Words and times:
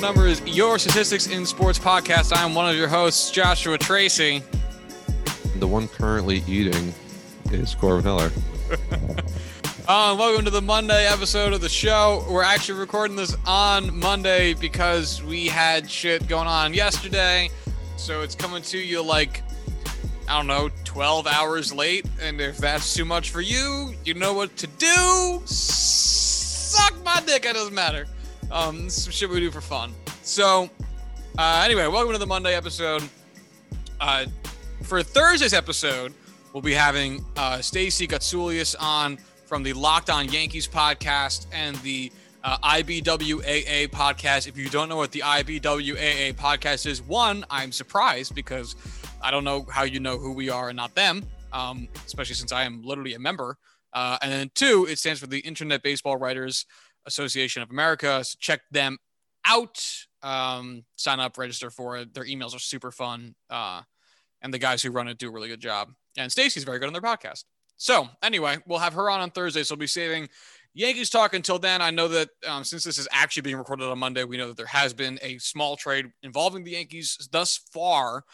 the 0.00 0.06
numbers, 0.06 0.40
your 0.46 0.78
statistics 0.78 1.26
in 1.26 1.44
sports 1.44 1.78
podcast. 1.78 2.32
I'm 2.34 2.54
one 2.54 2.68
of 2.68 2.76
your 2.76 2.88
hosts, 2.88 3.30
Joshua 3.30 3.76
Tracy. 3.76 4.42
The 5.56 5.66
one 5.66 5.88
currently 5.88 6.42
eating 6.46 6.94
is 7.50 7.74
Corwin 7.74 8.04
Heller. 8.04 8.30
Uh, 9.88 10.14
welcome 10.16 10.44
to 10.44 10.52
the 10.52 10.62
Monday 10.62 11.04
episode 11.08 11.52
of 11.52 11.60
the 11.60 11.68
show. 11.68 12.24
We're 12.30 12.44
actually 12.44 12.78
recording 12.78 13.16
this 13.16 13.34
on 13.44 13.98
Monday 13.98 14.54
because 14.54 15.20
we 15.20 15.48
had 15.48 15.90
shit 15.90 16.28
going 16.28 16.46
on 16.46 16.74
yesterday. 16.74 17.50
So 17.96 18.20
it's 18.20 18.36
coming 18.36 18.62
to 18.64 18.78
you 18.78 19.02
like, 19.02 19.42
I 20.28 20.36
don't 20.36 20.46
know, 20.46 20.70
12 20.84 21.26
hours 21.26 21.72
late. 21.72 22.06
And 22.22 22.40
if 22.40 22.58
that's 22.58 22.94
too 22.94 23.04
much 23.04 23.30
for 23.30 23.40
you, 23.40 23.92
you 24.04 24.14
know 24.14 24.32
what 24.32 24.56
to 24.58 24.68
do. 24.68 25.42
Suck 25.46 26.94
my 27.04 27.20
dick. 27.26 27.44
It 27.44 27.54
doesn't 27.54 27.74
matter. 27.74 28.06
Um, 28.50 28.90
some 28.90 29.12
shit 29.12 29.30
we 29.30 29.38
do 29.38 29.50
for 29.50 29.60
fun. 29.60 29.94
So, 30.22 30.68
uh, 31.38 31.62
anyway, 31.64 31.86
welcome 31.86 32.12
to 32.12 32.18
the 32.18 32.26
Monday 32.26 32.56
episode. 32.56 33.08
Uh, 34.00 34.26
for 34.82 35.04
Thursday's 35.04 35.54
episode, 35.54 36.14
we'll 36.52 36.62
be 36.62 36.74
having 36.74 37.24
uh, 37.36 37.60
Stacey 37.60 38.08
Gotsulias 38.08 38.74
on 38.80 39.18
from 39.46 39.62
the 39.62 39.72
Locked 39.72 40.10
On 40.10 40.28
Yankees 40.28 40.66
podcast 40.66 41.46
and 41.52 41.76
the 41.76 42.10
uh, 42.42 42.58
IBWAA 42.58 43.88
podcast. 43.90 44.48
If 44.48 44.56
you 44.56 44.68
don't 44.68 44.88
know 44.88 44.96
what 44.96 45.12
the 45.12 45.20
IBWAA 45.20 46.34
podcast 46.34 46.86
is, 46.86 47.02
one, 47.02 47.44
I'm 47.50 47.70
surprised 47.70 48.34
because 48.34 48.74
I 49.22 49.30
don't 49.30 49.44
know 49.44 49.64
how 49.70 49.84
you 49.84 50.00
know 50.00 50.18
who 50.18 50.32
we 50.32 50.50
are 50.50 50.70
and 50.70 50.76
not 50.76 50.96
them, 50.96 51.24
um, 51.52 51.86
especially 52.04 52.34
since 52.34 52.50
I 52.50 52.64
am 52.64 52.82
literally 52.82 53.14
a 53.14 53.20
member. 53.20 53.58
Uh, 53.92 54.18
and 54.22 54.32
then 54.32 54.50
two, 54.54 54.86
it 54.88 54.98
stands 54.98 55.20
for 55.20 55.26
the 55.26 55.40
Internet 55.40 55.82
Baseball 55.82 56.16
Writers 56.16 56.66
Association 57.06 57.62
of 57.62 57.70
America. 57.70 58.22
So 58.24 58.36
check 58.40 58.60
them 58.70 58.98
out. 59.44 59.84
Um, 60.22 60.84
sign 60.96 61.20
up, 61.20 61.38
register 61.38 61.70
for 61.70 61.96
it. 61.96 62.14
Their 62.14 62.24
emails 62.24 62.54
are 62.54 62.60
super 62.60 62.90
fun. 62.90 63.34
Uh, 63.48 63.82
and 64.42 64.52
the 64.52 64.58
guys 64.58 64.82
who 64.82 64.90
run 64.90 65.08
it 65.08 65.18
do 65.18 65.28
a 65.28 65.32
really 65.32 65.48
good 65.48 65.60
job. 65.60 65.90
And 66.16 66.30
Stacey's 66.30 66.64
very 66.64 66.78
good 66.78 66.86
on 66.86 66.92
their 66.92 67.02
podcast. 67.02 67.44
So 67.76 68.08
anyway, 68.22 68.58
we'll 68.66 68.78
have 68.78 68.94
her 68.94 69.10
on 69.10 69.20
on 69.20 69.30
Thursday. 69.30 69.62
So 69.62 69.74
we'll 69.74 69.80
be 69.80 69.86
saving 69.86 70.28
Yankees 70.74 71.10
talk 71.10 71.34
until 71.34 71.58
then. 71.58 71.82
I 71.82 71.90
know 71.90 72.08
that 72.08 72.28
um, 72.46 72.64
since 72.64 72.84
this 72.84 72.98
is 72.98 73.08
actually 73.10 73.42
being 73.42 73.56
recorded 73.56 73.88
on 73.88 73.98
Monday, 73.98 74.24
we 74.24 74.36
know 74.36 74.48
that 74.48 74.56
there 74.56 74.66
has 74.66 74.92
been 74.92 75.18
a 75.22 75.38
small 75.38 75.76
trade 75.76 76.06
involving 76.22 76.64
the 76.64 76.72
Yankees 76.72 77.28
thus 77.32 77.58
far 77.72 78.24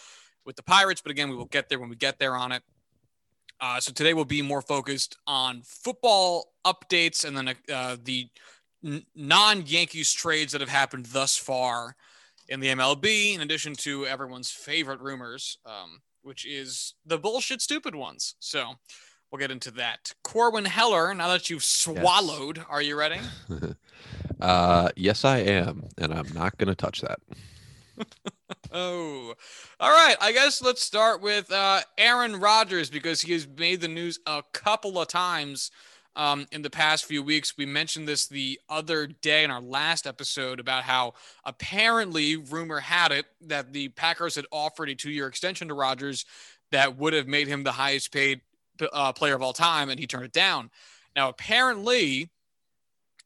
with 0.45 0.57
the 0.57 0.63
Pirates. 0.63 1.01
But 1.01 1.13
again, 1.13 1.31
we 1.31 1.37
will 1.37 1.47
get 1.47 1.69
there 1.69 1.79
when 1.79 1.89
we 1.89 1.97
get 1.97 2.19
there 2.19 2.37
on 2.37 2.53
it. 2.53 2.63
Uh, 3.61 3.81
so 3.81 3.93
today 3.93 4.13
we'll 4.13 4.25
be 4.25 4.43
more 4.43 4.61
focused 4.61 5.17
on 5.27 5.63
football 5.65 6.53
updates 6.67 7.25
and 7.25 7.37
then 7.37 7.55
uh, 7.73 7.97
the 8.03 8.29
n- 8.85 9.05
non-Yankees 9.15 10.13
trades 10.13 10.53
that 10.53 10.61
have 10.61 10.71
happened 10.71 11.07
thus 11.07 11.37
far 11.37 11.97
in 12.49 12.61
the 12.61 12.69
MLB, 12.69 13.35
in 13.35 13.41
addition 13.41 13.75
to 13.75 14.07
everyone's 14.07 14.51
favorite 14.51 15.01
rumors, 15.01 15.59
um, 15.67 16.01
which 16.23 16.47
is 16.47 16.95
the 17.05 17.19
bullshit 17.19 17.61
stupid 17.61 17.95
ones. 17.95 18.35
So 18.39 18.75
we'll 19.31 19.39
get 19.39 19.51
into 19.51 19.71
that. 19.73 20.13
Corwin 20.23 20.65
Heller, 20.65 21.13
now 21.15 21.29
that 21.29 21.51
you've 21.51 21.65
swallowed, 21.65 22.59
yes. 22.59 22.67
are 22.69 22.83
you 22.83 22.97
ready? 22.97 23.21
uh, 24.41 24.91
yes, 24.97 25.25
I 25.25 25.39
am, 25.39 25.89
and 25.99 26.13
I'm 26.13 26.33
not 26.33 26.57
going 26.59 26.69
to 26.69 26.75
touch 26.75 27.01
that. 27.03 27.19
oh, 28.73 29.35
all 29.81 29.91
right. 29.91 30.17
I 30.21 30.33
guess 30.33 30.63
let's 30.63 30.83
start 30.83 31.23
with 31.23 31.51
uh, 31.51 31.81
Aaron 31.99 32.37
Rodgers 32.37 32.91
because 32.91 33.23
he 33.23 33.33
has 33.33 33.47
made 33.47 33.81
the 33.81 33.89
news 33.89 34.19
a 34.27 34.43
couple 34.53 35.01
of 35.01 35.09
times 35.09 35.71
um, 36.17 36.47
in 36.51 36.63
the 36.63 36.71
past 36.71 37.05
few 37.05 37.23
weeks. 37.23 37.57
We 37.57 37.67
mentioned 37.67 38.09
this 38.09 38.27
the 38.27 38.59
other 38.69 39.07
day 39.07 39.45
in 39.45 39.51
our 39.51 39.61
last 39.61 40.07
episode 40.07 40.59
about 40.59 40.83
how 40.83 41.15
apparently 41.45 42.37
rumor 42.37 42.81
had 42.81 43.13
it 43.13 43.27
that 43.43 43.73
the 43.73 43.89
Packers 43.91 44.35
had 44.35 44.47
offered 44.51 44.89
a 44.89 44.95
two-year 44.95 45.29
extension 45.29 45.69
to 45.69 45.75
Rodgers 45.75 46.25
that 46.73 46.97
would 46.97 47.13
have 47.13 47.29
made 47.29 47.47
him 47.47 47.63
the 47.63 47.73
highest 47.73 48.13
paid 48.13 48.41
uh, 48.93 49.13
player 49.13 49.35
of 49.35 49.43
all 49.43 49.53
time, 49.53 49.91
and 49.91 50.01
he 50.01 50.07
turned 50.07 50.25
it 50.25 50.33
down. 50.33 50.71
Now, 51.15 51.29
apparently, 51.29 52.31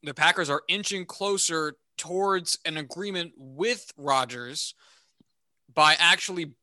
the 0.03 0.13
Packers 0.13 0.49
are 0.49 0.63
inching 0.67 1.05
closer 1.05 1.75
towards 1.97 2.59
an 2.65 2.77
agreement 2.77 3.33
with 3.37 3.91
Rodgers 3.97 4.75
by 5.73 5.95
actually, 5.99 6.53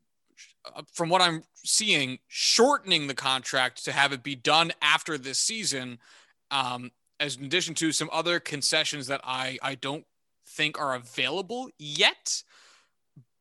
from 0.92 1.08
what 1.08 1.20
I'm 1.20 1.42
seeing, 1.54 2.18
shortening 2.28 3.06
the 3.06 3.14
contract 3.14 3.84
to 3.84 3.92
have 3.92 4.12
it 4.12 4.22
be 4.22 4.34
done 4.34 4.72
after 4.82 5.18
this 5.18 5.38
season. 5.38 5.98
Um, 6.50 6.90
as 7.20 7.36
in 7.36 7.44
addition 7.44 7.74
to 7.74 7.92
some 7.92 8.08
other 8.12 8.40
concessions 8.40 9.06
that 9.08 9.20
I 9.24 9.58
I 9.62 9.74
don't 9.74 10.04
think 10.46 10.80
are 10.80 10.94
available 10.94 11.68
yet, 11.78 12.42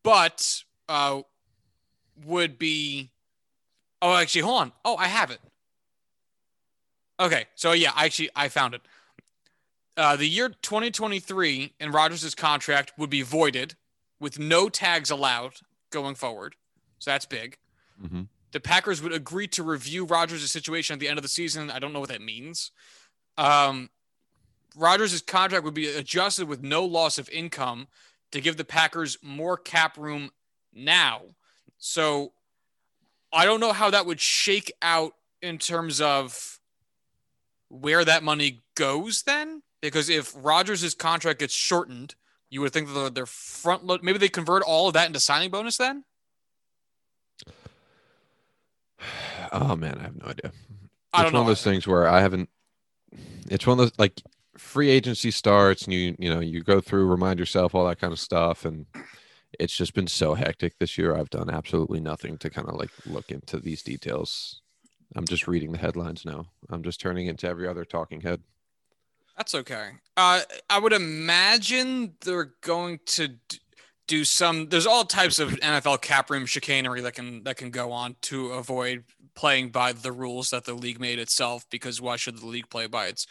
but 0.04 0.64
uh, 0.90 1.22
would 2.26 2.58
be. 2.58 3.12
Oh, 4.02 4.16
actually, 4.16 4.42
hold 4.42 4.62
on. 4.62 4.72
Oh, 4.86 4.96
I 4.96 5.08
have 5.08 5.32
it. 5.32 5.40
Okay, 7.20 7.46
so 7.56 7.72
yeah, 7.72 7.92
actually, 7.96 8.30
I 8.36 8.48
found 8.48 8.76
it. 8.76 8.82
Uh, 9.96 10.16
the 10.16 10.28
year 10.28 10.50
2023 10.50 11.74
in 11.80 11.92
Rodgers' 11.92 12.36
contract 12.36 12.94
would 12.98 13.10
be 13.10 13.24
voided 13.24 13.74
with 14.20 14.38
no 14.38 14.70
tags 14.70 15.10
allowed 15.10 15.56
going 15.90 16.14
forward. 16.14 16.56
So 17.00 17.12
that's 17.12 17.26
big. 17.26 17.58
Mm-hmm. 18.04 18.24
The 18.52 18.60
Packers 18.60 19.02
would 19.02 19.14
agree 19.14 19.48
to 19.50 19.64
review 19.64 20.06
Rodgers' 20.06 20.50
situation 20.52 20.94
at 20.94 21.00
the 21.00 21.08
end 21.08 21.18
of 21.18 21.24
the 21.24 21.30
season. 21.30 21.70
I 21.70 21.80
don't 21.80 21.94
know 21.94 22.00
what 22.00 22.10
that 22.10 22.22
means. 22.22 22.72
Um, 23.38 23.90
Rodgers' 24.76 25.22
contract 25.22 25.64
would 25.64 25.74
be 25.74 25.88
adjusted 25.88 26.48
with 26.48 26.64
no 26.64 26.86
loss 26.86 27.18
of 27.18 27.30
income 27.30 27.88
to 28.32 28.42
give 28.42 28.58
the 28.58 28.66
Packers 28.66 29.18
more 29.22 29.58
cap 29.58 29.98
room 29.98 30.32
now. 30.74 31.22
So 31.78 32.34
I 33.34 33.46
don't 33.46 33.60
know 33.60 33.74
how 33.74 33.90
that 33.90 34.06
would 34.06 34.20
shake 34.20 34.72
out 34.82 35.14
in 35.42 35.58
terms 35.58 36.02
of 36.02 36.60
where 37.70 38.06
that 38.06 38.24
money 38.24 38.64
goes 38.76 39.24
then. 39.24 39.62
Because 39.82 40.10
if 40.10 40.34
Rodgers' 40.36 40.96
contract 40.96 41.40
gets 41.40 41.54
shortened, 41.54 42.16
you 42.50 42.62
would 42.62 42.74
think 42.74 42.92
that 42.94 43.14
their 43.14 43.26
front 43.26 43.86
load, 43.86 44.04
maybe 44.04 44.18
they 44.18 44.30
convert 44.30 44.64
all 44.64 44.88
of 44.88 44.94
that 44.94 45.08
into 45.08 45.20
signing 45.20 45.52
bonus 45.52 45.78
then? 45.78 46.04
Oh, 49.52 49.76
man, 49.76 49.98
I 50.00 50.04
have 50.04 50.16
no 50.16 50.28
idea. 50.28 50.52
I 51.14 51.24
it's 51.24 51.34
one 51.34 51.42
of 51.42 51.48
those 51.48 51.64
things 51.64 51.88
where 51.88 52.08
I 52.08 52.22
haven't, 52.22 52.50
it's 53.50 53.66
one 53.66 53.80
of 53.80 53.86
those 53.86 53.98
like 53.98 54.22
free 54.58 54.90
agency 54.90 55.32
starts 55.32 55.84
and 55.84 55.94
you, 55.94 56.16
you 56.20 56.34
know, 56.34 56.40
you 56.40 56.62
go 56.62 56.82
through, 56.82 57.06
remind 57.08 57.40
yourself, 57.40 57.74
all 57.74 57.88
that 57.88 58.00
kind 58.00 58.14
of 58.14 58.20
stuff. 58.20 58.66
And 58.66 58.86
it's 59.60 59.76
just 59.76 59.94
been 59.94 60.08
so 60.08 60.34
hectic 60.34 60.78
this 60.80 60.98
year. 60.98 61.16
I've 61.16 61.30
done 61.30 61.50
absolutely 61.50 62.00
nothing 62.00 62.38
to 62.40 62.50
kind 62.50 62.68
of 62.68 62.76
like 62.76 62.92
look 63.06 63.32
into 63.32 63.60
these 63.60 63.82
details. 63.84 64.62
I'm 65.16 65.26
just 65.26 65.48
reading 65.48 65.72
the 65.72 65.78
headlines 65.78 66.26
now. 66.26 66.48
I'm 66.70 66.84
just 66.84 67.00
turning 67.00 67.28
into 67.28 67.48
every 67.48 67.68
other 67.68 67.86
talking 67.86 68.22
head. 68.22 68.42
That's 69.38 69.56
okay. 69.56 69.92
Uh, 70.18 70.42
I 70.70 70.80
would 70.80 70.94
imagine 70.94 72.16
they're 72.22 72.54
going 72.62 73.00
to 73.06 73.36
do 74.08 74.26
some. 74.26 74.70
There's 74.70 74.88
all 74.88 75.04
types 75.04 75.40
of 75.40 75.52
NFL 75.52 76.02
cap 76.02 76.30
room 76.30 76.46
chicanery 76.46 77.02
that 77.02 77.14
can 77.14 77.44
that 77.44 77.58
can 77.58 77.70
go 77.70 77.92
on 77.92 78.16
to 78.24 78.52
avoid 78.52 79.04
playing 79.36 79.70
by 79.70 79.92
the 79.92 80.12
rules 80.12 80.50
that 80.50 80.66
the 80.66 80.74
league 80.74 81.00
made 81.00 81.20
itself. 81.20 81.66
Because 81.70 82.02
why 82.02 82.16
should 82.16 82.40
the 82.40 82.46
league 82.46 82.70
play 82.70 82.88
by 82.88 83.08
its 83.08 83.28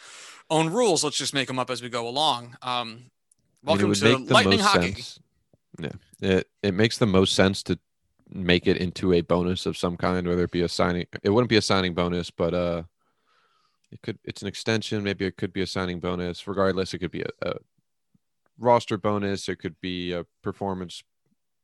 own 0.50 0.70
rules? 0.70 1.02
Let's 1.02 1.18
just 1.18 1.34
make 1.34 1.48
them 1.48 1.58
up 1.58 1.70
as 1.70 1.82
we 1.82 1.88
go 1.88 2.06
along. 2.06 2.56
Um, 2.62 3.10
welcome 3.64 3.92
to 3.92 4.18
Lightning 4.18 4.60
Hockey. 4.60 4.92
Sense. 4.92 5.20
Yeah, 5.78 5.92
it 6.20 6.48
it 6.62 6.74
makes 6.74 6.98
the 6.98 7.06
most 7.06 7.34
sense 7.34 7.62
to 7.64 7.78
make 8.28 8.66
it 8.66 8.76
into 8.76 9.12
a 9.12 9.20
bonus 9.20 9.66
of 9.66 9.76
some 9.76 9.96
kind, 9.96 10.26
whether 10.26 10.44
it 10.44 10.50
be 10.50 10.62
a 10.62 10.68
signing. 10.68 11.06
It 11.22 11.30
wouldn't 11.30 11.50
be 11.50 11.56
a 11.56 11.62
signing 11.62 11.94
bonus, 11.94 12.30
but 12.30 12.54
uh 12.54 12.82
it 13.92 14.02
could 14.02 14.18
it's 14.24 14.42
an 14.42 14.48
extension 14.48 15.02
maybe 15.02 15.24
it 15.24 15.36
could 15.36 15.52
be 15.52 15.62
a 15.62 15.66
signing 15.66 16.00
bonus 16.00 16.46
regardless 16.48 16.92
it 16.92 16.98
could 16.98 17.10
be 17.10 17.22
a, 17.22 17.28
a 17.42 17.54
roster 18.58 18.96
bonus 18.96 19.48
it 19.48 19.56
could 19.56 19.80
be 19.80 20.12
a 20.12 20.24
performance 20.42 21.02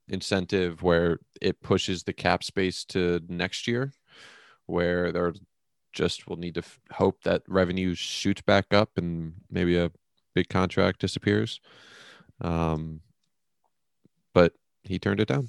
incentive 0.08 0.82
where 0.82 1.18
it 1.40 1.62
pushes 1.62 2.02
the 2.02 2.12
cap 2.12 2.44
space 2.44 2.84
to 2.84 3.20
next 3.28 3.66
year 3.66 3.92
where 4.66 5.12
there 5.12 5.32
just 5.92 6.26
will 6.26 6.36
need 6.36 6.54
to 6.54 6.60
f- 6.60 6.80
hope 6.92 7.22
that 7.22 7.42
revenue 7.46 7.94
shoots 7.94 8.42
back 8.42 8.72
up 8.72 8.90
and 8.96 9.34
maybe 9.50 9.76
a 9.76 9.90
big 10.34 10.48
contract 10.48 11.00
disappears. 11.00 11.60
Um 12.40 13.00
but 14.34 14.54
he 14.82 14.98
turned 14.98 15.20
it 15.20 15.28
down. 15.28 15.48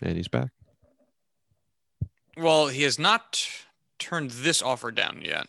And 0.00 0.16
he's 0.16 0.28
back. 0.28 0.50
Well 2.36 2.68
he 2.68 2.82
has 2.82 2.98
not 2.98 3.46
turned 3.98 4.30
this 4.30 4.62
offer 4.62 4.90
down 4.90 5.22
yet. 5.24 5.46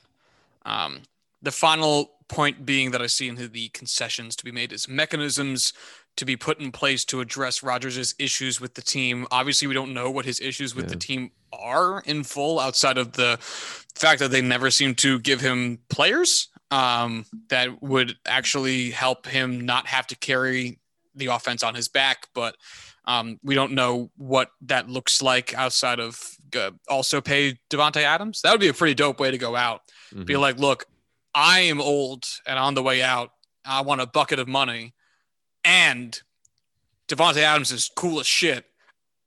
Um, 0.65 1.01
the 1.41 1.51
final 1.51 2.11
point 2.33 2.65
being 2.65 2.91
that 2.91 3.01
I 3.01 3.07
see 3.07 3.27
in 3.27 3.35
the 3.35 3.69
concessions 3.69 4.35
to 4.37 4.43
be 4.43 4.51
made 4.51 4.73
is 4.73 4.87
mechanisms 4.87 5.73
to 6.15 6.25
be 6.25 6.35
put 6.35 6.59
in 6.59 6.71
place 6.71 7.05
to 7.05 7.21
address 7.21 7.63
Rodgers' 7.63 8.13
issues 8.19 8.61
with 8.61 8.73
the 8.73 8.81
team. 8.81 9.25
Obviously, 9.31 9.67
we 9.67 9.73
don't 9.73 9.93
know 9.93 10.09
what 10.11 10.25
his 10.25 10.39
issues 10.39 10.75
with 10.75 10.85
yeah. 10.85 10.89
the 10.89 10.95
team 10.97 11.31
are 11.51 12.01
in 12.05 12.23
full 12.23 12.59
outside 12.59 12.97
of 12.97 13.13
the 13.13 13.37
fact 13.39 14.19
that 14.19 14.31
they 14.31 14.41
never 14.41 14.69
seem 14.71 14.95
to 14.95 15.19
give 15.19 15.41
him 15.41 15.79
players. 15.89 16.49
um, 16.73 17.25
that 17.49 17.83
would 17.83 18.17
actually 18.25 18.89
help 18.89 19.27
him 19.27 19.61
not 19.61 19.85
have 19.87 20.07
to 20.07 20.15
carry 20.15 20.79
the 21.13 21.27
offense 21.27 21.61
on 21.61 21.75
his 21.75 21.87
back. 21.87 22.27
But 22.33 22.55
um, 23.05 23.39
we 23.43 23.53
don't 23.53 23.73
know 23.73 24.09
what 24.17 24.49
that 24.61 24.89
looks 24.89 25.21
like 25.21 25.53
outside 25.53 25.99
of 25.99 26.19
uh, 26.55 26.71
also 26.89 27.21
pay 27.21 27.59
Davante 27.69 28.01
Adams. 28.01 28.41
That 28.41 28.51
would 28.51 28.59
be 28.59 28.69
a 28.69 28.73
pretty 28.73 28.95
dope 28.95 29.19
way 29.19 29.29
to 29.29 29.37
go 29.37 29.55
out. 29.55 29.81
Mhm. 30.13 30.25
Be 30.25 30.37
like, 30.37 30.57
look, 30.57 30.85
I 31.35 31.61
am 31.61 31.81
old 31.81 32.25
and 32.45 32.59
on 32.59 32.73
the 32.73 32.83
way 32.83 33.01
out. 33.01 33.31
I 33.65 33.81
want 33.81 34.01
a 34.01 34.05
bucket 34.07 34.39
of 34.39 34.47
money, 34.47 34.93
and 35.63 36.21
Davante 37.07 37.37
Adams 37.37 37.71
is 37.71 37.89
cool 37.95 38.19
as 38.19 38.27
shit, 38.27 38.65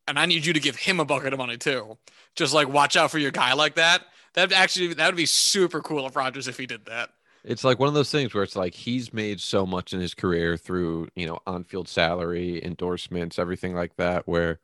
and 0.06 0.18
I 0.18 0.26
need 0.26 0.44
you 0.44 0.52
to 0.52 0.60
give 0.60 0.76
him 0.76 1.00
a 1.00 1.04
bucket 1.04 1.32
of 1.32 1.38
money 1.38 1.56
too. 1.56 1.98
Just 2.34 2.52
like 2.52 2.68
watch 2.68 2.96
out 2.96 3.10
for 3.10 3.18
your 3.18 3.30
guy 3.30 3.54
like 3.54 3.76
that. 3.76 4.02
That 4.34 4.52
actually 4.52 4.92
that 4.94 5.06
would 5.06 5.16
be 5.16 5.26
super 5.26 5.80
cool 5.80 6.04
of 6.04 6.16
Rodgers 6.16 6.48
if 6.48 6.58
he 6.58 6.66
did 6.66 6.84
that. 6.86 7.10
It's 7.44 7.64
like 7.64 7.78
one 7.78 7.88
of 7.88 7.94
those 7.94 8.10
things 8.10 8.34
where 8.34 8.42
it's 8.42 8.56
like 8.56 8.74
he's 8.74 9.12
made 9.12 9.40
so 9.40 9.64
much 9.64 9.92
in 9.94 10.00
his 10.00 10.14
career 10.14 10.56
through, 10.56 11.08
you 11.14 11.26
know, 11.26 11.38
on 11.46 11.62
field 11.62 11.88
salary, 11.88 12.62
endorsements, 12.62 13.38
everything 13.38 13.74
like 13.74 13.96
that. 13.96 14.26
Where, 14.26 14.58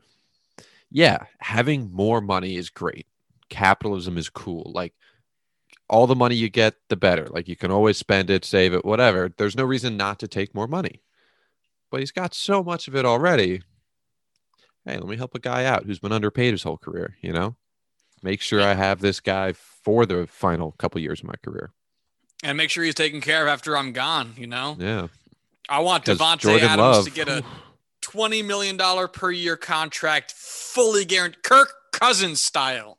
yeah, 0.90 1.26
having 1.38 1.92
more 1.92 2.20
money 2.20 2.56
is 2.56 2.70
great. 2.70 3.06
Capitalism 3.48 4.18
is 4.18 4.28
cool. 4.28 4.72
Like, 4.74 4.94
all 5.92 6.06
the 6.06 6.16
money 6.16 6.34
you 6.34 6.48
get, 6.48 6.74
the 6.88 6.96
better. 6.96 7.28
Like, 7.28 7.46
you 7.46 7.54
can 7.54 7.70
always 7.70 7.98
spend 7.98 8.30
it, 8.30 8.46
save 8.46 8.72
it, 8.72 8.84
whatever. 8.84 9.30
There's 9.36 9.54
no 9.54 9.64
reason 9.64 9.98
not 9.98 10.18
to 10.20 10.26
take 10.26 10.54
more 10.54 10.66
money. 10.66 11.02
But 11.90 12.00
he's 12.00 12.10
got 12.10 12.34
so 12.34 12.64
much 12.64 12.88
of 12.88 12.96
it 12.96 13.04
already. 13.04 13.62
Hey, 14.86 14.96
let 14.96 15.06
me 15.06 15.18
help 15.18 15.34
a 15.34 15.38
guy 15.38 15.66
out 15.66 15.84
who's 15.84 15.98
been 15.98 16.10
underpaid 16.10 16.54
his 16.54 16.62
whole 16.62 16.78
career, 16.78 17.16
you 17.20 17.30
know? 17.30 17.56
Make 18.22 18.40
sure 18.40 18.62
I 18.62 18.72
have 18.72 19.00
this 19.00 19.20
guy 19.20 19.52
for 19.52 20.06
the 20.06 20.26
final 20.26 20.72
couple 20.72 20.98
years 21.00 21.20
of 21.20 21.26
my 21.26 21.34
career. 21.44 21.72
And 22.42 22.56
make 22.56 22.70
sure 22.70 22.82
he's 22.82 22.94
taken 22.94 23.20
care 23.20 23.42
of 23.42 23.48
after 23.48 23.76
I'm 23.76 23.92
gone, 23.92 24.32
you 24.38 24.46
know? 24.46 24.76
Yeah. 24.80 25.08
I 25.68 25.80
want 25.80 26.06
Davante 26.06 26.40
Jordan 26.40 26.68
Adams 26.70 26.96
Love, 26.96 27.04
to 27.04 27.10
get 27.10 27.28
a 27.28 27.44
$20 28.00 28.44
million 28.46 28.78
per 29.12 29.30
year 29.30 29.58
contract, 29.58 30.32
fully 30.32 31.04
guaranteed, 31.04 31.42
Kirk 31.42 31.68
Cousins 31.92 32.40
style. 32.40 32.98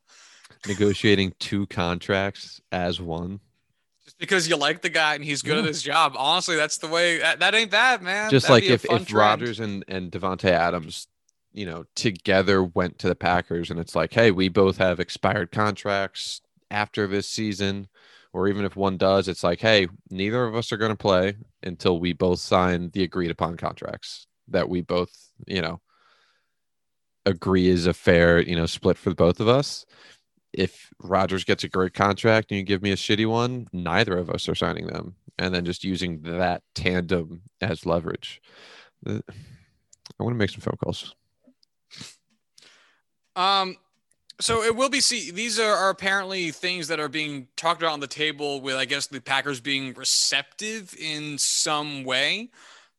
Negotiating 0.68 1.34
two 1.40 1.68
contracts 1.68 2.62
as 2.72 3.02
one. 3.02 3.40
Just 4.06 4.18
because 4.18 4.48
you 4.48 4.56
like 4.56 4.82
the 4.82 4.90
guy 4.90 5.16
and 5.16 5.24
he's 5.24 5.42
good 5.42 5.58
at 5.58 5.66
his 5.66 5.82
job. 5.82 6.14
Honestly, 6.18 6.56
that's 6.56 6.78
the 6.78 6.88
way 6.88 7.20
that, 7.20 7.40
that 7.40 7.56
ain't 7.56 7.72
bad, 7.72 8.02
man. 8.02 8.30
Just 8.30 8.48
That'd 8.48 8.64
like 8.64 8.72
if, 8.72 8.86
if 8.86 8.90
trend. 8.90 9.12
Rodgers 9.12 9.60
and, 9.60 9.84
and 9.88 10.12
Davante 10.12 10.50
Adams, 10.50 11.08
you 11.52 11.66
know, 11.66 11.86
together 11.96 12.64
went 12.64 13.00
to 13.00 13.08
the 13.08 13.16
Packers 13.16 13.72
and 13.72 13.80
it's 13.80 13.96
like, 13.96 14.14
hey, 14.14 14.32
we 14.32 14.50
both 14.50 14.78
have 14.78 15.00
expired 15.00 15.52
contracts 15.52 16.42
after 16.72 17.08
this 17.08 17.28
season. 17.28 17.88
Or 18.34 18.48
even 18.48 18.66
if 18.66 18.76
one 18.76 18.98
does, 18.98 19.28
it's 19.28 19.44
like, 19.44 19.62
hey, 19.62 19.88
neither 20.10 20.44
of 20.46 20.56
us 20.56 20.72
are 20.72 20.78
going 20.78 20.90
to 20.90 20.98
play 20.98 21.36
until 21.62 22.00
we 22.00 22.14
both 22.14 22.40
sign 22.40 22.90
the 22.90 23.04
agreed 23.04 23.30
upon 23.30 23.58
contracts 23.58 24.26
that 24.48 24.68
we 24.68 24.82
both, 24.82 25.12
you 25.46 25.62
know, 25.62 25.82
agree 27.28 27.68
is 27.68 27.86
a 27.86 27.94
fair, 27.94 28.42
you 28.42 28.56
know, 28.56 28.66
split 28.66 28.98
for 28.98 29.14
both 29.14 29.40
of 29.40 29.48
us. 29.48 29.86
If 30.54 30.92
Rodgers 31.00 31.44
gets 31.44 31.64
a 31.64 31.70
great 31.70 31.94
contract 31.94 32.52
and 32.52 32.60
you 32.60 32.64
give 32.64 32.82
me 32.82 32.92
a 32.92 32.96
shitty 32.96 33.28
one, 33.28 33.68
neither 33.74 34.18
of 34.18 34.30
us 34.30 34.48
are 34.48 34.56
signing 34.56 34.88
them. 34.88 35.16
And 35.40 35.54
then 35.54 35.66
just 35.66 35.84
using 35.84 36.22
that 36.24 36.62
tandem 36.76 37.42
as 37.60 37.86
leverage. 37.86 38.42
Uh, 39.06 39.20
I 39.28 40.24
want 40.24 40.36
to 40.36 40.38
make 40.38 40.52
some 40.52 40.62
phone 40.62 40.78
calls. 40.84 41.16
Um, 43.36 43.78
so 44.40 44.64
it 44.64 44.76
will 44.76 44.90
be 44.90 45.02
see. 45.02 45.32
These 45.32 45.60
are, 45.60 45.74
are 45.74 45.90
apparently 45.90 46.52
things 46.52 46.88
that 46.88 47.00
are 47.00 47.10
being 47.10 47.48
talked 47.56 47.82
about 47.82 47.94
on 47.94 48.00
the 48.00 48.08
table 48.08 48.62
with, 48.62 48.76
I 48.76 48.86
guess, 48.86 49.08
the 49.08 49.22
Packers 49.22 49.60
being 49.60 49.94
receptive 49.94 50.96
in 51.00 51.38
some 51.38 52.04
way. 52.04 52.50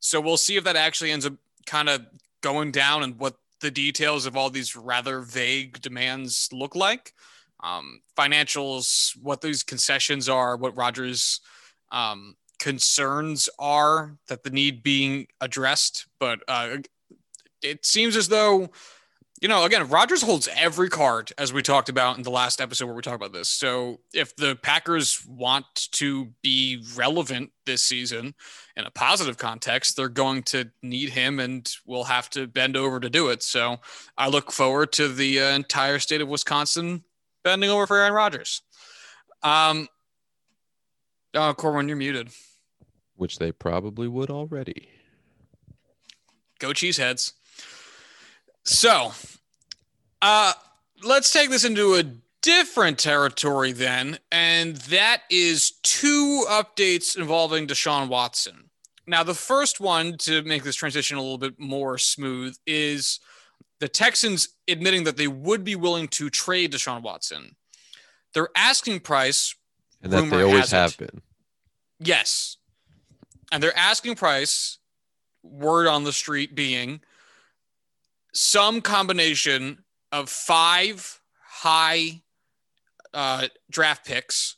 So 0.00 0.20
we'll 0.20 0.36
see 0.36 0.56
if 0.56 0.64
that 0.64 0.76
actually 0.76 1.12
ends 1.12 1.26
up 1.26 1.34
kind 1.66 1.88
of 1.88 2.04
going 2.40 2.72
down 2.72 3.02
and 3.02 3.18
what 3.18 3.36
the 3.60 3.70
details 3.70 4.26
of 4.26 4.36
all 4.36 4.50
these 4.50 4.76
rather 4.76 5.20
vague 5.20 5.80
demands 5.80 6.48
look 6.52 6.74
like. 6.74 7.14
Um, 7.64 8.02
financials, 8.16 9.16
what 9.20 9.40
these 9.40 9.62
concessions 9.62 10.28
are, 10.28 10.56
what 10.56 10.76
Rodgers' 10.76 11.40
um, 11.90 12.36
concerns 12.58 13.48
are 13.58 14.16
that 14.28 14.44
the 14.44 14.50
need 14.50 14.82
being 14.82 15.26
addressed. 15.40 16.06
But 16.20 16.40
uh, 16.46 16.76
it 17.62 17.86
seems 17.86 18.16
as 18.16 18.28
though 18.28 18.70
you 19.44 19.48
know, 19.48 19.64
again, 19.64 19.88
Rodgers 19.88 20.22
holds 20.22 20.48
every 20.56 20.88
card 20.88 21.30
as 21.36 21.52
we 21.52 21.60
talked 21.60 21.90
about 21.90 22.16
in 22.16 22.22
the 22.22 22.30
last 22.30 22.62
episode 22.62 22.86
where 22.86 22.94
we 22.94 23.02
talked 23.02 23.16
about 23.16 23.34
this. 23.34 23.48
So 23.48 24.00
if 24.14 24.34
the 24.36 24.56
Packers 24.56 25.22
want 25.26 25.66
to 25.92 26.32
be 26.42 26.82
relevant 26.96 27.50
this 27.66 27.82
season 27.82 28.34
in 28.74 28.84
a 28.84 28.90
positive 28.90 29.36
context, 29.36 29.96
they're 29.96 30.08
going 30.08 30.44
to 30.44 30.70
need 30.82 31.10
him 31.10 31.40
and 31.40 31.70
we'll 31.84 32.04
have 32.04 32.30
to 32.30 32.46
bend 32.46 32.74
over 32.74 33.00
to 33.00 33.10
do 33.10 33.28
it. 33.28 33.42
So 33.42 33.78
I 34.16 34.28
look 34.28 34.50
forward 34.50 34.92
to 34.92 35.08
the 35.08 35.40
uh, 35.40 35.54
entire 35.54 35.98
state 35.98 36.22
of 36.22 36.28
Wisconsin 36.28 37.04
bending 37.44 37.70
over 37.70 37.86
for 37.86 37.98
Aaron 37.98 38.12
Rodgers. 38.12 38.62
Um, 39.42 39.86
oh, 41.34 41.54
Corwin, 41.54 41.86
you're 41.86 41.96
muted. 41.96 42.30
Which 43.16 43.38
they 43.38 43.52
probably 43.52 44.08
would 44.08 44.30
already. 44.30 44.88
Go 46.58 46.70
Cheeseheads. 46.70 47.32
So, 48.64 49.12
uh, 50.22 50.54
let's 51.04 51.30
take 51.30 51.50
this 51.50 51.64
into 51.64 51.94
a 51.94 52.04
different 52.40 52.98
territory 52.98 53.72
then, 53.72 54.18
and 54.32 54.76
that 54.76 55.22
is 55.30 55.72
two 55.82 56.44
updates 56.48 57.16
involving 57.16 57.66
Deshaun 57.66 58.08
Watson. 58.08 58.70
Now, 59.06 59.22
the 59.22 59.34
first 59.34 59.80
one 59.80 60.16
to 60.18 60.42
make 60.42 60.62
this 60.62 60.76
transition 60.76 61.18
a 61.18 61.20
little 61.20 61.38
bit 61.38 61.60
more 61.60 61.98
smooth 61.98 62.56
is 62.66 63.20
the 63.84 63.88
Texans 63.88 64.48
admitting 64.66 65.04
that 65.04 65.18
they 65.18 65.28
would 65.28 65.62
be 65.62 65.76
willing 65.76 66.08
to 66.08 66.30
trade 66.30 66.72
Deshaun 66.72 67.02
Watson. 67.02 67.54
Their 68.32 68.48
asking 68.56 69.00
price, 69.00 69.54
And 70.02 70.10
that 70.10 70.30
they 70.30 70.42
always 70.42 70.70
has 70.70 70.72
it. 70.72 70.76
have 70.76 70.96
been. 70.96 71.20
yes, 71.98 72.56
and 73.52 73.62
their 73.62 73.76
asking 73.76 74.14
price, 74.14 74.78
word 75.42 75.86
on 75.86 76.04
the 76.04 76.14
street 76.14 76.54
being 76.54 77.02
some 78.32 78.80
combination 78.80 79.84
of 80.10 80.30
five 80.30 81.20
high 81.46 82.22
uh, 83.12 83.48
draft 83.70 84.06
picks 84.06 84.56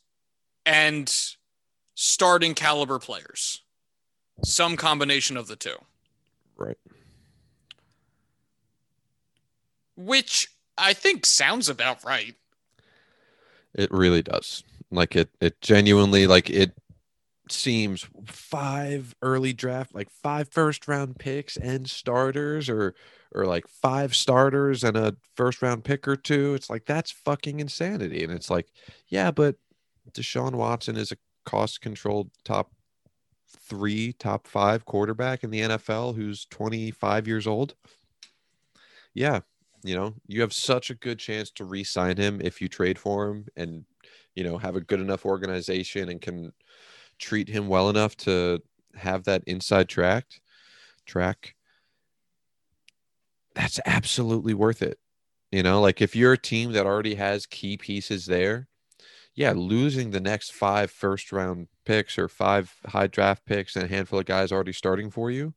and 0.64 1.12
starting 1.96 2.54
caliber 2.54 3.00
players. 3.00 3.60
Some 4.44 4.76
combination 4.76 5.36
of 5.36 5.48
the 5.48 5.56
two, 5.56 5.78
Right. 6.56 6.78
Which 9.96 10.48
I 10.78 10.92
think 10.92 11.26
sounds 11.26 11.68
about 11.68 12.04
right. 12.04 12.34
It 13.74 13.90
really 13.90 14.22
does. 14.22 14.64
Like 14.90 15.16
it 15.16 15.30
it 15.40 15.60
genuinely 15.60 16.26
like 16.26 16.48
it 16.50 16.72
seems 17.48 18.06
five 18.26 19.14
early 19.22 19.52
draft 19.52 19.94
like 19.94 20.10
five 20.10 20.48
first 20.48 20.88
round 20.88 21.16
picks 21.18 21.56
and 21.56 21.88
starters 21.88 22.68
or 22.68 22.94
or 23.32 23.44
like 23.44 23.68
five 23.68 24.16
starters 24.16 24.82
and 24.82 24.96
a 24.96 25.16
first 25.34 25.60
round 25.62 25.84
pick 25.84 26.08
or 26.08 26.16
two. 26.16 26.54
It's 26.54 26.70
like 26.70 26.86
that's 26.86 27.10
fucking 27.10 27.60
insanity. 27.60 28.24
And 28.24 28.32
it's 28.32 28.50
like, 28.50 28.68
yeah, 29.08 29.30
but 29.30 29.56
Deshaun 30.12 30.54
Watson 30.54 30.96
is 30.96 31.12
a 31.12 31.16
cost 31.44 31.80
controlled 31.80 32.30
top 32.44 32.72
three, 33.48 34.12
top 34.12 34.46
five 34.46 34.84
quarterback 34.84 35.44
in 35.44 35.50
the 35.50 35.60
NFL 35.60 36.16
who's 36.16 36.46
25 36.46 37.26
years 37.26 37.46
old. 37.46 37.74
Yeah, 39.12 39.40
you 39.82 39.94
know, 39.94 40.14
you 40.26 40.40
have 40.40 40.52
such 40.52 40.90
a 40.90 40.94
good 40.94 41.18
chance 41.18 41.50
to 41.52 41.64
re-sign 41.64 42.16
him 42.16 42.40
if 42.42 42.60
you 42.60 42.68
trade 42.68 42.98
for 42.98 43.28
him 43.28 43.46
and 43.56 43.84
you 44.34 44.44
know 44.44 44.58
have 44.58 44.76
a 44.76 44.80
good 44.80 45.00
enough 45.00 45.24
organization 45.26 46.08
and 46.08 46.20
can 46.20 46.52
treat 47.18 47.48
him 47.48 47.68
well 47.68 47.88
enough 47.88 48.16
to 48.16 48.62
have 48.94 49.24
that 49.24 49.42
inside 49.46 49.88
track 49.88 50.26
track 51.06 51.54
that's 53.54 53.80
absolutely 53.86 54.52
worth 54.52 54.82
it. 54.82 54.98
You 55.50 55.62
know 55.62 55.80
like 55.80 56.02
if 56.02 56.14
you're 56.14 56.34
a 56.34 56.38
team 56.38 56.72
that 56.72 56.86
already 56.86 57.14
has 57.14 57.46
key 57.46 57.76
pieces 57.76 58.26
there 58.26 58.68
yeah 59.34 59.52
losing 59.56 60.10
the 60.10 60.20
next 60.20 60.52
five 60.52 60.90
first 60.90 61.32
round 61.32 61.68
picks 61.84 62.18
or 62.18 62.28
five 62.28 62.74
high 62.86 63.06
draft 63.06 63.46
picks 63.46 63.76
and 63.76 63.84
a 63.84 63.88
handful 63.88 64.18
of 64.18 64.26
guys 64.26 64.52
already 64.52 64.72
starting 64.72 65.10
for 65.10 65.30
you 65.30 65.54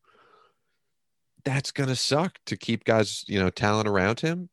that's 1.46 1.72
going 1.72 1.89
to 1.89 1.96
suck 1.96 2.38
to 2.46 2.58
keep 2.58 2.84
guys 2.84 3.24
you 3.27 3.39
know 3.39 3.50
talent 3.50 3.88
around 3.88 4.19
him 4.19 4.50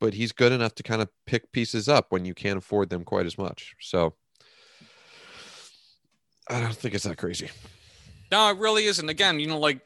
but 0.00 0.12
he's 0.14 0.32
good 0.32 0.52
enough 0.52 0.74
to 0.74 0.82
kind 0.82 1.00
of 1.00 1.08
pick 1.26 1.50
pieces 1.52 1.88
up 1.88 2.06
when 2.10 2.24
you 2.26 2.34
can't 2.34 2.58
afford 2.58 2.90
them 2.90 3.04
quite 3.04 3.24
as 3.24 3.38
much. 3.38 3.74
So 3.80 4.12
I 6.48 6.60
don't 6.60 6.74
think 6.74 6.94
it's 6.94 7.04
that 7.04 7.16
crazy. 7.16 7.48
No, 8.30 8.50
it 8.50 8.58
really 8.58 8.84
isn't. 8.84 9.08
Again, 9.08 9.40
you 9.40 9.46
know, 9.46 9.58
like 9.58 9.80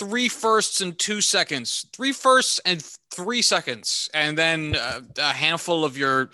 three 0.00 0.28
firsts 0.28 0.80
and 0.80 0.98
two 0.98 1.20
seconds, 1.20 1.86
three 1.92 2.10
firsts 2.12 2.58
and 2.64 2.82
three 3.12 3.42
seconds, 3.42 4.10
and 4.14 4.36
then 4.36 4.74
uh, 4.74 5.02
a 5.18 5.32
handful 5.32 5.84
of 5.84 5.96
your, 5.96 6.30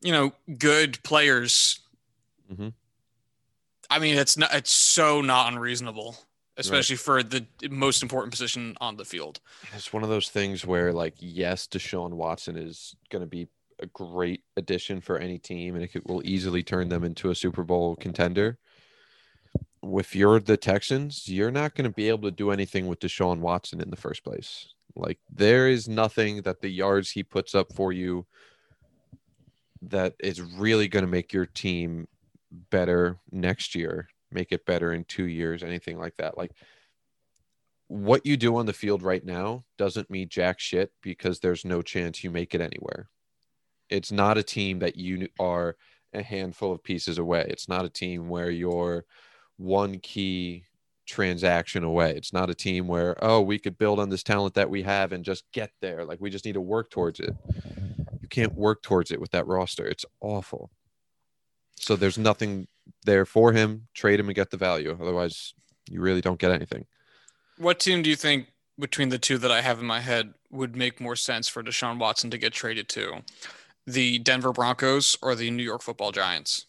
you 0.00 0.12
know, 0.12 0.32
good 0.56 1.02
players. 1.02 1.80
Mhm. 2.52 2.74
I 3.88 3.98
mean, 3.98 4.16
it's 4.16 4.36
not. 4.36 4.54
It's 4.54 4.70
so 4.72 5.20
not 5.20 5.52
unreasonable, 5.52 6.16
especially 6.60 6.96
for 6.96 7.22
the 7.22 7.44
most 7.70 8.02
important 8.02 8.30
position 8.30 8.76
on 8.80 8.96
the 8.96 9.04
field. 9.04 9.40
It's 9.74 9.92
one 9.92 10.02
of 10.02 10.08
those 10.08 10.28
things 10.28 10.64
where, 10.64 10.92
like, 10.92 11.14
yes, 11.18 11.66
Deshaun 11.66 12.10
Watson 12.10 12.56
is 12.56 12.94
going 13.10 13.22
to 13.22 13.28
be 13.28 13.48
a 13.80 13.86
great 13.86 14.42
addition 14.56 15.00
for 15.00 15.18
any 15.18 15.38
team, 15.38 15.74
and 15.74 15.82
it 15.82 15.88
could, 15.88 16.04
will 16.06 16.22
easily 16.24 16.62
turn 16.62 16.88
them 16.88 17.02
into 17.02 17.30
a 17.30 17.34
Super 17.34 17.64
Bowl 17.64 17.96
contender. 17.96 18.58
If 19.82 20.14
you're 20.14 20.38
the 20.38 20.58
Texans, 20.58 21.26
you're 21.26 21.50
not 21.50 21.74
going 21.74 21.88
to 21.88 21.94
be 21.94 22.08
able 22.08 22.28
to 22.30 22.36
do 22.36 22.50
anything 22.50 22.86
with 22.86 23.00
Deshaun 23.00 23.40
Watson 23.40 23.80
in 23.80 23.90
the 23.90 23.96
first 23.96 24.22
place. 24.22 24.74
Like, 24.94 25.18
there 25.32 25.68
is 25.68 25.88
nothing 25.88 26.42
that 26.42 26.60
the 26.60 26.68
yards 26.68 27.10
he 27.10 27.22
puts 27.22 27.54
up 27.54 27.72
for 27.74 27.92
you 27.92 28.26
that 29.82 30.14
is 30.20 30.42
really 30.42 30.88
going 30.88 31.04
to 31.04 31.10
make 31.10 31.32
your 31.32 31.46
team 31.46 32.06
better 32.70 33.16
next 33.32 33.74
year, 33.74 34.08
make 34.32 34.52
it 34.52 34.66
better 34.66 34.92
in 34.92 35.04
two 35.04 35.26
years, 35.26 35.62
anything 35.62 35.98
like 35.98 36.16
that. 36.18 36.36
Like, 36.36 36.52
what 37.88 38.24
you 38.24 38.36
do 38.36 38.56
on 38.56 38.66
the 38.66 38.72
field 38.72 39.02
right 39.02 39.24
now 39.24 39.64
doesn't 39.76 40.10
mean 40.10 40.28
jack 40.28 40.60
shit 40.60 40.92
because 41.02 41.40
there's 41.40 41.64
no 41.64 41.82
chance 41.82 42.22
you 42.22 42.30
make 42.30 42.54
it 42.54 42.60
anywhere. 42.60 43.08
It's 43.88 44.12
not 44.12 44.38
a 44.38 44.44
team 44.44 44.78
that 44.78 44.96
you 44.96 45.28
are 45.40 45.76
a 46.12 46.22
handful 46.22 46.72
of 46.72 46.84
pieces 46.84 47.18
away. 47.18 47.46
It's 47.48 47.68
not 47.68 47.84
a 47.84 47.90
team 47.90 48.28
where 48.28 48.50
you're 48.50 49.04
one 49.56 49.98
key 49.98 50.64
transaction 51.06 51.82
away. 51.82 52.12
It's 52.16 52.32
not 52.32 52.50
a 52.50 52.54
team 52.54 52.86
where, 52.86 53.16
oh, 53.22 53.40
we 53.40 53.58
could 53.58 53.76
build 53.76 53.98
on 53.98 54.08
this 54.08 54.22
talent 54.22 54.54
that 54.54 54.70
we 54.70 54.82
have 54.82 55.10
and 55.10 55.24
just 55.24 55.44
get 55.52 55.72
there. 55.80 56.04
Like 56.04 56.20
we 56.20 56.30
just 56.30 56.44
need 56.44 56.54
to 56.54 56.60
work 56.60 56.90
towards 56.90 57.18
it. 57.18 57.34
You 58.20 58.28
can't 58.28 58.54
work 58.54 58.82
towards 58.82 59.10
it 59.10 59.20
with 59.20 59.32
that 59.32 59.48
roster. 59.48 59.84
It's 59.84 60.04
awful. 60.20 60.70
So 61.76 61.96
there's 61.96 62.18
nothing 62.18 62.68
there 63.04 63.24
for 63.26 63.52
him. 63.52 63.88
Trade 63.94 64.20
him 64.20 64.28
and 64.28 64.34
get 64.34 64.50
the 64.50 64.56
value. 64.56 64.96
Otherwise, 65.00 65.54
you 65.88 66.00
really 66.00 66.20
don't 66.20 66.38
get 66.38 66.50
anything. 66.50 66.86
What 67.58 67.80
team 67.80 68.02
do 68.02 68.10
you 68.10 68.16
think 68.16 68.48
between 68.78 69.10
the 69.10 69.18
two 69.18 69.38
that 69.38 69.50
I 69.50 69.60
have 69.60 69.80
in 69.80 69.86
my 69.86 70.00
head 70.00 70.34
would 70.50 70.74
make 70.74 71.00
more 71.00 71.16
sense 71.16 71.48
for 71.48 71.62
Deshaun 71.62 71.98
Watson 71.98 72.30
to 72.30 72.38
get 72.38 72.52
traded 72.52 72.88
to? 72.90 73.22
The 73.86 74.18
Denver 74.18 74.52
Broncos 74.52 75.16
or 75.20 75.34
the 75.34 75.50
New 75.50 75.62
York 75.62 75.82
Football 75.82 76.12
Giants? 76.12 76.66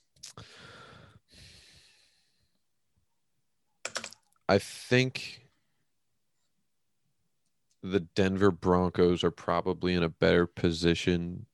I 4.50 4.58
think 4.58 5.48
the 7.82 8.02
Denver 8.02 8.52
Broncos 8.52 9.24
are 9.24 9.32
probably 9.32 9.94
in 9.94 10.04
a 10.04 10.10
better 10.10 10.46
position 10.46 11.46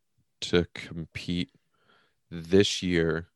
to 0.41 0.65
compete 0.73 1.51
this 2.29 2.81
year 2.81 3.27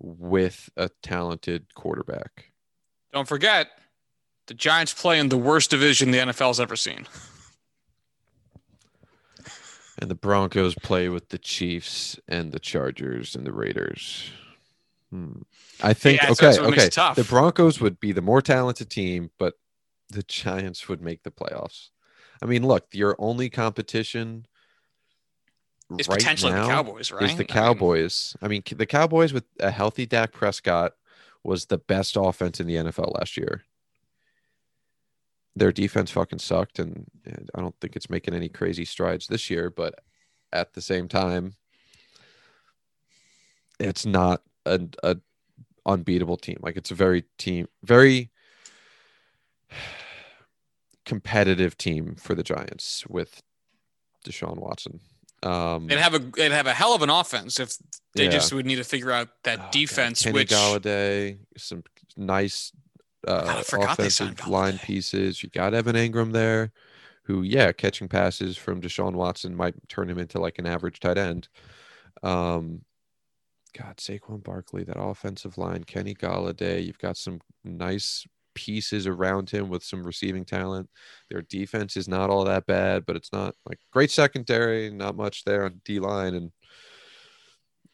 with 0.00 0.70
a 0.76 0.90
talented 1.02 1.74
quarterback. 1.74 2.52
Don't 3.12 3.28
forget, 3.28 3.68
the 4.46 4.54
Giants 4.54 4.92
play 4.92 5.18
in 5.18 5.28
the 5.28 5.36
worst 5.36 5.70
division 5.70 6.10
the 6.10 6.18
NFL's 6.18 6.58
ever 6.58 6.76
seen. 6.76 7.06
And 9.98 10.10
the 10.10 10.14
Broncos 10.14 10.74
play 10.76 11.08
with 11.08 11.28
the 11.28 11.38
Chiefs 11.38 12.18
and 12.26 12.52
the 12.52 12.58
Chargers 12.58 13.36
and 13.36 13.46
the 13.46 13.52
Raiders. 13.52 14.30
Hmm. 15.10 15.42
I 15.82 15.92
think 15.92 16.22
Yeah, 16.22 16.30
okay, 16.30 16.58
okay. 16.58 16.88
The 16.88 17.26
Broncos 17.28 17.80
would 17.80 18.00
be 18.00 18.12
the 18.12 18.22
more 18.22 18.40
talented 18.40 18.88
team, 18.88 19.30
but 19.38 19.54
the 20.08 20.22
Giants 20.22 20.88
would 20.88 21.02
make 21.02 21.22
the 21.22 21.30
playoffs. 21.30 21.90
I 22.42 22.46
mean, 22.46 22.66
look, 22.66 22.86
your 22.92 23.14
only 23.18 23.50
competition 23.50 24.46
It's 25.98 26.08
right 26.08 26.18
potentially 26.18 26.52
now 26.52 26.66
the 26.66 26.72
Cowboys, 26.72 27.10
right? 27.10 27.22
is 27.22 27.36
the 27.36 27.44
Cowboys. 27.44 28.36
I 28.40 28.48
mean, 28.48 28.62
the 28.76 28.86
Cowboys 28.86 29.32
with 29.32 29.44
a 29.58 29.70
healthy 29.70 30.06
Dak 30.06 30.32
Prescott 30.32 30.92
was 31.42 31.66
the 31.66 31.78
best 31.78 32.16
offense 32.18 32.60
in 32.60 32.66
the 32.66 32.76
NFL 32.76 33.14
last 33.18 33.36
year. 33.36 33.64
Their 35.56 35.72
defense 35.72 36.10
fucking 36.10 36.38
sucked, 36.38 36.78
and, 36.78 37.10
I 37.54 37.60
don't 37.60 37.74
think 37.80 37.96
it's 37.96 38.10
making 38.10 38.34
any 38.34 38.48
crazy 38.48 38.84
strides 38.84 39.26
this 39.26 39.50
year. 39.50 39.68
But 39.68 39.96
at 40.52 40.74
the 40.74 40.80
same 40.80 41.08
time, 41.08 41.54
it's 43.80 44.06
not 44.06 44.42
a, 44.64 44.80
a 45.02 45.16
unbeatable 45.86 46.36
team. 46.36 46.58
Like 46.60 46.76
it's 46.76 46.90
a 46.90 46.94
very 46.94 47.24
team, 47.36 47.68
very 47.82 48.30
competitive 51.04 51.76
team 51.76 52.14
for 52.14 52.34
the 52.34 52.44
Giants 52.44 53.04
with 53.08 53.42
Deshaun 54.24 54.58
Watson. 54.58 55.00
Um, 55.42 55.86
They'd 55.86 55.98
have 55.98 56.14
a 56.14 56.18
they'd 56.18 56.52
have 56.52 56.66
a 56.66 56.74
hell 56.74 56.94
of 56.94 57.02
an 57.02 57.08
offense 57.10 57.58
if 57.58 57.76
they 58.14 58.24
Yeah. 58.24 58.30
just 58.30 58.52
would 58.52 58.66
need 58.66 58.76
to 58.76 58.84
figure 58.84 59.10
out 59.10 59.28
that 59.44 59.58
Oh, 59.58 59.62
God, 59.62 59.70
defense, 59.72 60.22
Kenny 60.22 60.34
which 60.34 60.50
Golladay, 60.50 61.38
some 61.56 61.82
nice 62.16 62.72
uh, 63.26 63.44
God, 63.44 63.56
I 63.58 63.62
forgot 63.62 63.98
they 63.98 64.08
signed 64.08 64.32
offensive 64.32 64.48
line 64.50 64.78
pieces. 64.78 65.42
You 65.42 65.48
got 65.50 65.72
Evan 65.74 65.96
Engram 65.96 66.32
there, 66.32 66.72
who, 67.24 67.42
yeah, 67.42 67.72
catching 67.72 68.08
passes 68.08 68.56
from 68.56 68.80
Deshaun 68.80 69.12
Watson 69.12 69.54
might 69.54 69.74
turn 69.88 70.10
him 70.10 70.18
into 70.18 70.38
like 70.40 70.58
an 70.58 70.66
average 70.66 71.00
tight 71.00 71.18
end. 71.18 71.48
Um, 72.22 72.82
God, 73.78 73.96
Saquon 73.98 74.42
Barkley, 74.42 74.84
that 74.84 75.00
offensive 75.00 75.56
line, 75.56 75.84
Kenny 75.84 76.14
Golladay. 76.14 76.84
You've 76.84 76.98
got 76.98 77.16
some 77.16 77.40
nice 77.64 78.26
pieces 78.60 79.06
around 79.06 79.48
him 79.48 79.68
with 79.68 79.82
some 79.82 80.04
receiving 80.04 80.44
talent. 80.44 80.88
Their 81.30 81.42
defense 81.42 81.96
is 81.96 82.08
not 82.08 82.28
all 82.28 82.44
that 82.44 82.66
bad, 82.66 83.06
but 83.06 83.16
it's 83.16 83.32
not 83.32 83.54
like 83.66 83.78
great 83.90 84.10
secondary, 84.10 84.90
not 84.90 85.16
much 85.16 85.44
there 85.44 85.64
on 85.64 85.80
D 85.84 85.98
line, 85.98 86.34
and 86.34 86.52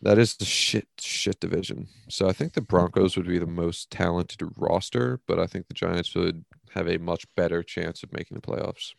that 0.03 0.19
is 0.19 0.37
the 0.37 0.45
shit 0.45 0.89
shit 0.99 1.39
division. 1.39 1.87
So 2.09 2.29
I 2.29 2.33
think 2.33 2.53
the 2.53 2.61
Broncos 2.61 3.17
would 3.17 3.29
be 3.29 3.39
the 3.39 3.47
most 3.47 3.91
talented 3.91 4.43
roster, 4.57 5.21
but 5.29 5.39
I 5.39 5.47
think 5.47 5.69
the 5.69 5.75
Giants 5.75 6.15
would 6.15 6.45
have 6.75 6.89
a 6.89 6.99
much 6.99 7.25
better 7.37 7.63
chance 7.63 8.03
of 8.03 8.13
making 8.13 8.35
the 8.35 8.47
playoffs. 8.47 8.95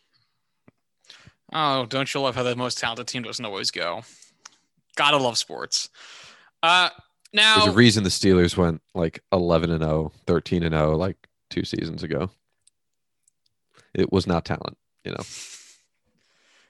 oh, 1.52 1.84
don't 1.86 2.12
you 2.12 2.20
love 2.20 2.34
how 2.34 2.42
the 2.42 2.56
most 2.56 2.78
talented 2.78 3.06
team 3.06 3.22
doesn't 3.22 3.44
always 3.44 3.70
go? 3.70 4.02
Gotta 4.96 5.18
love 5.18 5.36
sports. 5.36 5.90
Uh, 6.62 6.88
now 7.32 7.56
There's 7.58 7.74
a 7.74 7.76
reason 7.76 8.04
the 8.04 8.10
Steelers 8.10 8.56
went 8.56 8.80
like 8.94 9.22
11 9.32 9.70
and 9.70 9.82
0, 9.82 10.12
13 10.26 10.62
and 10.62 10.74
0 10.74 10.96
like 10.96 11.27
two 11.50 11.64
seasons 11.64 12.02
ago. 12.02 12.30
It 13.94 14.12
was 14.12 14.26
not 14.26 14.44
talent, 14.44 14.76
you 15.04 15.12
know. 15.12 15.24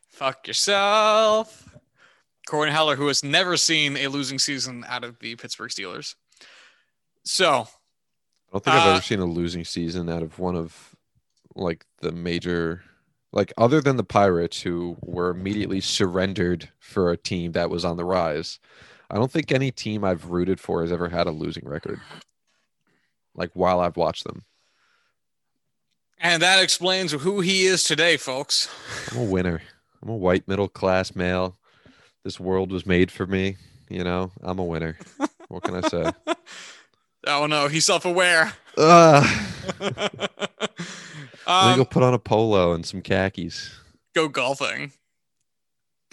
fuck 0.09 0.47
yourself. 0.47 1.65
Corey 2.47 2.71
Heller, 2.71 2.97
who 2.97 3.09
has 3.09 3.23
never 3.23 3.57
seen 3.57 3.97
a 3.97 4.07
losing 4.09 4.39
season 4.39 4.85
out 4.89 5.05
of 5.05 5.19
the 5.21 5.37
Pittsburgh 5.37 5.71
Steelers. 5.71 6.15
So 7.25 7.51
I 7.51 8.53
don't 8.53 8.65
think 8.65 8.77
I've 8.77 8.87
Uh, 8.87 8.93
ever 8.93 9.03
seen 9.03 9.21
a 9.21 9.27
losing 9.27 9.65
season 9.65 10.09
out 10.09 10.23
of 10.23 10.39
one 10.39 10.57
of 10.57 10.97
like 11.55 11.85
the 12.01 12.13
major 12.13 12.83
like 13.33 13.53
other 13.59 13.81
than 13.83 13.97
the 13.97 14.05
Pirates 14.05 14.63
who 14.63 14.97
were 15.03 15.29
immediately 15.29 15.81
surrendered 15.83 16.71
for 16.79 17.11
a 17.11 17.17
team 17.19 17.53
that 17.53 17.69
was 17.69 17.85
on 17.85 17.99
the 17.99 18.05
rise. 18.05 18.59
I 19.11 19.17
don't 19.17 19.31
think 19.31 19.53
any 19.53 19.71
team 19.71 20.03
I've 20.05 20.31
rooted 20.31 20.59
for 20.61 20.81
has 20.81 20.91
ever 20.93 21.11
had 21.11 21.27
a 21.27 21.31
losing 21.31 21.69
record. 21.69 22.01
Like 23.35 23.51
while 23.53 23.81
I've 23.81 23.97
watched 23.99 24.25
them. 24.25 24.45
And 26.21 26.43
that 26.43 26.63
explains 26.63 27.13
who 27.13 27.41
he 27.41 27.65
is 27.67 27.85
today, 27.85 28.17
folks. 28.17 28.69
I'm 29.11 29.19
a 29.19 29.25
winner. 29.25 29.63
I'm 30.03 30.09
a 30.09 30.17
white 30.17 30.49
middle 30.49 30.69
class 30.69 31.15
male. 31.15 31.57
This 32.25 32.41
world 32.41 32.73
was 32.73 32.85
made 32.87 33.11
for 33.11 33.27
me, 33.27 33.57
you 33.89 34.03
know. 34.05 34.33
I'm 34.43 34.59
a 34.59 34.65
winner. 34.65 34.99
What 35.49 35.63
can 35.63 35.77
I 35.77 35.89
say? 35.89 36.11
Oh 37.27 37.47
no, 37.47 37.67
he's 37.67 37.85
self-aware. 37.85 38.53
Me 38.77 38.85
um, 41.49 41.77
go 41.77 41.85
put 41.85 42.05
on 42.05 42.15
a 42.15 42.19
polo 42.19 42.73
and 42.73 42.87
some 42.87 43.03
khakis. 43.03 43.75
go 44.15 44.29
golfing. 44.29 44.93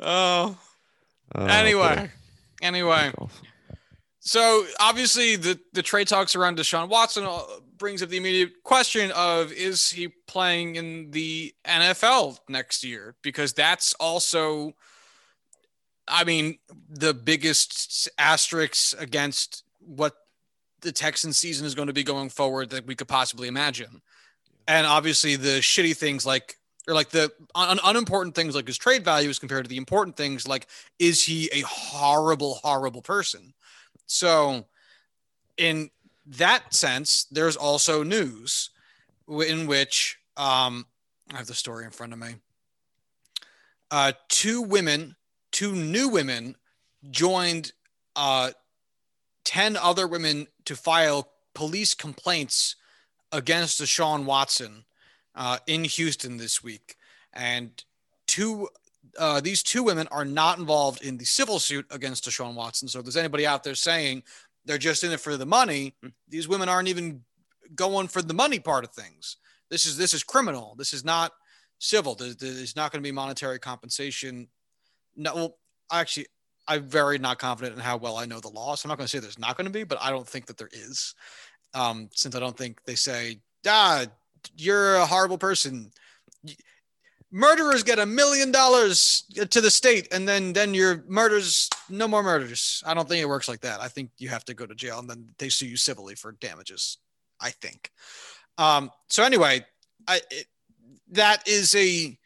oh, 0.00 0.58
Oh, 1.34 1.46
anyway, 1.46 2.10
anyway. 2.60 3.12
Golf. 3.16 3.40
So 4.24 4.64
obviously, 4.78 5.34
the 5.34 5.58
the 5.72 5.82
trade 5.82 6.06
talks 6.06 6.36
around 6.36 6.56
Deshaun 6.56 6.88
Watson 6.88 7.24
uh, 7.26 7.40
brings 7.76 8.04
up 8.04 8.08
the 8.08 8.16
immediate 8.16 8.62
question 8.62 9.10
of 9.16 9.50
is 9.52 9.90
he 9.90 10.08
playing 10.28 10.76
in 10.76 11.10
the 11.10 11.52
NFL 11.64 12.38
next 12.48 12.84
year? 12.84 13.16
Because 13.22 13.52
that's 13.52 13.94
also, 13.94 14.74
I 16.06 16.22
mean, 16.22 16.58
the 16.88 17.12
biggest 17.12 18.08
asterisk 18.16 18.94
against 19.00 19.64
what 19.80 20.14
the 20.82 20.92
Texans 20.92 21.36
season 21.36 21.66
is 21.66 21.74
going 21.74 21.88
to 21.88 21.92
be 21.92 22.04
going 22.04 22.28
forward 22.28 22.70
that 22.70 22.86
we 22.86 22.94
could 22.94 23.08
possibly 23.08 23.48
imagine. 23.48 24.02
And 24.68 24.86
obviously, 24.86 25.34
the 25.34 25.58
shitty 25.58 25.96
things 25.96 26.24
like 26.24 26.58
or 26.86 26.94
like 26.94 27.10
the 27.10 27.32
un- 27.56 27.80
unimportant 27.82 28.36
things 28.36 28.54
like 28.54 28.68
his 28.68 28.78
trade 28.78 29.04
value 29.04 29.30
is 29.30 29.40
compared 29.40 29.64
to 29.64 29.68
the 29.68 29.76
important 29.76 30.16
things 30.16 30.46
like 30.46 30.68
is 31.00 31.24
he 31.24 31.48
a 31.52 31.62
horrible 31.62 32.60
horrible 32.62 33.02
person 33.02 33.52
so 34.06 34.66
in 35.56 35.90
that 36.26 36.72
sense 36.72 37.24
there's 37.30 37.56
also 37.56 38.02
news 38.02 38.70
in 39.28 39.66
which 39.66 40.18
um 40.36 40.86
i 41.32 41.36
have 41.38 41.46
the 41.46 41.54
story 41.54 41.84
in 41.84 41.90
front 41.90 42.12
of 42.12 42.18
me 42.18 42.34
uh 43.90 44.12
two 44.28 44.62
women 44.62 45.16
two 45.52 45.74
new 45.74 46.08
women 46.08 46.56
joined 47.10 47.72
uh, 48.16 48.50
10 49.44 49.76
other 49.76 50.08
women 50.08 50.48
to 50.64 50.74
file 50.74 51.28
police 51.54 51.94
complaints 51.94 52.76
against 53.30 53.80
Deshaun 53.80 54.24
Watson 54.24 54.84
uh, 55.34 55.58
in 55.66 55.84
Houston 55.84 56.38
this 56.38 56.62
week. 56.62 56.96
And 57.32 57.70
two, 58.26 58.68
uh, 59.18 59.40
these 59.40 59.62
two 59.62 59.82
women 59.82 60.08
are 60.10 60.24
not 60.24 60.58
involved 60.58 61.02
in 61.02 61.18
the 61.18 61.24
civil 61.24 61.58
suit 61.58 61.86
against 61.90 62.24
Deshaun 62.24 62.54
Watson. 62.54 62.88
So 62.88 62.98
if 62.98 63.04
there's 63.04 63.16
anybody 63.16 63.46
out 63.46 63.64
there 63.64 63.74
saying 63.74 64.22
they're 64.64 64.78
just 64.78 65.04
in 65.04 65.12
it 65.12 65.20
for 65.20 65.36
the 65.36 65.46
money, 65.46 65.94
these 66.28 66.48
women 66.48 66.68
aren't 66.68 66.88
even 66.88 67.22
going 67.74 68.08
for 68.08 68.22
the 68.22 68.34
money 68.34 68.58
part 68.58 68.84
of 68.84 68.92
things. 68.92 69.36
This 69.70 69.86
is 69.86 69.96
this 69.96 70.14
is 70.14 70.22
criminal. 70.22 70.74
This 70.76 70.92
is 70.92 71.04
not 71.04 71.32
civil. 71.78 72.14
There's, 72.14 72.36
there's 72.36 72.76
not 72.76 72.92
going 72.92 73.02
to 73.02 73.06
be 73.06 73.12
monetary 73.12 73.58
compensation. 73.58 74.48
No, 75.16 75.34
well, 75.34 75.56
actually, 75.90 76.26
I'm 76.68 76.88
very 76.88 77.18
not 77.18 77.38
confident 77.38 77.76
in 77.76 77.82
how 77.82 77.96
well 77.96 78.16
I 78.16 78.26
know 78.26 78.40
the 78.40 78.48
law. 78.48 78.74
So 78.74 78.86
I'm 78.86 78.90
not 78.90 78.98
going 78.98 79.06
to 79.06 79.10
say 79.10 79.18
there's 79.18 79.38
not 79.38 79.56
going 79.56 79.66
to 79.66 79.72
be, 79.72 79.84
but 79.84 79.98
I 80.00 80.10
don't 80.10 80.28
think 80.28 80.46
that 80.46 80.58
there 80.58 80.70
is. 80.72 81.14
Um, 81.74 82.08
since 82.12 82.36
I 82.36 82.40
don't 82.40 82.56
think 82.56 82.84
they 82.84 82.94
say, 82.94 83.40
ah, 83.66 84.04
you're 84.56 84.96
a 84.96 85.06
horrible 85.06 85.38
person. 85.38 85.90
Murderers 87.34 87.82
get 87.82 87.98
a 87.98 88.04
million 88.04 88.52
dollars 88.52 89.24
to 89.50 89.60
the 89.60 89.70
state, 89.70 90.12
and 90.12 90.28
then 90.28 90.52
then 90.52 90.74
your 90.74 91.02
murders, 91.08 91.70
no 91.88 92.06
more 92.06 92.22
murders. 92.22 92.82
I 92.86 92.92
don't 92.92 93.08
think 93.08 93.22
it 93.22 93.28
works 93.28 93.48
like 93.48 93.60
that. 93.62 93.80
I 93.80 93.88
think 93.88 94.10
you 94.18 94.28
have 94.28 94.44
to 94.44 94.54
go 94.54 94.66
to 94.66 94.74
jail, 94.74 94.98
and 94.98 95.08
then 95.08 95.28
they 95.38 95.48
sue 95.48 95.66
you 95.66 95.78
civilly 95.78 96.14
for 96.14 96.32
damages. 96.32 96.98
I 97.40 97.50
think. 97.50 97.90
Um, 98.58 98.90
so 99.08 99.24
anyway, 99.24 99.64
I, 100.06 100.20
it, 100.30 100.46
that 101.12 101.48
is 101.48 101.74
a 101.74 102.16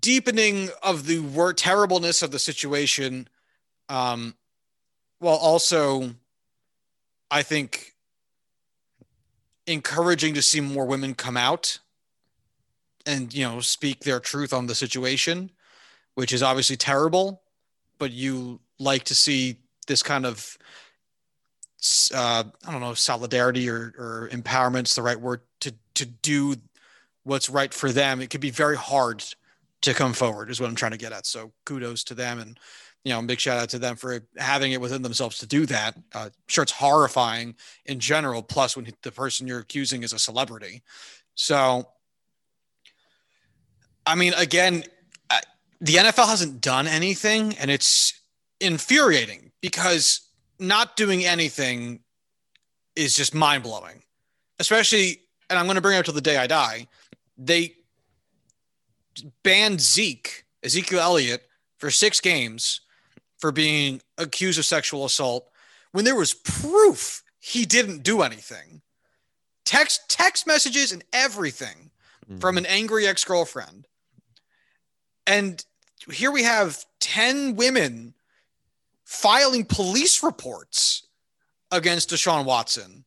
deepening 0.00 0.68
of 0.82 1.06
the 1.06 1.20
word 1.20 1.56
terribleness 1.56 2.22
of 2.22 2.30
the 2.30 2.38
situation. 2.38 3.28
Um, 3.88 4.34
while 5.18 5.36
also, 5.36 6.14
I 7.30 7.42
think, 7.42 7.94
encouraging 9.66 10.34
to 10.34 10.42
see 10.42 10.60
more 10.60 10.84
women 10.84 11.14
come 11.14 11.36
out 11.36 11.78
and 13.06 13.32
you 13.32 13.44
know 13.44 13.60
speak 13.60 14.00
their 14.00 14.20
truth 14.20 14.52
on 14.52 14.66
the 14.66 14.74
situation, 14.74 15.50
which 16.14 16.32
is 16.32 16.42
obviously 16.42 16.76
terrible. 16.76 17.42
But 17.98 18.12
you 18.12 18.60
like 18.78 19.04
to 19.04 19.14
see 19.14 19.56
this 19.86 20.02
kind 20.02 20.26
of 20.26 20.58
uh, 22.14 22.44
I 22.66 22.72
don't 22.72 22.80
know, 22.80 22.94
solidarity 22.94 23.68
or, 23.68 23.94
or 23.98 24.28
empowerment's 24.32 24.94
the 24.94 25.02
right 25.02 25.20
word 25.20 25.40
to 25.60 25.74
to 25.94 26.06
do 26.06 26.56
what's 27.24 27.48
right 27.50 27.72
for 27.72 27.92
them. 27.92 28.20
It 28.20 28.30
could 28.30 28.40
be 28.40 28.50
very 28.50 28.76
hard 28.76 29.24
to 29.82 29.94
come 29.94 30.12
forward, 30.12 30.50
is 30.50 30.60
what 30.60 30.68
I'm 30.68 30.74
trying 30.74 30.92
to 30.92 30.98
get 30.98 31.12
at. 31.12 31.26
So 31.26 31.52
kudos 31.64 32.04
to 32.04 32.14
them, 32.14 32.38
and 32.38 32.58
you 33.04 33.12
know, 33.12 33.22
big 33.22 33.38
shout 33.38 33.58
out 33.58 33.68
to 33.70 33.78
them 33.78 33.96
for 33.96 34.20
having 34.36 34.72
it 34.72 34.80
within 34.80 35.02
themselves 35.02 35.38
to 35.38 35.46
do 35.46 35.66
that. 35.66 35.96
Uh, 36.14 36.30
sure, 36.48 36.62
it's 36.62 36.72
horrifying 36.72 37.54
in 37.84 38.00
general. 38.00 38.42
Plus, 38.42 38.76
when 38.76 38.88
the 39.02 39.12
person 39.12 39.46
you're 39.46 39.60
accusing 39.60 40.02
is 40.02 40.12
a 40.12 40.18
celebrity, 40.18 40.82
so 41.34 41.88
I 44.06 44.14
mean, 44.14 44.34
again, 44.34 44.84
the 45.80 45.94
NFL 45.94 46.28
hasn't 46.28 46.60
done 46.60 46.86
anything, 46.86 47.54
and 47.58 47.70
it's 47.70 48.18
infuriating 48.60 49.52
because 49.60 50.28
not 50.58 50.96
doing 50.96 51.24
anything 51.24 52.00
is 52.94 53.14
just 53.14 53.34
mind 53.34 53.62
blowing, 53.62 54.02
especially. 54.58 55.20
And 55.48 55.58
I'm 55.58 55.66
going 55.66 55.76
to 55.76 55.80
bring 55.80 55.96
it 55.96 56.00
up 56.00 56.06
to 56.06 56.12
the 56.12 56.20
day 56.20 56.38
I 56.38 56.46
die. 56.46 56.88
They 57.38 57.74
banned 59.42 59.80
Zeke, 59.80 60.44
Ezekiel 60.62 61.00
Elliott, 61.00 61.46
for 61.78 61.90
six 61.90 62.20
games 62.20 62.80
for 63.38 63.52
being 63.52 64.00
accused 64.18 64.58
of 64.58 64.64
sexual 64.64 65.04
assault 65.04 65.48
when 65.92 66.04
there 66.04 66.16
was 66.16 66.34
proof 66.34 67.22
he 67.38 67.64
didn't 67.64 68.02
do 68.02 68.22
anything. 68.22 68.80
Text 69.64 70.08
text 70.08 70.46
messages 70.46 70.90
and 70.90 71.04
everything 71.12 71.90
mm-hmm. 72.24 72.38
from 72.38 72.56
an 72.56 72.66
angry 72.66 73.06
ex-girlfriend. 73.06 73.86
And 75.26 75.64
here 76.10 76.30
we 76.30 76.44
have 76.44 76.84
10 77.00 77.56
women 77.56 78.14
filing 79.04 79.64
police 79.64 80.22
reports 80.22 81.06
against 81.70 82.10
Deshaun 82.10 82.44
Watson. 82.44 83.04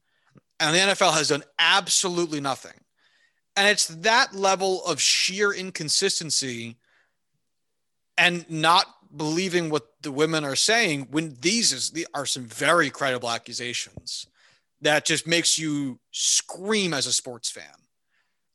And 0.60 0.75
the 0.75 0.79
NFL 0.79 1.13
has 1.13 1.29
done 1.29 1.43
absolutely 1.58 2.41
nothing. 2.41 2.73
And 3.55 3.67
it's 3.67 3.88
that 3.88 4.36
level 4.36 4.84
of 4.86 5.01
sheer 5.01 5.53
inconsistency 5.53 6.77
and 8.17 8.49
not 8.49 8.86
believing 9.15 9.69
what 9.69 9.88
the 10.01 10.12
women 10.12 10.43
are 10.43 10.55
saying 10.55 11.08
when 11.12 11.36
these 11.41 11.73
is, 11.73 12.05
are 12.13 12.25
some 12.25 12.45
very 12.45 12.89
credible 12.89 13.29
accusations 13.29 14.27
that 14.82 15.05
just 15.05 15.27
makes 15.27 15.58
you 15.58 15.99
scream 16.12 16.93
as 16.93 17.05
a 17.05 17.13
sports 17.13 17.49
fan, 17.49 17.63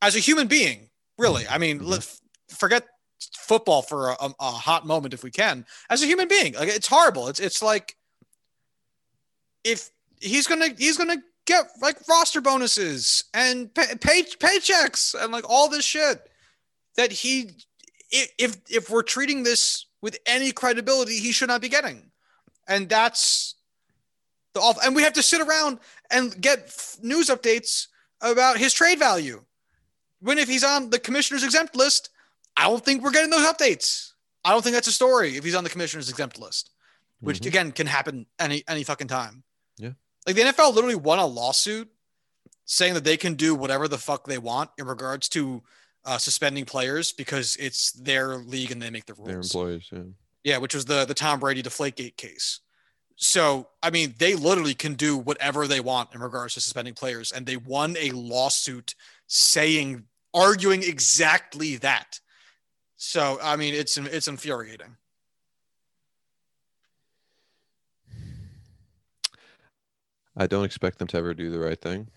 as 0.00 0.16
a 0.16 0.20
human 0.20 0.46
being, 0.46 0.88
really. 1.18 1.46
I 1.48 1.58
mean, 1.58 1.80
mm-hmm. 1.80 2.54
forget 2.54 2.86
football 3.20 3.82
for 3.82 4.10
a, 4.10 4.16
a, 4.20 4.50
hot 4.50 4.86
moment 4.86 5.14
if 5.14 5.22
we 5.22 5.30
can 5.30 5.64
as 5.90 6.02
a 6.02 6.06
human 6.06 6.28
being. 6.28 6.54
Like 6.54 6.68
it's 6.68 6.88
horrible. 6.88 7.28
It's 7.28 7.40
it's 7.40 7.62
like 7.62 7.96
if 9.62 9.90
he's 10.20 10.46
gonna 10.46 10.68
he's 10.78 10.96
gonna 10.96 11.22
get 11.46 11.66
like 11.80 11.96
roster 12.08 12.40
bonuses 12.40 13.24
and 13.34 13.72
pay, 13.74 13.94
pay 14.00 14.22
paychecks 14.22 15.14
and 15.20 15.32
like 15.32 15.48
all 15.48 15.68
this 15.68 15.84
shit 15.84 16.28
that 16.96 17.12
he 17.12 17.50
if 18.10 18.56
if 18.70 18.90
we're 18.90 19.02
treating 19.02 19.42
this 19.42 19.86
with 20.00 20.18
any 20.26 20.52
credibility 20.52 21.18
he 21.18 21.32
should 21.32 21.48
not 21.48 21.60
be 21.60 21.68
getting. 21.68 22.10
And 22.66 22.88
that's 22.88 23.56
the 24.54 24.60
off 24.60 24.78
and 24.84 24.94
we 24.94 25.02
have 25.02 25.12
to 25.14 25.22
sit 25.22 25.40
around 25.40 25.80
and 26.10 26.40
get 26.40 26.72
news 27.02 27.28
updates 27.28 27.88
about 28.20 28.58
his 28.58 28.72
trade 28.72 28.98
value. 28.98 29.42
When 30.20 30.38
if 30.38 30.48
he's 30.48 30.64
on 30.64 30.88
the 30.88 30.98
commissioner's 30.98 31.44
exempt 31.44 31.76
list 31.76 32.08
I 32.56 32.68
don't 32.68 32.84
think 32.84 33.02
we're 33.02 33.10
getting 33.10 33.30
those 33.30 33.46
updates. 33.46 34.12
I 34.44 34.50
don't 34.50 34.62
think 34.62 34.74
that's 34.74 34.88
a 34.88 34.92
story 34.92 35.36
if 35.36 35.44
he's 35.44 35.54
on 35.54 35.64
the 35.64 35.70
commissioner's 35.70 36.10
exempt 36.10 36.38
list, 36.38 36.70
which 37.20 37.38
mm-hmm. 37.38 37.48
again 37.48 37.72
can 37.72 37.86
happen 37.86 38.26
any 38.38 38.62
any 38.68 38.84
fucking 38.84 39.08
time. 39.08 39.42
Yeah. 39.78 39.92
Like 40.26 40.36
the 40.36 40.42
NFL 40.42 40.74
literally 40.74 40.96
won 40.96 41.18
a 41.18 41.26
lawsuit 41.26 41.88
saying 42.66 42.94
that 42.94 43.04
they 43.04 43.16
can 43.16 43.34
do 43.34 43.54
whatever 43.54 43.88
the 43.88 43.98
fuck 43.98 44.26
they 44.26 44.38
want 44.38 44.70
in 44.78 44.86
regards 44.86 45.28
to 45.30 45.62
uh, 46.04 46.18
suspending 46.18 46.64
players 46.64 47.12
because 47.12 47.56
it's 47.56 47.92
their 47.92 48.36
league 48.36 48.70
and 48.70 48.80
they 48.80 48.90
make 48.90 49.06
the 49.06 49.14
rules. 49.14 49.28
Their 49.28 49.40
employees, 49.40 49.88
yeah. 49.92 49.98
Yeah, 50.44 50.58
which 50.58 50.74
was 50.74 50.84
the 50.84 51.04
the 51.06 51.14
Tom 51.14 51.40
Brady 51.40 51.62
Deflategate 51.62 52.16
case. 52.16 52.60
So, 53.16 53.68
I 53.82 53.90
mean, 53.90 54.14
they 54.18 54.34
literally 54.34 54.74
can 54.74 54.94
do 54.94 55.16
whatever 55.16 55.66
they 55.66 55.80
want 55.80 56.14
in 56.14 56.20
regards 56.20 56.54
to 56.54 56.60
suspending 56.60 56.94
players, 56.94 57.32
and 57.32 57.46
they 57.46 57.56
won 57.56 57.96
a 57.98 58.10
lawsuit 58.10 58.94
saying, 59.28 60.04
arguing 60.32 60.82
exactly 60.82 61.76
that. 61.76 62.20
So 62.96 63.38
I 63.42 63.56
mean, 63.56 63.74
it's 63.74 63.96
it's 63.96 64.28
infuriating. 64.28 64.96
I 70.36 70.46
don't 70.46 70.64
expect 70.64 70.98
them 70.98 71.08
to 71.08 71.16
ever 71.16 71.32
do 71.32 71.50
the 71.50 71.60
right 71.60 71.80
thing. 71.80 72.08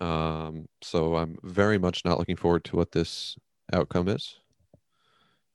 Um, 0.00 0.68
so 0.82 1.16
I'm 1.16 1.38
very 1.42 1.78
much 1.78 2.04
not 2.04 2.18
looking 2.18 2.36
forward 2.36 2.64
to 2.64 2.76
what 2.76 2.92
this 2.92 3.36
outcome 3.72 4.08
is. 4.08 4.38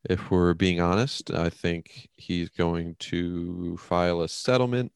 If 0.08 0.30
we're 0.30 0.54
being 0.54 0.82
honest, 0.82 1.32
I 1.32 1.50
think 1.50 2.10
he's 2.16 2.50
going 2.50 2.96
to 3.00 3.78
file 3.78 4.22
a 4.22 4.30
settlement 4.30 4.92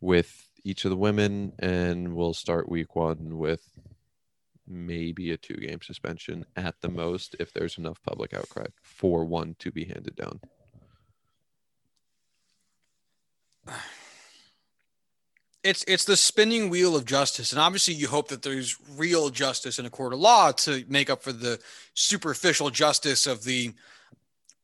with 0.00 0.50
each 0.64 0.84
of 0.84 0.90
the 0.90 0.96
women, 0.96 1.52
and 1.58 2.14
we'll 2.14 2.34
start 2.34 2.68
week 2.68 2.96
one 2.96 3.38
with 3.38 3.62
maybe 4.66 5.30
a 5.30 5.36
two 5.36 5.54
game 5.54 5.80
suspension 5.82 6.44
at 6.56 6.74
the 6.80 6.88
most 6.88 7.36
if 7.38 7.52
there's 7.52 7.78
enough 7.78 8.02
public 8.02 8.34
outcry 8.34 8.66
for 8.82 9.24
one 9.24 9.56
to 9.58 9.70
be 9.70 9.84
handed 9.84 10.16
down. 10.16 10.40
It's 15.62 15.82
it's 15.88 16.04
the 16.04 16.16
spinning 16.16 16.68
wheel 16.68 16.94
of 16.94 17.06
justice, 17.06 17.50
and 17.50 17.60
obviously 17.60 17.94
you 17.94 18.06
hope 18.06 18.28
that 18.28 18.42
there's 18.42 18.76
real 18.96 19.30
justice 19.30 19.78
in 19.78 19.86
a 19.86 19.90
court 19.90 20.12
of 20.12 20.20
law 20.20 20.52
to 20.52 20.84
make 20.88 21.08
up 21.08 21.22
for 21.22 21.32
the 21.32 21.58
superficial 21.94 22.68
justice 22.68 23.26
of 23.26 23.44
the, 23.44 23.72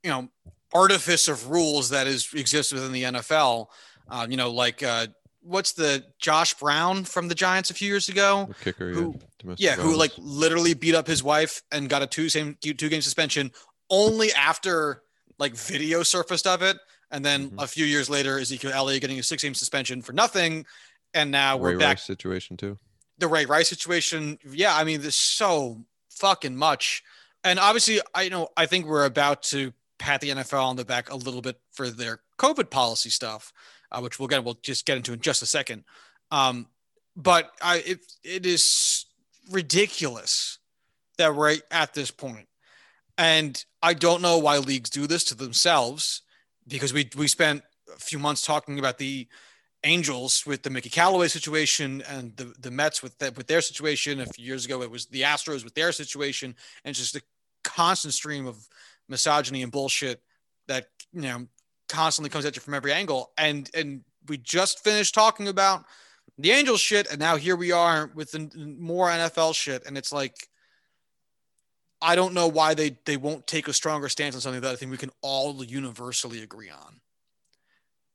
you 0.03 0.11
know, 0.11 0.29
artifice 0.75 1.27
of 1.27 1.51
rules 1.51 1.89
that 1.89 2.07
is 2.07 2.29
exists 2.35 2.73
within 2.73 2.93
the 2.93 3.05
NFL. 3.05 3.69
Uh, 4.11 4.27
you 4.29 4.37
know, 4.37 4.51
like 4.51 4.83
uh, 4.83 5.07
what's 5.42 5.72
the 5.72 6.05
Josh 6.18 6.55
Brown 6.55 7.05
from 7.05 7.29
the 7.29 7.35
Giants 7.35 7.70
a 7.70 7.74
few 7.74 7.88
years 7.88 8.09
ago? 8.09 8.46
The 8.48 8.64
kicker, 8.64 8.92
who, 8.92 9.18
yeah, 9.44 9.55
yeah 9.59 9.74
who 9.76 9.96
like 9.96 10.12
literally 10.18 10.74
beat 10.74 10.94
up 10.94 11.07
his 11.07 11.22
wife 11.22 11.62
and 11.72 11.88
got 11.88 12.03
a 12.03 12.07
two 12.07 12.29
same 12.29 12.57
two 12.61 12.74
game 12.74 13.03
suspension 13.03 13.50
only 13.88 14.33
after 14.33 15.03
like 15.38 15.55
video 15.55 16.03
surfaced 16.03 16.46
of 16.46 16.62
it, 16.62 16.76
and 17.11 17.24
then 17.24 17.48
mm-hmm. 17.48 17.59
a 17.59 17.66
few 17.66 17.85
years 17.85 18.09
later, 18.11 18.38
Ezekiel 18.38 18.72
Elliott 18.72 19.00
getting 19.00 19.18
a 19.18 19.22
six 19.22 19.42
game 19.42 19.55
suspension 19.55 20.03
for 20.03 20.12
nothing, 20.12 20.66
and 21.14 21.31
now 21.31 21.59
Ray 21.59 21.74
we're 21.74 21.79
back 21.79 21.96
Rice 21.96 22.05
situation 22.05 22.57
too. 22.57 22.79
The 23.18 23.29
Ray 23.29 23.46
Rice 23.46 23.68
situation, 23.68 24.38
yeah, 24.50 24.74
I 24.76 24.85
mean, 24.85 25.00
there's 25.00 25.14
so 25.14 25.85
fucking 26.11 26.57
much, 26.57 27.03
and 27.42 27.59
obviously, 27.59 28.00
I 28.14 28.29
know 28.29 28.48
I 28.57 28.66
think 28.66 28.87
we're 28.87 29.07
about 29.07 29.42
to 29.44 29.72
pat 29.98 30.20
the 30.20 30.31
NFL 30.31 30.64
on 30.64 30.76
the 30.76 30.85
back 30.85 31.11
a 31.11 31.16
little 31.16 31.42
bit 31.42 31.61
for 31.70 31.90
their 31.90 32.20
COVID 32.38 32.70
policy 32.70 33.11
stuff, 33.11 33.53
uh, 33.92 34.00
which 34.00 34.18
we'll 34.18 34.29
get 34.29 34.44
we'll 34.44 34.59
just 34.62 34.87
get 34.87 34.96
into 34.96 35.12
in 35.12 35.20
just 35.20 35.42
a 35.42 35.46
second. 35.46 35.85
Um, 36.31 36.66
but 37.16 37.50
I 37.62 37.79
it, 37.79 38.00
it 38.24 38.46
is 38.46 39.07
ridiculous 39.50 40.59
that 41.18 41.35
we're 41.35 41.57
at 41.70 41.94
this 41.94 42.11
point. 42.11 42.48
And 43.18 43.62
I 43.83 43.94
don't 43.94 44.22
know 44.22 44.38
why 44.38 44.59
leagues 44.59 44.88
do 44.88 45.07
this 45.07 45.24
to 45.24 45.35
themselves 45.35 46.22
because 46.66 46.92
we 46.92 47.11
we 47.16 47.29
spent 47.29 47.62
a 47.94 47.98
few 47.98 48.18
months 48.18 48.42
talking 48.42 48.79
about 48.79 48.98
the 48.98 49.29
Angels 49.83 50.44
with 50.44 50.62
the 50.62 50.70
Mickey 50.70 50.90
Callaway 50.90 51.29
situation 51.29 52.03
and 52.07 52.37
the, 52.37 52.53
the 52.61 52.70
Mets 52.70 53.03
with 53.03 53.18
the, 53.18 53.33
with 53.35 53.46
their 53.46 53.62
situation. 53.62 54.20
A 54.20 54.26
few 54.26 54.44
years 54.44 54.66
ago, 54.66 54.83
it 54.83 54.90
was 54.90 55.07
the 55.07 55.22
Astros 55.22 55.64
with 55.64 55.74
their 55.74 55.90
situation, 55.90 56.55
and 56.85 56.94
just 56.94 57.16
a 57.16 57.22
constant 57.64 58.12
stream 58.12 58.46
of 58.46 58.68
misogyny 59.09 59.62
and 59.62 59.72
bullshit 59.72 60.22
that 60.68 60.88
you 61.12 61.22
know 61.22 61.46
constantly 61.90 62.31
comes 62.31 62.44
at 62.46 62.57
you 62.57 62.62
from 62.62 62.74
every 62.74 62.92
angle. 62.92 63.33
And 63.37 63.68
and 63.74 64.03
we 64.29 64.38
just 64.38 64.83
finished 64.83 65.14
talking 65.14 65.48
about 65.48 65.85
the 66.38 66.53
Angels 66.53 66.81
shit, 66.81 67.11
and 67.11 67.18
now 67.18 67.37
here 67.37 67.57
we 67.57 67.72
are 67.72 68.11
with 68.14 68.31
the 68.33 68.50
more 68.79 69.09
NFL 69.09 69.55
shit, 69.55 69.85
and 69.87 69.98
it's 69.98 70.12
like 70.12 70.48
I 72.00 72.14
don't 72.14 72.33
know 72.33 72.48
why 72.48 72.72
they 72.74 72.96
they 73.05 73.16
won't 73.18 73.46
take 73.46 73.68
a 73.68 73.72
stronger 73.74 74.09
stance 74.09 74.35
on 74.35 74.40
something 74.40 74.62
that 74.62 74.72
I 74.72 74.76
think 74.76 74.90
we 74.90 74.96
can 74.96 75.11
all 75.20 75.62
universally 75.62 76.42
agree 76.42 76.70
on, 76.70 77.00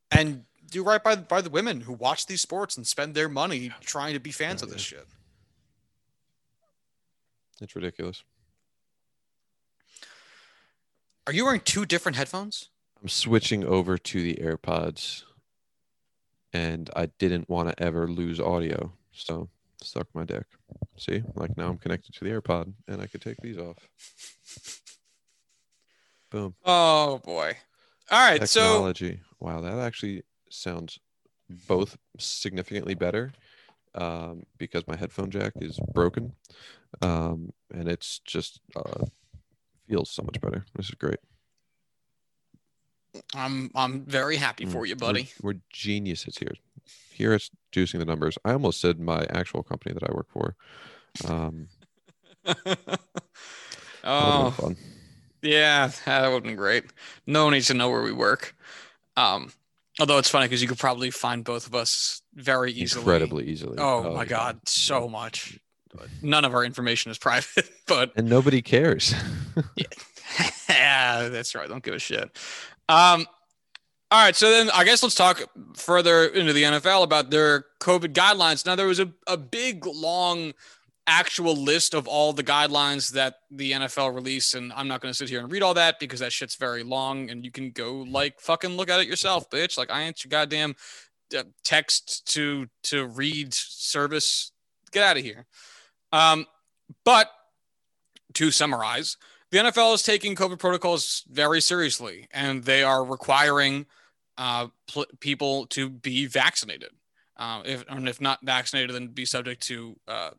and 0.09 0.43
do 0.71 0.83
right 0.83 1.03
by 1.03 1.15
by 1.15 1.41
the 1.41 1.51
women 1.51 1.81
who 1.81 1.93
watch 1.93 2.25
these 2.25 2.41
sports 2.41 2.77
and 2.77 2.87
spend 2.87 3.13
their 3.13 3.29
money 3.29 3.71
trying 3.81 4.13
to 4.15 4.19
be 4.19 4.31
fans 4.31 4.61
Yeah, 4.61 4.65
of 4.65 4.73
this 4.73 4.91
yeah. 4.91 4.97
shit. 4.99 5.07
It's 7.61 7.75
ridiculous. 7.75 8.23
Are 11.27 11.33
you 11.33 11.45
wearing 11.45 11.61
two 11.61 11.85
different 11.85 12.15
headphones? 12.17 12.69
I'm 13.05 13.09
switching 13.09 13.63
over 13.63 13.99
to 13.99 14.21
the 14.23 14.33
AirPods, 14.41 15.25
and 16.51 16.89
I 16.95 17.05
didn't 17.19 17.47
want 17.47 17.69
to 17.69 17.79
ever 17.79 18.07
lose 18.07 18.39
audio, 18.39 18.93
so 19.11 19.47
stuck 19.79 20.07
my 20.15 20.23
dick. 20.23 20.45
See, 20.97 21.21
like 21.35 21.55
now 21.55 21.67
I'm 21.67 21.77
connected 21.77 22.15
to 22.15 22.23
the 22.23 22.31
AirPod, 22.31 22.73
and 22.87 23.03
I 23.03 23.05
could 23.05 23.21
take 23.21 23.37
these 23.43 23.59
off. 23.59 23.77
Boom. 26.31 26.55
Oh 26.65 27.19
boy! 27.19 27.55
All 28.09 28.27
right, 28.27 28.49
so 28.49 28.61
Technology. 28.61 29.19
wow, 29.39 29.61
that 29.61 29.77
actually 29.77 30.23
sounds 30.49 30.97
both 31.67 31.99
significantly 32.17 32.95
better 32.95 33.33
um, 33.93 34.47
because 34.57 34.87
my 34.87 34.95
headphone 34.95 35.29
jack 35.29 35.53
is 35.57 35.79
broken, 35.93 36.33
um, 37.03 37.53
and 37.71 37.87
it's 37.87 38.17
just 38.25 38.61
uh, 38.75 39.05
feels 39.87 40.09
so 40.09 40.23
much 40.23 40.41
better. 40.41 40.65
This 40.75 40.87
is 40.87 40.95
great. 40.95 41.19
I'm 43.33 43.71
I'm 43.75 44.05
very 44.05 44.37
happy 44.37 44.65
Mm, 44.65 44.71
for 44.71 44.85
you, 44.85 44.95
we're- 44.95 45.07
buddy. 45.07 45.29
We're, 45.41 45.55
geniuses 45.71 46.37
here. 46.37 46.53
Here 47.11 47.33
it's 47.33 47.49
juicing 47.71 47.99
the 47.99 48.05
numbers. 48.05 48.37
I 48.43 48.51
almost 48.51 48.81
said 48.81 48.99
my 48.99 49.25
actual 49.29 49.63
company 49.63 49.93
that 49.93 50.03
I 50.03 50.13
work 50.13 50.27
for. 50.29 50.55
Um, 51.27 51.67
that 52.43 52.57
would've 52.65 52.85
been 52.85 52.99
oh 54.03 54.75
yeah, 55.41 55.91
that 56.05 56.27
would 56.27 56.33
have 56.33 56.43
been 56.43 56.55
great. 56.55 56.85
No 57.27 57.45
one 57.45 57.53
needs 57.53 57.67
to 57.67 57.73
know 57.73 57.89
where 57.89 58.01
we 58.01 58.11
work. 58.11 58.55
Um, 59.15 59.51
although 59.99 60.17
it's 60.17 60.29
funny 60.29 60.45
because 60.45 60.61
you 60.61 60.67
could 60.67 60.79
probably 60.79 61.11
find 61.11 61.43
both 61.43 61.67
of 61.67 61.75
us 61.75 62.21
very 62.33 62.71
easily. 62.71 63.01
incredibly 63.01 63.45
easily. 63.45 63.77
Oh, 63.79 64.11
my 64.13 64.23
yeah. 64.23 64.25
god, 64.25 64.59
so 64.67 65.07
much. 65.07 65.59
None 66.21 66.43
of 66.45 66.53
our 66.53 66.65
information 66.65 67.11
is 67.11 67.17
private, 67.19 67.69
but 67.87 68.11
And 68.15 68.27
nobody 68.27 68.61
cares. 68.61 69.13
yeah, 70.69 71.29
that's 71.29 71.55
right. 71.55 71.69
Don't 71.69 71.83
give 71.83 71.93
a 71.93 71.99
shit. 71.99 72.37
Um, 72.89 73.25
all 74.11 74.23
right. 74.23 74.35
So 74.35 74.49
then 74.49 74.69
I 74.71 74.83
guess 74.83 75.01
let's 75.01 75.15
talk 75.15 75.41
further 75.75 76.25
into 76.25 76.53
the 76.53 76.63
NFL 76.63 77.03
about 77.03 77.31
their 77.31 77.65
COVID 77.81 78.13
guidelines. 78.13 78.65
Now, 78.65 78.75
there 78.75 78.87
was 78.87 78.99
a, 78.99 79.11
a 79.27 79.37
big, 79.37 79.85
long, 79.85 80.53
actual 81.07 81.55
list 81.55 81.93
of 81.93 82.07
all 82.07 82.33
the 82.33 82.43
guidelines 82.43 83.11
that 83.11 83.35
the 83.51 83.73
NFL 83.73 84.13
released. 84.13 84.55
And 84.55 84.73
I'm 84.73 84.87
not 84.87 85.01
going 85.01 85.11
to 85.11 85.17
sit 85.17 85.29
here 85.29 85.39
and 85.39 85.51
read 85.51 85.63
all 85.63 85.73
that 85.75 85.99
because 85.99 86.19
that 86.19 86.33
shit's 86.33 86.55
very 86.55 86.83
long 86.83 87.29
and 87.29 87.43
you 87.45 87.51
can 87.51 87.71
go 87.71 88.05
like 88.09 88.39
fucking 88.39 88.71
look 88.71 88.89
at 88.89 88.99
it 88.99 89.07
yourself, 89.07 89.49
bitch. 89.49 89.77
Like 89.77 89.91
I 89.91 90.03
ain't 90.03 90.23
your 90.23 90.29
goddamn 90.29 90.75
uh, 91.37 91.43
text 91.63 92.25
to, 92.33 92.67
to 92.83 93.05
read 93.05 93.53
service. 93.53 94.51
Get 94.91 95.03
out 95.03 95.17
of 95.17 95.23
here. 95.23 95.45
Um, 96.11 96.45
but 97.03 97.29
to 98.33 98.51
summarize, 98.51 99.17
the 99.55 99.61
NFL 99.61 99.93
is 99.93 100.03
taking 100.03 100.35
COVID 100.35 100.59
protocols 100.59 101.23
very 101.31 101.61
seriously, 101.61 102.27
and 102.33 102.61
they 102.65 102.83
are 102.83 103.05
requiring 103.05 103.85
uh, 104.37 104.67
pl- 104.85 105.05
people 105.21 105.65
to 105.67 105.89
be 105.89 106.25
vaccinated. 106.25 106.89
Uh, 107.37 107.61
if 107.63 107.85
and 107.87 108.09
if 108.09 108.19
not 108.19 108.39
vaccinated, 108.43 108.93
then 108.93 109.07
be 109.07 109.23
subject 109.23 109.63
to 109.67 109.95
uh, 110.09 110.31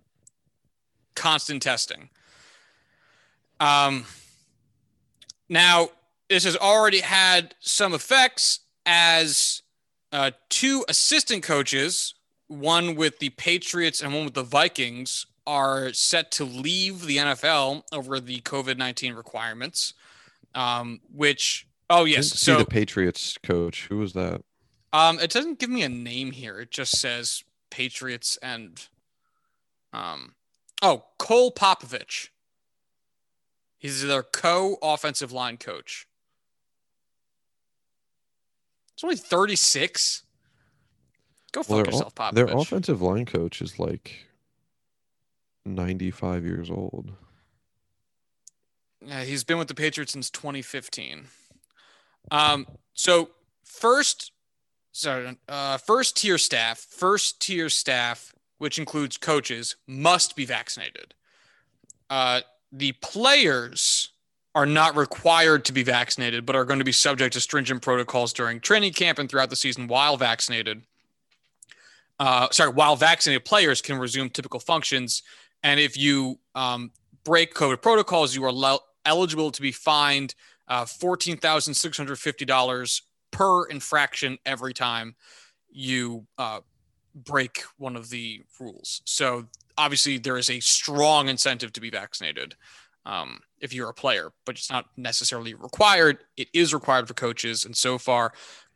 constant 1.14 1.62
testing. 1.62 2.10
Um, 3.58 4.04
now, 5.48 5.88
this 6.28 6.44
has 6.44 6.58
already 6.58 7.00
had 7.00 7.54
some 7.60 7.94
effects 7.94 8.60
as 8.84 9.62
uh, 10.12 10.32
two 10.50 10.84
assistant 10.90 11.42
coaches, 11.42 12.12
one 12.48 12.94
with 12.96 13.18
the 13.18 13.30
Patriots 13.30 14.02
and 14.02 14.12
one 14.12 14.26
with 14.26 14.34
the 14.34 14.42
Vikings, 14.42 15.24
are 15.46 15.92
set 15.92 16.30
to 16.32 16.44
leave 16.44 17.02
the 17.06 17.18
NFL 17.18 17.82
over 17.92 18.18
the 18.20 18.40
COVID 18.40 18.76
19 18.78 19.14
requirements. 19.14 19.94
Um, 20.54 21.00
which, 21.14 21.66
oh, 21.90 22.04
yes. 22.04 22.30
See 22.30 22.38
So 22.52 22.58
the 22.58 22.64
Patriots 22.64 23.36
coach. 23.42 23.86
Who 23.88 23.98
was 23.98 24.12
that? 24.14 24.42
um, 24.92 25.18
it 25.20 25.30
doesn't 25.30 25.58
give 25.58 25.68
me 25.70 25.82
a 25.82 25.88
name 25.88 26.30
here. 26.30 26.58
It 26.60 26.70
just 26.70 26.98
says 26.98 27.44
Patriots 27.70 28.38
and, 28.42 28.86
um, 29.92 30.34
oh, 30.80 31.04
Cole 31.18 31.52
Popovich. 31.52 32.28
He's 33.76 34.02
their 34.02 34.22
co 34.22 34.78
offensive 34.82 35.32
line 35.32 35.58
coach. 35.58 36.08
It's 38.94 39.04
only 39.04 39.16
36. 39.16 40.22
Go 41.52 41.62
fuck 41.62 41.68
Well, 41.70 41.84
yourself, 41.86 42.14
Popovich. 42.14 42.34
their 42.34 42.46
offensive 42.46 43.02
line 43.02 43.26
coach 43.26 43.60
is 43.60 43.78
like 43.78 44.26
95 45.66 46.44
years 46.44 46.70
old. 46.70 47.12
Yeah, 49.04 49.22
he's 49.22 49.44
been 49.44 49.58
with 49.58 49.68
the 49.68 49.74
Patriots 49.74 50.12
since 50.12 50.30
2015. 50.30 51.26
Um, 52.30 52.66
so 52.94 53.30
first, 53.64 54.32
sorry, 54.92 55.36
uh, 55.48 55.78
first 55.78 56.16
tier 56.16 56.38
staff, 56.38 56.78
first 56.78 57.40
tier 57.40 57.68
staff, 57.68 58.34
which 58.58 58.78
includes 58.78 59.16
coaches, 59.16 59.76
must 59.86 60.34
be 60.34 60.44
vaccinated. 60.44 61.14
Uh, 62.08 62.40
the 62.72 62.92
players 62.92 64.10
are 64.54 64.66
not 64.66 64.96
required 64.96 65.66
to 65.66 65.72
be 65.72 65.82
vaccinated, 65.82 66.46
but 66.46 66.56
are 66.56 66.64
going 66.64 66.78
to 66.78 66.84
be 66.84 66.92
subject 66.92 67.34
to 67.34 67.40
stringent 67.40 67.82
protocols 67.82 68.32
during 68.32 68.58
training 68.58 68.92
camp 68.92 69.18
and 69.18 69.28
throughout 69.28 69.50
the 69.50 69.56
season 69.56 69.86
while 69.86 70.16
vaccinated. 70.16 70.82
Uh, 72.18 72.48
sorry, 72.50 72.70
while 72.70 72.96
vaccinated 72.96 73.44
players 73.44 73.82
can 73.82 73.98
resume 73.98 74.30
typical 74.30 74.58
functions. 74.58 75.22
And 75.66 75.78
if 75.80 75.98
you 75.98 76.38
um, 76.54 76.92
break 77.24 77.52
COVID 77.54 77.82
protocols, 77.82 78.36
you 78.36 78.44
are 78.44 78.52
le- 78.52 78.78
eligible 79.04 79.50
to 79.50 79.60
be 79.60 79.72
fined 79.72 80.36
uh, 80.68 80.84
$14,650 80.84 83.02
per 83.32 83.66
infraction 83.66 84.38
every 84.46 84.72
time 84.72 85.16
you 85.68 86.24
uh, 86.38 86.60
break 87.16 87.64
one 87.78 87.96
of 87.96 88.10
the 88.10 88.42
rules. 88.60 89.02
So 89.06 89.48
obviously, 89.76 90.18
there 90.18 90.36
is 90.36 90.50
a 90.50 90.60
strong 90.60 91.28
incentive 91.28 91.72
to 91.72 91.80
be 91.80 91.90
vaccinated 91.90 92.54
um, 93.04 93.40
if 93.60 93.74
you're 93.74 93.90
a 93.90 93.94
player, 93.94 94.30
but 94.44 94.54
it's 94.54 94.70
not 94.70 94.90
necessarily 94.96 95.54
required. 95.54 96.18
It 96.36 96.46
is 96.52 96.72
required 96.72 97.08
for 97.08 97.14
coaches. 97.14 97.64
And 97.64 97.76
so 97.76 97.98
far, 97.98 98.32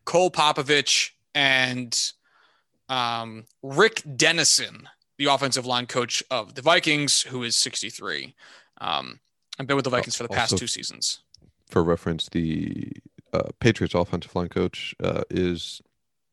Cole 0.06 0.32
Popovich 0.32 1.10
and 1.36 1.96
um, 2.88 3.44
Rick 3.62 4.02
Dennison, 4.16 4.88
the 5.20 5.26
offensive 5.26 5.66
line 5.66 5.84
coach 5.84 6.24
of 6.30 6.54
the 6.54 6.62
Vikings, 6.62 7.20
who 7.20 7.42
is 7.42 7.54
63. 7.54 8.34
Um, 8.80 9.20
I've 9.58 9.66
been 9.66 9.76
with 9.76 9.84
the 9.84 9.90
Vikings 9.90 10.16
for 10.16 10.22
the 10.22 10.30
past 10.30 10.52
Also- 10.52 10.62
two 10.62 10.66
seasons. 10.66 11.20
For 11.68 11.84
reference, 11.84 12.30
the 12.30 12.90
uh, 13.34 13.50
Patriots 13.60 13.94
offensive 13.94 14.34
line 14.34 14.48
coach 14.48 14.94
uh, 15.04 15.22
is 15.28 15.82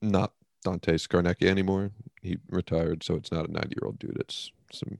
not 0.01 0.31
Dante 0.63 0.93
Scarnecchia 0.93 1.47
anymore. 1.47 1.91
He 2.21 2.37
retired, 2.49 3.03
so 3.03 3.15
it's 3.15 3.29
not 3.29 3.49
a 3.49 3.51
90 3.51 3.67
year 3.75 3.85
old 3.85 3.99
dude. 3.99 4.17
It's 4.21 4.51
some 4.71 4.97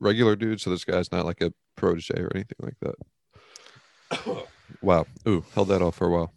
regular 0.00 0.34
dude. 0.34 0.62
So 0.62 0.70
this 0.70 0.86
guy's 0.86 1.12
not 1.12 1.26
like 1.26 1.42
a 1.42 1.52
protege 1.76 2.18
or 2.18 2.32
anything 2.34 2.56
like 2.60 2.80
that. 2.80 4.46
wow. 4.82 5.06
Ooh, 5.28 5.44
held 5.54 5.68
that 5.68 5.82
off 5.82 5.96
for 5.96 6.06
a 6.06 6.10
while. 6.10 6.32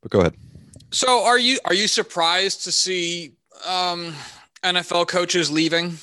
But 0.00 0.10
go 0.10 0.20
ahead. 0.20 0.34
So 0.90 1.24
are 1.24 1.38
you 1.38 1.58
are 1.66 1.74
you 1.74 1.88
surprised 1.88 2.64
to 2.64 2.72
see 2.72 3.34
um, 3.66 4.14
NFL 4.66 5.06
coaches 5.06 5.48
leaving? 5.48 5.98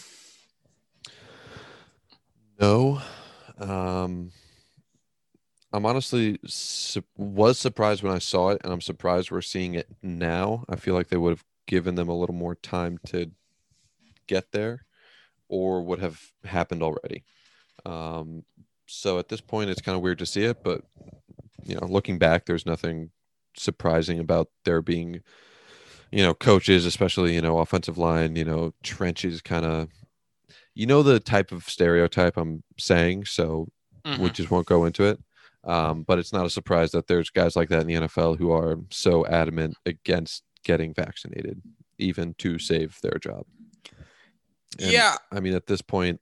No. 2.61 3.01
Um, 3.59 4.31
I'm 5.73 5.85
honestly 5.85 6.39
su- 6.45 7.03
was 7.17 7.59
surprised 7.59 8.03
when 8.03 8.13
I 8.13 8.19
saw 8.19 8.51
it, 8.51 8.61
and 8.63 8.71
I'm 8.71 8.79
surprised 8.79 9.31
we're 9.31 9.41
seeing 9.41 9.73
it 9.73 9.87
now. 10.01 10.63
I 10.69 10.77
feel 10.77 10.93
like 10.93 11.09
they 11.09 11.17
would 11.17 11.31
have 11.31 11.43
given 11.67 11.95
them 11.95 12.07
a 12.07 12.17
little 12.17 12.35
more 12.35 12.55
time 12.55 12.99
to 13.07 13.31
get 14.27 14.53
there, 14.53 14.85
or 15.49 15.81
would 15.81 15.99
have 15.99 16.21
happened 16.45 16.83
already. 16.83 17.25
Um, 17.85 18.43
so 18.85 19.19
at 19.19 19.27
this 19.27 19.41
point, 19.41 19.69
it's 19.71 19.81
kind 19.81 19.97
of 19.97 20.01
weird 20.01 20.19
to 20.19 20.25
see 20.25 20.45
it, 20.45 20.63
but 20.63 20.83
you 21.65 21.75
know, 21.75 21.85
looking 21.85 22.17
back, 22.17 22.45
there's 22.45 22.65
nothing 22.65 23.11
surprising 23.57 24.19
about 24.19 24.47
there 24.63 24.81
being, 24.81 25.21
you 26.13 26.23
know, 26.23 26.33
coaches, 26.33 26.85
especially 26.85 27.33
you 27.33 27.41
know, 27.41 27.57
offensive 27.57 27.97
line, 27.97 28.35
you 28.35 28.45
know, 28.45 28.73
trenches, 28.83 29.41
kind 29.41 29.65
of. 29.65 29.89
You 30.75 30.85
know 30.87 31.03
the 31.03 31.19
type 31.19 31.51
of 31.51 31.65
stereotype 31.65 32.35
I'm 32.37 32.63
saying, 32.79 33.25
so 33.25 33.67
Mhm. 34.05 34.19
we 34.19 34.29
just 34.31 34.49
won't 34.51 34.65
go 34.67 34.85
into 34.85 35.03
it. 35.03 35.19
Um, 35.63 36.03
but 36.03 36.19
it's 36.19 36.33
not 36.33 36.45
a 36.45 36.49
surprise 36.49 36.91
that 36.91 37.07
there's 37.07 37.29
guys 37.29 37.55
like 37.55 37.69
that 37.69 37.81
in 37.81 37.87
the 37.87 37.93
NFL 37.93 38.35
who 38.35 38.51
are 38.51 38.77
so 38.89 39.25
adamant 39.27 39.75
against 39.85 40.43
getting 40.63 40.93
vaccinated, 40.93 41.61
even 41.99 42.33
to 42.39 42.59
save 42.59 42.99
their 43.01 43.17
job. 43.19 43.45
And, 44.79 44.91
yeah, 44.91 45.15
I 45.31 45.39
mean, 45.39 45.53
at 45.53 45.67
this 45.67 45.81
point, 45.81 46.19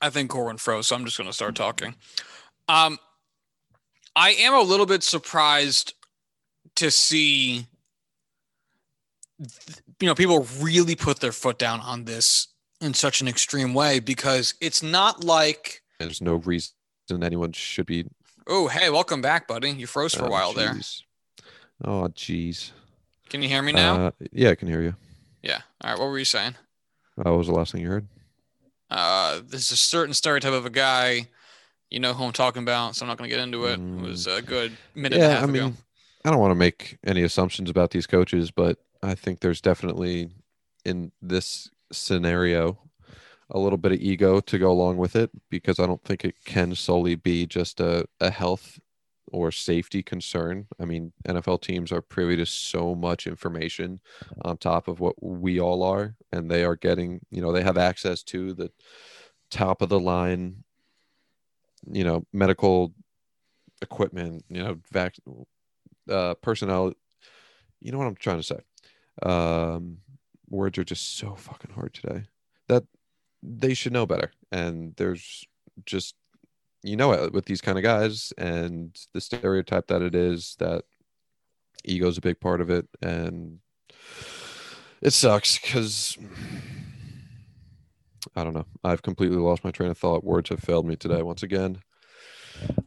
I 0.00 0.10
think 0.10 0.30
Corwin 0.30 0.56
froze, 0.56 0.86
so 0.86 0.96
I'm 0.96 1.04
just 1.04 1.18
going 1.18 1.28
to 1.28 1.34
start 1.34 1.54
talking. 1.54 1.94
Um, 2.68 2.98
I 4.16 4.30
am 4.30 4.54
a 4.54 4.62
little 4.62 4.86
bit 4.86 5.02
surprised 5.02 5.94
to 6.76 6.90
see, 6.90 7.66
you 9.38 10.06
know, 10.06 10.14
people 10.14 10.46
really 10.60 10.96
put 10.96 11.20
their 11.20 11.32
foot 11.32 11.58
down 11.58 11.80
on 11.80 12.04
this 12.04 12.48
in 12.80 12.94
such 12.94 13.20
an 13.20 13.28
extreme 13.28 13.74
way 13.74 14.00
because 14.00 14.54
it's 14.60 14.82
not 14.82 15.22
like, 15.24 15.82
there's 15.98 16.22
no 16.22 16.36
reason 16.36 16.72
anyone 17.22 17.52
should 17.52 17.86
be. 17.86 18.06
oh, 18.46 18.68
hey, 18.68 18.88
welcome 18.88 19.20
back, 19.20 19.46
buddy. 19.46 19.70
You 19.70 19.86
froze 19.86 20.14
for 20.14 20.24
a 20.24 20.28
oh, 20.28 20.30
while 20.30 20.52
there. 20.52 20.74
Oh, 21.84 22.08
jeez. 22.14 22.70
Can 23.28 23.42
you 23.42 23.48
hear 23.48 23.62
me 23.62 23.72
now? 23.72 24.06
Uh, 24.06 24.10
yeah, 24.32 24.50
I 24.50 24.54
can 24.54 24.68
hear 24.68 24.82
you. 24.82 24.94
yeah. 25.42 25.60
All 25.82 25.90
right. 25.90 25.98
What 25.98 26.08
were 26.08 26.18
you 26.18 26.24
saying? 26.24 26.54
Uh, 27.18 27.30
what 27.30 27.38
was 27.38 27.46
the 27.46 27.52
last 27.52 27.72
thing 27.72 27.82
you 27.82 27.88
heard? 27.88 28.06
Uh, 28.90 29.40
there's 29.44 29.70
a 29.70 29.76
certain 29.76 30.14
stereotype 30.14 30.52
of 30.52 30.66
a 30.66 30.70
guy, 30.70 31.28
you 31.90 32.00
know 32.00 32.14
who 32.14 32.24
I'm 32.24 32.32
talking 32.32 32.62
about, 32.62 32.96
so 32.96 33.04
I'm 33.04 33.08
not 33.08 33.18
going 33.18 33.30
to 33.30 33.36
get 33.36 33.42
into 33.42 33.66
it. 33.66 33.80
It 33.96 34.02
was 34.02 34.26
a 34.26 34.42
good 34.42 34.78
minute 34.94 35.16
and 35.16 35.26
a 35.26 35.28
yeah, 35.28 35.30
half 35.30 35.44
I 35.44 35.46
mean, 35.46 35.68
ago. 35.68 35.74
I 36.24 36.30
don't 36.30 36.40
want 36.40 36.50
to 36.52 36.56
make 36.56 36.98
any 37.04 37.22
assumptions 37.22 37.70
about 37.70 37.90
these 37.90 38.06
coaches, 38.06 38.50
but 38.50 38.78
I 39.02 39.14
think 39.14 39.40
there's 39.40 39.60
definitely 39.60 40.30
in 40.84 41.12
this 41.22 41.70
scenario 41.92 42.78
a 43.50 43.58
little 43.58 43.78
bit 43.78 43.92
of 43.92 44.00
ego 44.00 44.40
to 44.40 44.58
go 44.58 44.70
along 44.70 44.96
with 44.96 45.16
it 45.16 45.30
because 45.50 45.80
I 45.80 45.86
don't 45.86 46.02
think 46.04 46.24
it 46.24 46.36
can 46.44 46.74
solely 46.74 47.16
be 47.16 47.46
just 47.46 47.80
a, 47.80 48.06
a 48.20 48.30
health 48.30 48.78
or 49.32 49.50
safety 49.50 50.02
concern. 50.02 50.66
I 50.80 50.84
mean, 50.84 51.12
NFL 51.26 51.62
teams 51.62 51.92
are 51.92 52.00
privy 52.02 52.36
to 52.36 52.46
so 52.46 52.94
much 52.94 53.26
information 53.26 54.00
on 54.42 54.56
top 54.56 54.88
of 54.88 55.00
what 55.00 55.22
we 55.22 55.60
all 55.60 55.82
are, 55.82 56.14
and 56.32 56.50
they 56.50 56.64
are 56.64 56.76
getting, 56.76 57.20
you 57.30 57.40
know, 57.40 57.52
they 57.52 57.62
have 57.62 57.78
access 57.78 58.22
to 58.24 58.54
the 58.54 58.70
top 59.50 59.82
of 59.82 59.88
the 59.88 60.00
line, 60.00 60.64
you 61.90 62.04
know, 62.04 62.26
medical 62.32 62.92
equipment, 63.82 64.44
you 64.48 64.62
know, 64.62 64.78
vac- 64.92 65.16
uh, 66.08 66.34
personnel. 66.34 66.92
You 67.80 67.92
know 67.92 67.98
what 67.98 68.06
I'm 68.06 68.16
trying 68.16 68.40
to 68.40 68.42
say? 68.42 68.60
Um, 69.22 69.98
words 70.48 70.78
are 70.78 70.84
just 70.84 71.16
so 71.16 71.34
fucking 71.34 71.72
hard 71.72 71.94
today. 71.94 72.24
That 72.68 72.84
they 73.42 73.74
should 73.74 73.92
know 73.92 74.06
better, 74.06 74.32
and 74.52 74.94
there's 74.96 75.44
just 75.86 76.14
you 76.82 76.96
know 76.96 77.12
it 77.12 77.32
with 77.32 77.46
these 77.46 77.60
kind 77.60 77.78
of 77.78 77.84
guys, 77.84 78.32
and 78.38 78.96
the 79.14 79.20
stereotype 79.20 79.86
that 79.88 80.02
it 80.02 80.14
is 80.14 80.56
that 80.58 80.84
ego's 81.84 82.18
a 82.18 82.22
big 82.22 82.40
part 82.40 82.60
of 82.60 82.70
it, 82.70 82.86
and 83.02 83.58
it 85.02 85.12
sucks 85.12 85.58
because 85.58 86.16
I 88.36 88.44
don't 88.44 88.54
know. 88.54 88.66
I've 88.84 89.02
completely 89.02 89.38
lost 89.38 89.64
my 89.64 89.70
train 89.70 89.90
of 89.90 89.98
thought. 89.98 90.24
Words 90.24 90.50
have 90.50 90.60
failed 90.60 90.86
me 90.86 90.96
today 90.96 91.22
once 91.22 91.42
again. 91.42 91.80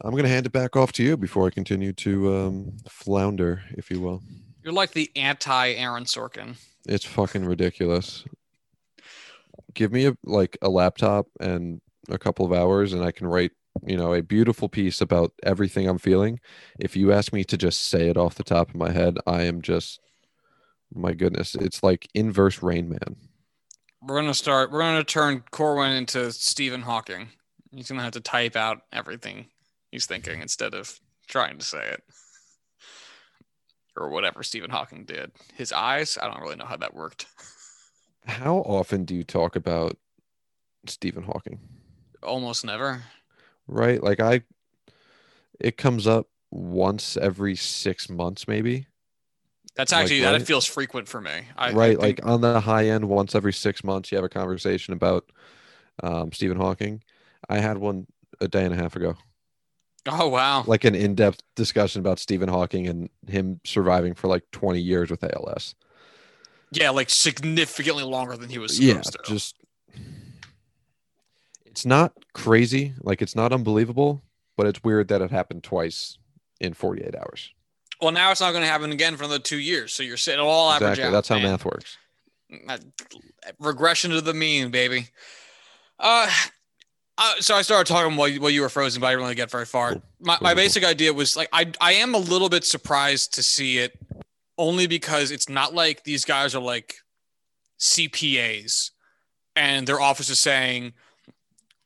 I'm 0.02 0.12
going 0.12 0.22
to 0.22 0.28
hand 0.28 0.46
it 0.46 0.52
back 0.52 0.76
off 0.76 0.92
to 0.92 1.02
you 1.02 1.16
before 1.16 1.46
I 1.46 1.50
continue 1.50 1.92
to 1.94 2.36
um, 2.36 2.76
flounder, 2.88 3.62
if 3.70 3.90
you 3.90 4.00
will. 4.00 4.22
You're 4.62 4.72
like 4.72 4.92
the 4.92 5.10
anti 5.16 5.72
Aaron 5.72 6.04
Sorkin. 6.04 6.56
It's 6.86 7.04
fucking 7.04 7.44
ridiculous. 7.44 8.24
Give 9.74 9.92
me 9.92 10.06
a 10.06 10.16
like 10.24 10.56
a 10.62 10.68
laptop 10.68 11.26
and 11.40 11.80
a 12.08 12.18
couple 12.18 12.46
of 12.46 12.52
hours, 12.52 12.92
and 12.92 13.02
I 13.02 13.10
can 13.10 13.26
write, 13.26 13.52
you 13.82 13.96
know, 13.96 14.14
a 14.14 14.22
beautiful 14.22 14.68
piece 14.68 15.00
about 15.00 15.32
everything 15.42 15.88
I'm 15.88 15.98
feeling. 15.98 16.40
If 16.78 16.96
you 16.96 17.12
ask 17.12 17.32
me 17.32 17.44
to 17.44 17.56
just 17.56 17.88
say 17.88 18.08
it 18.08 18.16
off 18.16 18.36
the 18.36 18.44
top 18.44 18.70
of 18.70 18.76
my 18.76 18.90
head, 18.90 19.18
I 19.26 19.42
am 19.42 19.62
just, 19.62 20.00
my 20.92 21.12
goodness, 21.12 21.54
it's 21.54 21.82
like 21.82 22.08
inverse 22.14 22.62
Rain 22.62 22.88
Man. 22.88 23.16
We're 24.00 24.20
gonna 24.20 24.34
start. 24.34 24.70
We're 24.70 24.80
gonna 24.80 25.02
turn 25.02 25.44
Corwin 25.50 25.92
into 25.92 26.30
Stephen 26.32 26.82
Hawking. 26.82 27.30
He's 27.72 27.88
gonna 27.88 28.02
have 28.02 28.12
to 28.12 28.20
type 28.20 28.54
out 28.54 28.82
everything 28.92 29.46
he's 29.90 30.06
thinking 30.06 30.42
instead 30.42 30.74
of 30.74 31.00
trying 31.26 31.58
to 31.58 31.64
say 31.64 31.82
it, 31.88 32.02
or 33.96 34.10
whatever 34.10 34.42
Stephen 34.42 34.70
Hawking 34.70 35.04
did. 35.04 35.32
His 35.54 35.72
eyes. 35.72 36.18
I 36.20 36.28
don't 36.28 36.42
really 36.42 36.56
know 36.56 36.66
how 36.66 36.76
that 36.76 36.94
worked. 36.94 37.26
How 38.26 38.58
often 38.58 39.04
do 39.04 39.14
you 39.14 39.24
talk 39.24 39.56
about 39.56 39.96
Stephen 40.86 41.22
Hawking? 41.22 41.60
Almost 42.22 42.64
never. 42.64 43.02
Right? 43.66 44.02
Like 44.02 44.20
I, 44.20 44.42
it 45.60 45.76
comes 45.76 46.06
up 46.06 46.28
once 46.50 47.16
every 47.16 47.56
six 47.56 48.08
months, 48.08 48.46
maybe. 48.48 48.86
That's 49.76 49.92
Like, 49.92 49.92
actually 49.92 50.20
that 50.20 50.40
right? 50.40 50.42
feels 50.42 50.66
frequent 50.66 51.08
for 51.08 51.20
me. 51.20 51.48
I, 51.56 51.74
I 51.78 51.90
right 51.90 51.98
think- 51.98 51.98
like 51.98 52.24
on 52.24 52.40
the 52.40 52.60
high 52.60 52.86
end 52.88 53.08
once 53.08 53.34
every 53.34 53.52
six 53.52 53.82
months 53.84 54.10
you 54.10 54.16
have 54.16 54.24
a 54.24 54.28
conversation 54.28 54.92
about 54.92 55.30
um, 56.02 56.32
stephen 56.32 56.58
hawking 56.58 57.02
i 57.48 57.58
had 57.58 57.78
one 57.78 58.06
a 58.40 58.48
day 58.48 58.64
and 58.64 58.74
a 58.74 58.78
half 58.78 58.96
ago 58.96 59.16
oh 60.06 60.28
wow. 60.28 60.66
like 60.66 60.84
an 60.84 60.94
in-depth 60.94 61.42
discussion 61.56 62.00
about 62.00 62.18
stephen 62.18 62.48
hawking 62.48 62.86
and 62.86 63.08
him 63.28 63.60
surviving 63.64 64.14
for 64.14 64.28
like 64.28 64.44
20 64.50 64.80
years 64.80 65.10
with 65.10 65.22
als 65.24 65.74
Yeah, 66.70 66.90
like 66.90 67.08
significantly 67.10 68.02
longer 68.02 68.36
than 68.36 68.50
he 68.50 68.58
was 68.58 68.78
yeah 68.78 69.02
to. 69.10 69.18
just 69.22 69.56
it's 71.74 71.86
not 71.86 72.12
crazy 72.32 72.94
like 73.02 73.20
it's 73.20 73.34
not 73.34 73.52
unbelievable 73.52 74.22
but 74.56 74.66
it's 74.66 74.82
weird 74.84 75.08
that 75.08 75.20
it 75.20 75.30
happened 75.30 75.62
twice 75.62 76.18
in 76.60 76.72
48 76.72 77.14
hours 77.16 77.52
well, 78.02 78.10
now 78.10 78.32
it's 78.32 78.40
not 78.40 78.50
going 78.50 78.64
to 78.64 78.68
happen 78.68 78.90
again 78.90 79.16
for 79.16 79.22
another 79.22 79.38
two 79.38 79.56
years. 79.56 79.94
So 79.94 80.02
you're 80.02 80.18
saying 80.18 80.38
it'll 80.38 80.50
all 80.50 80.70
average 80.70 80.90
exactly 80.90 81.08
out. 81.08 81.12
that's 81.12 81.28
how 81.28 81.36
man. 81.36 81.52
math 81.52 81.64
works 81.64 81.96
regression 83.58 84.10
to 84.10 84.20
the 84.20 84.34
mean, 84.34 84.70
baby. 84.70 85.08
Uh, 85.98 86.30
uh, 87.16 87.34
so 87.40 87.54
I 87.54 87.62
started 87.62 87.90
talking 87.90 88.16
while 88.16 88.28
you, 88.28 88.40
while 88.40 88.50
you 88.50 88.62
were 88.62 88.68
frozen, 88.68 89.00
but 89.00 89.08
I 89.08 89.10
didn't 89.10 89.22
really 89.22 89.34
get 89.34 89.50
very 89.50 89.66
far. 89.66 90.00
My, 90.20 90.38
my 90.40 90.54
basic 90.54 90.84
idea 90.84 91.12
was 91.12 91.36
like 91.36 91.48
I 91.52 91.70
I 91.80 91.94
am 91.94 92.14
a 92.14 92.18
little 92.18 92.48
bit 92.48 92.64
surprised 92.64 93.34
to 93.34 93.42
see 93.42 93.78
it, 93.78 93.98
only 94.58 94.86
because 94.86 95.30
it's 95.30 95.48
not 95.48 95.74
like 95.74 96.04
these 96.04 96.24
guys 96.24 96.54
are 96.54 96.62
like 96.62 96.96
CPAs, 97.78 98.90
and 99.54 99.86
their 99.86 100.00
office 100.00 100.28
is 100.28 100.40
saying, 100.40 100.94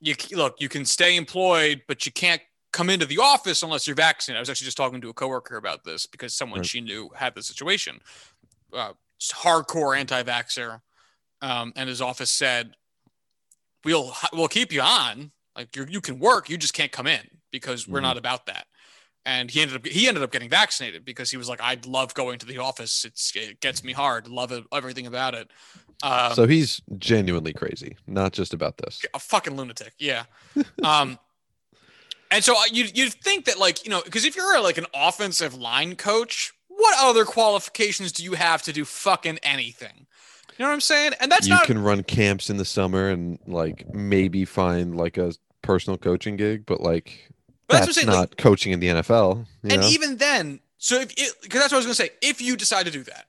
you 0.00 0.14
look, 0.32 0.56
you 0.60 0.68
can 0.68 0.84
stay 0.84 1.16
employed, 1.16 1.82
but 1.88 2.06
you 2.06 2.12
can't 2.12 2.42
come 2.72 2.90
into 2.90 3.06
the 3.06 3.18
office 3.18 3.62
unless 3.62 3.86
you're 3.86 3.96
vaccinated. 3.96 4.38
I 4.38 4.40
was 4.40 4.50
actually 4.50 4.66
just 4.66 4.76
talking 4.76 5.00
to 5.00 5.08
a 5.08 5.14
coworker 5.14 5.56
about 5.56 5.84
this 5.84 6.06
because 6.06 6.34
someone 6.34 6.58
Right. 6.58 6.66
she 6.66 6.80
knew 6.80 7.10
had 7.14 7.34
the 7.34 7.42
situation. 7.42 8.00
Uh, 8.72 8.92
hardcore 9.20 9.98
anti-vaxxer, 9.98 10.80
um, 11.40 11.72
and 11.76 11.88
his 11.88 12.00
office 12.00 12.30
said, 12.30 12.76
"We'll 13.84 14.14
we'll 14.32 14.48
keep 14.48 14.72
you 14.72 14.82
on. 14.82 15.32
Like 15.56 15.74
you 15.74 15.86
you 15.88 16.00
can 16.00 16.18
work, 16.18 16.48
you 16.48 16.56
just 16.58 16.74
can't 16.74 16.92
come 16.92 17.06
in 17.06 17.40
because 17.50 17.88
we're 17.88 18.00
Mhm. 18.00 18.02
not 18.02 18.16
about 18.18 18.46
that." 18.46 18.66
And 19.24 19.50
he 19.50 19.60
ended 19.62 19.76
up 19.76 19.86
he 19.86 20.08
ended 20.08 20.22
up 20.22 20.30
getting 20.30 20.48
vaccinated 20.48 21.04
because 21.04 21.30
he 21.30 21.36
was 21.36 21.48
like, 21.48 21.60
"I 21.60 21.78
love 21.86 22.14
going 22.14 22.38
to 22.38 22.46
the 22.46 22.58
office. 22.58 23.04
It's 23.04 23.34
it 23.34 23.60
gets 23.60 23.82
me 23.82 23.92
hard. 23.92 24.28
Love 24.28 24.52
it, 24.52 24.64
everything 24.72 25.06
about 25.06 25.34
it." 25.34 25.50
Um, 26.02 26.32
so 26.32 26.46
he's 26.46 26.80
genuinely 26.98 27.52
crazy 27.52 27.96
not 28.06 28.32
just 28.32 28.54
about 28.54 28.78
this 28.78 29.02
a 29.14 29.18
fucking 29.18 29.56
lunatic. 29.56 29.94
Yeah. 29.98 30.24
Um, 30.84 31.18
and 32.30 32.44
so 32.44 32.54
you 32.70 32.86
you'd 32.94 33.12
think 33.14 33.46
that 33.46 33.58
like 33.58 33.84
you 33.84 33.90
know 33.90 34.02
because 34.04 34.24
if 34.24 34.36
you're 34.36 34.60
like 34.62 34.78
an 34.78 34.86
offensive 34.94 35.54
line 35.54 35.96
coach, 35.96 36.52
what 36.68 36.94
other 37.00 37.24
qualifications 37.24 38.12
do 38.12 38.22
you 38.22 38.34
have 38.34 38.62
to 38.62 38.72
do 38.72 38.84
fucking 38.84 39.38
anything? 39.42 40.06
You 40.56 40.64
know 40.64 40.70
what 40.70 40.74
I'm 40.74 40.80
saying? 40.80 41.12
And 41.20 41.30
that's 41.30 41.46
you 41.46 41.54
not 41.54 41.64
can 41.64 41.78
run 41.78 42.02
camps 42.02 42.50
in 42.50 42.56
the 42.56 42.64
summer 42.64 43.08
and 43.08 43.38
like 43.46 43.92
maybe 43.94 44.44
find 44.44 44.96
like 44.96 45.16
a 45.16 45.32
personal 45.62 45.96
coaching 45.98 46.36
gig, 46.36 46.66
but 46.66 46.80
like 46.80 47.30
But 47.66 47.80
that's 47.80 47.94
that's, 47.94 48.06
not 48.06 48.18
like- 48.20 48.36
coaching 48.36 48.72
in 48.72 48.80
the 48.80 48.88
NFL. 48.88 49.46
You 49.62 49.70
and 49.70 49.82
know? 49.82 49.88
even 49.88 50.16
then. 50.16 50.60
So 50.78 51.00
if 51.00 51.08
because 51.42 51.60
that's 51.60 51.72
what 51.72 51.74
I 51.74 51.76
was 51.76 51.86
gonna 51.86 51.94
say. 51.94 52.10
If 52.22 52.40
you 52.40 52.56
decide 52.56 52.86
to 52.86 52.92
do 52.92 53.02
that, 53.04 53.26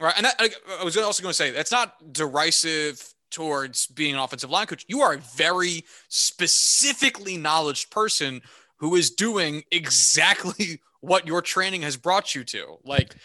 right? 0.00 0.14
And 0.16 0.26
that, 0.26 0.34
I, 0.38 0.50
I 0.80 0.84
was 0.84 0.96
also 0.96 1.22
going 1.22 1.30
to 1.30 1.36
say 1.36 1.50
that's 1.50 1.72
not 1.72 2.12
derisive 2.12 3.14
towards 3.30 3.86
being 3.88 4.14
an 4.14 4.20
offensive 4.20 4.50
line 4.50 4.66
coach. 4.66 4.84
You 4.88 5.00
are 5.02 5.14
a 5.14 5.18
very 5.18 5.84
specifically 6.08 7.36
knowledge 7.36 7.90
person 7.90 8.42
who 8.76 8.94
is 8.94 9.10
doing 9.10 9.64
exactly 9.70 10.80
what 11.00 11.26
your 11.26 11.42
training 11.42 11.82
has 11.82 11.96
brought 11.96 12.34
you 12.34 12.44
to. 12.44 12.76
Like 12.84 13.16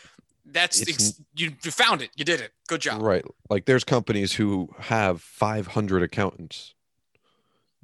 that's 0.46 0.82
ex- 0.82 1.22
you, 1.36 1.54
you 1.64 1.72
found 1.72 2.02
it. 2.02 2.10
You 2.16 2.26
did 2.26 2.42
it. 2.42 2.52
Good 2.68 2.82
job. 2.82 3.02
Right. 3.02 3.24
Like 3.50 3.66
there's 3.66 3.84
companies 3.84 4.34
who 4.34 4.70
have 4.80 5.22
500 5.22 6.04
accountants. 6.04 6.74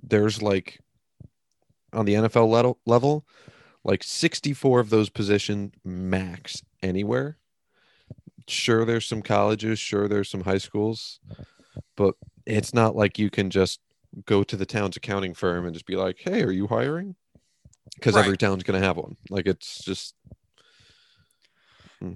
There's 0.02 0.42
like 0.42 0.80
on 1.94 2.06
the 2.06 2.16
NFL 2.16 2.50
level, 2.50 2.80
level 2.86 3.26
like 3.84 4.04
64 4.04 4.80
of 4.80 4.90
those 4.90 5.10
position 5.10 5.72
max 5.84 6.64
anywhere. 6.82 7.38
Sure 8.48 8.86
there's 8.86 9.06
some 9.06 9.22
colleges, 9.22 9.80
sure 9.80 10.08
there's 10.08 10.30
some 10.30 10.42
high 10.42 10.58
schools, 10.58 11.20
but 11.96 12.16
it's 12.46 12.74
not 12.74 12.96
like 12.96 13.18
you 13.18 13.30
can 13.30 13.50
just 13.50 13.80
go 14.26 14.44
to 14.44 14.56
the 14.56 14.66
town's 14.66 14.96
accounting 14.96 15.34
firm 15.34 15.66
and 15.66 15.74
just 15.74 15.86
be 15.86 15.96
like, 15.96 16.18
"Hey, 16.20 16.44
are 16.44 16.52
you 16.52 16.68
hiring?" 16.68 17.16
Cuz 18.02 18.14
Right. 18.14 18.26
every 18.26 18.38
town's 18.38 18.64
going 18.64 18.80
to 18.80 18.86
have 18.86 18.98
one. 18.98 19.18
Like 19.30 19.48
it's 19.48 19.84
just 19.84 20.16
mm. 22.04 22.16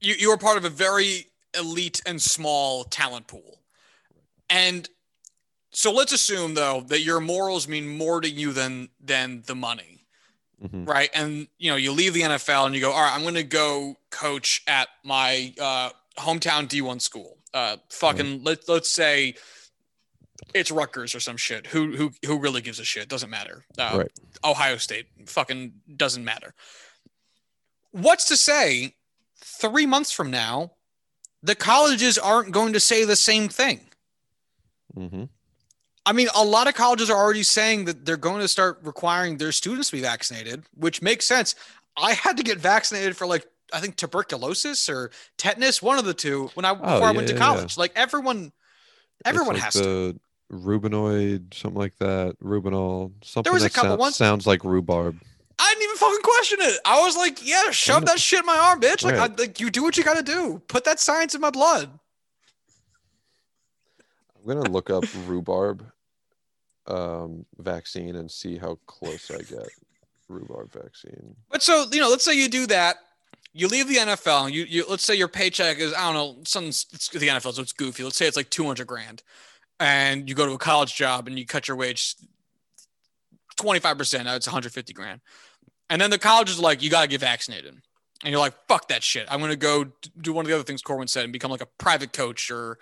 you 0.00 0.14
you 0.14 0.30
are 0.30 0.38
part 0.38 0.56
of 0.56 0.64
a 0.64 0.70
very 0.70 1.26
elite 1.54 2.00
and 2.06 2.20
small 2.20 2.84
talent 2.84 3.26
pool. 3.26 3.60
And 4.48 4.88
so 5.72 5.92
let's 5.92 6.12
assume 6.12 6.54
though 6.54 6.82
that 6.88 7.00
your 7.00 7.20
morals 7.20 7.68
mean 7.68 7.86
more 7.86 8.20
to 8.20 8.28
you 8.28 8.52
than 8.52 8.88
than 9.00 9.42
the 9.46 9.54
money, 9.54 9.95
mhm. 10.62 10.88
right? 10.88 11.10
And 11.14 11.48
you 11.58 11.70
know, 11.70 11.76
you 11.76 11.92
leave 11.92 12.14
the 12.14 12.22
NFL 12.22 12.66
and 12.66 12.74
you 12.74 12.80
go, 12.80 12.92
"All 12.92 13.02
right, 13.02 13.14
I'm 13.14 13.22
going 13.22 13.34
to 13.34 13.42
go 13.42 13.96
coach 14.10 14.62
at 14.66 14.88
my 15.04 15.54
uh, 15.60 15.90
hometown 16.18 16.68
D1 16.68 17.00
school." 17.00 17.38
Uh 17.54 17.76
fucking 17.90 18.42
let 18.44 18.68
let's 18.68 18.90
say 18.90 19.34
it's 20.54 20.70
Rutgers 20.70 21.14
or 21.14 21.20
some 21.20 21.36
shit. 21.36 21.66
Who 21.68 21.96
who 21.96 22.10
who 22.24 22.38
really 22.38 22.60
gives 22.60 22.78
a 22.80 22.84
shit? 22.84 23.08
Doesn't 23.08 23.30
matter. 23.30 23.64
Uh, 23.78 23.98
Right. 23.98 24.12
Ohio 24.44 24.76
State 24.76 25.06
fucking 25.26 25.72
doesn't 25.96 26.24
matter. 26.24 26.54
What's 27.92 28.26
to 28.28 28.36
say 28.36 28.94
three 29.38 29.86
months 29.86 30.12
from 30.12 30.30
now, 30.30 30.72
the 31.42 31.54
colleges 31.54 32.18
aren't 32.18 32.52
going 32.52 32.72
to 32.74 32.80
say 32.80 33.04
the 33.04 33.16
same 33.16 33.48
thing? 33.48 33.88
Mhm. 34.94 35.28
I 36.06 36.12
mean, 36.12 36.28
a 36.36 36.44
lot 36.44 36.68
of 36.68 36.74
colleges 36.74 37.10
are 37.10 37.16
already 37.18 37.42
saying 37.42 37.84
that 37.86 38.06
they're 38.06 38.16
going 38.16 38.40
to 38.40 38.46
start 38.48 38.78
requiring 38.84 39.36
their 39.38 39.50
students 39.50 39.90
to 39.90 39.96
be 39.96 40.02
vaccinated, 40.02 40.62
which 40.76 41.02
makes 41.02 41.26
sense. 41.26 41.56
I 41.96 42.12
had 42.12 42.36
to 42.36 42.44
get 42.44 42.58
vaccinated 42.58 43.16
for 43.16 43.26
like 43.26 43.44
I 43.72 43.80
think 43.80 43.96
tuberculosis 43.96 44.88
or 44.88 45.10
tetanus, 45.36 45.82
one 45.82 45.98
of 45.98 46.04
the 46.04 46.14
two, 46.14 46.48
when 46.54 46.64
I 46.64 46.70
oh, 46.70 46.74
before 46.76 47.08
I 47.08 47.10
went 47.10 47.22
yeah, 47.22 47.26
to 47.26 47.32
yeah, 47.34 47.38
college. 47.46 47.76
Like 47.76 47.92
everyone, 47.96 48.52
everyone 49.24 49.54
like 49.54 49.64
has 49.64 49.74
to. 49.74 50.18
Rubinoid, 50.52 51.52
something 51.52 51.76
like 51.78 51.96
that. 51.98 52.36
Rubinol, 52.40 53.10
something 53.24 53.42
There 53.42 53.52
was 53.52 53.64
a 53.64 53.66
that 53.66 53.74
couple 53.74 53.90
sound- 53.90 54.00
ones- 54.00 54.16
sounds 54.16 54.46
like 54.46 54.62
rhubarb. 54.62 55.20
I 55.58 55.70
didn't 55.72 55.84
even 55.84 55.96
fucking 55.96 56.22
question 56.22 56.58
it. 56.60 56.80
I 56.84 57.00
was 57.00 57.16
like, 57.16 57.44
yeah, 57.44 57.70
shove 57.72 58.04
that 58.06 58.20
shit 58.20 58.40
in 58.40 58.46
my 58.46 58.56
arm, 58.56 58.80
bitch. 58.80 59.02
Like, 59.02 59.16
Right. 59.16 59.30
I, 59.30 59.34
like 59.34 59.58
you 59.58 59.70
do 59.70 59.82
what 59.82 59.96
you 59.96 60.04
got 60.04 60.18
to 60.18 60.22
do. 60.22 60.62
Put 60.68 60.84
that 60.84 61.00
science 61.00 61.34
in 61.34 61.40
my 61.40 61.50
blood. 61.50 61.90
I'm 64.38 64.46
gonna 64.46 64.70
look 64.70 64.90
up 64.90 65.04
rhubarb 65.26 65.84
um, 66.88 67.44
vaccine 67.58 68.16
and 68.16 68.30
see 68.30 68.56
how 68.58 68.78
close 68.86 69.30
I 69.30 69.38
get. 69.38 69.68
Rhubarb 70.28 70.72
vaccine. 70.72 71.36
But 71.50 71.62
so 71.62 71.86
you 71.92 72.00
know, 72.00 72.08
let's 72.08 72.24
say 72.24 72.34
you 72.34 72.48
do 72.48 72.66
that. 72.66 72.96
You 73.52 73.68
leave 73.68 73.88
the 73.88 73.96
NFL. 73.96 74.52
You 74.52 74.64
you 74.64 74.84
let's 74.88 75.04
say 75.04 75.14
your 75.14 75.28
paycheck 75.28 75.78
is 75.78 75.94
I 75.94 76.12
don't 76.12 76.14
know 76.14 76.42
some 76.44 76.66
it's 76.66 77.08
the 77.08 77.28
NFL 77.28 77.54
so 77.54 77.62
it's 77.62 77.72
goofy. 77.72 78.04
Let's 78.04 78.16
say 78.16 78.26
it's 78.26 78.36
like 78.36 78.50
two 78.50 78.64
hundred 78.64 78.86
grand, 78.86 79.22
and 79.80 80.28
you 80.28 80.34
go 80.34 80.46
to 80.46 80.52
a 80.52 80.58
college 80.58 80.94
job 80.94 81.26
and 81.26 81.38
you 81.38 81.46
cut 81.46 81.68
your 81.68 81.76
wage 81.76 82.16
twenty 83.56 83.80
five 83.80 83.96
percent. 83.96 84.24
Now 84.24 84.34
it's 84.34 84.46
one 84.46 84.52
hundred 84.52 84.72
fifty 84.72 84.92
grand, 84.92 85.20
and 85.88 86.00
then 86.00 86.10
the 86.10 86.18
college 86.18 86.50
is 86.50 86.58
like 86.58 86.82
you 86.82 86.90
got 86.90 87.02
to 87.02 87.08
get 87.08 87.20
vaccinated, 87.20 87.74
and 88.22 88.30
you're 88.30 88.40
like 88.40 88.54
fuck 88.68 88.88
that 88.88 89.02
shit. 89.02 89.26
I'm 89.30 89.40
gonna 89.40 89.56
go 89.56 89.86
do 90.20 90.32
one 90.32 90.44
of 90.44 90.48
the 90.48 90.54
other 90.54 90.64
things 90.64 90.82
Corwin 90.82 91.08
said 91.08 91.24
and 91.24 91.32
become 91.32 91.50
like 91.50 91.62
a 91.62 91.68
private 91.78 92.12
coach 92.12 92.50
or 92.50 92.78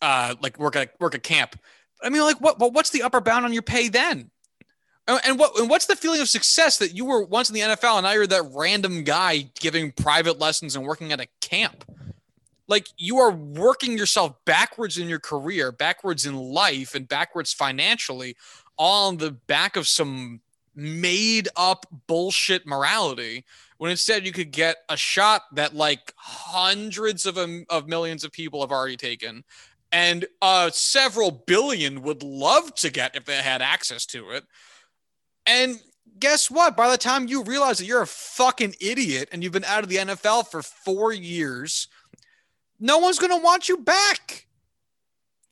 uh 0.00 0.36
like 0.40 0.58
work 0.58 0.76
at 0.76 0.94
work 1.00 1.14
at 1.14 1.22
camp. 1.22 1.58
I 2.02 2.10
mean, 2.10 2.22
like 2.22 2.40
what? 2.40 2.58
What's 2.58 2.90
the 2.90 3.02
upper 3.02 3.20
bound 3.20 3.44
on 3.44 3.52
your 3.52 3.62
pay 3.62 3.88
then? 3.88 4.30
And 5.08 5.38
what 5.38 5.58
and 5.58 5.70
what's 5.70 5.86
the 5.86 5.96
feeling 5.96 6.20
of 6.20 6.28
success 6.28 6.76
that 6.78 6.94
you 6.94 7.06
were 7.06 7.24
once 7.24 7.48
in 7.48 7.54
the 7.54 7.60
NFL 7.60 7.96
and 7.96 8.04
now 8.04 8.12
you're 8.12 8.26
that 8.26 8.50
random 8.54 9.04
guy 9.04 9.48
giving 9.58 9.90
private 9.90 10.38
lessons 10.38 10.76
and 10.76 10.84
working 10.84 11.12
at 11.12 11.20
a 11.20 11.26
camp? 11.40 11.84
Like 12.66 12.88
you 12.98 13.16
are 13.18 13.30
working 13.30 13.96
yourself 13.96 14.34
backwards 14.44 14.98
in 14.98 15.08
your 15.08 15.18
career, 15.18 15.72
backwards 15.72 16.26
in 16.26 16.36
life, 16.36 16.94
and 16.94 17.08
backwards 17.08 17.54
financially, 17.54 18.36
all 18.76 19.08
on 19.08 19.16
the 19.16 19.30
back 19.30 19.76
of 19.76 19.86
some 19.86 20.40
made 20.76 21.48
up 21.56 21.86
bullshit 22.06 22.66
morality. 22.66 23.44
When 23.78 23.90
instead 23.90 24.26
you 24.26 24.32
could 24.32 24.50
get 24.50 24.78
a 24.90 24.96
shot 24.96 25.42
that 25.54 25.74
like 25.74 26.12
hundreds 26.16 27.24
of 27.24 27.38
um, 27.38 27.64
of 27.70 27.88
millions 27.88 28.24
of 28.24 28.32
people 28.32 28.60
have 28.60 28.72
already 28.72 28.96
taken, 28.98 29.44
and 29.92 30.26
uh, 30.42 30.70
several 30.70 31.30
billion 31.30 32.02
would 32.02 32.22
love 32.22 32.74
to 32.76 32.90
get 32.90 33.16
if 33.16 33.24
they 33.24 33.36
had 33.36 33.62
access 33.62 34.04
to 34.06 34.30
it. 34.30 34.44
And 35.46 35.80
guess 36.18 36.50
what? 36.50 36.76
By 36.76 36.90
the 36.90 36.98
time 36.98 37.28
you 37.28 37.42
realize 37.42 37.78
that 37.78 37.86
you're 37.86 38.02
a 38.02 38.06
fucking 38.06 38.74
idiot 38.80 39.28
and 39.32 39.42
you've 39.42 39.52
been 39.52 39.64
out 39.64 39.82
of 39.82 39.88
the 39.88 39.96
NFL 39.96 40.50
for 40.50 40.62
four 40.62 41.12
years, 41.12 41.88
no 42.78 42.98
one's 42.98 43.18
going 43.18 43.36
to 43.36 43.42
want 43.42 43.68
you 43.68 43.78
back. 43.78 44.46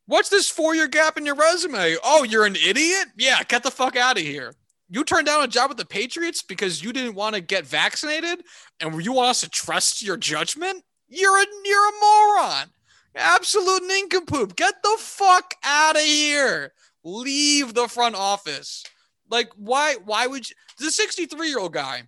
What's 0.07 0.29
this 0.29 0.49
four 0.49 0.75
year 0.75 0.87
gap 0.87 1.17
in 1.17 1.27
your 1.27 1.35
resume? 1.35 1.97
Oh, 2.05 2.23
you're 2.23 2.47
an 2.47 2.57
idiot? 2.57 3.07
Yeah, 3.17 3.43
get 3.43 3.63
the 3.63 3.71
fuck 3.71 3.97
out 3.97 4.19
of 4.19 4.23
here. 4.23 4.55
You 4.89 5.03
turned 5.03 5.27
down 5.27 5.43
a 5.43 5.49
job 5.49 5.69
with 5.71 5.79
the 5.79 5.85
Patriots 5.85 6.43
because 6.43 6.83
you 6.83 6.93
didn't 6.93 7.17
want 7.17 7.35
to 7.35 7.41
get 7.41 7.67
vaccinated 7.67 8.45
and 8.79 9.05
you 9.05 9.13
want 9.13 9.31
us 9.31 9.41
to 9.41 9.51
trust 9.51 10.03
your 10.03 10.17
judgment? 10.17 10.85
You're 11.09 11.37
a, 11.37 11.47
you're 11.65 11.89
a 11.89 11.93
moron. 12.01 12.69
Absolute 13.17 13.83
nincompoop. 13.87 14.57
Get 14.57 14.75
the 14.83 14.97
fuck 15.01 15.55
out 15.65 15.97
of 15.97 16.03
here. 16.03 16.73
Leave 17.03 17.75
the 17.75 17.89
front 17.89 18.15
office. 18.15 18.85
Like, 19.31 19.51
why? 19.57 19.97
Why 20.05 20.27
would 20.27 20.49
you? 20.49 20.55
The 20.79 20.91
63 20.91 21.49
year 21.49 21.59
old 21.59 21.73
guy, 21.73 22.03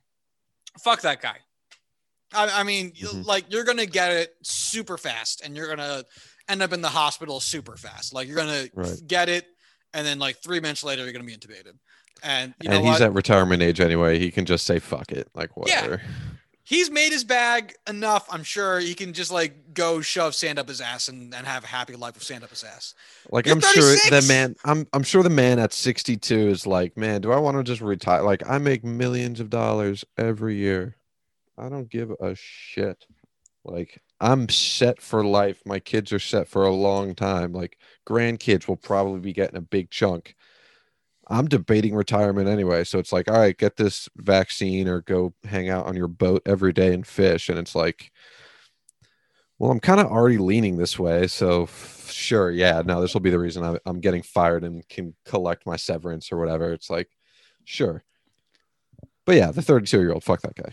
fuck 0.83 1.01
that 1.03 1.23
guy. 1.23 1.37
I, 2.35 2.61
I 2.61 2.63
mean, 2.63 2.93
Mhm. 2.93 3.25
like, 3.25 3.47
you're 3.49 3.65
gonna 3.65 3.87
get 3.87 4.13
it 4.13 4.35
super 4.43 4.99
fast, 4.99 5.41
and 5.43 5.57
you're 5.57 5.69
gonna 5.75 6.05
end 6.49 6.63
up 6.63 6.73
in 6.73 6.83
the 6.83 6.89
hospital 6.91 7.41
super 7.41 7.77
fast. 7.77 8.13
Like, 8.13 8.29
you're 8.29 8.37
gonna 8.37 8.69
get 9.07 9.29
it, 9.31 9.47
and 9.95 10.07
then 10.07 10.19
like 10.19 10.43
three 10.43 10.61
minutes 10.61 10.85
later, 10.85 11.05
you're 11.05 11.13
gonna 11.13 11.25
be 11.25 11.37
intubated. 11.37 11.79
And 12.23 12.55
you 12.61 12.71
and 12.71 12.85
he's 12.85 12.95
what? 12.95 13.03
at 13.03 13.15
retirement 13.15 13.63
age 13.63 13.81
anyway. 13.81 14.19
He 14.19 14.31
can 14.31 14.45
just 14.45 14.67
say 14.67 14.79
fuck 14.79 15.11
it, 15.13 15.29
like 15.35 15.51
Yeah. 15.67 15.97
He's 16.69 16.91
made 16.91 17.13
his 17.13 17.25
bag 17.25 17.75
enough. 17.89 18.29
I'm 18.31 18.45
sure 18.45 18.79
he 18.79 18.95
can 18.95 19.15
just 19.15 19.33
like 19.33 19.73
go 19.73 20.03
shove 20.03 20.35
sand 20.35 20.59
up 20.59 20.69
his 20.69 20.83
ass 20.83 21.09
and, 21.09 21.35
and 21.35 21.47
have 21.47 21.65
a 21.65 21.67
happy 21.67 21.97
life 21.97 22.15
with 22.15 22.23
sand 22.23 22.45
up 22.45 22.51
his 22.51 22.63
ass. 22.63 22.95
Like 23.31 23.47
You're 23.47 23.55
I'm 23.55 23.61
sure 23.63 23.97
the 24.11 24.25
man. 24.29 24.55
I'm 24.65 24.87
I'm 24.93 25.03
sure 25.03 25.23
the 25.23 25.31
man 25.31 25.59
at 25.59 25.73
62 25.73 26.37
is 26.37 26.67
like, 26.67 26.97
man, 26.97 27.23
do 27.23 27.33
I 27.33 27.39
want 27.39 27.57
to 27.57 27.63
just 27.63 27.81
retire? 27.81 28.23
Like 28.23 28.49
I 28.49 28.59
make 28.59 28.85
millions 28.85 29.41
of 29.41 29.49
dollars 29.49 30.05
every 30.19 30.57
year. 30.57 30.97
I 31.57 31.71
don't 31.71 31.89
give 31.89 32.11
a 32.21 32.35
shit. 32.35 33.07
Like 33.65 34.03
I'm 34.21 34.49
set 34.49 35.01
for 35.01 35.25
life. 35.25 35.63
My 35.65 35.79
kids 35.79 36.13
are 36.13 36.19
set 36.19 36.49
for 36.49 36.67
a 36.67 36.75
long 36.75 37.15
time. 37.15 37.53
Like 37.53 37.79
grandkids 38.07 38.69
will 38.69 38.77
probably 38.77 39.21
be 39.21 39.33
getting 39.33 39.57
a 39.57 39.63
big 39.63 39.91
chunk. 39.91 40.37
I'm 41.29 41.47
debating 41.47 41.95
retirement 41.95 42.49
anyway. 42.49 42.85
So 42.85 42.99
it's 42.99 43.13
like, 43.13 43.31
all 43.31 43.39
right, 43.39 43.57
get 43.57 43.77
this 43.77 44.09
vaccine 44.17 44.89
or 44.89 45.03
go 45.03 45.35
hang 45.45 45.69
out 45.69 45.87
on 45.87 45.97
your 45.97 46.09
boat 46.09 46.43
every 46.47 46.73
day 46.73 46.95
and 46.95 47.07
fish. 47.07 47.49
And 47.49 47.59
it's 47.59 47.75
like, 47.75 48.11
well, 49.59 49.71
I'm 49.71 49.81
kind 49.81 50.01
of 50.01 50.07
already 50.07 50.39
leaning 50.39 50.77
this 50.77 50.99
way. 50.99 51.27
So 51.27 51.65
f- 51.65 52.11
sure, 52.11 52.51
yeah, 52.51 52.83
no, 52.85 53.01
this 53.01 53.13
will 53.13 53.21
be 53.21 53.31
the 53.31 53.39
reason 53.39 53.63
I'm, 53.63 53.79
I'm 53.85 54.01
getting 54.01 54.23
fired 54.23 54.65
and 54.65 54.89
can 54.89 55.15
collect 55.25 55.67
my 55.67 55.77
severance 55.77 56.33
or 56.33 56.39
whatever. 56.39 56.73
It's 56.73 56.89
like, 56.89 57.11
sure. 57.65 58.05
But 59.27 59.37
yeah, 59.37 59.51
the 59.51 59.63
32 59.63 60.01
year 60.01 60.13
old, 60.13 60.25
fuck 60.25 60.41
that 60.43 60.55
guy. 60.55 60.73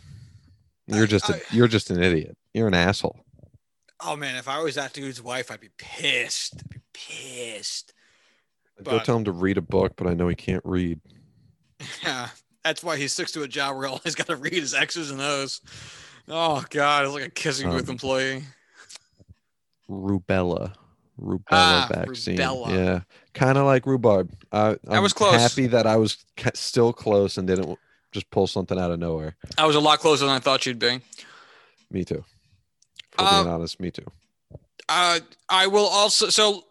You're 0.87 1.07
just 1.07 1.29
a, 1.29 1.41
you're 1.51 1.67
just 1.67 1.89
an 1.89 2.01
idiot. 2.01 2.37
You're 2.53 2.67
an 2.67 2.73
asshole. 2.75 3.19
Oh 3.99 4.15
man, 4.15 4.35
if 4.35 4.47
I 4.47 4.61
was 4.61 4.75
that 4.75 4.93
dude's 4.93 5.21
wife, 5.21 5.49
I'd 5.49 5.59
be 5.59 5.71
pissed. 5.77 6.61
I'd 6.63 6.69
be 6.69 6.81
pissed. 6.93 7.93
Go 8.84 8.91
But- 8.91 9.05
tell 9.05 9.17
him 9.17 9.23
to 9.26 9.32
read 9.32 9.57
a 9.57 9.61
book, 9.61 9.93
but 9.95 10.07
I 10.07 10.13
know 10.13 10.28
he 10.28 10.36
can't 10.36 10.63
read. 10.65 10.99
Yeah, 12.03 12.30
that's 12.63 12.84
why 12.84 12.97
he 12.97 13.07
sticks 13.07 13.32
to 13.34 13.43
a 13.43 13.47
job 13.47 13.78
where 13.78 13.89
he's 14.03 14.15
got 14.15 14.28
to 14.28 14.36
read 14.38 14.53
his 14.53 14.73
X's 14.73 15.11
and 15.11 15.21
O's. 15.21 15.61
Oh 16.28 16.63
god, 16.69 17.05
it's 17.05 17.13
like 17.13 17.23
a 17.26 17.30
kissing 17.30 17.69
booth 17.69 17.84
Um, 17.89 17.91
employee. 17.91 18.43
Rubella. 19.89 20.73
Rubella 21.19 21.41
Ah, 21.51 21.88
vaccine. 21.93 22.38
rubella. 22.38 22.69
Yeah. 22.71 22.99
Kind 23.34 23.57
of 23.57 23.65
like 23.65 23.86
rhubarb. 23.86 24.32
I, 24.51 24.78
I'm 24.89 25.03
was 25.03 25.13
close. 25.13 25.36
happy 25.36 25.67
that 25.67 25.86
I 25.88 25.95
was 25.97 26.17
still 26.53 26.91
close 26.93 27.38
and 27.38 27.47
didn't 27.47 27.78
just 28.11 28.30
pull 28.32 28.47
something 28.47 28.80
out 28.80 28.91
of 28.91 28.99
nowhere. 28.99 29.36
I 29.57 29.65
was 29.65 29.76
a 29.76 29.80
lot 29.80 29.99
closer 29.99 30.26
than 30.26 30.34
I 30.36 30.39
thought 30.39 30.65
you'd 30.65 30.80
be. 30.80 31.01
Me 31.91 32.03
too. 32.03 32.23
For 33.11 33.21
Uh, 33.21 33.43
being 33.43 33.53
honest, 33.53 33.80
me 33.80 33.91
too. 33.91 34.05
uh, 34.89 35.19
I 35.49 35.67
will 35.67 35.86
also 35.88 36.30
so 36.30 36.63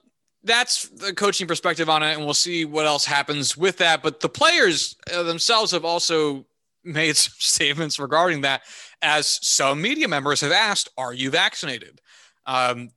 that's 0.44 0.88
the 0.88 1.14
coaching 1.14 1.46
perspective 1.46 1.88
on 1.88 2.02
it, 2.02 2.14
and 2.14 2.24
we'll 2.24 2.34
see 2.34 2.64
what 2.64 2.86
else 2.86 3.04
happens 3.04 3.56
with 3.56 3.78
that. 3.78 4.02
But 4.02 4.20
the 4.20 4.28
players 4.28 4.96
uh, 5.12 5.22
themselves 5.22 5.72
have 5.72 5.84
also 5.84 6.46
made 6.84 7.16
some 7.16 7.32
statements 7.38 7.98
regarding 7.98 8.42
that, 8.42 8.62
as 9.02 9.38
some 9.42 9.80
media 9.80 10.06
members 10.06 10.40
have 10.42 10.52
asked, 10.52 10.90
"Are 10.96 11.12
you 11.12 11.30
vaccinated?" 11.30 12.00
Um, 12.46 12.90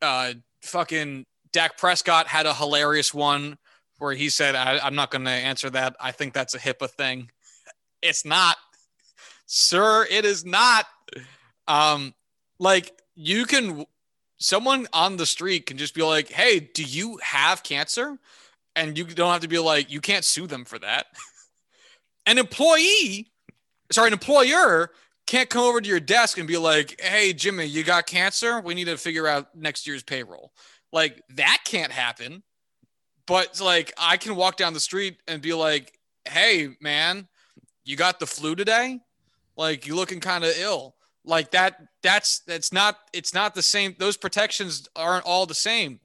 uh, 0.00 0.34
fucking 0.62 1.26
Dak 1.52 1.76
Prescott 1.76 2.28
had 2.28 2.46
a 2.46 2.54
hilarious 2.54 3.12
one 3.12 3.58
where 3.98 4.14
he 4.14 4.28
said, 4.28 4.54
I, 4.54 4.78
"I'm 4.78 4.94
not 4.94 5.10
going 5.10 5.24
to 5.24 5.30
answer 5.30 5.68
that. 5.70 5.96
I 6.00 6.12
think 6.12 6.32
that's 6.32 6.54
a 6.54 6.58
HIPAA 6.58 6.90
thing." 6.90 7.30
It's 8.00 8.24
not, 8.24 8.56
sir. 9.46 10.06
It 10.08 10.24
is 10.24 10.44
not. 10.44 10.86
Um, 11.68 12.14
like 12.58 12.92
you 13.16 13.44
can 13.44 13.84
someone 14.38 14.86
on 14.92 15.16
the 15.16 15.26
street 15.26 15.66
can 15.66 15.78
just 15.78 15.94
be 15.94 16.02
like, 16.02 16.30
"Hey, 16.30 16.60
do 16.60 16.82
you 16.82 17.18
have 17.22 17.62
cancer?" 17.62 18.18
And 18.74 18.98
you 18.98 19.04
don't 19.04 19.32
have 19.32 19.40
to 19.40 19.48
be 19.48 19.58
like, 19.58 19.90
you 19.90 20.02
can't 20.02 20.24
sue 20.24 20.46
them 20.46 20.66
for 20.66 20.78
that. 20.78 21.06
an 22.26 22.36
employee, 22.36 23.32
sorry, 23.90 24.08
an 24.08 24.12
employer 24.12 24.90
can't 25.26 25.48
come 25.48 25.62
over 25.62 25.80
to 25.80 25.88
your 25.88 26.00
desk 26.00 26.38
and 26.38 26.46
be 26.46 26.58
like, 26.58 27.00
"Hey, 27.00 27.32
Jimmy, 27.32 27.64
you 27.64 27.82
got 27.82 28.06
cancer? 28.06 28.60
We 28.60 28.74
need 28.74 28.84
to 28.84 28.96
figure 28.96 29.26
out 29.26 29.56
next 29.56 29.86
year's 29.86 30.02
payroll." 30.02 30.52
Like 30.92 31.22
that 31.30 31.62
can't 31.64 31.92
happen. 31.92 32.42
But 33.26 33.60
like 33.60 33.92
I 33.98 34.16
can 34.16 34.36
walk 34.36 34.56
down 34.56 34.72
the 34.72 34.80
street 34.80 35.18
and 35.26 35.42
be 35.42 35.52
like, 35.54 35.98
"Hey, 36.28 36.76
man, 36.80 37.28
you 37.84 37.96
got 37.96 38.20
the 38.20 38.26
flu 38.26 38.54
today? 38.54 39.00
Like 39.56 39.86
you 39.86 39.96
looking 39.96 40.20
kind 40.20 40.44
of 40.44 40.52
ill." 40.58 40.95
Like 41.26 41.50
that 41.50 41.82
that's 42.02 42.38
that's 42.40 42.72
not 42.72 42.98
it's 43.12 43.34
not 43.34 43.54
the 43.54 43.62
same 43.62 43.96
those 43.98 44.16
protections 44.16 44.88
aren't 44.94 45.24
all 45.24 45.44
the 45.44 45.54
same. 45.54 45.98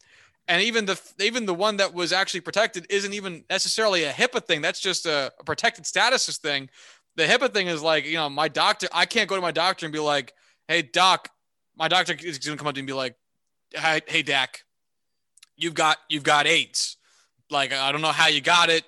And 0.48 0.64
even 0.64 0.86
the 0.86 1.00
even 1.20 1.46
the 1.46 1.54
one 1.54 1.78
that 1.78 1.94
was 1.94 2.12
actually 2.12 2.42
protected 2.42 2.88
isn't 2.90 3.14
even 3.14 3.44
necessarily 3.50 4.04
a 4.04 4.12
HIPAA 4.12 4.44
thing. 4.44 4.62
That's 4.62 4.80
just 4.80 5.06
a, 5.06 5.32
a 5.40 5.44
protected 5.44 5.86
statuses 5.86 6.40
thing. 6.40 6.70
The 7.18 7.24
HIPAA 7.26 7.54
thing 7.54 7.68
is 7.68 7.84
like, 7.84 8.06
you 8.06 8.16
know, 8.16 8.30
my 8.30 8.48
doctor, 8.48 8.88
I 8.92 9.06
can't 9.06 9.30
go 9.30 9.36
to 9.36 9.42
my 9.42 9.52
doctor 9.52 9.86
and 9.86 9.94
be 9.94 10.00
like, 10.00 10.34
hey, 10.68 10.82
doc, 10.82 11.30
my 11.78 11.88
doctor 11.88 12.14
is 12.14 12.40
going 12.40 12.58
to 12.58 12.60
come 12.60 12.68
up 12.68 12.74
to 12.74 12.80
me 12.80 12.82
and 12.82 12.88
be 12.88 12.94
like, 12.94 13.16
hey, 13.74 14.02
hey, 14.08 14.48
you've 15.56 15.74
got, 15.74 15.98
you've 16.10 16.24
got 16.24 16.48
AIDS. 16.48 16.98
Like, 17.50 17.74
I 17.74 17.92
don't 17.92 18.02
know 18.02 18.14
how 18.14 18.28
you 18.28 18.40
got 18.40 18.70
it, 18.70 18.86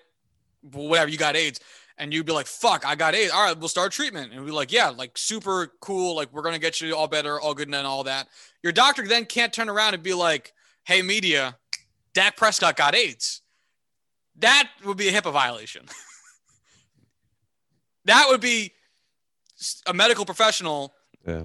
whatever, 0.62 1.12
you 1.12 1.18
got 1.18 1.36
AIDS 1.36 1.60
and 1.98 2.14
you'd 2.14 2.26
be 2.26 2.34
like, 2.34 2.48
fuck, 2.48 2.86
I 2.86 2.96
got 2.96 3.16
AIDS. 3.16 3.32
All 3.32 3.44
right, 3.44 3.58
we'll 3.58 3.70
start 3.70 3.92
treatment. 3.92 4.32
And 4.32 4.42
we'd 4.42 4.48
be 4.48 4.52
like, 4.56 4.72
yeah, 4.72 4.90
like 4.90 5.18
super 5.18 5.72
cool. 5.80 6.16
Like, 6.16 6.32
we're 6.34 6.42
going 6.42 6.56
to 6.56 6.60
get 6.62 6.82
you 6.82 6.96
all 6.96 7.08
better, 7.08 7.40
all 7.40 7.54
good, 7.54 7.68
and 7.68 7.76
all 7.88 8.04
that. 8.06 8.28
Your 8.64 8.74
doctor 8.74 9.08
then 9.08 9.26
can't 9.26 9.54
turn 9.54 9.70
around 9.70 9.94
and 9.94 10.04
be 10.04 10.14
like, 10.14 10.54
hey, 10.86 11.02
media, 11.02 11.58
Dak 12.14 12.36
Prescott 12.38 12.76
got 12.76 12.96
AIDS. 12.96 13.42
That 14.40 14.70
would 14.84 14.98
be 14.98 15.08
a 15.08 15.12
HIPAA 15.12 15.32
violation. 15.32 15.86
that 18.06 18.26
would 18.30 18.42
be 18.42 18.72
a 19.86 19.94
medical 19.94 20.26
professional 20.26 20.94
Yeah. 21.28 21.44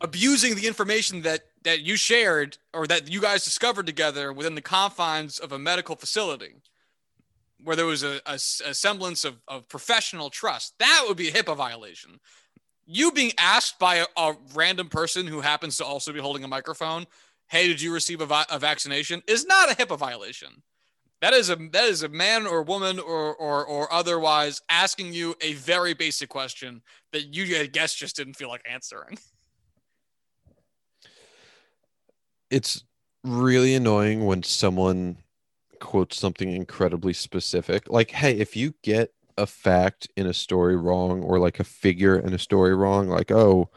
abusing 0.00 0.54
the 0.54 0.66
information 0.66 1.22
that 1.22 1.42
that 1.64 1.80
you 1.80 1.96
shared 1.96 2.58
or 2.72 2.86
that 2.86 3.10
you 3.10 3.20
guys 3.20 3.44
discovered 3.44 3.86
together 3.86 4.32
within 4.32 4.54
the 4.54 4.60
confines 4.60 5.40
of 5.40 5.50
a 5.50 5.58
medical 5.58 5.96
facility 5.96 6.54
where 7.62 7.76
there 7.76 7.86
was 7.86 8.02
a, 8.02 8.20
a, 8.26 8.34
a 8.34 8.74
semblance 8.74 9.24
of, 9.24 9.40
of 9.48 9.68
professional 9.68 10.30
trust. 10.30 10.74
That 10.78 11.04
would 11.06 11.16
be 11.16 11.28
a 11.28 11.32
HIPAA 11.32 11.56
violation. 11.56 12.20
You 12.86 13.12
being 13.12 13.32
asked 13.38 13.78
by 13.78 13.96
a, 13.96 14.06
a 14.16 14.36
random 14.54 14.88
person 14.88 15.26
who 15.26 15.40
happens 15.40 15.76
to 15.78 15.84
also 15.84 16.12
be 16.12 16.20
holding 16.20 16.44
a 16.44 16.48
microphone, 16.48 17.06
"Hey, 17.48 17.66
did 17.66 17.80
you 17.80 17.92
receive 17.92 18.20
a, 18.20 18.26
vi- 18.26 18.46
a 18.50 18.58
vaccination?" 18.58 19.22
is 19.26 19.46
not 19.46 19.70
a 19.70 19.74
HIPAA 19.74 19.98
violation. 19.98 20.62
That 21.22 21.32
is 21.32 21.48
a 21.48 21.56
that 21.72 21.84
is 21.84 22.02
a 22.02 22.08
man 22.08 22.46
or 22.46 22.62
woman 22.62 22.98
or 22.98 23.34
or 23.34 23.64
or 23.64 23.92
otherwise 23.92 24.60
asking 24.68 25.14
you 25.14 25.34
a 25.40 25.54
very 25.54 25.94
basic 25.94 26.28
question 26.28 26.82
that 27.12 27.34
you 27.34 27.58
I 27.58 27.66
guess 27.66 27.94
just 27.94 28.16
didn't 28.16 28.34
feel 28.34 28.48
like 28.48 28.62
answering. 28.70 29.18
It's 32.50 32.84
really 33.24 33.74
annoying 33.74 34.26
when 34.26 34.42
someone 34.42 35.16
quotes 35.80 36.18
something 36.18 36.52
incredibly 36.52 37.12
specific. 37.12 37.90
Like, 37.90 38.10
hey, 38.10 38.38
if 38.38 38.56
you 38.56 38.74
get 38.82 39.12
a 39.38 39.46
fact 39.46 40.08
in 40.16 40.26
a 40.26 40.34
story 40.34 40.76
wrong 40.76 41.22
or 41.22 41.38
like 41.38 41.60
a 41.60 41.64
figure 41.64 42.18
in 42.18 42.32
a 42.32 42.38
story 42.38 42.74
wrong, 42.74 43.08
like, 43.08 43.30
oh, 43.30 43.70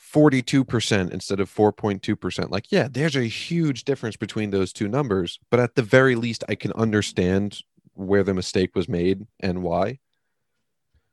42% 0.00 1.10
instead 1.10 1.40
of 1.40 1.52
4.2%. 1.52 2.50
Like, 2.50 2.70
yeah, 2.70 2.88
there's 2.90 3.16
a 3.16 3.24
huge 3.24 3.84
difference 3.84 4.16
between 4.16 4.50
those 4.50 4.72
two 4.72 4.88
numbers, 4.88 5.38
but 5.50 5.60
at 5.60 5.74
the 5.74 5.82
very 5.82 6.14
least, 6.14 6.44
I 6.48 6.54
can 6.54 6.72
understand 6.72 7.60
where 7.94 8.22
the 8.22 8.34
mistake 8.34 8.76
was 8.76 8.88
made 8.88 9.26
and 9.40 9.62
why. 9.62 9.98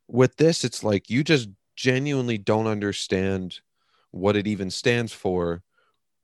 With 0.07 0.37
this, 0.37 0.63
it's 0.63 0.83
like 0.83 1.09
you 1.09 1.23
just 1.23 1.49
genuinely 1.75 2.37
don't 2.37 2.67
understand 2.67 3.59
what 4.11 4.35
it 4.35 4.47
even 4.47 4.69
stands 4.69 5.11
for 5.11 5.63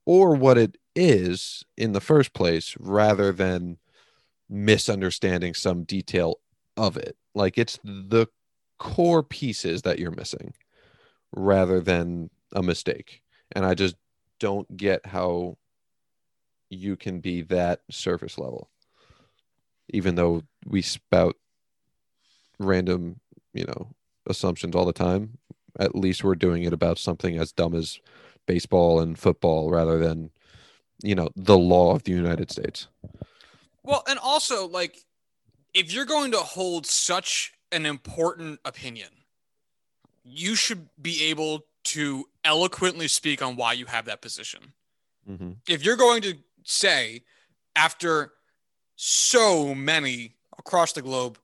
or 0.05 0.35
what 0.35 0.57
it 0.57 0.77
is 0.95 1.63
in 1.77 1.93
the 1.93 1.99
first 1.99 2.33
place 2.33 2.75
rather 2.79 3.31
than 3.31 3.77
misunderstanding 4.51 5.53
some 5.53 5.83
detail 5.83 6.39
of 6.77 6.97
it. 6.97 7.15
Like 7.33 7.57
it's 7.57 7.79
the 7.83 8.27
core 8.77 9.23
pieces 9.23 9.83
that 9.83 9.97
you're 9.97 10.11
missing 10.11 10.53
rather 11.35 11.79
than 11.79 12.29
a 12.53 12.61
mistake. 12.61 13.21
And 13.53 13.65
I 13.65 13.73
just 13.73 13.95
don't 14.39 14.75
get 14.75 15.05
how 15.05 15.57
you 16.69 16.97
can 16.97 17.21
be 17.21 17.41
that 17.43 17.81
surface 17.89 18.37
level. 18.37 18.69
Even 19.89 20.15
though 20.15 20.43
we 20.65 20.81
spout 20.81 21.35
random, 22.59 23.19
you 23.53 23.65
know, 23.65 23.93
assumptions 24.27 24.75
all 24.75 24.85
the 24.85 24.93
time, 24.93 25.37
at 25.79 25.95
least 25.95 26.23
we're 26.23 26.35
doing 26.35 26.63
it 26.63 26.73
about 26.73 26.97
something 26.97 27.37
as 27.37 27.51
dumb 27.51 27.73
as 27.73 27.99
baseball 28.45 28.99
and 28.99 29.17
football 29.17 29.69
rather 29.69 29.97
than, 29.97 30.31
you 31.03 31.15
know, 31.15 31.29
the 31.35 31.57
law 31.57 31.93
of 31.95 32.03
the 32.03 32.11
United 32.11 32.51
States. 32.51 32.87
Well, 33.83 34.03
and 34.07 34.19
also 34.19 34.67
like 34.67 35.05
if 35.73 35.93
you're 35.93 36.05
going 36.05 36.31
to 36.31 36.39
hold 36.39 36.85
such 36.85 37.53
an 37.71 37.85
important 37.85 38.59
opinion, 38.65 39.09
you 40.23 40.55
should 40.55 40.89
be 41.01 41.23
able 41.25 41.65
to 41.83 42.25
eloquently 42.43 43.07
speak 43.07 43.41
on 43.41 43.55
why 43.55 43.73
you 43.73 43.85
have 43.85 44.05
that 44.05 44.21
position. 44.21 44.73
Mm-hmm. 45.29 45.51
If 45.67 45.83
you're 45.83 45.95
going 45.95 46.21
to 46.23 46.35
say 46.63 47.23
after 47.75 48.33
so 48.95 49.73
many 49.73 50.35
across 50.57 50.93
the 50.93 51.01
globe, 51.01 51.39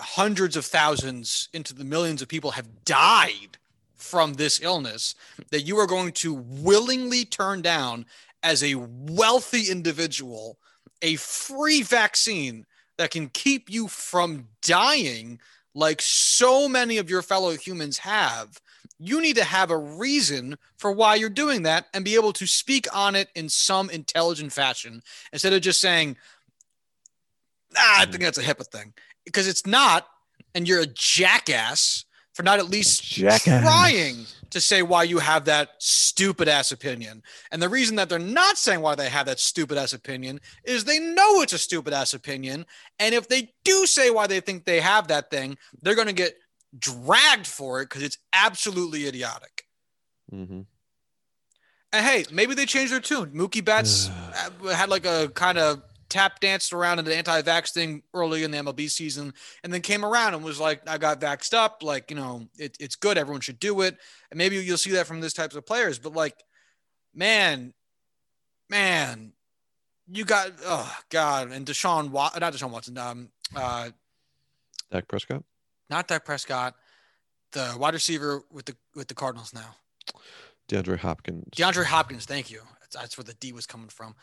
hundreds 0.00 0.56
of 0.56 0.64
thousands 0.64 1.48
into 1.52 1.74
the 1.74 1.84
millions 1.84 2.22
of 2.22 2.28
people 2.28 2.52
have 2.52 2.84
died 2.84 3.58
from 3.94 4.34
this 4.34 4.60
illness, 4.62 5.14
that 5.50 5.62
you 5.62 5.78
are 5.78 5.86
going 5.86 6.12
to 6.12 6.32
willingly 6.32 7.24
turn 7.24 7.60
down 7.62 8.06
as 8.42 8.62
a 8.62 8.74
wealthy 8.76 9.70
individual 9.70 10.58
a 11.02 11.16
free 11.16 11.82
vaccine 11.82 12.66
that 12.98 13.10
can 13.10 13.28
keep 13.28 13.70
you 13.70 13.88
from 13.88 14.48
dying 14.62 15.38
like 15.74 16.00
so 16.00 16.68
many 16.68 16.96
of 16.96 17.10
your 17.10 17.20
fellow 17.20 17.52
humans 17.52 17.98
have, 17.98 18.60
you 18.98 19.20
need 19.20 19.36
to 19.36 19.44
have 19.44 19.70
a 19.70 19.76
reason 19.76 20.56
for 20.78 20.90
why 20.90 21.14
you're 21.14 21.28
doing 21.28 21.62
that 21.64 21.86
and 21.92 22.04
be 22.04 22.14
able 22.14 22.32
to 22.32 22.46
speak 22.46 22.86
on 22.94 23.14
it 23.14 23.28
in 23.34 23.48
some 23.48 23.90
intelligent 23.90 24.52
fashion 24.52 25.02
instead 25.32 25.52
of 25.52 25.60
just 25.60 25.80
saying, 25.80 26.16
ah, 27.76 28.00
I 28.00 28.06
think 28.06 28.22
that's 28.22 28.38
a 28.38 28.42
HIPAA 28.42 28.66
thing 28.66 28.94
because 29.24 29.46
it's 29.46 29.66
not. 29.66 30.08
And 30.54 30.66
you're 30.66 30.80
a 30.80 30.86
jackass 30.86 32.05
for 32.36 32.42
not 32.42 32.58
at 32.58 32.68
least 32.68 33.02
Jackass. 33.02 33.62
trying 33.62 34.26
to 34.50 34.60
say 34.60 34.82
why 34.82 35.04
you 35.04 35.18
have 35.18 35.46
that 35.46 35.70
stupid 35.78 36.48
ass 36.48 36.70
opinion. 36.70 37.22
And 37.50 37.62
the 37.62 37.68
reason 37.70 37.96
that 37.96 38.10
they're 38.10 38.18
not 38.18 38.58
saying 38.58 38.82
why 38.82 38.94
they 38.94 39.08
have 39.08 39.24
that 39.24 39.40
stupid 39.40 39.78
ass 39.78 39.94
opinion 39.94 40.40
is 40.62 40.84
they 40.84 40.98
know 40.98 41.40
it's 41.40 41.54
a 41.54 41.58
stupid 41.58 41.94
ass 41.94 42.12
opinion. 42.12 42.66
And 42.98 43.14
if 43.14 43.26
they 43.26 43.54
do 43.64 43.86
say 43.86 44.10
why 44.10 44.26
they 44.26 44.40
think 44.40 44.66
they 44.66 44.82
have 44.82 45.08
that 45.08 45.30
thing, 45.30 45.56
they're 45.80 45.94
going 45.94 46.08
to 46.08 46.12
get 46.12 46.34
dragged 46.78 47.46
for 47.46 47.80
it 47.80 47.86
because 47.86 48.02
it's 48.02 48.18
absolutely 48.34 49.06
idiotic. 49.06 49.64
Mm-hmm. 50.30 50.60
And 51.94 52.06
hey, 52.06 52.26
maybe 52.30 52.52
they 52.52 52.66
changed 52.66 52.92
their 52.92 53.00
tune. 53.00 53.30
Mookie 53.30 53.64
Betts 53.64 54.10
had 54.62 54.90
like 54.90 55.06
a 55.06 55.30
kind 55.30 55.56
of 55.56 55.82
tap 56.08 56.40
danced 56.40 56.72
around 56.72 56.98
in 56.98 57.04
the 57.04 57.16
anti-vax 57.16 57.72
thing 57.72 58.02
early 58.14 58.44
in 58.44 58.50
the 58.50 58.58
MLB 58.58 58.90
season, 58.90 59.32
and 59.62 59.72
then 59.72 59.80
came 59.80 60.04
around 60.04 60.34
and 60.34 60.44
was 60.44 60.60
like, 60.60 60.88
"I 60.88 60.98
got 60.98 61.20
vaxxed 61.20 61.54
up. 61.54 61.82
Like, 61.82 62.10
you 62.10 62.16
know, 62.16 62.48
it, 62.58 62.76
it's 62.80 62.96
good. 62.96 63.18
Everyone 63.18 63.40
should 63.40 63.58
do 63.60 63.80
it." 63.82 63.96
And 64.30 64.38
maybe 64.38 64.56
you'll 64.56 64.78
see 64.78 64.92
that 64.92 65.06
from 65.06 65.20
this 65.20 65.32
types 65.32 65.54
of 65.56 65.66
players. 65.66 65.98
But 65.98 66.14
like, 66.14 66.44
man, 67.14 67.74
man, 68.68 69.32
you 70.10 70.24
got 70.24 70.52
oh 70.64 70.96
god, 71.10 71.50
and 71.50 71.66
Deshaun, 71.66 72.12
not 72.12 72.52
Deshaun 72.52 72.70
Watson, 72.70 72.98
um, 72.98 73.28
uh, 73.54 73.90
Dak 74.90 75.08
Prescott. 75.08 75.44
not 75.90 76.08
Dak 76.08 76.24
Prescott, 76.24 76.74
the 77.52 77.74
wide 77.78 77.94
receiver 77.94 78.42
with 78.50 78.66
the 78.66 78.76
with 78.94 79.08
the 79.08 79.14
Cardinals 79.14 79.52
now. 79.52 79.74
DeAndre 80.68 80.98
Hopkins. 80.98 81.44
DeAndre 81.52 81.84
Hopkins, 81.84 82.24
thank 82.24 82.50
you. 82.50 82.60
that's 82.92 83.16
where 83.16 83.24
the 83.24 83.34
D 83.34 83.52
was 83.52 83.66
coming 83.66 83.88
from. 83.88 84.14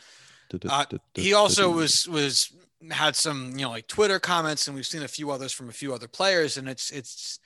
Uh, 0.70 0.86
he 1.16 1.34
also 1.34 1.72
was 1.72 2.08
was 2.08 2.52
had 2.92 3.16
some 3.16 3.52
you 3.52 3.66
know 3.66 3.70
like 3.70 3.88
Twitter 3.88 4.20
comments, 4.20 4.68
and 4.68 4.76
we've 4.76 4.86
seen 4.86 5.04
a 5.04 5.08
few 5.08 5.32
others 5.32 5.52
from 5.52 5.70
a 5.70 5.74
few 5.74 5.94
other 5.94 6.08
players, 6.08 6.58
and 6.58 6.68
it's 6.68 6.92
it's 6.92 7.40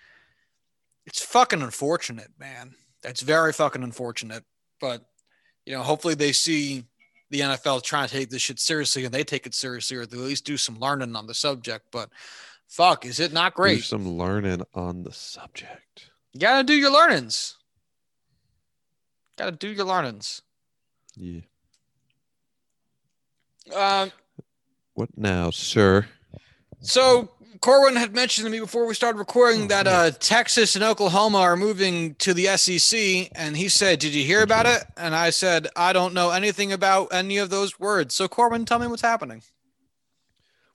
it's 1.06 1.24
fucking 1.24 1.62
unfortunate, 1.62 2.32
man. 2.40 2.76
That's 3.02 3.22
very 3.22 3.54
fucking 3.54 3.84
unfortunate. 3.84 4.44
But 4.80 5.06
you 5.66 5.74
know, 5.74 5.84
hopefully 5.84 6.16
they 6.16 6.32
see 6.32 6.86
the 7.30 7.42
NFL 7.42 7.84
trying 7.84 8.08
to 8.08 8.14
take 8.14 8.30
this 8.30 8.42
shit 8.42 8.60
seriously, 8.60 9.06
and 9.06 9.14
they 9.14 9.24
take 9.24 9.46
it 9.46 9.54
seriously, 9.54 9.98
or 9.98 10.06
they 10.06 10.18
at 10.18 10.24
least 10.24 10.46
do 10.46 10.58
some 10.58 10.80
learning 10.80 11.16
on 11.16 11.28
the 11.28 11.34
subject. 11.34 11.86
But 11.92 12.10
fuck, 12.68 13.06
is 13.06 13.20
it 13.20 13.34
not 13.34 13.54
great? 13.54 13.78
Do 13.78 13.82
some 13.82 14.10
learning 14.18 14.64
on 14.74 15.04
the 15.04 15.14
subject. 15.14 16.10
You 16.34 16.40
gotta 16.40 16.64
do 16.64 16.74
your 16.74 16.92
learnings. 16.92 17.58
Gotta 19.38 19.52
do 19.52 19.70
your 19.70 19.86
learnings. 19.86 20.42
Yeah. 21.16 21.42
Um, 23.74 24.12
what 24.94 25.10
now, 25.18 25.52
sir? 25.52 26.08
So 26.82 27.30
Corwin 27.62 27.96
had 27.96 28.14
mentioned 28.14 28.46
to 28.46 28.52
me 28.52 28.60
before 28.60 28.86
we 28.86 28.94
started 28.94 29.18
recording 29.18 29.64
oh, 29.64 29.68
that 29.68 29.88
uh, 29.88 30.12
Texas 30.12 30.76
and 30.76 30.84
Oklahoma 30.84 31.40
are 31.40 31.56
moving 31.56 32.16
to 32.16 32.34
the 32.34 32.46
SEC, 32.58 33.30
and 33.36 33.58
he 33.58 33.70
said, 33.70 34.00
"Did 34.00 34.14
you 34.14 34.24
hear 34.24 34.42
about 34.42 34.66
it?" 34.66 34.84
And 34.96 35.16
I 35.16 35.30
said, 35.32 35.68
"I 35.76 35.94
don't 35.94 36.14
know 36.14 36.32
anything 36.32 36.72
about 36.72 37.10
any 37.12 37.38
of 37.38 37.50
those 37.50 37.80
words." 37.80 38.16
So 38.16 38.28
Corwin, 38.28 38.66
tell 38.66 38.80
me 38.80 38.88
what's 38.88 39.02
happening. 39.02 39.44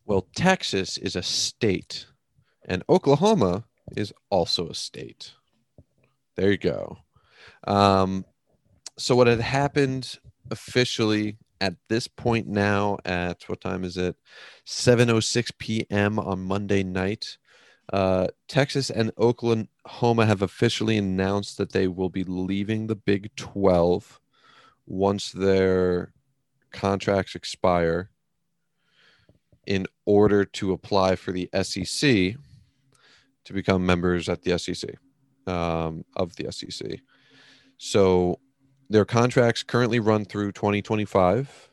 Well, 0.05 0.27
Texas 0.35 0.99
is 0.99 1.15
a 1.17 1.23
state, 1.23 2.07
and 2.65 2.83
Oklahoma 2.89 3.65
is 3.97 4.13
also 4.31 4.69
a 4.69 4.75
state. 4.75 5.33
There 6.37 6.51
you 6.51 6.59
go. 6.59 6.99
Um, 7.67 8.25
so 8.99 9.15
what 9.15 9.27
had 9.27 9.41
happened 9.41 10.19
officially 10.51 11.39
at 11.63 11.77
this 11.89 12.09
point 12.09 12.49
now 12.49 12.99
at 13.05 13.49
what 13.49 13.61
time 13.61 13.85
is 13.85 13.97
it? 13.97 14.17
7.06 14.67 15.53
p.m 15.59 16.19
on 16.19 16.41
monday 16.41 16.83
night. 16.83 17.39
Uh, 17.93 18.27
texas 18.49 18.91
and 18.91 19.11
oklahoma 19.19 20.27
have 20.27 20.43
officially 20.43 20.97
announced 20.97 21.59
that 21.59 21.73
they 21.73 21.87
will 21.87 22.09
be 22.09 22.25
leaving 22.25 22.87
the 22.87 22.95
big 22.95 23.35
12 23.37 24.21
once 24.87 25.33
their 25.33 26.13
contracts 26.71 27.35
expire 27.35 28.09
in 29.67 29.87
order 30.07 30.45
to 30.45 30.73
apply 30.73 31.17
for 31.17 31.33
the 31.33 31.49
sec 31.63 32.37
to 33.45 33.53
become 33.53 33.85
members 33.85 34.29
at 34.29 34.43
the 34.43 34.57
sec 34.59 34.97
um, 35.47 36.05
of 36.17 36.35
the 36.37 36.51
sec 36.51 37.01
so 37.79 38.39
their 38.93 39.05
contracts 39.05 39.63
currently 39.63 39.99
run 39.99 40.25
through 40.25 40.53
2025 40.53 41.71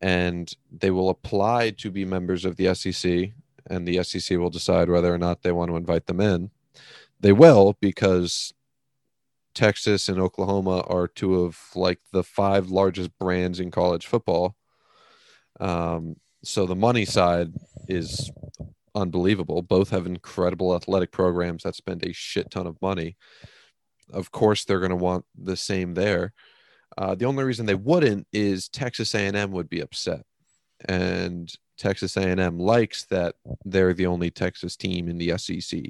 and 0.00 0.54
they 0.70 0.90
will 0.90 1.10
apply 1.10 1.70
to 1.70 1.90
be 1.90 2.04
members 2.04 2.44
of 2.44 2.56
the 2.56 2.74
SEC 2.74 3.32
and 3.66 3.86
the 3.86 4.02
SEC 4.02 4.38
will 4.38 4.50
decide 4.50 4.88
whether 4.88 5.12
or 5.12 5.18
not 5.18 5.42
they 5.42 5.52
want 5.52 5.70
to 5.70 5.76
invite 5.76 6.06
them 6.06 6.20
in. 6.20 6.50
They 7.18 7.32
will 7.32 7.76
because 7.80 8.54
Texas 9.54 10.08
and 10.08 10.18
Oklahoma 10.18 10.80
are 10.86 11.08
two 11.08 11.42
of 11.42 11.58
like 11.74 11.98
the 12.12 12.22
five 12.22 12.70
largest 12.70 13.10
brands 13.18 13.60
in 13.60 13.70
college 13.70 14.06
football. 14.06 14.56
Um, 15.58 16.16
so 16.42 16.64
the 16.64 16.76
money 16.76 17.04
side 17.04 17.52
is 17.88 18.30
unbelievable. 18.94 19.62
Both 19.62 19.90
have 19.90 20.06
incredible 20.06 20.74
athletic 20.74 21.10
programs 21.10 21.64
that 21.64 21.74
spend 21.74 22.06
a 22.06 22.12
shit 22.12 22.50
ton 22.50 22.66
of 22.66 22.80
money 22.80 23.16
of 24.12 24.30
course 24.30 24.64
they're 24.64 24.80
going 24.80 24.90
to 24.90 24.96
want 24.96 25.24
the 25.36 25.56
same 25.56 25.94
there. 25.94 26.32
Uh, 26.98 27.14
the 27.14 27.24
only 27.24 27.44
reason 27.44 27.66
they 27.66 27.74
wouldn't 27.74 28.26
is 28.32 28.68
Texas 28.68 29.14
A&M 29.14 29.52
would 29.52 29.68
be 29.68 29.80
upset, 29.80 30.22
and 30.88 31.52
Texas 31.78 32.16
A&M 32.16 32.58
likes 32.58 33.04
that 33.06 33.36
they're 33.64 33.94
the 33.94 34.06
only 34.06 34.30
Texas 34.30 34.76
team 34.76 35.08
in 35.08 35.18
the 35.18 35.36
SEC. 35.38 35.80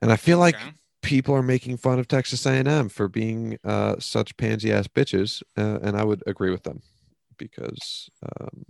And 0.00 0.10
I 0.10 0.16
feel 0.16 0.38
like 0.38 0.56
okay. 0.56 0.72
people 1.02 1.34
are 1.34 1.42
making 1.42 1.76
fun 1.76 1.98
of 2.00 2.08
Texas 2.08 2.44
A&M 2.44 2.88
for 2.88 3.08
being 3.08 3.58
uh, 3.62 3.96
such 4.00 4.36
pansy 4.36 4.72
ass 4.72 4.88
bitches, 4.88 5.42
uh, 5.56 5.78
and 5.82 5.96
I 5.96 6.02
would 6.02 6.22
agree 6.26 6.50
with 6.50 6.64
them 6.64 6.82
because 7.36 8.10
um, 8.40 8.64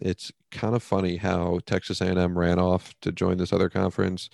it's 0.00 0.32
kind 0.50 0.74
of 0.74 0.82
funny 0.82 1.16
how 1.16 1.60
Texas 1.66 2.00
A&M 2.00 2.38
ran 2.38 2.58
off 2.58 2.94
to 3.02 3.12
join 3.12 3.36
this 3.36 3.52
other 3.52 3.68
conference 3.68 4.30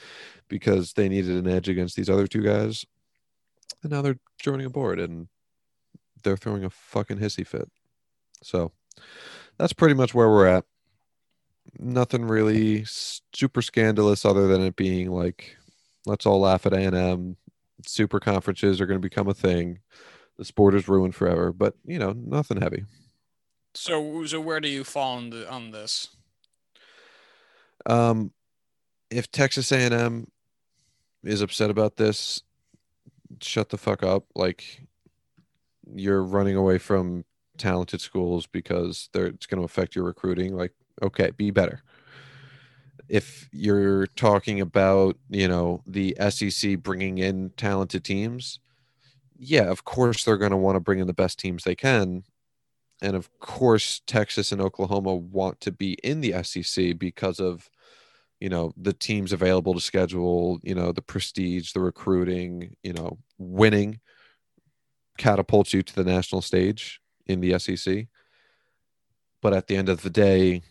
because 0.49 0.93
they 0.93 1.09
needed 1.09 1.37
an 1.37 1.49
edge 1.49 1.69
against 1.69 1.97
these 1.97 2.11
other 2.11 2.27
two 2.27 2.43
guys, 2.43 2.85
and 3.83 3.93
now 3.93 4.03
they're 4.03 4.19
joining 4.39 4.67
aboard 4.67 4.99
and 5.01 5.29
they're 6.23 6.37
throwing 6.37 6.65
a 6.65 6.71
fucking 6.71 7.19
hissy 7.19 7.47
fit. 7.47 7.69
So 8.43 8.73
that's 9.59 9.73
pretty 9.73 9.95
much 9.95 10.15
where 10.15 10.29
we're 10.29 10.47
at. 10.47 10.65
Nothing 11.79 12.25
really 12.27 12.85
super 12.85 13.63
scandalous 13.63 14.25
other 14.25 14.47
than 14.47 14.63
it 14.63 14.77
being 14.77 15.11
like, 15.11 15.57
let's 16.07 16.27
all 16.27 16.41
laugh 16.41 16.67
at 16.67 16.73
A&M. 16.73 17.37
Super 17.87 18.21
conferences 18.21 18.81
are 18.81 18.87
going 18.87 19.01
to 19.01 19.09
become 19.09 19.29
a 19.29 19.35
thing. 19.35 19.81
The 20.37 20.45
sport 20.45 20.75
is 20.75 20.89
ruined 20.89 21.15
forever, 21.15 21.53
but 21.53 21.75
you 21.85 21.99
know, 21.99 22.13
nothing 22.13 22.61
heavy. 22.61 22.85
So, 23.75 24.25
so 24.25 24.41
where 24.41 24.61
do 24.61 24.69
you 24.69 24.85
fall 24.85 25.17
on, 25.17 25.31
the, 25.31 25.51
on 25.51 25.73
this? 25.73 26.09
Um, 27.87 28.33
if 29.11 29.31
Texas 29.31 29.73
A&M 29.73 30.31
is 31.25 31.43
upset 31.43 31.71
about 31.71 31.97
this, 31.97 32.43
shut 33.43 33.71
the 33.71 33.77
fuck 33.77 34.03
up. 34.03 34.25
Like, 34.35 34.83
you're 35.93 36.23
running 36.23 36.57
away 36.57 36.79
from 36.79 37.25
talented 37.59 38.01
schools 38.01 38.47
because 38.47 39.09
they're, 39.13 39.27
it's 39.27 39.47
going 39.47 39.61
to 39.61 39.65
affect 39.65 39.97
your 39.97 40.05
recruiting. 40.05 40.57
Like, 40.57 40.73
okay, 41.03 41.33
be 41.37 41.51
better. 41.51 41.83
If 43.09 43.49
you're 43.53 44.07
talking 44.07 44.61
about, 44.61 45.19
you 45.29 45.49
know, 45.49 45.83
the 45.87 46.17
SEC 46.31 46.79
bringing 46.79 47.19
in 47.19 47.51
talented 47.57 48.05
teams, 48.05 48.61
yeah, 49.37 49.65
of 49.65 49.85
course 49.85 50.25
they're 50.25 50.39
going 50.39 50.53
to 50.53 50.57
want 50.57 50.77
to 50.77 50.81
bring 50.81 51.01
in 51.01 51.07
the 51.07 51.13
best 51.13 51.39
teams 51.39 51.65
they 51.65 51.75
can 51.75 52.23
and 53.03 53.17
of 53.17 53.29
course 53.39 54.01
Texas 54.07 54.53
and 54.53 54.61
Oklahoma 54.61 55.15
want 55.15 55.61
to 55.61 55.73
be 55.73 55.95
in 56.05 56.21
the 56.21 56.43
SEC 56.43 56.99
because 56.99 57.41
of 57.41 57.69
you 58.41 58.49
know 58.49 58.73
the 58.77 58.93
teams 58.93 59.33
available 59.33 59.75
to 59.75 59.81
schedule, 59.81 60.59
you 60.63 60.75
know 60.75 60.93
the 60.93 61.03
prestige, 61.03 61.73
the 61.73 61.81
recruiting, 61.81 62.77
you 62.83 62.93
know 62.93 63.19
winning 63.39 64.01
catapults 65.17 65.73
you 65.73 65.83
to 65.83 65.95
the 65.95 66.05
national 66.05 66.43
stage 66.43 67.01
in 67.27 67.41
the 67.41 67.59
SEC. 67.59 68.07
But 69.41 69.55
at 69.55 69.67
the 69.67 69.77
end 69.77 69.89
of 69.89 70.03
the 70.03 70.11
day, 70.11 70.63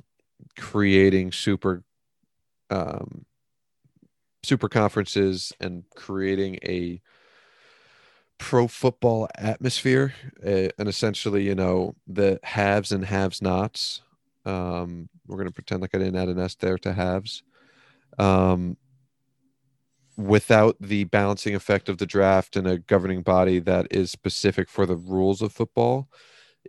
creating 0.57 1.31
super 1.31 1.83
um, 2.69 3.25
super 4.43 4.67
conferences 4.67 5.53
and 5.59 5.83
creating 5.95 6.59
a 6.63 7.01
pro 8.43 8.67
football 8.67 9.29
atmosphere 9.35 10.13
uh, 10.45 10.67
and 10.77 10.89
essentially 10.89 11.43
you 11.43 11.55
know 11.55 11.95
the 12.07 12.37
haves 12.43 12.91
and 12.91 13.05
haves 13.05 13.41
nots. 13.41 14.01
Um, 14.45 15.07
we're 15.25 15.37
going 15.37 15.47
to 15.47 15.53
pretend 15.53 15.81
like 15.81 15.95
i 15.95 15.97
didn't 15.97 16.17
add 16.17 16.27
an 16.27 16.39
s 16.39 16.53
there 16.55 16.77
to 16.79 16.91
haves. 16.91 17.41
Um, 18.19 18.75
without 20.17 20.75
the 20.81 21.05
balancing 21.05 21.55
effect 21.55 21.87
of 21.87 21.99
the 21.99 22.05
draft 22.05 22.57
and 22.57 22.67
a 22.67 22.79
governing 22.79 23.21
body 23.21 23.59
that 23.59 23.87
is 23.89 24.11
specific 24.11 24.69
for 24.69 24.85
the 24.85 24.97
rules 24.97 25.41
of 25.41 25.53
football 25.53 26.09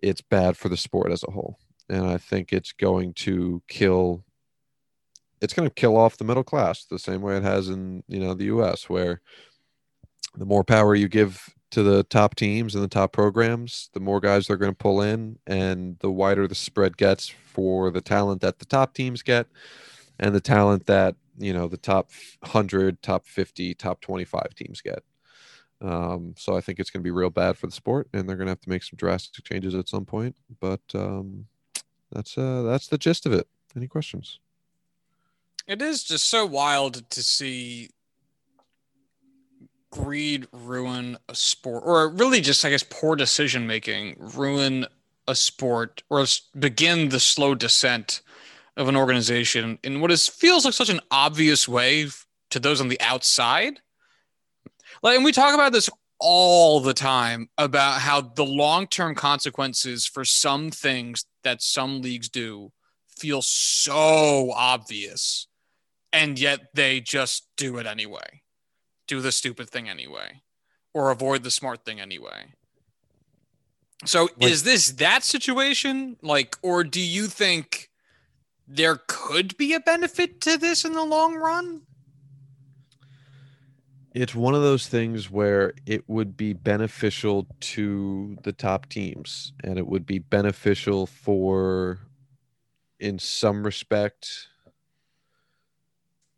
it's 0.00 0.22
bad 0.22 0.56
for 0.56 0.68
the 0.68 0.76
sport 0.76 1.10
as 1.10 1.24
a 1.26 1.32
whole. 1.32 1.58
And 1.88 2.06
i 2.06 2.18
think 2.18 2.52
it's 2.52 2.72
going 2.72 3.14
to 3.14 3.60
kill 3.66 4.24
it's 5.40 5.54
going 5.54 5.68
to 5.68 5.74
kill 5.74 5.96
off 5.96 6.18
the 6.18 6.24
middle 6.24 6.44
class 6.44 6.84
the 6.84 7.00
same 7.00 7.20
way 7.20 7.36
it 7.36 7.42
has 7.42 7.68
in 7.68 8.04
you 8.06 8.20
know 8.20 8.32
the 8.32 8.46
us 8.46 8.88
where 8.88 9.20
the 10.36 10.46
more 10.46 10.64
power 10.64 10.94
you 10.94 11.08
give 11.08 11.53
to 11.74 11.82
the 11.82 12.04
top 12.04 12.36
teams 12.36 12.76
and 12.76 12.84
the 12.84 12.88
top 12.88 13.12
programs, 13.12 13.90
the 13.94 14.00
more 14.00 14.20
guys 14.20 14.46
they're 14.46 14.56
going 14.56 14.70
to 14.70 14.76
pull 14.76 15.02
in, 15.02 15.40
and 15.44 15.98
the 15.98 16.10
wider 16.10 16.46
the 16.46 16.54
spread 16.54 16.96
gets 16.96 17.28
for 17.28 17.90
the 17.90 18.00
talent 18.00 18.40
that 18.42 18.60
the 18.60 18.64
top 18.64 18.94
teams 18.94 19.22
get, 19.22 19.48
and 20.20 20.32
the 20.32 20.40
talent 20.40 20.86
that 20.86 21.16
you 21.36 21.52
know 21.52 21.66
the 21.66 21.76
top 21.76 22.10
100, 22.42 23.02
top 23.02 23.26
50, 23.26 23.74
top 23.74 24.00
25 24.00 24.54
teams 24.54 24.80
get. 24.80 25.02
Um, 25.80 26.34
so 26.38 26.56
I 26.56 26.60
think 26.60 26.78
it's 26.78 26.90
going 26.90 27.02
to 27.02 27.04
be 27.04 27.10
real 27.10 27.28
bad 27.28 27.58
for 27.58 27.66
the 27.66 27.72
sport, 27.72 28.08
and 28.12 28.28
they're 28.28 28.36
going 28.36 28.46
to 28.46 28.52
have 28.52 28.60
to 28.60 28.70
make 28.70 28.84
some 28.84 28.96
drastic 28.96 29.44
changes 29.44 29.74
at 29.74 29.88
some 29.88 30.04
point. 30.04 30.36
But 30.60 30.82
um, 30.94 31.46
that's 32.12 32.38
uh, 32.38 32.62
that's 32.62 32.86
the 32.86 32.98
gist 32.98 33.26
of 33.26 33.32
it. 33.32 33.48
Any 33.76 33.88
questions? 33.88 34.38
It 35.66 35.82
is 35.82 36.04
just 36.04 36.28
so 36.28 36.46
wild 36.46 37.10
to 37.10 37.20
see 37.20 37.90
greed 39.94 40.48
ruin 40.50 41.16
a 41.28 41.34
sport, 41.36 41.84
or 41.86 42.08
really 42.08 42.40
just, 42.40 42.64
I 42.64 42.70
guess, 42.70 42.82
poor 42.82 43.14
decision 43.14 43.66
making 43.66 44.16
ruin 44.18 44.86
a 45.28 45.36
sport, 45.36 46.02
or 46.10 46.26
begin 46.58 47.10
the 47.10 47.20
slow 47.20 47.54
descent 47.54 48.20
of 48.76 48.88
an 48.88 48.96
organization 48.96 49.78
in 49.84 50.00
what 50.00 50.10
is 50.10 50.26
feels 50.26 50.64
like 50.64 50.74
such 50.74 50.90
an 50.90 51.00
obvious 51.12 51.68
way 51.68 52.08
to 52.50 52.58
those 52.58 52.80
on 52.80 52.88
the 52.88 53.00
outside. 53.00 53.78
Like, 55.00 55.14
and 55.16 55.24
we 55.24 55.30
talk 55.30 55.54
about 55.54 55.72
this 55.72 55.88
all 56.18 56.80
the 56.80 56.94
time 56.94 57.48
about 57.56 58.00
how 58.00 58.20
the 58.20 58.44
long 58.44 58.88
term 58.88 59.14
consequences 59.14 60.06
for 60.06 60.24
some 60.24 60.70
things 60.70 61.24
that 61.44 61.62
some 61.62 62.02
leagues 62.02 62.28
do 62.28 62.72
feel 63.08 63.42
so 63.42 64.50
obvious, 64.54 65.46
and 66.12 66.38
yet 66.38 66.60
they 66.74 67.00
just 67.00 67.46
do 67.56 67.78
it 67.78 67.86
anyway, 67.86 68.42
do 69.06 69.20
the 69.20 69.32
stupid 69.32 69.68
thing 69.68 69.88
anyway, 69.88 70.42
or 70.92 71.10
avoid 71.10 71.42
the 71.42 71.50
smart 71.50 71.84
thing 71.84 72.00
anyway. 72.00 72.54
So 74.04 74.28
Like- 74.36 74.50
is 74.50 74.62
this 74.64 74.92
that 74.92 75.24
situation? 75.24 76.16
Like, 76.22 76.56
or 76.62 76.84
do 76.84 77.00
you 77.00 77.26
think 77.26 77.90
there 78.66 79.00
could 79.06 79.56
be 79.56 79.72
a 79.74 79.80
benefit 79.80 80.40
to 80.42 80.56
this 80.56 80.84
in 80.84 80.92
the 80.92 81.04
long 81.04 81.36
run? 81.36 81.82
It's 84.14 84.34
one 84.34 84.54
of 84.54 84.62
those 84.62 84.86
things 84.86 85.28
where 85.28 85.74
it 85.86 86.08
would 86.08 86.36
be 86.36 86.52
beneficial 86.52 87.48
to 87.60 88.36
the 88.44 88.52
top 88.52 88.88
teams 88.88 89.52
and 89.64 89.76
it 89.76 89.86
would 89.88 90.06
be 90.06 90.20
beneficial 90.20 91.06
for, 91.06 91.98
in 93.00 93.18
some 93.18 93.64
respect, 93.64 94.48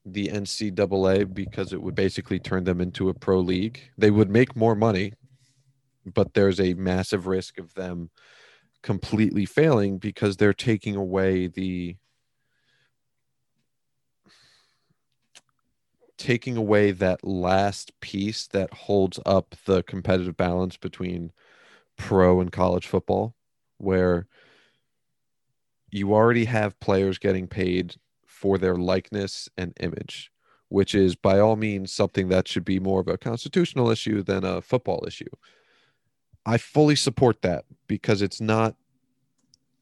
the 0.07 0.29
NCAA 0.29 1.35
because 1.35 1.73
it 1.73 1.83
would 1.83 1.97
basically 1.97 2.39
turn 2.39 2.65
them 2.65 2.81
into 2.81 3.09
a 3.09 3.15
pro 3.15 3.41
league. 3.41 3.81
They 3.99 4.13
would 4.13 4.31
make 4.31 4.55
more 4.55 4.77
money, 4.77 5.15
but 6.07 6.33
there's 6.33 6.61
a 6.61 6.75
massive 6.75 7.27
risk 7.27 7.59
of 7.59 7.75
them 7.75 8.11
completely 8.83 9.45
failing 9.45 9.99
because 9.99 10.37
they're 10.37 10.55
taking 10.55 10.95
away 10.95 11.49
the 11.49 11.97
taking 16.17 16.57
away 16.57 16.93
that 16.93 17.27
last 17.27 17.93
piece 18.01 18.47
that 18.47 18.73
holds 18.73 19.19
up 19.27 19.55
the 19.67 19.83
competitive 19.83 20.37
balance 20.37 20.77
between 20.77 21.31
pro 21.99 22.41
and 22.41 22.53
college 22.53 22.87
football 22.87 23.35
where 23.79 24.27
you 25.91 26.15
already 26.15 26.47
have 26.47 26.79
players 26.81 27.19
getting 27.19 27.47
paid 27.47 27.97
for 28.37 28.59
their 28.59 28.77
likeness 28.77 29.49
and 29.57 29.73
image 29.81 30.31
which 30.69 30.95
is 30.95 31.15
by 31.15 31.39
all 31.39 31.57
means 31.57 31.93
something 31.93 32.29
that 32.29 32.49
should 32.49 32.65
be 32.65 32.81
more 32.81 33.01
of 33.01 33.09
a 33.09 33.19
constitutional 33.19 33.91
issue 33.91 34.23
than 34.23 34.45
a 34.45 34.61
football 34.61 35.05
issue. 35.07 35.31
I 36.45 36.59
fully 36.59 36.97
support 36.97 37.43
that 37.43 37.65
because 37.87 38.23
it's 38.23 38.41
not 38.41 38.77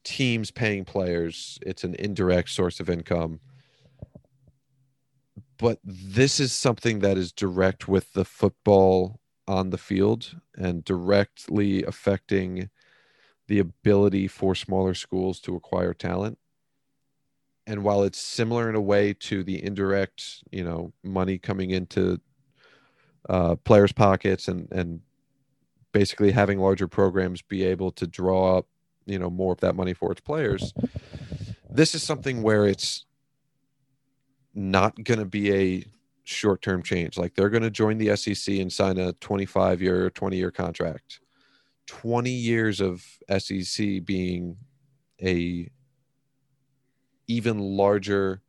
teams 0.03 0.51
paying 0.51 0.85
players. 0.85 1.59
It's 1.65 1.83
an 1.83 1.95
indirect 1.95 2.49
source 2.49 2.79
of 2.79 2.89
income. 2.89 3.39
But 5.57 5.79
this 5.83 6.39
is 6.39 6.53
something 6.53 6.99
that 6.99 7.17
is 7.17 7.31
direct 7.31 7.87
with 7.87 8.13
the 8.13 8.25
football 8.25 9.19
on 9.47 9.69
the 9.69 9.77
field 9.77 10.39
and 10.55 10.83
directly 10.83 11.83
affecting 11.83 12.69
the 13.47 13.59
ability 13.59 14.27
for 14.27 14.53
smaller 14.53 14.93
schools 14.93 15.39
to 15.39 15.55
acquire 15.55 15.93
talent 15.93 16.37
and 17.67 17.83
while 17.83 18.03
it's 18.03 18.19
similar 18.19 18.69
in 18.69 18.75
a 18.75 18.81
way 18.81 19.13
to 19.13 19.43
the 19.43 19.63
indirect 19.63 20.43
you 20.51 20.63
know 20.63 20.91
money 21.03 21.37
coming 21.37 21.71
into 21.71 22.19
uh, 23.29 23.55
players 23.55 23.91
pockets 23.91 24.47
and 24.47 24.71
and 24.71 25.01
basically 25.91 26.31
having 26.31 26.59
larger 26.59 26.87
programs 26.87 27.41
be 27.41 27.63
able 27.63 27.91
to 27.91 28.05
draw 28.05 28.57
up 28.57 28.67
you 29.05 29.17
know 29.17 29.29
more 29.29 29.53
of 29.53 29.59
that 29.61 29.75
money 29.75 29.93
for 29.93 30.11
its 30.11 30.21
players 30.21 30.73
this 31.69 31.93
is 31.93 32.01
something 32.01 32.41
where 32.41 32.65
it's 32.65 33.05
not 34.53 35.03
going 35.03 35.19
to 35.19 35.25
be 35.25 35.53
a 35.53 35.85
short 36.23 36.61
term 36.61 36.81
change. 36.81 37.17
Like 37.17 37.35
they're 37.35 37.49
going 37.49 37.63
to 37.63 37.69
join 37.69 37.97
the 37.97 38.15
SEC 38.15 38.55
and 38.55 38.71
sign 38.71 38.97
a 38.97 39.13
25 39.13 39.81
year, 39.81 40.09
20 40.09 40.37
year 40.37 40.51
contract. 40.51 41.19
20 41.87 42.31
years 42.31 42.81
of 42.81 43.05
SEC 43.37 44.03
being 44.05 44.57
a 45.21 45.69
even 47.27 47.59
larger 47.59 48.41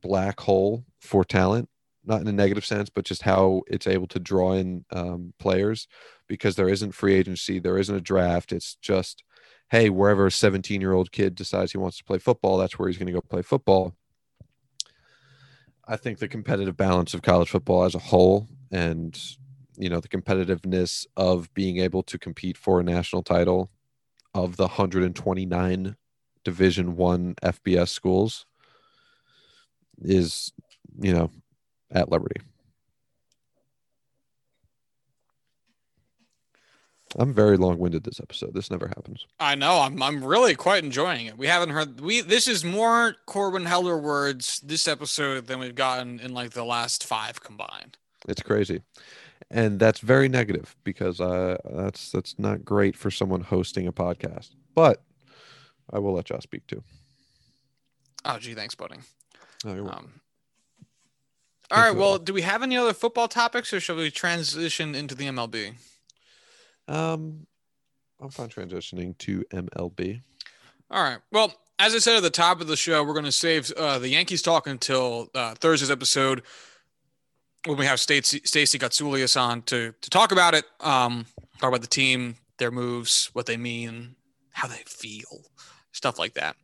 black 0.00 0.40
hole 0.40 0.84
for 1.00 1.24
talent, 1.24 1.68
not 2.04 2.20
in 2.20 2.28
a 2.28 2.32
negative 2.32 2.64
sense, 2.64 2.88
but 2.88 3.04
just 3.04 3.22
how 3.22 3.62
it's 3.66 3.86
able 3.86 4.06
to 4.08 4.18
draw 4.18 4.52
in 4.52 4.84
um, 4.90 5.32
players 5.38 5.88
because 6.28 6.56
there 6.56 6.68
isn't 6.68 6.92
free 6.92 7.14
agency, 7.14 7.58
there 7.58 7.78
isn't 7.78 7.94
a 7.94 8.00
draft. 8.00 8.52
It's 8.52 8.76
just, 8.76 9.24
hey, 9.70 9.90
wherever 9.90 10.26
a 10.26 10.32
17 10.32 10.80
year 10.80 10.92
old 10.92 11.12
kid 11.12 11.34
decides 11.34 11.72
he 11.72 11.78
wants 11.78 11.98
to 11.98 12.04
play 12.04 12.18
football, 12.18 12.58
that's 12.58 12.78
where 12.78 12.88
he's 12.88 12.98
going 12.98 13.06
to 13.06 13.12
go 13.12 13.20
play 13.20 13.42
football. 13.42 13.94
I 15.86 15.96
think 15.96 16.18
the 16.18 16.28
competitive 16.28 16.76
balance 16.76 17.14
of 17.14 17.22
college 17.22 17.48
football 17.48 17.84
as 17.84 17.94
a 17.94 17.98
whole 17.98 18.46
and 18.70 19.18
you 19.78 19.88
know 19.88 20.00
the 20.00 20.08
competitiveness 20.08 21.06
of 21.16 21.52
being 21.54 21.78
able 21.78 22.02
to 22.02 22.18
compete 22.18 22.58
for 22.58 22.80
a 22.80 22.84
national 22.84 23.22
title 23.22 23.70
of 24.34 24.56
the 24.56 24.64
129 24.64 25.96
division 26.48 26.96
1 26.96 27.34
FBS 27.42 27.90
schools 27.90 28.46
is 30.00 30.50
you 30.98 31.12
know 31.12 31.30
at 31.90 32.10
liberty. 32.10 32.40
I'm 37.18 37.34
very 37.34 37.56
long-winded 37.58 38.04
this 38.04 38.20
episode. 38.20 38.54
This 38.54 38.70
never 38.70 38.88
happens. 38.88 39.26
I 39.38 39.56
know. 39.56 39.80
I'm 39.80 40.02
I'm 40.02 40.24
really 40.24 40.54
quite 40.54 40.84
enjoying 40.84 41.26
it. 41.26 41.36
We 41.36 41.48
haven't 41.48 41.68
heard 41.68 42.00
we 42.00 42.22
this 42.22 42.48
is 42.48 42.64
more 42.64 43.16
Corwin 43.26 43.66
Heller 43.66 43.98
words 43.98 44.60
this 44.64 44.88
episode 44.88 45.48
than 45.48 45.58
we've 45.58 45.74
gotten 45.74 46.18
in 46.18 46.32
like 46.32 46.52
the 46.52 46.64
last 46.64 47.04
five 47.04 47.42
combined. 47.42 47.98
It's 48.26 48.42
crazy. 48.42 48.80
And 49.50 49.78
that's 49.78 50.00
very 50.00 50.30
negative 50.30 50.74
because 50.82 51.20
uh, 51.20 51.58
that's 51.70 52.10
that's 52.10 52.38
not 52.38 52.64
great 52.64 52.96
for 52.96 53.10
someone 53.10 53.42
hosting 53.42 53.86
a 53.86 53.92
podcast. 53.92 54.54
But 54.74 55.02
I 55.92 55.98
will 55.98 56.14
let 56.14 56.26
Josh 56.26 56.42
speak 56.42 56.66
too. 56.66 56.82
Oh 58.24 58.38
gee, 58.38 58.54
thanks, 58.54 58.74
buddy. 58.74 58.96
Oh, 59.64 59.74
you're 59.74 59.84
welcome. 59.84 60.04
Um, 60.06 60.20
all 61.70 61.82
right. 61.82 61.92
you. 61.92 61.98
Well, 61.98 62.18
do 62.18 62.32
we 62.32 62.42
have 62.42 62.62
any 62.62 62.76
other 62.76 62.94
football 62.94 63.28
topics, 63.28 63.72
or 63.72 63.80
shall 63.80 63.96
we 63.96 64.10
transition 64.10 64.94
into 64.94 65.14
the 65.14 65.26
MLB? 65.26 65.74
Um, 66.86 67.46
I'm 68.20 68.30
fine 68.30 68.48
transitioning 68.48 69.16
to 69.18 69.44
MLB. 69.52 70.22
All 70.90 71.02
right. 71.02 71.18
Well, 71.30 71.54
as 71.78 71.94
I 71.94 71.98
said 71.98 72.16
at 72.16 72.22
the 72.22 72.30
top 72.30 72.60
of 72.60 72.66
the 72.66 72.76
show, 72.76 73.04
we're 73.04 73.12
going 73.12 73.24
to 73.24 73.32
save 73.32 73.70
uh, 73.72 73.98
the 73.98 74.08
Yankees 74.08 74.42
talk 74.42 74.66
until 74.66 75.28
uh, 75.34 75.54
Thursday's 75.54 75.90
episode 75.90 76.42
when 77.66 77.76
we 77.76 77.86
have 77.86 78.00
Stacey, 78.00 78.40
Stacey 78.44 78.78
Gotsulias 78.78 79.38
on 79.40 79.62
to 79.62 79.94
to 80.00 80.10
talk 80.10 80.32
about 80.32 80.54
it, 80.54 80.64
um, 80.80 81.26
talk 81.60 81.68
about 81.68 81.82
the 81.82 81.86
team, 81.86 82.36
their 82.58 82.70
moves, 82.70 83.30
what 83.32 83.46
they 83.46 83.56
mean, 83.56 84.16
how 84.52 84.68
they 84.68 84.82
feel, 84.86 85.44
stuff 85.98 86.18
like 86.18 86.34
that. 86.34 86.56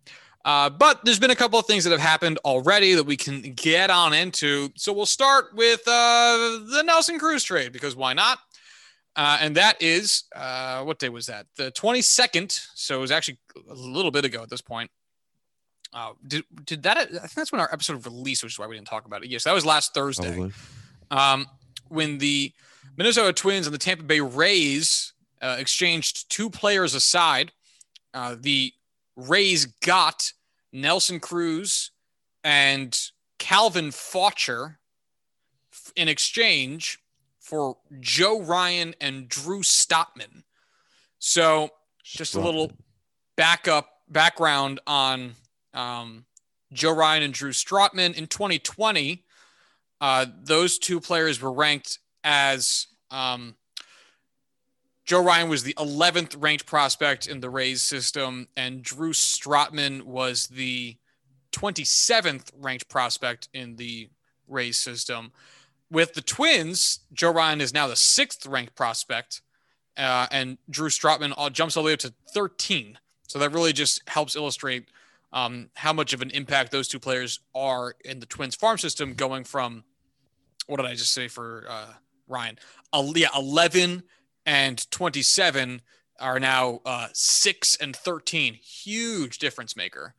Uh, 0.44 0.68
but 0.70 1.04
there's 1.04 1.18
been 1.18 1.30
a 1.30 1.36
couple 1.36 1.58
of 1.58 1.66
things 1.66 1.84
that 1.84 1.90
have 1.90 2.00
happened 2.00 2.38
already 2.44 2.94
that 2.94 3.04
we 3.04 3.16
can 3.16 3.40
get 3.54 3.90
on 3.90 4.12
into. 4.12 4.70
So 4.76 4.92
we'll 4.92 5.06
start 5.06 5.54
with 5.54 5.80
uh, 5.86 6.60
the 6.70 6.82
Nelson 6.84 7.18
Cruz 7.18 7.42
trade 7.42 7.72
because 7.72 7.96
why 7.96 8.12
not? 8.12 8.38
Uh, 9.16 9.38
and 9.40 9.56
that 9.56 9.80
is 9.80 10.24
uh, 10.34 10.82
what 10.82 10.98
day 10.98 11.08
was 11.08 11.26
that? 11.26 11.46
The 11.56 11.70
22nd. 11.72 12.66
So 12.74 12.96
it 12.98 13.00
was 13.00 13.10
actually 13.10 13.38
a 13.70 13.74
little 13.74 14.10
bit 14.10 14.24
ago 14.24 14.42
at 14.42 14.50
this 14.50 14.60
point. 14.60 14.90
Uh, 15.92 16.12
did 16.26 16.44
did 16.64 16.82
that? 16.82 16.98
I 16.98 17.04
think 17.04 17.34
that's 17.34 17.52
when 17.52 17.60
our 17.60 17.72
episode 17.72 18.04
released, 18.04 18.42
which 18.42 18.54
is 18.54 18.58
why 18.58 18.66
we 18.66 18.74
didn't 18.74 18.88
talk 18.88 19.06
about 19.06 19.22
it. 19.22 19.30
Yes, 19.30 19.44
that 19.44 19.52
was 19.54 19.64
last 19.64 19.94
Thursday. 19.94 20.50
Um, 21.12 21.46
when 21.88 22.18
the 22.18 22.52
Minnesota 22.96 23.32
Twins 23.32 23.68
and 23.68 23.72
the 23.72 23.78
Tampa 23.78 24.02
Bay 24.02 24.18
Rays 24.18 25.12
uh, 25.40 25.56
exchanged 25.58 26.28
two 26.30 26.50
players 26.50 26.94
aside, 26.94 27.52
uh, 28.12 28.34
the 28.38 28.72
Rays 29.16 29.66
got 29.66 30.32
Nelson 30.72 31.20
Cruz 31.20 31.90
and 32.42 32.98
Calvin 33.38 33.90
Faucher 33.90 34.76
in 35.96 36.08
exchange 36.08 36.98
for 37.40 37.76
Joe 38.00 38.40
Ryan 38.40 38.94
and 39.00 39.28
Drew 39.28 39.60
Strotman. 39.60 40.42
So 41.18 41.70
just 42.02 42.34
a 42.34 42.40
little 42.40 42.72
backup 43.36 43.88
background 44.08 44.80
on 44.86 45.34
um, 45.72 46.24
Joe 46.72 46.94
Ryan 46.94 47.22
and 47.24 47.34
Drew 47.34 47.50
Strotman 47.50 48.14
in 48.14 48.26
2020. 48.26 49.24
Uh, 50.00 50.26
those 50.42 50.78
two 50.78 51.00
players 51.00 51.40
were 51.40 51.52
ranked 51.52 51.98
as 52.22 52.88
um, 53.10 53.54
Joe 55.04 55.22
Ryan 55.22 55.50
was 55.50 55.62
the 55.62 55.74
11th 55.74 56.36
ranked 56.38 56.64
prospect 56.64 57.26
in 57.26 57.40
the 57.40 57.50
Rays 57.50 57.82
system, 57.82 58.48
and 58.56 58.82
Drew 58.82 59.12
Strotman 59.12 60.02
was 60.02 60.46
the 60.46 60.96
27th 61.52 62.50
ranked 62.58 62.88
prospect 62.88 63.48
in 63.52 63.76
the 63.76 64.08
Rays 64.48 64.78
system. 64.78 65.32
With 65.90 66.14
the 66.14 66.22
Twins, 66.22 67.00
Joe 67.12 67.32
Ryan 67.32 67.60
is 67.60 67.74
now 67.74 67.86
the 67.86 67.96
sixth 67.96 68.46
ranked 68.46 68.74
prospect, 68.74 69.42
uh, 69.98 70.26
and 70.30 70.56
Drew 70.70 70.88
Strotman 70.88 71.34
all, 71.36 71.50
jumps 71.50 71.76
all 71.76 71.82
the 71.82 71.88
way 71.88 71.92
up 71.92 72.00
to 72.00 72.14
13. 72.32 72.98
So 73.28 73.38
that 73.38 73.52
really 73.52 73.74
just 73.74 74.02
helps 74.08 74.34
illustrate 74.34 74.88
um, 75.34 75.68
how 75.74 75.92
much 75.92 76.14
of 76.14 76.22
an 76.22 76.30
impact 76.30 76.72
those 76.72 76.88
two 76.88 76.98
players 76.98 77.40
are 77.54 77.94
in 78.04 78.20
the 78.20 78.26
Twins 78.26 78.54
farm 78.54 78.78
system, 78.78 79.12
going 79.12 79.44
from 79.44 79.84
what 80.66 80.78
did 80.78 80.86
I 80.86 80.94
just 80.94 81.12
say 81.12 81.28
for 81.28 81.66
uh, 81.68 81.92
Ryan. 82.26 82.58
Uh, 82.92 83.12
yeah, 83.14 83.28
11 83.36 84.02
and 84.46 84.90
27 84.90 85.82
are 86.20 86.38
now 86.38 86.80
uh, 86.84 87.08
6 87.12 87.76
and 87.76 87.94
13. 87.94 88.54
Huge 88.54 89.38
difference 89.38 89.76
maker 89.76 90.14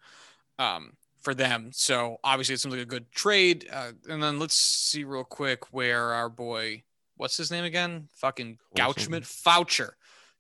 um, 0.60 0.94
for 1.22 1.34
them. 1.34 1.72
So 1.74 2.18
obviously 2.24 2.56
it 2.56 2.60
seems 2.60 2.74
like 2.74 2.84
a 2.84 2.86
good 2.86 3.12
trade. 3.12 3.68
Uh, 3.72 3.92
and 4.10 4.22
then 4.22 4.40
let's 4.40 4.56
see 4.56 5.04
real 5.04 5.24
quick 5.24 5.74
where 5.74 6.14
our 6.14 6.30
boy, 6.30 6.84
what's 7.18 7.38
his 7.38 7.52
name 7.52 7.64
again? 7.64 8.10
Fucking 8.14 8.60
Gouchman? 8.76 9.26
Faucher. 9.26 9.96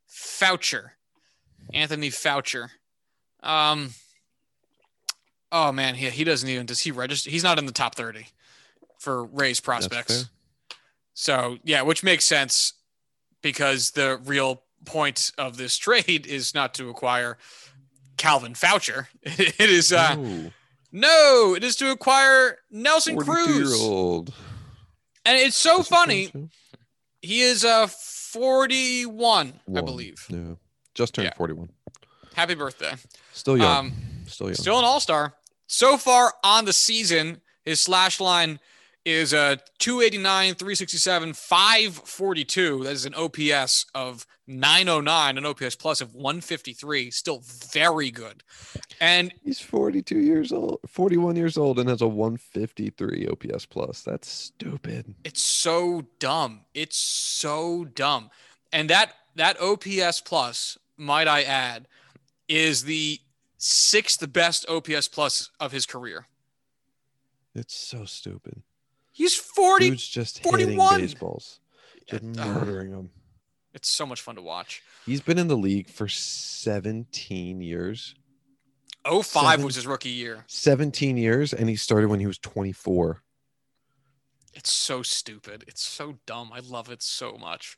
Faucher. 0.08 0.92
Anthony 1.74 2.10
Faucher. 2.10 2.72
Um, 3.42 3.92
oh 5.52 5.72
man, 5.72 5.96
he, 5.96 6.10
he 6.10 6.24
doesn't 6.24 6.50
even, 6.50 6.66
does 6.66 6.82
he 6.82 6.92
register? 6.92 7.30
He's 7.30 7.44
not 7.44 7.60
in 7.60 7.66
the 7.66 7.72
top 7.72 7.96
30 7.96 8.28
for 9.00 9.26
Rays 9.26 9.60
prospects. 9.60 10.30
So 11.14 11.58
yeah, 11.64 11.82
which 11.82 12.04
makes 12.04 12.26
sense 12.26 12.74
because 13.46 13.92
the 13.92 14.20
real 14.26 14.64
point 14.86 15.32
of 15.38 15.56
this 15.56 15.78
trade 15.78 16.26
is 16.26 16.56
not 16.56 16.74
to 16.74 16.90
acquire 16.90 17.38
Calvin 18.18 18.56
Faucher. 18.56 19.08
It 19.22 19.70
is 19.70 19.94
uh 19.94 20.16
no, 20.16 20.52
no 20.92 21.56
it 21.56 21.64
is 21.64 21.76
to 21.76 21.92
acquire 21.92 22.58
Nelson 22.72 23.18
Cruz. 23.18 23.80
Old. 23.80 24.34
And 25.28 25.38
it's 25.38 25.56
so 25.56 25.84
funny. 25.84 26.32
He 27.22 27.42
is 27.42 27.64
uh 27.64 27.86
41, 27.86 29.14
One. 29.66 29.78
I 29.78 29.82
believe. 29.82 30.26
Yeah. 30.30 30.56
Just 30.96 31.14
turned 31.14 31.26
yeah. 31.28 31.38
41. 31.38 31.70
Happy 32.34 32.56
birthday. 32.56 32.94
Still 33.32 33.58
young. 33.58 33.78
Um, 33.78 33.94
still 34.26 34.48
young. 34.48 34.56
Still 34.56 34.80
an 34.80 34.86
all-star. 34.86 35.36
So 35.68 35.98
far 35.98 36.34
on 36.44 36.66
the 36.66 36.74
season, 36.74 37.42
his 37.64 37.80
slash 37.80 38.20
line 38.20 38.60
is 39.06 39.34
a 39.34 39.60
289, 39.78 40.56
367, 40.56 41.34
542. 41.34 42.84
That 42.84 42.92
is 42.92 43.06
an 43.06 43.14
OPS 43.14 43.86
of 43.94 44.26
909, 44.48 45.38
an 45.38 45.46
OPS 45.46 45.76
plus 45.76 46.02
of 46.02 46.16
153. 46.16 47.12
Still 47.12 47.42
very 47.44 48.10
good. 48.10 48.44
And 49.00 49.34
he's 49.44 49.60
42 49.60 50.18
years 50.18 50.52
old, 50.52 50.80
41 50.88 51.36
years 51.36 51.58
old, 51.58 51.80
and 51.80 51.88
has 51.88 52.02
a 52.02 52.08
153 52.08 53.28
OPS 53.28 53.66
plus. 53.68 54.02
That's 54.02 54.28
stupid. 54.28 55.14
It's 55.24 55.42
so 55.42 56.08
dumb. 56.20 56.62
It's 56.74 56.98
so 56.98 57.86
dumb. 57.86 58.32
And 58.74 58.90
that 58.90 59.14
that 59.36 59.60
OPS 59.62 60.22
plus, 60.22 60.78
might 60.98 61.28
I 61.28 61.44
add, 61.44 61.88
is 62.48 62.84
the 62.84 63.20
sixth 63.58 64.32
best 64.34 64.68
OPS 64.68 65.08
plus 65.08 65.52
of 65.60 65.72
his 65.72 65.86
career. 65.86 66.28
It's 67.54 67.76
so 67.76 68.06
stupid. 68.06 68.64
He's 69.16 69.34
40. 69.34 69.92
Dude's 69.92 70.06
just 70.06 70.44
41. 70.44 70.60
hitting 70.60 71.08
baseballs, 71.08 71.62
just 72.06 72.22
murdering 72.22 72.92
them. 72.92 73.12
It's 73.74 73.90
so 73.90 74.06
much 74.06 74.20
fun 74.20 74.36
to 74.36 74.42
watch. 74.42 74.84
He's 75.06 75.22
been 75.22 75.38
in 75.38 75.48
the 75.48 75.56
league 75.56 75.90
for 75.90 76.10
17 76.10 77.62
years. 77.62 78.14
05 79.08 79.24
Seven, 79.24 79.66
was 79.66 79.76
his 79.76 79.88
rookie 79.88 80.10
year. 80.10 80.44
17 80.48 81.16
years, 81.16 81.54
and 81.54 81.70
he 81.70 81.78
started 81.78 82.10
when 82.10 82.20
he 82.20 82.28
was 82.28 82.38
24. 82.40 83.22
It's 84.54 84.70
so 84.70 85.02
stupid. 85.02 85.64
It's 85.66 85.82
so 85.82 86.18
dumb. 86.26 86.52
I 86.54 86.60
love 86.60 86.90
it 86.90 87.02
so 87.02 87.38
much. 87.38 87.78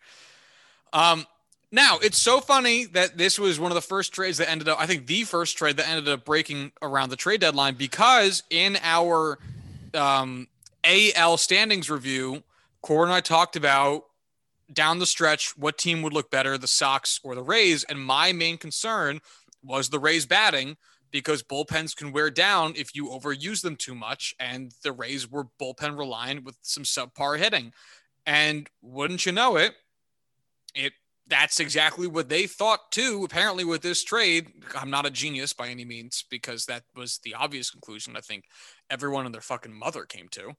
Um, 0.91 1.27
now 1.71 1.99
it's 2.01 2.17
so 2.17 2.39
funny 2.39 2.85
that 2.85 3.15
this 3.19 3.37
was 3.37 3.59
one 3.59 3.69
of 3.71 3.75
the 3.75 3.81
first 3.81 4.11
trades 4.11 4.39
that 4.39 4.49
ended 4.49 4.67
up. 4.69 4.79
I 4.81 4.87
think 4.87 5.05
the 5.05 5.23
first 5.23 5.55
trade 5.55 5.77
that 5.77 5.87
ended 5.87 6.07
up 6.07 6.25
breaking 6.25 6.71
around 6.81 7.09
the 7.09 7.15
trade 7.15 7.41
deadline 7.41 7.75
because 7.75 8.41
in 8.49 8.79
our 8.81 9.37
um, 9.93 10.47
AL 10.87 11.37
standings 11.37 11.89
review, 11.89 12.43
Core 12.81 13.03
and 13.03 13.11
I 13.11 13.19
talked 13.19 13.55
about 13.55 14.03
down 14.71 14.99
the 14.99 15.05
stretch 15.05 15.57
what 15.57 15.77
team 15.77 16.01
would 16.01 16.13
look 16.13 16.31
better, 16.31 16.57
the 16.57 16.67
Sox 16.67 17.19
or 17.23 17.35
the 17.35 17.43
Rays. 17.43 17.83
And 17.83 17.99
my 17.99 18.31
main 18.31 18.57
concern 18.57 19.19
was 19.63 19.89
the 19.89 19.99
Rays 19.99 20.25
batting 20.25 20.77
because 21.11 21.43
bullpens 21.43 21.95
can 21.95 22.11
wear 22.11 22.29
down 22.29 22.73
if 22.75 22.95
you 22.95 23.07
overuse 23.07 23.61
them 23.61 23.75
too 23.75 23.95
much. 23.95 24.35
And 24.39 24.71
the 24.83 24.91
Rays 24.91 25.29
were 25.29 25.47
bullpen 25.61 25.97
reliant 25.97 26.43
with 26.43 26.57
some 26.61 26.83
subpar 26.83 27.37
hitting. 27.37 27.73
And 28.25 28.69
wouldn't 28.81 29.25
you 29.25 29.31
know 29.31 29.57
it, 29.57 29.73
it 30.75 30.93
that's 31.29 31.59
exactly 31.59 32.07
what 32.07 32.29
they 32.29 32.47
thought 32.47 32.91
too. 32.91 33.23
Apparently, 33.25 33.65
with 33.65 33.81
this 33.81 34.03
trade, 34.03 34.47
I'm 34.75 34.89
not 34.89 35.05
a 35.05 35.11
genius 35.11 35.53
by 35.53 35.69
any 35.69 35.85
means 35.85 36.23
because 36.29 36.65
that 36.65 36.83
was 36.95 37.19
the 37.23 37.33
obvious 37.33 37.69
conclusion 37.69 38.15
I 38.15 38.21
think 38.21 38.45
everyone 38.89 39.25
and 39.25 39.33
their 39.33 39.41
fucking 39.41 39.73
mother 39.73 40.03
came 40.03 40.27
to. 40.29 40.53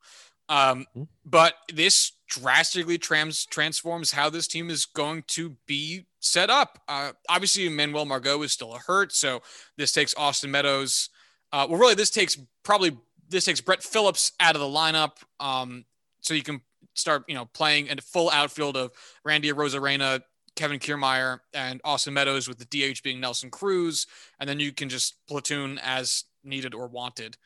Um, 0.48 0.86
mm-hmm. 0.96 1.02
But 1.24 1.54
this 1.72 2.12
drastically 2.28 2.98
trans- 2.98 3.46
transforms 3.46 4.12
how 4.12 4.30
this 4.30 4.48
team 4.48 4.70
is 4.70 4.86
going 4.86 5.24
to 5.28 5.56
be 5.66 6.06
set 6.20 6.50
up. 6.50 6.80
Uh, 6.88 7.12
obviously, 7.28 7.68
Manuel 7.68 8.06
Margot 8.06 8.42
is 8.42 8.52
still 8.52 8.74
a 8.74 8.78
hurt, 8.78 9.12
so 9.12 9.42
this 9.76 9.92
takes 9.92 10.14
Austin 10.16 10.50
Meadows. 10.50 11.10
Uh, 11.52 11.66
well, 11.68 11.78
really, 11.78 11.94
this 11.94 12.10
takes 12.10 12.38
probably 12.62 12.96
this 13.28 13.44
takes 13.44 13.60
Brett 13.60 13.82
Phillips 13.82 14.32
out 14.40 14.54
of 14.54 14.60
the 14.60 14.66
lineup, 14.66 15.12
um, 15.40 15.84
so 16.20 16.34
you 16.34 16.42
can 16.42 16.60
start 16.94 17.24
you 17.28 17.34
know 17.34 17.46
playing 17.46 17.86
in 17.86 17.98
a 17.98 18.02
full 18.02 18.30
outfield 18.30 18.76
of 18.76 18.90
Randy 19.24 19.50
Arozarena, 19.50 20.20
Kevin 20.58 20.80
Kiermaier 20.80 21.38
and 21.54 21.80
Austin 21.84 22.14
Meadows 22.14 22.48
with 22.48 22.58
the 22.58 22.64
DH 22.64 23.00
being 23.04 23.20
Nelson 23.20 23.48
Cruz. 23.48 24.08
And 24.40 24.48
then 24.48 24.58
you 24.58 24.72
can 24.72 24.88
just 24.88 25.14
platoon 25.28 25.78
as 25.84 26.24
needed 26.42 26.74
or 26.74 26.88
wanted, 26.88 27.36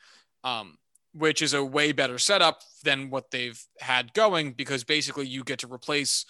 um, 0.43 0.79
which 1.13 1.43
is 1.43 1.53
a 1.53 1.63
way 1.63 1.91
better 1.91 2.17
setup 2.17 2.61
than 2.83 3.11
what 3.11 3.29
they've 3.29 3.63
had 3.79 4.15
going 4.15 4.53
because 4.53 4.83
basically 4.83 5.27
you 5.27 5.43
get 5.43 5.59
to 5.59 5.71
replace 5.71 6.25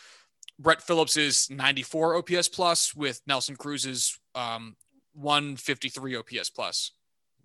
Brett 0.59 0.81
Phillips's 0.81 1.49
94 1.49 2.17
OPS 2.17 2.49
plus 2.49 2.93
with 2.93 3.21
Nelson 3.25 3.55
Cruz's 3.55 4.19
um, 4.35 4.75
153 5.13 6.17
OPS 6.17 6.49
plus, 6.49 6.91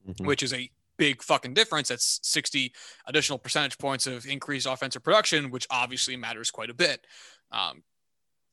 mm-hmm. 0.04 0.26
which 0.26 0.42
is 0.42 0.52
a 0.52 0.68
big 0.96 1.22
fucking 1.22 1.54
difference. 1.54 1.90
That's 1.90 2.18
60 2.24 2.72
additional 3.06 3.38
percentage 3.38 3.78
points 3.78 4.08
of 4.08 4.26
increased 4.26 4.66
offensive 4.66 5.04
production, 5.04 5.52
which 5.52 5.68
obviously 5.70 6.16
matters 6.16 6.50
quite 6.50 6.70
a 6.70 6.74
bit. 6.74 7.06
Um, 7.52 7.84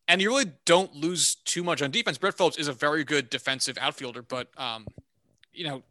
and 0.08 0.22
you 0.22 0.30
really 0.30 0.52
don't 0.66 0.94
lose 0.96 1.36
too 1.36 1.64
much 1.64 1.82
on 1.82 1.92
defense. 1.92 2.18
Brett 2.18 2.38
Phillips 2.38 2.58
is 2.58 2.68
a 2.68 2.74
very 2.74 3.04
good 3.04 3.30
defensive 3.30 3.78
outfielder, 3.80 4.22
but 4.22 4.50
um, 4.58 4.86
you 5.54 5.68
know, 5.68 5.84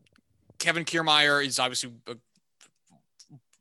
Kevin 0.58 0.84
Kiermaier 0.84 1.44
is 1.44 1.58
obviously 1.58 1.92
a, 2.06 2.16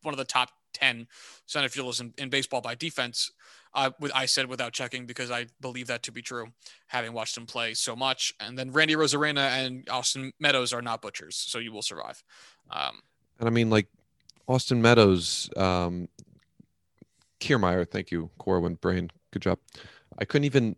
one 0.02 0.14
of 0.14 0.18
the 0.18 0.26
top 0.26 0.52
ten 0.74 1.08
center 1.46 1.70
fielders 1.70 2.00
in, 2.00 2.14
in 2.18 2.30
baseball 2.30 2.62
by 2.62 2.76
defense. 2.76 3.32
Uh, 3.76 3.90
with 4.00 4.12
I 4.14 4.28
said 4.28 4.46
without 4.46 4.72
checking 4.72 5.08
because 5.08 5.32
I 5.32 5.48
believe 5.60 5.88
that 5.88 6.04
to 6.04 6.12
be 6.12 6.22
true, 6.22 6.46
having 6.86 7.12
watched 7.12 7.36
him 7.36 7.48
play 7.48 7.74
so 7.74 7.96
much. 7.96 8.32
And 8.40 8.56
then 8.56 8.72
Randy 8.72 8.94
Arozarena 8.94 9.66
and 9.66 9.90
Austin 9.90 10.32
Meadows 10.40 10.74
are 10.74 10.82
not 10.82 11.02
butchers, 11.02 11.36
so 11.36 11.58
you 11.58 11.72
will 11.72 11.82
survive. 11.82 12.24
Um, 12.70 13.02
and 13.40 13.48
I 13.48 13.52
mean, 13.52 13.72
like 13.72 13.88
Austin 14.48 14.80
Meadows, 14.80 15.50
um, 15.58 16.08
Kiermaier, 17.40 17.90
thank 17.90 18.12
you, 18.12 18.30
Corwin 18.38 18.76
Brain, 18.76 19.10
good 19.32 19.42
job. 19.42 19.58
I 20.18 20.26
couldn't 20.26 20.46
even 20.46 20.76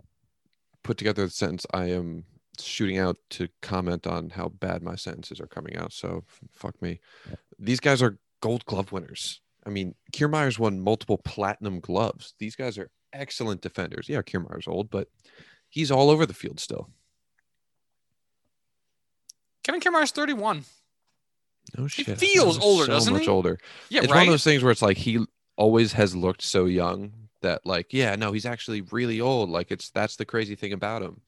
put 0.83 0.97
together 0.97 1.25
the 1.25 1.31
sentence 1.31 1.65
I 1.73 1.85
am 1.85 2.25
shooting 2.59 2.97
out 2.97 3.17
to 3.31 3.49
comment 3.61 4.07
on 4.07 4.29
how 4.29 4.49
bad 4.49 4.81
my 4.81 4.95
sentences 4.95 5.39
are 5.39 5.47
coming 5.47 5.75
out. 5.75 5.91
So 5.93 6.23
fuck 6.51 6.81
me. 6.81 6.99
These 7.59 7.79
guys 7.79 8.01
are 8.01 8.17
gold 8.41 8.65
glove 8.65 8.91
winners. 8.91 9.41
I 9.65 9.69
mean, 9.69 9.95
Kiermaier's 10.11 10.59
won 10.59 10.79
multiple 10.79 11.17
platinum 11.17 11.79
gloves. 11.79 12.35
These 12.39 12.55
guys 12.55 12.77
are 12.77 12.89
excellent 13.13 13.61
defenders. 13.61 14.07
Yeah, 14.07 14.21
Kiermaier's 14.21 14.67
old, 14.67 14.89
but 14.89 15.07
he's 15.69 15.91
all 15.91 16.09
over 16.09 16.25
the 16.25 16.33
field 16.33 16.59
still. 16.59 16.89
Kevin 19.63 19.81
Kiermaier's 19.81 20.11
31. 20.11 20.63
No 21.77 21.87
shit. 21.87 22.05
He 22.05 22.13
feels 22.13 22.59
older, 22.59 22.85
so 22.85 22.91
doesn't 22.91 23.13
much 23.13 23.23
he? 23.23 23.27
older. 23.27 23.57
Yeah, 23.89 24.01
it's 24.01 24.11
right? 24.11 24.19
one 24.19 24.27
of 24.27 24.33
those 24.33 24.43
things 24.43 24.61
where 24.61 24.71
it's 24.71 24.83
like 24.83 24.97
he 24.97 25.25
always 25.57 25.93
has 25.93 26.15
looked 26.15 26.43
so 26.43 26.65
young 26.65 27.11
that 27.45 27.65
like 27.65 27.93
yeah 27.93 28.15
no 28.15 28.31
he's 28.31 28.45
actually 28.45 28.81
really 28.81 29.21
old 29.21 29.49
like 29.49 29.71
it's 29.71 29.89
that's 29.91 30.15
the 30.15 30.25
crazy 30.25 30.55
thing 30.55 30.73
about 30.73 31.01
him. 31.01 31.21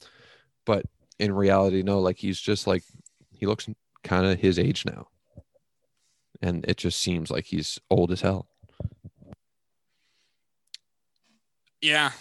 But 0.66 0.86
in 1.20 1.32
reality 1.32 1.84
no 1.84 2.00
like 2.00 2.18
he's 2.18 2.40
just 2.40 2.68
like 2.68 2.84
he 3.32 3.46
looks 3.46 3.70
kind 4.04 4.26
of 4.26 4.40
his 4.40 4.60
age 4.60 4.86
now. 4.86 5.08
And 6.42 6.66
it 6.68 6.78
just 6.78 7.00
seems 7.02 7.32
like 7.32 7.46
he's 7.46 7.80
old 7.90 8.12
as 8.12 8.22
hell. 8.22 8.48
Yeah. 11.82 12.12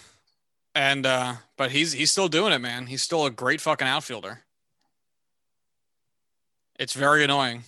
And 0.75 1.07
uh 1.07 1.35
but 1.57 1.71
he's 1.71 1.93
he's 1.93 2.13
still 2.13 2.29
doing 2.29 2.53
it 2.53 2.61
man. 2.61 2.87
He's 2.87 3.03
still 3.03 3.27
a 3.27 3.31
great 3.31 3.61
fucking 3.61 3.89
outfielder. 3.89 4.45
It's 6.79 6.93
very 6.93 7.25
annoying. 7.25 7.65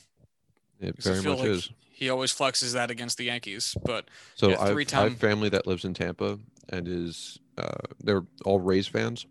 It 0.81 1.03
very 1.03 1.22
much 1.22 1.39
like 1.39 1.49
is 1.49 1.70
he 1.99 2.11
always 2.11 2.32
flexes 2.32 2.72
that 2.74 2.90
against 2.90 3.18
the 3.18 3.24
Yankees. 3.24 3.76
But 3.84 4.09
so 4.34 4.51
yeah, 4.51 4.61
I've, 4.61 4.86
time... 4.86 5.01
I 5.01 5.09
have 5.09 5.18
family 5.18 5.49
that 5.51 5.66
lives 5.66 5.84
in 5.84 5.94
Tampa 5.94 6.38
and 6.68 6.86
is 6.86 7.38
uh, 7.57 7.86
they're 8.03 8.24
all 8.44 8.61
Rays 8.61 8.86
fans. 8.86 9.26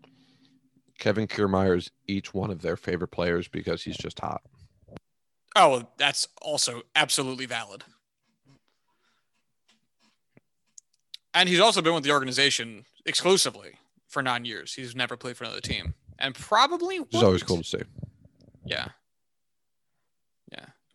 Kevin 0.98 1.26
Kiermaier 1.26 1.76
is 1.76 1.90
each 2.06 2.34
one 2.34 2.50
of 2.50 2.62
their 2.62 2.76
favorite 2.76 3.08
players 3.08 3.48
because 3.48 3.82
he's 3.82 3.96
just 3.96 4.20
hot. 4.20 4.42
Oh, 5.56 5.88
that's 5.96 6.28
also 6.42 6.82
absolutely 6.94 7.46
valid. 7.46 7.84
and 11.38 11.48
he's 11.48 11.60
also 11.60 11.80
been 11.80 11.94
with 11.94 12.02
the 12.02 12.10
organization 12.10 12.84
exclusively 13.06 13.78
for 14.08 14.22
nine 14.22 14.44
years. 14.44 14.74
He's 14.74 14.96
never 14.96 15.16
played 15.16 15.36
for 15.36 15.44
another 15.44 15.60
team, 15.60 15.94
and 16.18 16.34
probably 16.34 16.98
Which 16.98 17.14
is 17.14 17.22
always 17.22 17.42
cool 17.44 17.58
to 17.58 17.64
see. 17.64 17.82
Yeah. 18.64 18.88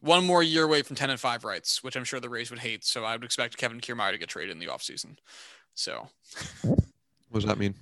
One 0.04 0.26
more 0.26 0.43
year 0.43 0.66
away 0.66 0.82
from 0.82 0.97
10 0.97 1.12
and 1.12 1.20
5 1.20 1.45
rights, 1.45 1.82
which 1.82 1.95
I'm 1.95 2.04
sure 2.04 2.20
the 2.20 2.30
Rays 2.30 2.49
would 2.49 2.60
hate. 2.60 2.84
So 2.84 3.06
I 3.06 3.16
would 3.16 3.24
expect 3.24 3.56
Kevin 3.56 3.80
Kiermaier 3.80 4.12
to 4.12 4.18
get 4.18 4.28
traded 4.28 4.51
in 4.51 4.60
the 4.60 4.66
offseason. 4.66 5.16
So 5.76 6.10
What 6.62 7.39
does 7.39 7.45
that 7.45 7.58
mean? 7.58 7.74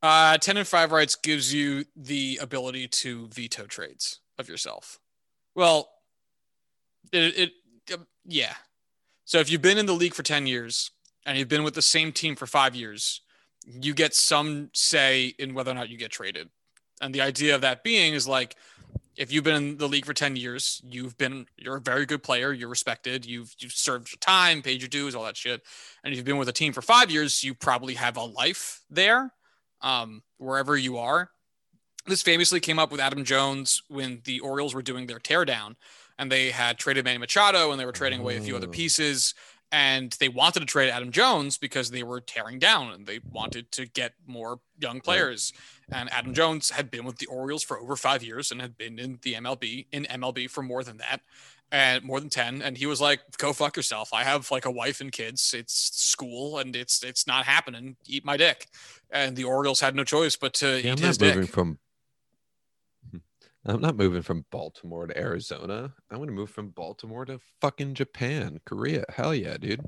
uh, 0.00 0.38
10 0.38 0.58
and 0.58 0.66
5 0.68 0.92
rights 0.92 1.16
gives 1.16 1.52
you 1.52 1.84
the 1.96 2.38
ability 2.40 2.86
to 2.86 3.26
veto 3.28 3.66
trades 3.66 4.20
of 4.38 4.48
yourself. 4.48 5.00
Well, 5.56 5.88
it, 7.12 7.36
it 7.36 7.52
uh, 7.92 8.04
yeah. 8.24 8.54
So 9.24 9.38
if 9.40 9.50
you've 9.50 9.60
been 9.60 9.76
in 9.76 9.86
the 9.86 9.94
league 9.94 10.14
for 10.14 10.22
10 10.22 10.46
years 10.46 10.92
and 11.26 11.36
you've 11.36 11.48
been 11.48 11.64
with 11.64 11.74
the 11.74 11.82
same 11.82 12.12
team 12.12 12.36
for 12.36 12.46
five 12.46 12.76
years, 12.76 13.22
you 13.66 13.92
get 13.92 14.14
some 14.14 14.70
say 14.72 15.34
in 15.36 15.52
whether 15.52 15.72
or 15.72 15.74
not 15.74 15.88
you 15.88 15.98
get 15.98 16.12
traded. 16.12 16.48
And 17.00 17.12
the 17.12 17.22
idea 17.22 17.56
of 17.56 17.62
that 17.62 17.82
being 17.82 18.14
is 18.14 18.28
like, 18.28 18.54
if 19.18 19.32
you've 19.32 19.42
been 19.44 19.56
in 19.56 19.76
the 19.78 19.88
league 19.88 20.06
for 20.06 20.14
10 20.14 20.36
years, 20.36 20.80
you've 20.88 21.18
been, 21.18 21.46
you're 21.56 21.76
a 21.76 21.80
very 21.80 22.06
good 22.06 22.22
player. 22.22 22.52
You're 22.52 22.68
respected. 22.68 23.26
You've, 23.26 23.52
you've 23.58 23.72
served 23.72 24.12
your 24.12 24.18
time, 24.20 24.62
paid 24.62 24.80
your 24.80 24.88
dues, 24.88 25.14
all 25.16 25.24
that 25.24 25.36
shit. 25.36 25.60
And 26.04 26.12
if 26.12 26.16
you've 26.16 26.24
been 26.24 26.38
with 26.38 26.48
a 26.48 26.52
team 26.52 26.72
for 26.72 26.82
five 26.82 27.10
years, 27.10 27.42
you 27.42 27.52
probably 27.52 27.94
have 27.94 28.16
a 28.16 28.22
life 28.22 28.82
there, 28.88 29.32
um, 29.82 30.22
wherever 30.36 30.76
you 30.76 30.98
are. 30.98 31.30
This 32.06 32.22
famously 32.22 32.60
came 32.60 32.78
up 32.78 32.92
with 32.92 33.00
Adam 33.00 33.24
Jones 33.24 33.82
when 33.88 34.22
the 34.24 34.38
Orioles 34.40 34.72
were 34.74 34.82
doing 34.82 35.08
their 35.08 35.18
teardown 35.18 35.74
and 36.16 36.30
they 36.32 36.50
had 36.52 36.78
traded 36.78 37.04
Manny 37.04 37.18
Machado 37.18 37.70
and 37.72 37.78
they 37.80 37.84
were 37.86 37.92
trading 37.92 38.20
away 38.20 38.36
a 38.36 38.40
few 38.40 38.56
other 38.56 38.68
Oh. 38.68 38.70
pieces. 38.70 39.34
And 39.70 40.12
they 40.18 40.28
wanted 40.30 40.60
to 40.60 40.66
trade 40.66 40.88
Adam 40.90 41.10
Jones 41.10 41.58
because 41.58 41.90
they 41.90 42.02
were 42.02 42.20
tearing 42.20 42.58
down 42.58 42.90
and 42.90 43.06
they 43.06 43.20
wanted 43.30 43.70
to 43.72 43.86
get 43.86 44.14
more 44.26 44.60
young 44.80 45.00
players. 45.00 45.52
And 45.92 46.10
Adam 46.10 46.32
Jones 46.32 46.70
had 46.70 46.90
been 46.90 47.04
with 47.04 47.18
the 47.18 47.26
Orioles 47.26 47.62
for 47.62 47.78
over 47.78 47.94
five 47.94 48.22
years 48.22 48.50
and 48.50 48.62
had 48.62 48.78
been 48.78 48.98
in 48.98 49.18
the 49.22 49.34
MLB 49.34 49.86
in 49.92 50.04
MLB 50.04 50.48
for 50.48 50.62
more 50.62 50.82
than 50.82 50.96
that 50.98 51.20
and 51.70 52.02
more 52.02 52.18
than 52.18 52.30
10 52.30 52.62
and 52.62 52.78
he 52.78 52.86
was 52.86 52.98
like 52.98 53.20
go 53.36 53.52
fuck 53.52 53.76
yourself. 53.76 54.14
I 54.14 54.24
have 54.24 54.50
like 54.50 54.64
a 54.64 54.70
wife 54.70 55.02
and 55.02 55.12
kids. 55.12 55.52
It's 55.54 55.74
school 56.00 56.56
and 56.56 56.74
it's 56.74 57.02
it's 57.04 57.26
not 57.26 57.44
happening. 57.44 57.96
Eat 58.06 58.24
my 58.24 58.38
dick. 58.38 58.68
And 59.10 59.36
the 59.36 59.44
orioles 59.44 59.80
had 59.80 59.94
no 59.94 60.02
choice 60.04 60.34
but 60.34 60.54
to 60.54 60.80
Yeah, 60.80 60.92
I'm 60.92 60.98
eat 60.98 61.02
not 61.02 61.08
his 61.08 61.20
moving 61.20 61.40
dick. 61.42 61.50
from. 61.50 61.78
I'm 63.68 63.80
not 63.80 63.96
moving 63.96 64.22
from 64.22 64.44
Baltimore 64.50 65.06
to 65.06 65.16
Arizona. 65.18 65.92
I'm 66.10 66.18
gonna 66.18 66.32
move 66.32 66.50
from 66.50 66.70
Baltimore 66.70 67.24
to 67.26 67.38
fucking 67.60 67.94
Japan, 67.94 68.60
Korea. 68.64 69.04
Hell 69.10 69.34
yeah, 69.34 69.56
dude. 69.58 69.84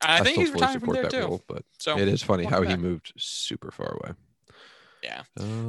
and 0.00 0.10
i 0.10 0.20
think 0.20 0.36
he's 0.38 0.50
retiring 0.50 0.80
from 0.80 0.92
there 0.94 1.08
too 1.08 1.20
role, 1.20 1.44
but 1.46 1.64
so 1.78 1.96
it 1.98 2.08
is 2.08 2.22
funny 2.22 2.44
how 2.44 2.62
he 2.62 2.76
moved 2.76 3.12
super 3.16 3.70
far 3.70 3.98
away. 4.02 4.14
Yeah. 5.02 5.22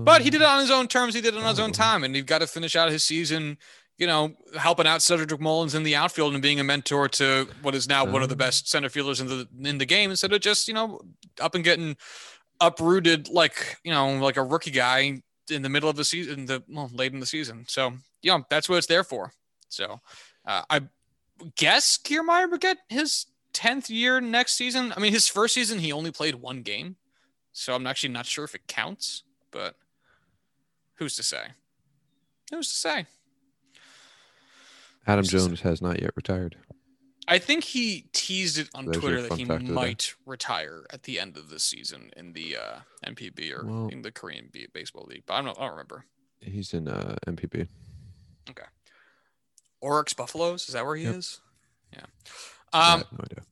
but 0.04 0.22
he 0.22 0.30
did 0.30 0.42
it 0.42 0.46
Um, 0.46 0.56
on 0.56 0.62
his 0.62 0.72
own 0.72 0.88
terms 0.88 1.14
he 1.16 1.22
did 1.22 1.34
it 1.34 1.40
on 1.40 1.50
his 1.50 1.60
own 1.60 1.70
Oh. 1.72 1.74
time 1.74 2.04
and 2.04 2.16
he 2.16 2.22
got 2.22 2.40
to 2.40 2.48
finish 2.48 2.76
out 2.76 2.90
his 2.92 3.04
season 3.04 3.58
you 3.98 4.06
know 4.08 4.34
helping 4.58 4.86
out 4.88 5.02
cedric 5.02 5.40
mullins 5.40 5.74
in 5.76 5.84
the 5.84 5.96
outfield 5.96 6.34
and 6.34 6.42
being 6.42 6.60
a 6.60 6.64
mentor 6.64 7.08
to 7.10 7.48
what 7.64 7.74
is 7.76 7.88
now 7.88 8.06
one 8.06 8.22
of 8.24 8.30
the 8.30 8.36
Oh. 8.36 8.38
best 8.38 8.68
center 8.70 8.90
fielders 8.90 9.20
in 9.20 9.28
the 9.28 9.48
in 9.64 9.78
the 9.80 9.86
game 9.86 10.10
instead 10.12 10.34
of 10.34 10.42
just 10.42 10.68
you 10.68 10.74
know 10.74 11.00
up 11.42 11.56
and 11.56 11.64
getting 11.64 11.96
uprooted 12.62 13.30
like 13.30 13.78
you 13.84 13.92
know 13.92 14.18
like 14.18 14.38
a 14.38 14.44
rookie 14.44 14.72
guy 14.72 15.22
in 15.50 15.62
the 15.62 15.70
middle 15.70 15.90
of 15.90 15.96
the 15.96 16.06
season 16.06 16.46
the 16.46 16.64
well, 16.70 16.90
late 16.94 17.14
in 17.14 17.20
the 17.20 17.26
season. 17.26 17.66
So 17.68 17.94
yeah 18.22 18.40
that's 18.50 18.70
what 18.70 18.78
it's 18.78 18.88
there 18.88 19.04
for. 19.04 19.34
So 19.70 20.00
uh, 20.46 20.64
i 20.70 20.82
guess 21.56 21.98
kiermaier 21.98 22.50
would 22.50 22.62
get 22.62 22.78
his 22.90 23.26
10th 23.54 23.90
year 23.90 24.22
next 24.22 24.56
season. 24.56 24.94
I 24.96 25.00
mean 25.00 25.14
his 25.14 25.28
first 25.28 25.54
season 25.54 25.80
he 25.80 25.92
only 25.92 26.12
played 26.12 26.36
one 26.36 26.62
game. 26.62 26.96
So 27.52 27.76
i'm 27.76 27.88
actually 27.88 28.14
not 28.14 28.26
sure 28.26 28.46
if 28.46 28.56
it 28.56 28.68
counts 28.68 29.24
but 29.52 29.76
who's 30.96 31.16
to 31.16 31.24
say? 31.24 31.48
Who's 32.52 32.70
to 32.70 32.76
say? 32.76 33.06
Adam 35.06 35.24
Who's 35.24 35.32
to 35.32 35.40
say? 35.40 35.48
Jones 35.48 35.62
has 35.62 35.82
not 35.82 36.02
yet 36.02 36.12
retired. 36.16 36.58
I 37.28 37.40
think 37.40 37.64
he 37.64 38.06
teased 38.12 38.58
it 38.58 38.70
on 38.76 38.86
There's 38.86 38.98
Twitter 38.98 39.22
that 39.22 39.34
he 39.38 39.46
might 39.46 40.14
retire 40.26 40.86
at 40.92 41.04
the 41.04 41.20
end 41.20 41.38
of 41.38 41.50
the 41.50 41.60
season 41.60 42.12
in 42.18 42.34
the 42.34 42.58
uh, 42.58 42.80
NPB 43.06 43.52
or 43.58 43.66
Well- 43.66 43.88
in 43.88 44.02
the 44.02 44.12
Korean 44.12 44.50
baseball 44.74 45.06
league, 45.08 45.24
but 45.26 45.36
I 45.36 45.42
don't, 45.42 45.58
I 45.58 45.62
don't 45.62 45.72
remember. 45.72 46.06
He's 46.42 46.74
in 46.74 46.88
uh, 46.90 47.16
NPB. 47.26 47.68
Okay. 48.50 48.66
Orix 49.84 50.16
Buffaloes, 50.16 50.68
is 50.68 50.74
that 50.74 50.86
where 50.86 50.96
he 50.96 51.04
Yep. 51.04 51.16
is? 51.16 51.40
Yeah. 51.94 52.06
Um, 52.74 53.04
no 53.12 53.20
idea. 53.24 53.44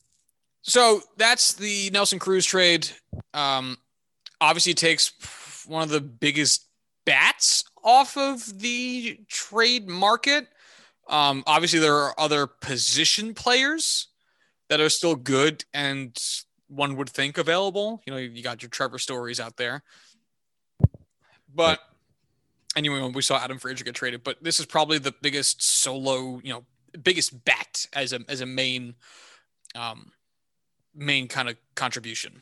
so 0.61 1.01
that's 1.17 1.53
the 1.53 1.89
Nelson 1.91 2.19
Cruz 2.19 2.45
trade. 2.45 2.89
Um, 3.33 3.77
obviously, 4.39 4.71
it 4.71 4.77
takes 4.77 5.13
one 5.67 5.83
of 5.83 5.89
the 5.89 6.01
biggest 6.01 6.65
bats 7.05 7.63
off 7.83 8.17
of 8.17 8.59
the 8.59 9.19
trade 9.27 9.87
market. 9.87 10.47
Um, 11.07 11.43
obviously, 11.45 11.79
there 11.79 11.95
are 11.95 12.13
other 12.17 12.47
position 12.47 13.33
players 13.33 14.07
that 14.69 14.79
are 14.79 14.89
still 14.89 15.15
good 15.15 15.65
and 15.73 16.17
one 16.67 16.95
would 16.95 17.09
think 17.09 17.37
available. 17.37 18.01
You 18.05 18.13
know, 18.13 18.19
you 18.19 18.41
got 18.41 18.61
your 18.61 18.69
Trevor 18.69 18.97
Stories 18.97 19.39
out 19.39 19.57
there, 19.57 19.83
but 21.53 21.79
anyway, 22.75 23.01
we 23.13 23.21
saw 23.21 23.37
Adam 23.37 23.59
Frazier 23.59 23.83
get 23.83 23.95
traded. 23.95 24.23
But 24.23 24.41
this 24.41 24.59
is 24.59 24.65
probably 24.65 24.97
the 24.97 25.13
biggest 25.21 25.61
solo, 25.61 26.39
you 26.43 26.53
know, 26.53 26.63
biggest 27.03 27.43
bat 27.45 27.85
as 27.93 28.13
a 28.13 28.19
as 28.29 28.41
a 28.41 28.45
main 28.45 28.95
um, 29.75 30.11
main 30.95 31.27
kind 31.27 31.49
of 31.49 31.57
contribution. 31.75 32.41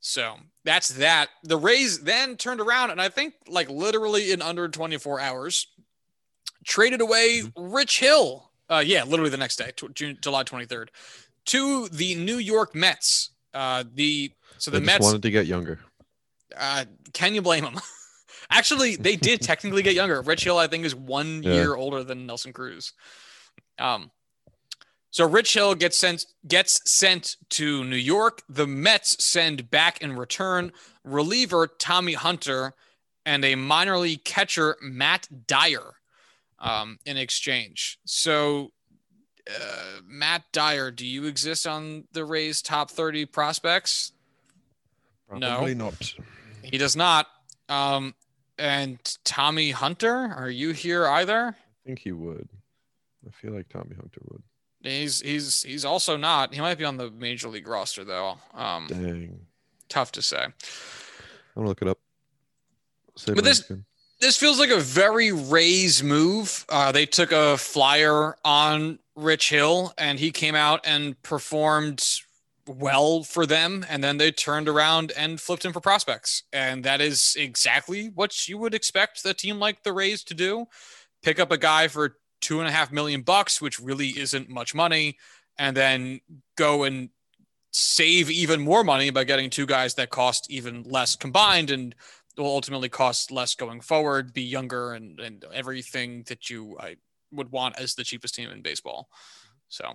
So 0.00 0.36
that's 0.64 0.90
that. 0.90 1.28
The 1.42 1.56
Rays 1.56 2.00
then 2.00 2.36
turned 2.36 2.60
around 2.60 2.90
and 2.90 3.00
I 3.00 3.08
think 3.08 3.34
like 3.48 3.68
literally 3.68 4.30
in 4.30 4.40
under 4.40 4.68
24 4.68 5.20
hours 5.20 5.66
traded 6.66 7.00
away 7.00 7.42
Rich 7.56 8.00
Hill. 8.00 8.50
Uh, 8.68 8.82
yeah, 8.84 9.04
literally 9.04 9.30
the 9.30 9.36
next 9.36 9.56
day, 9.56 9.70
tw- 9.76 9.94
June, 9.94 10.18
July 10.20 10.42
23rd, 10.44 10.88
to 11.46 11.88
the 11.88 12.14
New 12.16 12.38
York 12.38 12.74
Mets. 12.74 13.30
Uh, 13.54 13.84
the 13.94 14.32
so 14.58 14.70
the 14.70 14.80
Mets. 14.80 15.04
wanted 15.04 15.22
to 15.22 15.30
get 15.30 15.46
younger. 15.46 15.78
Uh, 16.56 16.84
can 17.12 17.34
you 17.34 17.42
blame 17.42 17.64
them? 17.64 17.76
Actually, 18.50 18.96
they 18.96 19.16
did 19.16 19.40
technically 19.42 19.82
get 19.82 19.94
younger. 19.94 20.20
Rich 20.22 20.44
Hill, 20.44 20.58
I 20.58 20.66
think, 20.66 20.84
is 20.84 20.94
one 20.94 21.42
Yeah. 21.42 21.54
year 21.54 21.74
older 21.74 22.04
than 22.04 22.26
Nelson 22.26 22.52
Cruz. 22.52 22.92
Um, 23.78 24.10
so 25.10 25.26
Rich 25.26 25.54
Hill 25.54 25.74
gets 25.74 25.96
sent 25.98 26.26
gets 26.46 26.80
sent 26.90 27.36
to 27.50 27.84
New 27.84 27.96
York. 27.96 28.42
The 28.48 28.66
Mets 28.66 29.22
send 29.24 29.70
back 29.70 30.00
in 30.02 30.16
return 30.16 30.72
reliever 31.04 31.66
Tommy 31.66 32.12
Hunter 32.14 32.74
and 33.24 33.44
a 33.44 33.54
minor 33.54 33.98
league 33.98 34.24
catcher 34.24 34.76
Matt 34.82 35.28
Dyer 35.46 35.94
um, 36.58 36.98
in 37.06 37.16
exchange. 37.16 37.98
So. 38.04 38.72
Uh, 39.48 40.00
Matt 40.04 40.42
Dyer, 40.50 40.90
do 40.90 41.06
you 41.06 41.26
exist 41.26 41.68
on 41.68 42.08
the 42.10 42.24
Rays 42.24 42.60
top 42.60 42.90
30 42.90 43.26
prospects? 43.26 44.10
No. 45.32 45.38
Probably 45.38 45.76
not. 45.76 46.14
He 46.64 46.78
does 46.78 46.96
not. 46.96 47.28
Um, 47.68 48.16
and 48.58 48.98
Tommy 49.24 49.70
Hunter, 49.70 50.12
are 50.36 50.50
you 50.50 50.72
here 50.72 51.06
either? 51.06 51.54
I 51.56 51.86
think 51.86 52.00
he 52.00 52.10
would. 52.10 52.48
I 53.24 53.30
feel 53.30 53.52
like 53.52 53.68
Tommy 53.68 53.94
Hunter 53.94 54.20
would. 54.24 54.42
He's 54.82 55.20
he's 55.20 55.62
he's 55.62 55.84
also 55.84 56.16
not. 56.16 56.52
He 56.52 56.60
might 56.60 56.76
be 56.78 56.84
on 56.84 56.96
the 56.96 57.12
major 57.12 57.48
league 57.48 57.68
roster 57.68 58.02
though. 58.02 58.38
Um, 58.52 58.88
Dang. 58.88 59.46
tough 59.88 60.10
to 60.12 60.22
say. 60.22 60.42
I'm 60.42 60.52
gonna 61.54 61.68
look 61.68 61.82
it 61.82 61.88
up. 61.88 61.98
Say 63.16 63.32
But 63.34 63.44
this- 63.44 63.58
Mexican. 63.60 63.84
This 64.18 64.38
feels 64.38 64.58
like 64.58 64.70
a 64.70 64.80
very 64.80 65.30
Rays 65.30 66.02
move. 66.02 66.64
Uh, 66.68 66.90
they 66.90 67.04
took 67.04 67.32
a 67.32 67.58
flyer 67.58 68.36
on 68.44 68.98
Rich 69.14 69.50
Hill, 69.50 69.92
and 69.98 70.18
he 70.18 70.30
came 70.30 70.54
out 70.54 70.80
and 70.84 71.20
performed 71.22 72.02
well 72.66 73.22
for 73.22 73.44
them. 73.44 73.84
And 73.88 74.02
then 74.02 74.16
they 74.16 74.32
turned 74.32 74.68
around 74.68 75.12
and 75.16 75.40
flipped 75.40 75.64
him 75.64 75.72
for 75.72 75.80
prospects. 75.80 76.44
And 76.52 76.82
that 76.84 77.00
is 77.00 77.36
exactly 77.38 78.08
what 78.08 78.48
you 78.48 78.56
would 78.58 78.74
expect 78.74 79.24
a 79.24 79.34
team 79.34 79.58
like 79.58 79.82
the 79.82 79.92
Rays 79.92 80.24
to 80.24 80.34
do: 80.34 80.66
pick 81.22 81.38
up 81.38 81.52
a 81.52 81.58
guy 81.58 81.88
for 81.88 82.16
two 82.40 82.60
and 82.60 82.68
a 82.68 82.72
half 82.72 82.90
million 82.90 83.20
bucks, 83.20 83.60
which 83.60 83.78
really 83.78 84.18
isn't 84.18 84.48
much 84.48 84.74
money, 84.74 85.18
and 85.58 85.76
then 85.76 86.20
go 86.56 86.84
and 86.84 87.10
save 87.70 88.30
even 88.30 88.62
more 88.62 88.82
money 88.82 89.10
by 89.10 89.24
getting 89.24 89.50
two 89.50 89.66
guys 89.66 89.94
that 89.94 90.08
cost 90.08 90.50
even 90.50 90.82
less 90.84 91.14
combined 91.14 91.70
and 91.70 91.94
will 92.36 92.46
ultimately 92.46 92.88
cost 92.88 93.30
less 93.30 93.54
going 93.54 93.80
forward, 93.80 94.32
be 94.32 94.42
younger, 94.42 94.92
and 94.92 95.18
and 95.20 95.44
everything 95.52 96.24
that 96.28 96.50
you 96.50 96.76
I 96.80 96.96
would 97.32 97.50
want 97.52 97.78
as 97.78 97.94
the 97.94 98.04
cheapest 98.04 98.34
team 98.34 98.50
in 98.50 98.62
baseball. 98.62 99.08
So 99.68 99.94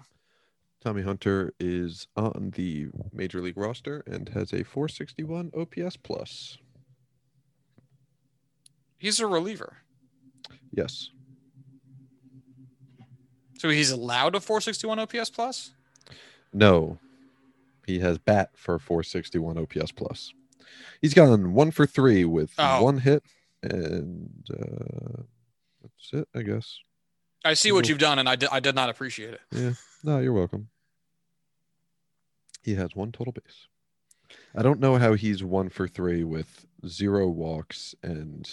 Tommy 0.83 1.01
Hunter 1.03 1.53
is 1.59 2.07
on 2.15 2.51
the 2.55 2.87
major 3.13 3.41
league 3.41 3.57
roster 3.57 4.03
and 4.07 4.29
has 4.29 4.51
a 4.53 4.63
461 4.63 5.51
OPS 5.55 5.95
plus. 5.97 6.57
he's 8.97 9.19
a 9.19 9.27
reliever, 9.27 9.77
Yes. 10.73 11.09
so 13.57 13.69
he's 13.69 13.91
allowed 13.91 14.35
a 14.35 14.39
461 14.39 14.99
OPS 14.99 15.29
plus. 15.29 15.71
No. 16.53 16.97
He 17.87 17.99
has 17.99 18.17
bat 18.17 18.51
for 18.55 18.77
461 18.79 19.57
OPS 19.57 19.91
plus. 19.91 20.33
He's 21.01 21.13
gone 21.13 21.53
one 21.53 21.71
for 21.71 21.85
three 21.85 22.25
with 22.25 22.51
Oh. 22.57 22.83
one 22.83 22.99
hit, 22.99 23.23
and 23.63 24.45
uh, 24.51 25.23
that's 25.81 26.13
it, 26.13 26.27
I 26.35 26.41
guess. 26.43 26.77
I 27.43 27.53
see 27.55 27.71
what 27.71 27.89
you've 27.89 27.97
done, 27.97 28.19
and 28.19 28.29
I 28.29 28.35
did, 28.35 28.49
I 28.51 28.59
did 28.59 28.75
not 28.75 28.89
appreciate 28.89 29.33
it. 29.33 29.41
Yeah, 29.51 29.73
no, 30.03 30.19
you're 30.19 30.33
welcome. 30.33 30.69
He 32.63 32.75
has 32.75 32.95
one 32.95 33.11
total 33.11 33.33
base. 33.33 33.67
I 34.55 34.61
don't 34.61 34.79
know 34.79 34.97
how 34.97 35.13
he's 35.13 35.43
one 35.43 35.69
for 35.69 35.87
three 35.87 36.23
with 36.23 36.65
zero 36.87 37.27
walks 37.27 37.95
and 38.03 38.47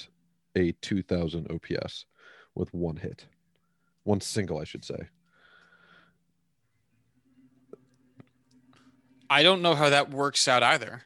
a 0.56 0.72
2000 0.72 1.50
OPS 1.50 2.06
with 2.54 2.72
one 2.72 2.96
hit, 2.96 3.26
one 4.04 4.20
single, 4.22 4.58
I 4.58 4.64
should 4.64 4.84
say. 4.84 4.96
I 9.30 9.42
don't 9.42 9.60
know 9.62 9.74
how 9.74 9.90
that 9.90 10.10
works 10.10 10.48
out 10.48 10.62
either. 10.62 11.02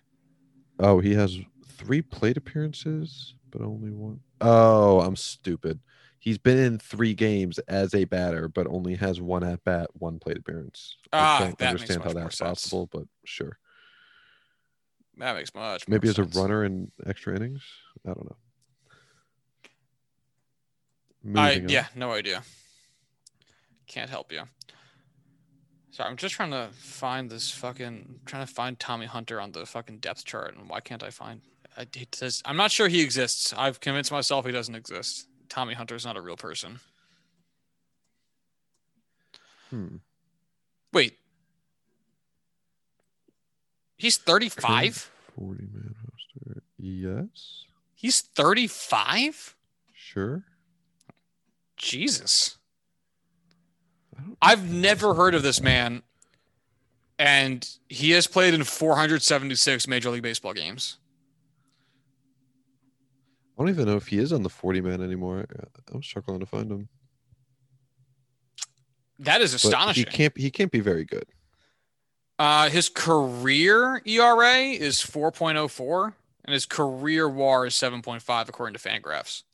Oh, 0.79 1.01
he 1.01 1.15
has 1.15 1.39
three 1.67 2.03
plate 2.03 2.37
appearances, 2.37 3.35
but 3.51 3.63
only 3.63 3.91
one. 3.91 4.21
Oh, 4.41 5.01
I'm 5.01 5.17
stupid. 5.17 5.81
He's 6.19 6.39
been 6.39 6.59
in 6.59 6.79
three 6.79 7.15
games 7.15 7.59
as 7.61 7.95
a 7.95 8.05
batter, 8.05 8.49
but 8.49 8.67
only 8.69 8.95
has 8.95 9.21
one 9.21 9.43
at 9.43 9.65
bat, 9.65 9.91
one 9.95 10.21
plate 10.21 10.39
appearance. 10.39 10.97
Ah, 11.13 11.37
I 11.37 11.41
don't 11.47 11.59
that 11.59 11.71
understand 11.71 12.03
how 12.03 12.11
much 12.11 12.15
more 12.15 12.25
that's 12.25 12.39
possible, 12.39 12.89
but 12.93 13.05
sure. 13.25 13.59
That 15.17 15.35
makes 15.35 15.55
much. 15.55 15.89
Maybe 15.89 16.07
more 16.07 16.11
as 16.11 16.19
a 16.19 16.25
sense. 16.25 16.37
runner 16.37 16.65
in 16.65 16.93
extra 17.07 17.35
innings. 17.35 17.63
I 18.07 18.13
don't 18.15 18.25
know. 18.25 18.37
I 21.41 21.57
on. 21.57 21.69
yeah, 21.69 21.87
no 21.95 22.13
idea. 22.13 22.43
Can't 23.87 24.11
help 24.11 24.33
you. 24.33 24.43
Sorry, 25.93 26.09
I'm 26.09 26.17
just 26.17 26.35
trying 26.35 26.53
to 26.53 26.71
find 26.73 27.29
this 27.31 27.51
fucking 27.51 28.21
trying 28.25 28.47
to 28.47 28.53
find 28.53 28.81
Tommy 28.81 29.05
Hunter 29.05 29.39
on 29.39 29.53
the 29.53 29.67
fucking 29.67 29.99
depth 29.99 30.25
chart, 30.25 30.57
and 30.57 30.69
why 30.69 30.81
can't 30.81 31.03
I 31.03 31.11
find? 31.11 31.43
I, 31.77 31.83
it 31.83 32.15
says 32.15 32.43
I'm 32.47 32.57
not 32.57 32.71
sure 32.71 32.89
he 32.89 33.03
exists. 33.03 33.53
I've 33.57 33.79
convinced 33.79 34.11
myself 34.11 34.47
he 34.47 34.53
doesn't 34.53 34.75
exist. 34.75 35.29
Tommy 35.51 35.75
Hunter 35.75 35.95
is 35.95 36.07
not 36.07 36.17
a 36.17 36.23
real 36.23 36.37
person. 36.37 36.81
Hmm. 39.69 39.97
Wait, 40.95 41.19
he's 43.99 44.17
35. 44.17 45.11
40 45.37 45.63
man 45.75 45.95
roster. 46.11 46.63
Yes. 46.79 47.65
He's 47.95 48.23
35. 48.23 49.57
Sure. 49.93 50.43
Jesus. 51.77 52.57
I've 54.41 54.71
never 54.71 55.15
heard 55.15 55.35
of 55.35 55.43
this 55.43 55.61
man, 55.61 56.03
and 57.19 57.69
he 57.89 58.11
has 58.13 58.27
played 58.27 58.55
in 58.55 58.65
476 58.65 59.87
Major 59.89 60.11
League 60.11 60.23
Baseball 60.23 60.53
games. 60.53 60.99
I 63.59 63.63
don't 63.63 63.69
even 63.69 63.87
know 63.87 63.97
if 63.97 64.09
he 64.09 64.19
is 64.19 64.33
on 64.33 64.43
the 64.43 64.49
40 64.49 64.81
man 64.81 65.03
anymore. 65.03 65.45
I'm 65.93 66.03
struggling 66.03 66.41
to 66.41 66.47
find 66.47 66.71
him. 66.71 66.89
That 69.19 69.41
is 69.41 69.53
But 69.53 69.65
astonishing. 69.65 70.05
he 70.07 70.11
can't 70.11 70.37
he 70.37 70.51
can't 70.51 70.73
be 70.73 70.81
very 70.81 71.05
good. 71.05 71.27
Uh, 72.39 72.69
his 72.71 72.89
career 72.89 74.03
ERA 74.05 74.57
is 74.59 74.97
4.04, 74.97 76.15
and 76.45 76.53
his 76.53 76.67
career 76.67 77.29
WAR 77.29 77.67
is 77.67 77.75
7.5, 77.75 78.49
according 78.49 78.75
to 78.77 78.81
Fangraphs. 78.81 79.45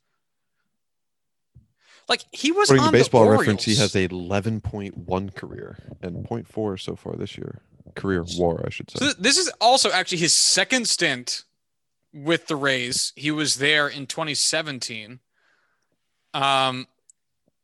Like 2.08 2.24
he 2.32 2.52
was 2.52 2.70
According 2.70 2.82
to 2.82 2.86
on 2.86 2.92
the 2.92 2.98
baseball 2.98 3.28
reference, 3.28 3.64
he 3.64 3.74
has 3.76 3.94
a 3.94 4.08
11.1 4.08 5.34
career 5.34 5.78
and 6.00 6.26
0.4 6.26 6.80
so 6.80 6.96
far 6.96 7.14
this 7.16 7.36
year. 7.36 7.60
Career 7.94 8.24
war, 8.36 8.62
I 8.66 8.70
should 8.70 8.90
say. 8.90 8.98
So 8.98 9.12
this 9.18 9.36
is 9.36 9.50
also 9.60 9.90
actually 9.90 10.18
his 10.18 10.34
second 10.34 10.88
stint 10.88 11.44
with 12.12 12.46
the 12.46 12.56
Rays. 12.56 13.12
He 13.16 13.30
was 13.30 13.56
there 13.56 13.88
in 13.88 14.06
2017. 14.06 15.20
Um, 16.32 16.86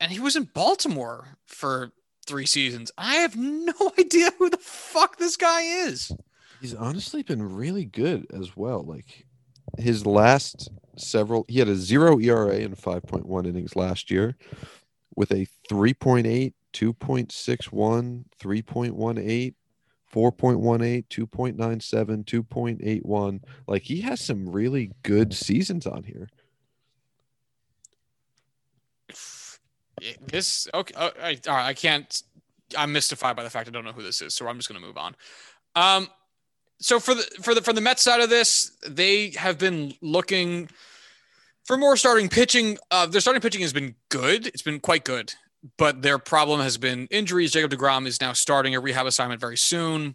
and 0.01 0.13
he 0.13 0.21
was 0.21 0.37
in 0.37 0.45
Baltimore 0.45 1.39
for 1.47 1.93
three 2.27 2.47
seasons. 2.47 2.91
I 2.99 3.17
have 3.17 3.37
no 3.37 3.73
idea 3.99 4.31
who 4.39 4.51
the 4.51 4.59
fuck 4.59 5.17
this 5.17 5.37
guy 5.37 5.63
is. 5.63 6.13
He's 6.61 6.75
honestly 6.75 7.23
been 7.23 7.55
really 7.55 7.85
good 7.85 8.27
as 8.33 8.57
well. 8.57 8.83
Like 8.83 9.27
his 9.79 10.07
last 10.07 10.71
several, 10.97 11.45
he 11.49 11.59
had 11.59 11.69
a 11.69 11.77
zero 11.77 12.19
ERA 12.19 12.57
in 12.57 12.75
5.1 12.75 13.47
innings 13.47 13.77
last 13.77 14.11
year 14.11 14.37
with 15.17 15.31
a 15.31 15.47
3.8, 15.71 16.53
2.61, 16.73 18.25
3.18, 18.41 19.55
4.18, 20.13 21.05
2.97, 21.09 22.25
2.81. 22.25 23.41
Like 23.67 23.83
he 23.83 24.01
has 24.03 24.21
some 24.21 24.49
really 24.49 24.93
good 25.03 25.35
seasons 25.35 25.87
on 25.87 26.05
here. 26.05 26.29
This 30.27 30.69
okay? 30.75 30.95
uh, 30.95 31.11
I, 31.23 31.39
I 31.49 31.75
can't. 31.75 32.23
I'm 32.77 32.93
mystified 32.93 33.37
by 33.37 33.45
the 33.45 33.51
fact 33.51 33.69
I 33.69 33.71
don't 33.71 33.85
know 33.85 33.93
who 33.93 34.03
this 34.03 34.21
is, 34.21 34.35
so 34.35 34.47
I'm 34.49 34.57
just 34.57 34.69
going 34.69 34.81
to 34.81 34.87
move 34.87 34.99
on. 34.99 35.15
Um, 35.77 36.09
so 36.85 37.01
for 37.01 37.15
the 37.15 37.23
for 37.41 37.55
the 37.55 37.63
from 37.63 37.77
the 37.77 37.81
Mets 37.81 38.03
side 38.03 38.21
of 38.21 38.29
this, 38.29 38.71
they 38.87 39.31
have 39.39 39.57
been 39.57 39.95
looking 40.03 40.69
for 41.65 41.79
more 41.79 41.97
starting 41.97 42.29
pitching. 42.29 42.77
Uh, 42.91 43.07
their 43.07 43.23
starting 43.23 43.41
pitching 43.41 43.63
has 43.63 43.73
been 43.73 43.95
good. 44.11 44.49
It's 44.49 44.61
been 44.61 44.81
quite 44.81 45.03
good, 45.03 45.33
but 45.79 46.03
their 46.03 46.19
problem 46.19 46.61
has 46.61 46.77
been 46.77 47.07
injuries. 47.07 47.53
Jacob 47.53 47.71
Degrom 47.71 48.07
is 48.07 48.21
now 48.21 48.35
starting 48.35 48.75
a 48.75 48.81
rehab 48.81 49.07
assignment 49.07 49.41
very 49.41 49.57
soon. 49.57 50.15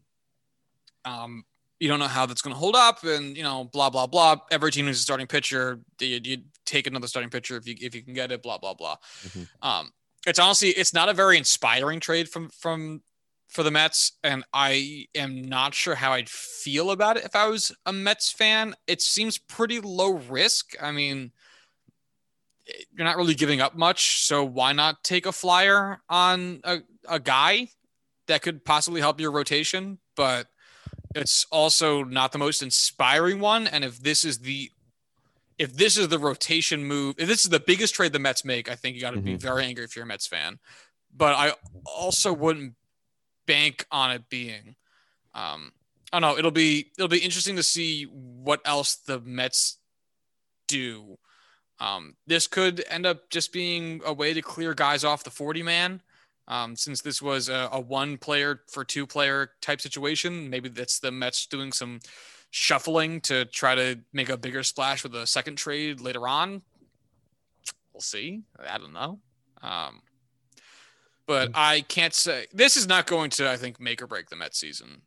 Um, 1.06 1.44
you 1.80 1.88
don't 1.88 1.98
know 1.98 2.06
how 2.06 2.28
that's 2.28 2.44
going 2.44 2.54
to 2.54 2.60
hold 2.60 2.76
up, 2.76 3.04
and 3.04 3.36
you 3.36 3.42
know, 3.42 3.64
blah 3.64 3.90
blah 3.90 4.06
blah. 4.06 4.36
Every 4.52 4.72
team 4.72 4.86
who's 4.86 5.00
a 5.00 5.02
starting 5.02 5.26
pitcher, 5.26 5.80
you, 6.00 6.20
you 6.24 6.38
take 6.68 6.86
another 6.86 7.08
starting 7.08 7.32
pitcher 7.32 7.58
if 7.58 7.68
you 7.68 7.78
if 7.82 7.96
you 7.96 8.04
can 8.04 8.14
get 8.14 8.32
it. 8.32 8.44
Blah 8.44 8.60
blah 8.60 8.76
blah. 8.76 8.98
Mhm. 9.24 9.48
Um, 9.64 9.92
it's 10.28 10.38
honestly 10.38 10.70
it's 10.70 10.94
not 10.94 11.10
a 11.10 11.14
very 11.16 11.36
inspiring 11.36 12.00
trade 12.00 12.30
from 12.30 12.50
from 12.50 13.02
for 13.50 13.64
the 13.64 13.72
Mets, 13.72 14.14
and 14.24 14.46
I 14.54 15.08
am 15.16 15.42
not 15.42 15.74
sure 15.74 15.96
how 15.96 16.14
I'd 16.14 16.30
feel 16.30 16.92
about 16.92 17.18
it 17.18 17.26
if 17.26 17.36
I 17.36 17.48
was 17.48 17.76
a 17.86 17.92
Mets 17.92 18.32
fan. 18.32 18.76
It 18.86 19.02
seems 19.02 19.40
pretty 19.40 19.80
low 19.82 20.14
risk. 20.14 20.76
I 20.82 20.92
mean, 20.92 21.32
you're 22.92 23.06
not 23.06 23.18
really 23.18 23.34
giving 23.34 23.60
up 23.60 23.76
much, 23.76 24.22
so 24.22 24.44
why 24.46 24.72
not 24.74 25.04
take 25.04 25.26
a 25.26 25.32
flyer 25.32 26.00
on 26.08 26.62
a, 26.64 26.80
a 27.08 27.20
guy 27.20 27.70
that 28.28 28.44
could 28.44 28.64
possibly 28.64 29.02
help 29.02 29.20
your 29.20 29.32
rotation? 29.32 29.98
But 30.16 30.48
it's 31.16 31.48
also 31.52 32.04
not 32.04 32.32
the 32.32 32.38
most 32.38 32.62
inspiring 32.62 33.40
one. 33.40 33.66
And 33.66 33.84
if 33.84 34.00
this 34.00 34.24
is 34.24 34.40
the 34.40 34.70
if 35.58 35.76
this 35.76 35.98
is 35.98 36.08
the 36.08 36.20
rotation 36.20 36.86
move, 36.86 37.16
if 37.18 37.28
this 37.28 37.44
is 37.44 37.50
the 37.50 37.60
biggest 37.60 37.96
trade 37.96 38.14
the 38.14 38.20
Mets 38.20 38.46
make, 38.46 38.70
I 38.70 38.76
think 38.76 38.96
you 38.96 39.02
got 39.02 39.12
to 39.12 39.20
be 39.20 39.34
Mhm. 39.34 39.42
very 39.42 39.66
angry 39.66 39.84
if 39.84 39.96
you're 39.96 40.06
a 40.06 40.08
Mets 40.08 40.28
fan. 40.28 40.60
But 41.14 41.36
I 41.36 41.54
also 41.84 42.32
wouldn't 42.32 42.76
bank 43.50 43.88
on 43.92 44.12
it 44.12 44.30
being. 44.30 44.76
Um, 45.34 45.74
I 46.14 46.20
don't 46.20 46.30
know. 46.30 46.38
It'll 46.38 46.52
be 46.52 46.92
it'll 46.98 47.10
be 47.10 47.18
interesting 47.18 47.56
to 47.56 47.64
see 47.64 48.04
what 48.04 48.62
else 48.64 48.96
the 48.96 49.20
Mets 49.20 49.78
do. 50.68 51.18
Um, 51.80 52.16
this 52.28 52.46
could 52.46 52.84
end 52.90 53.08
up 53.08 53.30
just 53.30 53.52
being 53.52 54.02
a 54.06 54.14
way 54.14 54.34
to 54.34 54.42
clear 54.42 54.74
guys 54.74 55.04
off 55.04 55.24
the 55.24 55.32
40 55.32 55.64
man. 55.64 56.02
Um, 56.48 56.76
since 56.76 57.02
this 57.02 57.22
was 57.22 57.50
a, 57.50 57.70
a 57.72 57.80
one 57.80 58.18
player 58.18 58.62
for 58.72 58.84
two 58.84 59.08
player 59.08 59.52
type 59.62 59.82
situation, 59.82 60.50
maybe 60.50 60.70
that's 60.70 61.00
the 61.00 61.12
Mets 61.12 61.46
doing 61.48 61.72
some 61.72 62.00
shuffling 62.52 63.22
to 63.22 63.46
try 63.46 63.76
to 63.76 64.00
make 64.14 64.30
a 64.30 64.38
bigger 64.38 64.64
splash 64.64 65.04
with 65.04 65.16
a 65.16 65.28
second 65.28 65.58
trade 65.58 66.02
later 66.02 66.28
on. 66.28 66.62
We'll 67.94 68.02
see. 68.02 68.42
I 68.68 68.78
don't 68.78 68.94
know. 68.94 69.20
Um, 69.62 70.02
but 71.30 71.52
I 71.54 71.82
can't 71.82 72.16
say 72.16 72.48
this 72.52 72.76
is 72.76 72.88
not 72.88 73.06
going 73.06 73.30
to, 73.30 73.48
I 73.48 73.56
think, 73.56 73.80
make 73.80 74.02
or 74.02 74.08
break 74.08 74.32
the 74.32 74.36
Mets 74.36 74.60
season. 74.60 75.04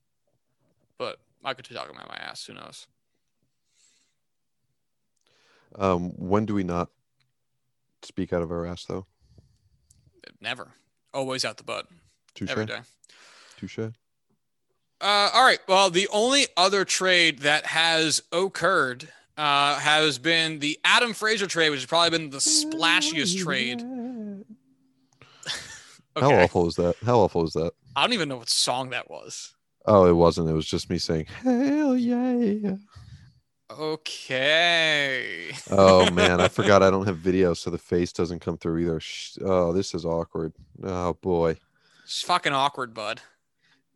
But 0.97 1.18
I 1.45 1.53
could 1.53 1.68
be 1.68 1.75
talking 1.75 1.97
about 1.97 2.09
my 2.09 2.14
ass. 2.14 2.45
Who 2.45 2.55
knows? 2.55 2.87
Um, 5.75 6.11
when 6.11 6.47
do 6.47 6.55
we 6.55 6.62
not 6.62 6.91
speak 8.03 8.33
out 8.33 8.41
of 8.41 8.53
our 8.53 8.64
ass 8.64 8.85
though? 8.85 9.05
Never. 10.41 10.68
Always 11.12 11.45
out 11.45 11.57
the 11.57 11.64
butt. 11.64 11.89
Touche. 12.37 12.51
Every 12.51 12.66
day. 12.66 12.79
Touche. 13.59 13.81
Uh, 13.81 13.91
all 15.01 15.45
right. 15.45 15.59
Well, 15.66 15.91
the 15.91 16.07
only 16.12 16.47
other 16.57 16.85
trade 16.85 17.41
that 17.41 17.66
has 17.66 18.23
occurred 18.31 19.09
uh, 19.37 19.75
has 19.81 20.18
been 20.18 20.61
the 20.61 20.79
Adam 20.85 21.14
Frazier 21.14 21.49
trade, 21.49 21.70
which 21.70 21.81
has 21.81 21.87
probably 21.87 22.16
been 22.16 22.31
the 22.31 22.39
splashiest 22.39 23.43
trade. 23.43 23.83
How 26.16 26.32
awful 26.34 26.68
is 26.68 26.74
that? 26.76 26.96
How 27.04 27.20
awful 27.20 27.44
is 27.44 27.52
that? 27.54 27.72
I 27.96 28.02
don't 28.02 28.12
even 28.12 28.28
know 28.28 28.36
what 28.38 28.48
song 28.50 28.90
that 28.90 29.10
was. 29.10 29.54
Oh, 29.86 30.06
it 30.06 30.12
wasn't. 30.12 30.48
It 30.48 30.52
was 30.52 30.66
just 30.66 30.90
me 30.90 30.98
saying, 30.98 31.26
"Hell 31.42 31.96
yeah!" 31.96 32.76
Okay. 33.70 35.50
Oh 35.70 36.10
man, 36.12 36.40
I 36.40 36.48
forgot 36.48 36.82
I 36.82 36.90
don't 36.90 37.06
have 37.06 37.18
video, 37.18 37.54
so 37.54 37.70
the 37.70 37.78
face 37.78 38.12
doesn't 38.12 38.40
come 38.40 38.58
through 38.58 38.78
either. 38.78 39.00
Oh, 39.44 39.72
this 39.72 39.94
is 39.94 40.04
awkward. 40.04 40.52
Oh 40.82 41.14
boy, 41.14 41.56
It's 42.04 42.22
fucking 42.22 42.52
awkward, 42.52 42.92
bud. 42.94 43.20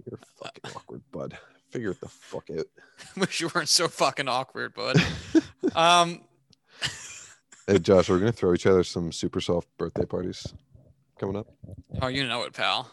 you're 0.04 0.18
fucking 0.42 0.74
awkward, 0.74 1.02
bud. 1.12 1.36
Figure 1.70 1.90
it 1.90 2.00
the 2.00 2.08
fuck 2.08 2.48
out. 2.56 2.66
Wish 3.16 3.40
you 3.40 3.50
weren't 3.54 3.68
so 3.68 3.88
fucking 3.88 4.28
awkward, 4.28 4.74
bud. 4.74 4.96
um, 5.76 6.20
Hey 7.66 7.78
Josh, 7.78 8.08
we're 8.08 8.18
gonna 8.20 8.32
throw 8.32 8.54
each 8.54 8.66
other 8.66 8.84
some 8.84 9.12
super 9.12 9.40
soft 9.40 9.68
birthday 9.76 10.06
parties 10.06 10.54
coming 11.18 11.36
up. 11.36 11.46
oh, 12.02 12.08
you 12.08 12.26
know 12.26 12.42
it, 12.42 12.52
pal. 12.52 12.90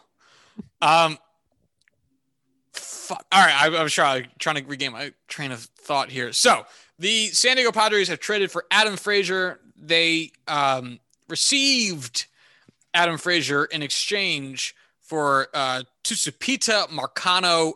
Um, 0.80 1.18
fuck. 2.72 3.24
All 3.32 3.44
right, 3.44 3.54
I, 3.54 3.66
I 3.66 3.82
was 3.82 3.92
trying 3.92 4.28
trying 4.38 4.56
to 4.56 4.64
regain 4.64 4.92
my 4.92 5.12
train 5.28 5.52
of 5.52 5.60
thought 5.60 6.10
here. 6.10 6.32
So 6.32 6.66
the 6.98 7.28
San 7.28 7.56
Diego 7.56 7.72
Padres 7.72 8.08
have 8.08 8.20
traded 8.20 8.50
for 8.50 8.64
Adam 8.70 8.96
Frazier. 8.96 9.60
They 9.76 10.32
um, 10.48 11.00
received 11.28 12.26
Adam 12.92 13.18
Frazier 13.18 13.64
in 13.66 13.82
exchange 13.82 14.74
for 15.00 15.48
uh, 15.52 15.82
Tucupita 16.02 16.88
Marcano, 16.88 17.74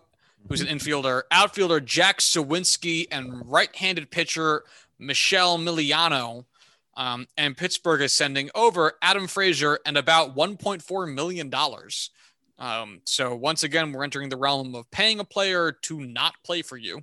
who's 0.49 0.61
an 0.61 0.67
infielder, 0.67 1.23
outfielder 1.31 1.81
Jack 1.81 2.21
Suwinski, 2.21 3.07
and 3.11 3.43
right-handed 3.51 4.11
pitcher 4.11 4.65
Michell 4.99 5.59
Miliano. 5.59 6.45
Um, 6.99 7.29
and 7.37 7.57
Pittsburgh 7.57 8.03
is 8.03 8.13
sending 8.13 8.51
over 8.57 8.95
Adam 9.01 9.29
Frazier 9.29 9.79
and 9.87 9.97
about 9.97 10.37
1.4 10.37 11.15
million 11.15 11.49
dollars. 11.49 12.11
Um, 12.59 13.03
so 13.05 13.37
once 13.37 13.63
again, 13.63 13.93
we're 13.93 14.03
entering 14.03 14.31
the 14.31 14.37
realm 14.37 14.75
of 14.75 14.91
paying 14.91 15.21
a 15.21 15.25
player 15.25 15.71
to 15.83 16.01
not 16.01 16.35
play 16.45 16.61
for 16.61 16.77
you, 16.77 17.03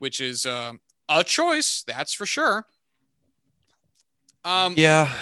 which 0.00 0.20
is 0.20 0.44
uh, 0.46 0.72
a 1.08 1.22
choice, 1.22 1.84
that's 1.86 2.12
for 2.12 2.26
sure. 2.26 2.66
Um, 4.44 4.74
Yeah. 4.76 5.12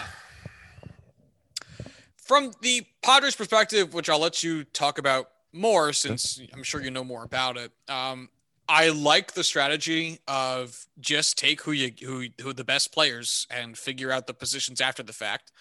from 2.17 2.53
the 2.63 2.87
Padres' 3.03 3.37
perspective, 3.37 3.93
which 3.93 4.09
I'll 4.09 4.19
let 4.21 4.43
you 4.43 4.65
talk 4.65 4.97
about 4.97 5.29
more 5.53 5.93
since 5.93 6.41
I'm 6.55 6.63
sure 6.63 6.81
you 6.81 6.91
know 6.91 7.05
more 7.05 7.25
about 7.25 7.59
it. 7.59 7.73
Um, 7.89 8.31
I 8.69 8.91
like 8.91 9.33
the 9.33 9.45
strategy 9.45 10.21
of 10.29 10.87
just 11.01 11.39
take 11.39 11.63
who 11.63 11.73
you 11.73 11.93
who 12.05 12.27
who 12.41 12.53
the 12.53 12.65
best 12.65 12.93
players 12.93 13.47
and 13.51 13.77
figure 13.77 14.13
out 14.13 14.27
the 14.27 14.35
positions 14.35 14.81
after 14.81 15.03
the 15.03 15.13
fact, 15.13 15.53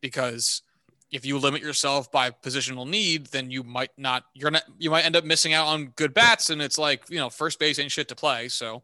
because 0.00 0.62
if 1.10 1.26
you 1.26 1.38
limit 1.38 1.60
yourself 1.60 2.10
by 2.10 2.30
positional 2.30 2.88
need, 2.88 3.26
then 3.26 3.50
you 3.50 3.62
might 3.64 3.90
not 3.98 4.24
you're 4.34 4.50
not 4.50 4.62
you 4.78 4.90
might 4.90 5.04
end 5.04 5.16
up 5.16 5.24
missing 5.24 5.52
out 5.52 5.66
on 5.66 5.86
good 5.96 6.14
bats, 6.14 6.50
and 6.50 6.62
it's 6.62 6.78
like 6.78 7.08
you 7.10 7.18
know 7.18 7.28
first 7.28 7.58
base 7.58 7.78
ain't 7.78 7.90
shit 7.90 8.08
to 8.08 8.14
play. 8.14 8.48
So, 8.48 8.82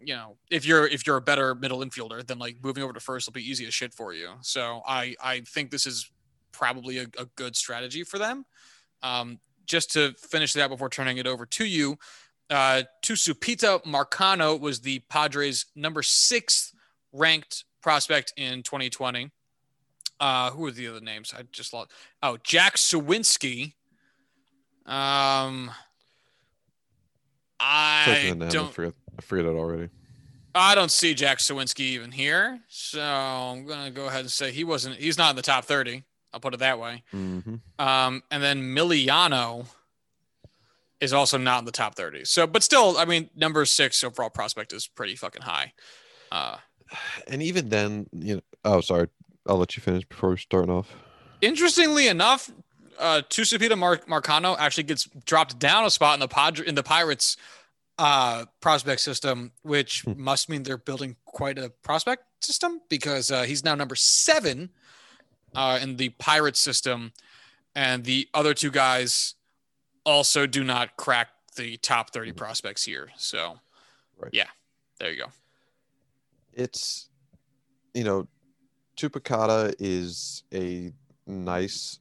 you 0.00 0.14
know 0.14 0.36
if 0.50 0.64
you're 0.64 0.86
if 0.86 1.06
you're 1.06 1.16
a 1.16 1.22
better 1.22 1.56
middle 1.56 1.80
infielder, 1.80 2.24
then 2.24 2.38
like 2.38 2.56
moving 2.62 2.84
over 2.84 2.92
to 2.92 3.00
first 3.00 3.26
will 3.26 3.32
be 3.32 3.48
easy 3.48 3.66
as 3.66 3.74
shit 3.74 3.92
for 3.92 4.14
you. 4.14 4.30
So 4.42 4.80
I 4.86 5.16
I 5.20 5.40
think 5.40 5.70
this 5.70 5.86
is 5.86 6.10
probably 6.52 6.98
a, 6.98 7.06
a 7.18 7.26
good 7.36 7.56
strategy 7.56 8.04
for 8.04 8.18
them. 8.18 8.46
Um, 9.02 9.40
just 9.66 9.92
to 9.92 10.14
finish 10.14 10.54
that 10.54 10.70
before 10.70 10.88
turning 10.88 11.18
it 11.18 11.26
over 11.26 11.44
to 11.44 11.64
you, 11.66 11.98
uh, 12.50 12.82
Tucupita 13.02 13.82
Marcano 13.84 14.58
was 14.58 14.80
the 14.80 15.00
Padres' 15.10 15.66
number 15.74 16.02
six 16.02 16.72
ranked 17.12 17.64
prospect 17.82 18.32
in 18.36 18.62
2020. 18.62 19.30
Uh, 20.20 20.50
who 20.50 20.66
are 20.66 20.70
the 20.70 20.88
other 20.88 21.00
names? 21.00 21.32
I 21.36 21.42
just 21.52 21.72
lost. 21.72 21.92
Oh, 22.22 22.38
Jack 22.42 22.76
Suwinski. 22.76 23.74
Um, 24.84 25.70
I 27.60 28.30
I 28.30 28.48
don't. 28.48 28.72
forget, 28.72 28.94
I 29.18 29.22
forget 29.22 29.44
it 29.44 29.54
already. 29.54 29.90
I 30.54 30.74
don't 30.74 30.90
see 30.90 31.14
Jack 31.14 31.38
Suwinski 31.38 31.80
even 31.80 32.10
here, 32.10 32.60
so 32.68 33.00
I'm 33.00 33.66
gonna 33.66 33.90
go 33.90 34.06
ahead 34.06 34.20
and 34.20 34.30
say 34.30 34.50
he 34.50 34.64
wasn't. 34.64 34.96
He's 34.96 35.18
not 35.18 35.30
in 35.30 35.36
the 35.36 35.42
top 35.42 35.66
30. 35.66 36.02
I'll 36.32 36.40
put 36.40 36.54
it 36.54 36.60
that 36.60 36.80
way. 36.80 37.04
Mm-hmm. 37.14 37.56
Um, 37.78 38.22
and 38.30 38.42
then 38.42 38.74
Miliano 38.74 39.66
is 41.00 41.12
also 41.12 41.38
not 41.38 41.60
in 41.60 41.64
the 41.64 41.72
top 41.72 41.94
30. 41.94 42.24
So, 42.24 42.46
but 42.46 42.62
still, 42.62 42.96
I 42.98 43.04
mean, 43.04 43.30
number 43.36 43.64
six 43.64 44.02
overall 44.02 44.30
prospect 44.30 44.72
is 44.72 44.86
pretty 44.86 45.14
fucking 45.16 45.42
high. 45.42 45.72
Uh, 46.32 46.56
And 47.26 47.42
even 47.42 47.68
then, 47.68 48.06
you 48.12 48.36
know. 48.36 48.40
Oh, 48.64 48.80
sorry. 48.80 49.08
I'll 49.46 49.56
let 49.58 49.76
you 49.76 49.82
finish 49.82 50.04
before 50.04 50.30
we 50.30 50.36
starting 50.38 50.70
off. 50.70 50.88
interestingly 51.40 52.08
enough, 52.08 52.50
uh, 52.98 53.22
Tucupita 53.30 53.78
Mar- 53.78 53.98
Marcano 54.08 54.56
actually 54.58 54.82
gets 54.84 55.04
dropped 55.24 55.58
down 55.58 55.84
a 55.84 55.90
spot 55.90 56.14
in 56.14 56.20
the 56.20 56.28
Pod- 56.28 56.58
in 56.60 56.74
the 56.74 56.82
Pirates 56.82 57.36
uh, 57.98 58.44
prospect 58.60 59.00
system, 59.00 59.52
which 59.62 60.02
Hmm. 60.02 60.12
must 60.22 60.48
mean 60.48 60.62
they're 60.64 60.76
building 60.78 61.16
quite 61.24 61.58
a 61.58 61.70
prospect 61.82 62.24
system 62.44 62.80
because 62.88 63.30
uh, 63.30 63.42
he's 63.42 63.64
now 63.64 63.74
number 63.74 63.94
seven 63.96 64.70
uh, 65.54 65.78
in 65.82 65.96
the 65.96 66.10
Pirates 66.10 66.60
system, 66.60 67.12
and 67.74 68.04
the 68.04 68.28
other 68.34 68.54
two 68.54 68.70
guys 68.70 69.34
also 70.08 70.46
do 70.46 70.64
not 70.64 70.96
crack 70.96 71.28
the 71.56 71.76
top 71.76 72.10
thirty 72.10 72.30
mm-hmm. 72.30 72.38
prospects 72.38 72.84
here. 72.84 73.10
So, 73.16 73.60
Right. 74.18 74.30
yeah, 74.32 74.48
there 74.98 75.12
you 75.12 75.18
go. 75.18 75.30
It's, 76.52 77.08
you 77.94 78.04
know, 78.04 78.26
Tupacata 78.96 79.74
is 79.78 80.42
a 80.52 80.92
nice, 81.26 82.00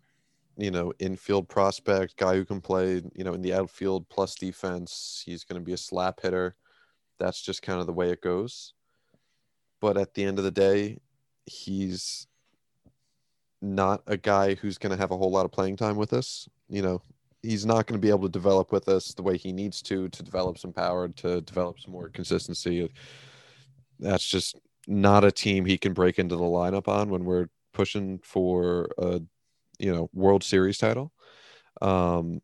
you 0.57 0.71
know, 0.71 0.93
infield 0.99 1.47
prospect, 1.47 2.17
guy 2.17 2.35
who 2.35 2.45
can 2.45 2.61
play, 2.61 3.03
you 3.13 3.23
know, 3.23 3.33
in 3.33 3.41
the 3.41 3.53
outfield 3.53 4.09
plus 4.09 4.35
defense. 4.35 5.21
He's 5.25 5.43
going 5.43 5.61
to 5.61 5.65
be 5.65 5.73
a 5.73 5.77
slap 5.77 6.21
hitter. 6.21 6.55
That's 7.19 7.41
just 7.41 7.61
kind 7.61 7.79
of 7.79 7.87
the 7.87 7.93
way 7.93 8.09
it 8.09 8.21
goes. 8.21 8.73
But 9.79 9.97
at 9.97 10.15
the 10.15 10.23
end 10.23 10.39
of 10.39 10.43
the 10.43 10.51
day, 10.51 10.97
he's 11.45 12.27
not 13.61 14.01
a 14.07 14.17
guy 14.17 14.55
who's 14.55 14.77
going 14.77 14.91
to 14.91 14.97
have 14.97 15.11
a 15.11 15.17
whole 15.17 15.31
lot 15.31 15.45
of 15.45 15.51
playing 15.51 15.75
time 15.75 15.97
with 15.97 16.13
us. 16.13 16.49
You 16.67 16.81
know, 16.81 17.01
he's 17.43 17.65
not 17.65 17.87
going 17.87 17.99
to 17.99 18.05
be 18.05 18.09
able 18.09 18.23
to 18.23 18.29
develop 18.29 18.71
with 18.71 18.87
us 18.89 19.13
the 19.13 19.23
way 19.23 19.37
he 19.37 19.51
needs 19.51 19.81
to 19.83 20.09
to 20.09 20.23
develop 20.23 20.57
some 20.57 20.73
power, 20.73 21.07
to 21.07 21.41
develop 21.41 21.79
some 21.79 21.91
more 21.91 22.09
consistency. 22.09 22.89
That's 23.99 24.25
just 24.25 24.59
not 24.87 25.23
a 25.23 25.31
team 25.31 25.65
he 25.65 25.77
can 25.77 25.93
break 25.93 26.17
into 26.19 26.35
the 26.35 26.43
lineup 26.43 26.87
on 26.87 27.09
when 27.09 27.25
we're 27.25 27.47
pushing 27.73 28.19
for 28.23 28.89
a 28.97 29.21
you 29.79 29.93
know 29.93 30.09
World 30.13 30.43
Series 30.43 30.77
title. 30.77 31.11
Um, 31.81 32.41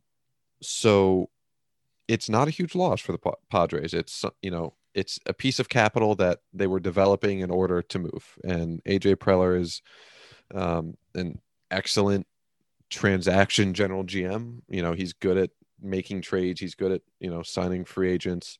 so 0.61 1.29
it's 2.07 2.29
not 2.29 2.47
a 2.47 2.51
huge 2.51 2.75
loss 2.75 3.01
for 3.01 3.13
the 3.13 3.33
Padres. 3.49 3.93
It's 3.93 4.23
you 4.41 4.51
know 4.51 4.75
it's 4.93 5.19
a 5.25 5.33
piece 5.33 5.59
of 5.59 5.69
capital 5.69 6.15
that 6.15 6.39
they 6.53 6.67
were 6.67 6.79
developing 6.79 7.39
in 7.39 7.49
order 7.49 7.81
to 7.81 7.99
move, 7.99 8.37
and 8.43 8.83
AJ 8.83 9.15
Preller 9.15 9.59
is 9.59 9.81
um, 10.53 10.95
an 11.15 11.39
excellent 11.71 12.27
transaction 12.93 13.73
general 13.73 14.03
GM. 14.03 14.59
You 14.69 14.81
know 14.81 14.93
he's 14.93 15.13
good 15.13 15.37
at 15.37 15.49
making 15.81 16.21
trades. 16.21 16.61
He's 16.61 16.75
good 16.75 16.91
at 16.91 17.01
you 17.19 17.29
know 17.29 17.43
signing 17.43 17.85
free 17.85 18.11
agents 18.11 18.59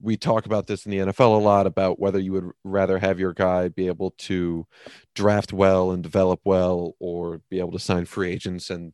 we 0.00 0.16
talk 0.16 0.46
about 0.46 0.66
this 0.66 0.86
in 0.86 0.90
the 0.90 0.98
NFL 0.98 1.38
a 1.38 1.42
lot 1.42 1.66
about 1.66 1.98
whether 1.98 2.18
you 2.18 2.32
would 2.32 2.50
rather 2.64 2.98
have 2.98 3.18
your 3.18 3.32
guy 3.32 3.68
be 3.68 3.88
able 3.88 4.12
to 4.12 4.66
draft 5.14 5.52
well 5.52 5.90
and 5.90 6.02
develop 6.02 6.40
well 6.44 6.94
or 6.98 7.40
be 7.50 7.58
able 7.58 7.72
to 7.72 7.78
sign 7.78 8.04
free 8.04 8.30
agents 8.30 8.70
and 8.70 8.92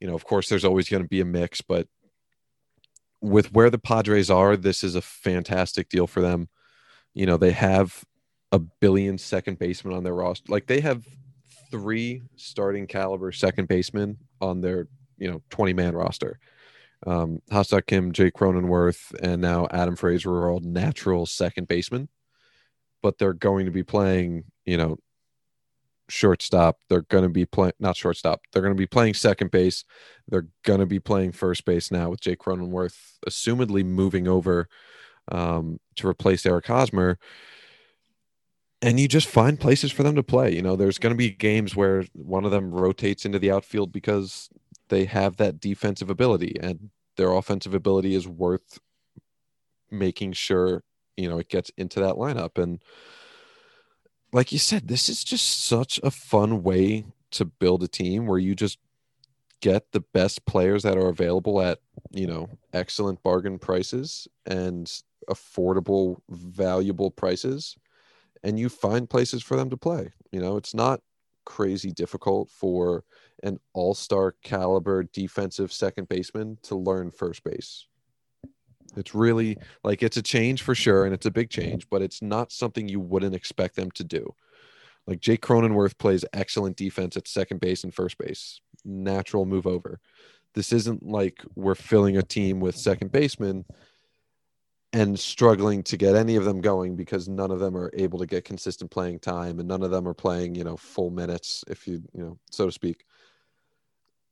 you 0.00 0.06
know 0.06 0.14
of 0.14 0.24
course 0.24 0.48
there's 0.48 0.64
always 0.64 0.88
going 0.88 1.02
to 1.02 1.08
be 1.08 1.20
a 1.20 1.24
mix 1.24 1.60
but 1.60 1.88
with 3.20 3.52
where 3.52 3.70
the 3.70 3.78
Padres 3.78 4.30
are 4.30 4.56
this 4.56 4.84
is 4.84 4.94
a 4.94 5.02
fantastic 5.02 5.88
deal 5.88 6.06
for 6.06 6.20
them 6.20 6.48
you 7.14 7.26
know 7.26 7.36
they 7.36 7.52
have 7.52 8.04
a 8.52 8.58
billion 8.58 9.18
second 9.18 9.58
baseman 9.58 9.94
on 9.94 10.04
their 10.04 10.14
roster 10.14 10.50
like 10.50 10.66
they 10.66 10.80
have 10.80 11.04
three 11.70 12.22
starting 12.36 12.86
caliber 12.86 13.32
second 13.32 13.68
basemen 13.68 14.18
on 14.40 14.60
their 14.60 14.88
you 15.18 15.30
know 15.30 15.42
20 15.50 15.72
man 15.72 15.94
roster 15.94 16.38
um, 17.06 17.40
Ha-Seong 17.50 17.86
Kim, 17.86 18.12
Jake 18.12 18.34
Cronenworth, 18.34 19.14
and 19.22 19.40
now 19.40 19.68
Adam 19.70 19.96
Frazier 19.96 20.32
are 20.32 20.50
all 20.50 20.60
natural 20.60 21.26
second 21.26 21.68
basemen, 21.68 22.08
but 23.02 23.18
they're 23.18 23.34
going 23.34 23.66
to 23.66 23.72
be 23.72 23.84
playing, 23.84 24.44
you 24.64 24.76
know, 24.76 24.98
shortstop. 26.08 26.78
They're 26.88 27.02
going 27.02 27.22
to 27.22 27.28
be 27.28 27.46
playing, 27.46 27.74
not 27.78 27.96
shortstop. 27.96 28.40
They're 28.52 28.62
going 28.62 28.74
to 28.74 28.78
be 28.78 28.86
playing 28.86 29.14
second 29.14 29.50
base. 29.50 29.84
They're 30.26 30.48
going 30.64 30.80
to 30.80 30.86
be 30.86 30.98
playing 30.98 31.32
first 31.32 31.64
base 31.64 31.90
now 31.90 32.10
with 32.10 32.20
Jake 32.20 32.40
Cronenworth, 32.40 32.96
assumedly 33.28 33.84
moving 33.84 34.26
over 34.26 34.68
um, 35.30 35.78
to 35.96 36.08
replace 36.08 36.44
Eric 36.46 36.66
Hosmer. 36.66 37.18
And 38.80 39.00
you 39.00 39.08
just 39.08 39.26
find 39.26 39.58
places 39.58 39.90
for 39.90 40.04
them 40.04 40.14
to 40.14 40.22
play. 40.22 40.54
You 40.54 40.62
know, 40.62 40.76
there's 40.76 40.98
going 40.98 41.12
to 41.12 41.18
be 41.18 41.30
games 41.30 41.74
where 41.74 42.04
one 42.12 42.44
of 42.44 42.52
them 42.52 42.70
rotates 42.70 43.24
into 43.24 43.38
the 43.40 43.50
outfield 43.50 43.92
because 43.92 44.48
they 44.88 45.04
have 45.06 45.36
that 45.36 45.60
defensive 45.60 46.10
ability 46.10 46.56
and 46.60 46.90
their 47.16 47.32
offensive 47.32 47.74
ability 47.74 48.14
is 48.14 48.26
worth 48.26 48.78
making 49.90 50.32
sure 50.32 50.82
you 51.16 51.28
know 51.28 51.38
it 51.38 51.48
gets 51.48 51.70
into 51.76 52.00
that 52.00 52.14
lineup 52.14 52.62
and 52.62 52.82
like 54.32 54.52
you 54.52 54.58
said 54.58 54.88
this 54.88 55.08
is 55.08 55.24
just 55.24 55.64
such 55.64 55.98
a 56.02 56.10
fun 56.10 56.62
way 56.62 57.04
to 57.30 57.44
build 57.44 57.82
a 57.82 57.88
team 57.88 58.26
where 58.26 58.38
you 58.38 58.54
just 58.54 58.78
get 59.60 59.90
the 59.92 60.00
best 60.00 60.46
players 60.46 60.82
that 60.84 60.96
are 60.96 61.08
available 61.08 61.60
at 61.60 61.80
you 62.10 62.26
know 62.26 62.48
excellent 62.72 63.22
bargain 63.22 63.58
prices 63.58 64.28
and 64.46 65.02
affordable 65.28 66.16
valuable 66.28 67.10
prices 67.10 67.76
and 68.42 68.58
you 68.58 68.68
find 68.68 69.10
places 69.10 69.42
for 69.42 69.56
them 69.56 69.70
to 69.70 69.76
play 69.76 70.10
you 70.32 70.40
know 70.40 70.56
it's 70.56 70.74
not 70.74 71.00
crazy 71.48 71.90
difficult 71.90 72.50
for 72.50 73.04
an 73.42 73.58
all-star 73.72 74.34
caliber 74.42 75.04
defensive 75.04 75.72
second 75.72 76.06
baseman 76.06 76.58
to 76.62 76.76
learn 76.76 77.10
first 77.10 77.42
base. 77.42 77.86
It's 78.96 79.14
really 79.14 79.56
like 79.82 80.02
it's 80.02 80.18
a 80.18 80.22
change 80.22 80.62
for 80.62 80.74
sure, 80.74 81.06
and 81.06 81.14
it's 81.14 81.24
a 81.24 81.30
big 81.30 81.48
change, 81.48 81.88
but 81.90 82.02
it's 82.02 82.20
not 82.20 82.52
something 82.52 82.86
you 82.86 83.00
wouldn't 83.00 83.34
expect 83.34 83.76
them 83.76 83.90
to 83.92 84.04
do. 84.04 84.34
Like 85.06 85.20
Jake 85.20 85.40
Cronenworth 85.40 85.96
plays 85.96 86.24
excellent 86.34 86.76
defense 86.76 87.16
at 87.16 87.26
second 87.26 87.60
base 87.60 87.82
and 87.82 87.94
first 87.94 88.18
base. 88.18 88.60
Natural 88.84 89.46
move 89.46 89.66
over. 89.66 90.00
This 90.54 90.72
isn't 90.72 91.02
like 91.02 91.42
we're 91.54 91.74
filling 91.74 92.18
a 92.18 92.22
team 92.22 92.60
with 92.60 92.76
second 92.76 93.10
basemen 93.10 93.64
and 94.92 95.18
struggling 95.18 95.82
to 95.82 95.96
get 95.96 96.14
any 96.14 96.36
of 96.36 96.44
them 96.44 96.60
going 96.60 96.96
because 96.96 97.28
none 97.28 97.50
of 97.50 97.60
them 97.60 97.76
are 97.76 97.90
able 97.94 98.18
to 98.18 98.26
get 98.26 98.44
consistent 98.44 98.90
playing 98.90 99.18
time 99.18 99.58
and 99.58 99.68
none 99.68 99.82
of 99.82 99.90
them 99.90 100.08
are 100.08 100.14
playing, 100.14 100.54
you 100.54 100.64
know, 100.64 100.76
full 100.76 101.10
minutes, 101.10 101.62
if 101.68 101.86
you, 101.86 102.02
you 102.14 102.22
know, 102.22 102.38
so 102.50 102.66
to 102.66 102.72
speak. 102.72 103.04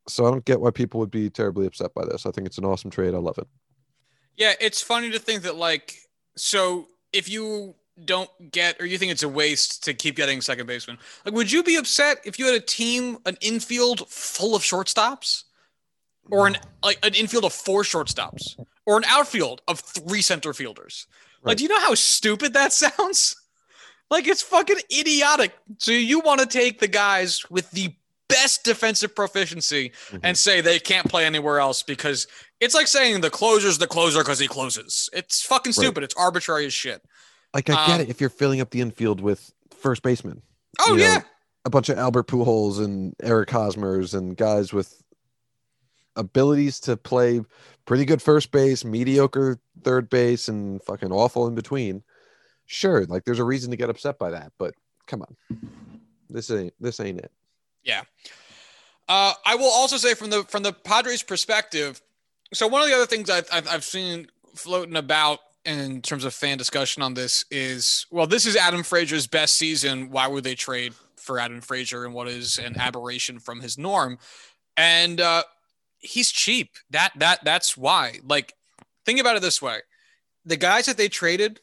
So 0.09 0.27
I 0.27 0.31
don't 0.31 0.45
get 0.45 0.61
why 0.61 0.71
people 0.71 1.01
would 1.01 1.11
be 1.11 1.29
terribly 1.29 1.67
upset 1.67 1.93
by 1.95 2.05
this. 2.07 2.25
I 2.25 2.31
think 2.31 2.47
it's 2.47 2.59
an 2.59 2.65
awesome 2.65 2.91
trade. 2.91 3.15
I 3.15 3.19
love 3.19 3.39
it. 3.39 3.47
Yeah, 4.37 4.55
it's 4.61 4.83
funny 4.83 5.11
to 5.11 5.19
think 5.19 5.43
that 5.43 5.57
like 5.57 5.97
so 6.37 6.89
if 7.13 7.29
you 7.29 7.75
don't 8.05 8.31
get 8.53 8.81
or 8.81 8.87
you 8.87 8.99
think 8.99 9.11
it's 9.11 9.23
a 9.23 9.29
waste 9.29 9.85
to 9.85 9.95
keep 9.95 10.17
getting 10.17 10.41
second 10.41 10.67
baseman, 10.67 10.99
like 11.25 11.35
would 11.35 11.51
you 11.51 11.63
be 11.63 11.77
upset 11.77 12.21
if 12.25 12.39
you 12.39 12.47
had 12.47 12.55
a 12.55 12.61
team, 12.61 13.19
an 13.27 13.37
infield 13.41 14.09
full 14.09 14.55
of 14.55 14.63
shortstops? 14.63 15.45
Or 16.31 16.47
an 16.47 16.57
like 16.83 16.99
an 17.05 17.15
infield 17.15 17.45
of 17.45 17.53
four 17.53 17.83
shortstops, 17.83 18.57
or 18.85 18.97
an 18.99 19.05
outfield 19.07 19.61
of 19.69 19.81
three 19.81 20.23
center 20.23 20.53
fielders. 20.53 21.07
Like, 21.43 21.59
do 21.59 21.63
you 21.63 21.69
know 21.69 21.79
how 21.81 21.95
stupid 21.95 22.55
that 22.55 22.73
sounds? 22.73 23.37
Like 24.11 24.27
it's 24.27 24.43
fucking 24.43 24.77
idiotic. 24.93 25.53
So 25.79 25.93
you 25.93 26.21
want 26.21 26.41
to 26.41 26.47
take 26.47 26.81
the 26.81 26.89
guys 26.89 27.49
with 27.51 27.71
the 27.73 27.95
best 28.29 28.65
defensive 28.65 29.15
proficiency 29.15 29.93
Mhm. 30.11 30.21
and 30.25 30.37
say 30.39 30.61
they 30.61 30.79
can't 30.81 31.09
play 31.09 31.25
anywhere 31.27 31.61
else 31.61 31.83
because 31.85 32.27
it's 32.61 32.75
like 32.75 32.89
saying 32.89 33.21
the 33.21 33.31
closer's 33.31 33.79
the 33.79 33.87
closer 33.87 34.19
because 34.21 34.41
he 34.41 34.49
closes. 34.49 35.09
It's 35.13 35.43
fucking 35.43 35.71
Right. 35.71 35.75
stupid. 35.85 36.03
It's 36.03 36.15
arbitrary 36.17 36.67
as 36.67 36.75
shit. 36.75 37.03
Like 37.55 37.71
I 37.71 37.87
get 37.87 37.95
Um, 37.97 38.01
it 38.03 38.09
if 38.09 38.21
you're 38.21 38.31
filling 38.31 38.61
up 38.61 38.71
the 38.71 38.81
infield 38.81 39.21
with 39.21 39.53
first 39.81 40.03
basemen, 40.03 40.43
Oh 40.81 40.93
You 40.93 40.99
know, 40.99 41.05
yeah. 41.05 41.23
a 41.65 41.71
bunch 41.71 41.89
of 41.89 41.99
Albert 41.99 42.27
Pujols 42.27 42.79
and 42.85 43.15
Eric 43.23 43.51
Hosmers 43.51 44.13
and 44.15 44.37
guys 44.37 44.73
with 44.73 45.03
abilities 46.17 46.81
to 46.81 46.97
play 46.97 47.41
pretty 47.85 48.05
good 48.05 48.21
first 48.21 48.51
base, 48.51 48.85
mediocre 48.85 49.59
third 49.83 50.11
base, 50.11 50.49
and 50.49 50.83
fucking 50.83 51.13
awful 51.13 51.47
in 51.47 51.55
between. 51.55 52.03
Sure, 52.67 53.05
like 53.07 53.25
there's 53.25 53.39
a 53.39 53.45
reason 53.45 53.71
to 53.71 53.77
get 53.77 53.91
upset 53.91 54.19
by 54.19 54.31
that, 54.31 54.53
but 54.59 54.75
come 55.07 55.23
on, 55.23 55.37
this 56.29 56.51
ain't 56.51 56.75
this 56.81 57.01
ain't 57.01 57.21
it. 57.21 57.31
Yeah. 57.85 58.03
Uh, 59.09 59.33
I 59.45 59.55
will 59.55 59.71
also 59.71 59.97
say 59.97 60.15
from 60.15 60.31
the 60.31 60.43
from 60.45 60.63
the 60.63 60.73
Padres' 60.73 61.23
perspective. 61.23 62.03
So 62.53 62.67
one 62.67 62.83
of 62.83 62.89
the 62.89 62.95
other 62.95 63.07
things 63.07 63.31
I've, 63.31 63.49
I've, 63.53 63.69
I've 63.69 63.85
seen 63.85 64.29
floating 64.55 64.97
about 64.97 65.41
in 65.65 66.01
terms 66.01 66.25
of 66.25 66.33
fan 66.33 66.59
discussion 66.59 67.03
on 67.03 67.15
this 67.15 67.45
is 67.51 68.07
well, 68.11 68.27
this 68.27 68.47
is 68.47 68.57
Adam 68.57 68.83
Frazier's 68.83 69.27
best 69.27 69.57
season. 69.57 70.11
Why 70.11 70.27
would 70.27 70.45
they 70.45 70.55
trade 70.55 70.95
for 71.17 71.39
Adam 71.39 71.61
Frazier 71.61 72.05
and 72.05 72.15
what 72.15 72.29
is 72.29 72.59
an 72.59 72.77
aberration 72.79 73.39
from 73.39 73.61
his 73.61 73.79
norm? 73.79 74.19
And 74.77 75.21
uh, 75.21 75.43
he's 76.07 76.31
cheap. 76.31 76.77
That 76.91 77.13
that 77.17 77.45
that's 77.45 77.77
why. 77.77 78.21
Like, 78.25 78.55
think 79.05 79.21
about 79.21 79.37
it 79.37 79.43
this 79.43 79.61
way: 79.61 79.79
the 80.45 80.57
guys 80.57 80.87
that 80.87 80.97
they 80.97 81.09
traded 81.09 81.61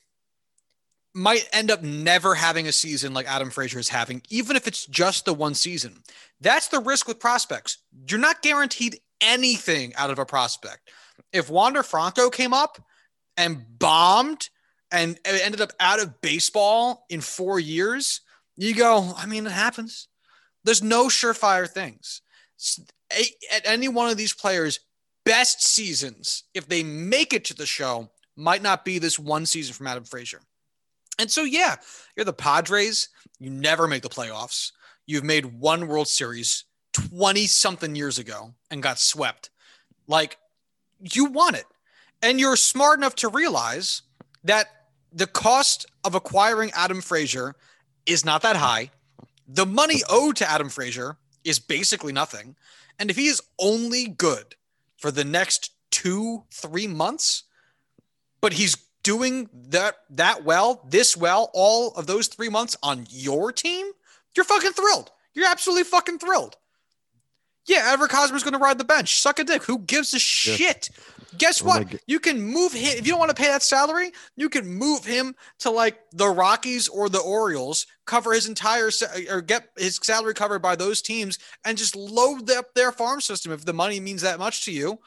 might 1.14 1.48
end 1.54 1.70
up 1.70 1.84
never 1.84 2.36
having 2.36 2.68
a 2.68 2.72
season 2.72 3.14
like 3.14 3.28
Adam 3.28 3.52
Frazier 3.52 3.80
is 3.80 3.90
having, 3.90 4.22
even 4.30 4.56
if 4.56 4.68
it's 4.68 4.86
just 4.88 5.26
the 5.26 5.34
one 5.34 5.54
season. 5.54 6.02
That's 6.42 6.68
the 6.68 6.80
risk 6.80 7.08
with 7.08 7.20
prospects. 7.20 7.78
You're 8.10 8.20
not 8.20 8.42
guaranteed 8.42 9.00
anything 9.22 9.94
out 9.96 10.10
of 10.10 10.20
a 10.20 10.26
prospect. 10.26 10.90
If 11.32 11.50
Wander 11.50 11.84
Franco 11.84 12.30
came 12.30 12.54
up 12.54 12.84
and 13.38 13.64
bombed 13.78 14.50
and 14.92 15.20
ended 15.26 15.62
up 15.62 15.72
out 15.80 16.02
of 16.02 16.22
baseball 16.22 17.06
in 17.10 17.22
four 17.22 17.60
years, 17.60 18.22
you 18.58 18.74
go, 18.76 19.14
I 19.18 19.26
mean, 19.26 19.46
it 19.46 19.52
happens. 19.52 20.08
There's 20.64 20.84
no 20.84 21.08
surefire 21.08 21.70
things. 21.70 22.22
At 23.52 23.66
any 23.66 23.88
one 23.88 24.10
of 24.10 24.18
these 24.18 24.34
players' 24.34 24.80
best 25.26 25.64
seasons, 25.64 26.44
if 26.54 26.68
they 26.68 26.84
make 26.84 27.34
it 27.34 27.46
to 27.46 27.54
the 27.54 27.66
show, 27.66 28.10
might 28.36 28.62
not 28.62 28.84
be 28.84 29.00
this 29.00 29.20
one 29.20 29.46
season 29.46 29.74
from 29.74 29.88
Adam 29.88 30.04
Frazier. 30.04 30.42
And 31.20 31.30
so, 31.30 31.44
yeah, 31.44 31.76
you're 32.16 32.26
the 32.26 32.34
Padres. 32.34 33.10
You 33.40 33.50
never 33.50 33.88
make 33.88 34.02
the 34.02 34.10
playoffs. 34.10 34.72
You've 35.06 35.24
made 35.24 35.60
one 35.60 35.88
World 35.88 36.08
Series 36.08 36.66
20 36.94 37.46
something 37.48 37.96
years 37.96 38.18
ago 38.18 38.54
and 38.72 38.82
got 38.82 39.00
swept. 39.00 39.50
Like, 40.08 40.38
you 41.00 41.26
want 41.26 41.56
it. 41.56 41.66
And 42.22 42.40
you're 42.40 42.56
smart 42.56 42.98
enough 42.98 43.16
to 43.16 43.28
realize 43.28 44.02
that 44.44 44.68
the 45.12 45.28
cost 45.28 45.86
of 46.04 46.16
acquiring 46.16 46.72
Adam 46.72 47.02
Frazier 47.02 47.56
is 48.06 48.26
not 48.26 48.42
that 48.42 48.56
high. 48.56 48.92
The 49.48 49.66
money 49.66 50.02
owed 50.10 50.38
to 50.38 50.50
Adam 50.50 50.70
Frazier 50.70 51.18
is 51.44 51.60
basically 51.60 52.14
nothing. 52.14 52.56
And 53.00 53.10
if 53.10 53.16
he 53.16 53.28
is 53.28 53.42
only 53.60 54.08
good 54.08 54.56
for 54.98 55.12
the 55.12 55.24
next 55.24 55.72
two, 55.92 56.44
three 56.52 56.88
months, 56.88 57.44
but 58.42 58.54
he's 58.54 58.78
doing 59.04 59.50
that 59.54 59.96
that 60.10 60.44
well, 60.44 60.86
this 60.90 61.16
well, 61.18 61.52
all 61.54 61.92
of 61.96 62.08
those 62.08 62.28
three 62.28 62.50
months 62.50 62.76
on 62.82 63.06
your 63.10 63.52
team, 63.52 63.88
you're 64.36 64.46
fucking 64.46 64.72
thrilled. 64.72 65.12
You're 65.34 65.50
absolutely 65.50 65.84
fucking 65.84 66.20
thrilled. 66.20 66.58
Yeah, 67.66 67.92
Everett 67.94 68.12
Hosmer's 68.12 68.44
going 68.44 68.54
to 68.54 68.60
ride 68.60 68.78
the 68.78 68.84
bench. 68.84 69.20
Suck 69.20 69.40
a 69.40 69.44
dick. 69.44 69.64
Who 69.64 69.80
gives 69.80 70.14
a 70.14 70.20
shit? 70.20 70.90
Guess 71.38 71.62
what? 71.62 71.96
You 72.08 72.20
can 72.20 72.42
move 72.42 72.74
him. 72.74 72.98
If 72.98 73.06
you 73.06 73.14
don't 73.14 73.20
want 73.20 73.30
to 73.30 73.42
pay 73.42 73.48
that 73.48 73.64
salary, 73.64 74.12
you 74.36 74.50
can 74.50 74.68
move 74.68 75.06
him 75.06 75.36
to 75.60 75.70
like 75.70 76.00
the 76.12 76.28
Rockies 76.28 76.88
or 76.88 77.10
the 77.10 77.20
Orioles, 77.20 77.86
cover 78.06 78.34
his 78.34 78.48
entire 78.48 78.90
or 79.30 79.42
get 79.42 79.70
his 79.78 80.00
salary 80.02 80.34
covered 80.34 80.62
by 80.62 80.76
those 80.76 81.02
teams, 81.02 81.40
and 81.66 81.78
just 81.78 81.96
load 81.96 82.50
up 82.52 82.74
their 82.74 82.92
farm 82.92 83.22
system 83.22 83.52
if 83.52 83.66
the 83.66 83.74
money 83.74 84.00
means 84.00 84.22
that 84.22 84.40
much 84.40 84.66
to 84.66 84.72
you. 84.72 85.00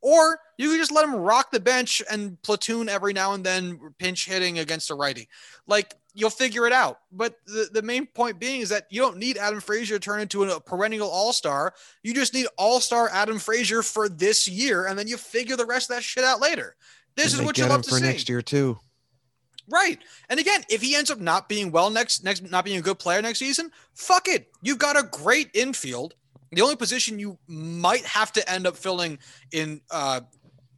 Or 0.00 0.38
you 0.56 0.70
can 0.70 0.78
just 0.78 0.92
let 0.92 1.04
him 1.04 1.14
rock 1.14 1.50
the 1.50 1.60
bench 1.60 2.02
and 2.10 2.40
platoon 2.42 2.88
every 2.88 3.12
now 3.12 3.32
and 3.32 3.44
then, 3.44 3.80
pinch 3.98 4.26
hitting 4.26 4.58
against 4.58 4.90
a 4.90 4.94
righty. 4.94 5.28
Like 5.66 5.94
you'll 6.14 6.30
figure 6.30 6.66
it 6.66 6.72
out. 6.72 7.00
But 7.12 7.36
the, 7.46 7.68
the 7.72 7.82
main 7.82 8.06
point 8.06 8.38
being 8.38 8.60
is 8.60 8.68
that 8.68 8.86
you 8.90 9.00
don't 9.00 9.18
need 9.18 9.38
Adam 9.38 9.60
Frazier 9.60 9.96
to 9.96 10.00
turn 10.00 10.20
into 10.20 10.42
a 10.44 10.60
perennial 10.60 11.08
all 11.08 11.32
star. 11.32 11.74
You 12.02 12.14
just 12.14 12.34
need 12.34 12.46
all 12.56 12.80
star 12.80 13.08
Adam 13.12 13.38
Frazier 13.38 13.82
for 13.82 14.08
this 14.08 14.48
year, 14.48 14.86
and 14.86 14.98
then 14.98 15.08
you 15.08 15.16
figure 15.16 15.56
the 15.56 15.66
rest 15.66 15.90
of 15.90 15.96
that 15.96 16.02
shit 16.02 16.24
out 16.24 16.40
later. 16.40 16.76
This 17.16 17.32
And 17.32 17.40
is 17.40 17.46
what 17.46 17.58
you 17.58 17.66
love 17.66 17.82
to 17.82 17.90
for 17.90 17.96
see. 17.96 18.04
next 18.04 18.28
year 18.28 18.42
too. 18.42 18.78
Right. 19.68 19.98
And 20.30 20.40
again, 20.40 20.64
if 20.70 20.80
he 20.80 20.94
ends 20.94 21.10
up 21.10 21.18
not 21.18 21.48
being 21.48 21.70
well 21.70 21.90
next 21.90 22.24
next 22.24 22.48
not 22.50 22.64
being 22.64 22.78
a 22.78 22.82
good 22.82 22.98
player 22.98 23.20
next 23.20 23.38
season, 23.38 23.70
fuck 23.94 24.28
it. 24.28 24.48
You've 24.62 24.78
got 24.78 24.98
a 24.98 25.02
great 25.02 25.50
infield. 25.54 26.14
The 26.50 26.62
only 26.62 26.76
position 26.76 27.18
you 27.18 27.38
might 27.46 28.04
have 28.04 28.32
to 28.32 28.50
end 28.50 28.66
up 28.66 28.76
filling 28.76 29.18
in 29.52 29.80
uh 29.90 30.20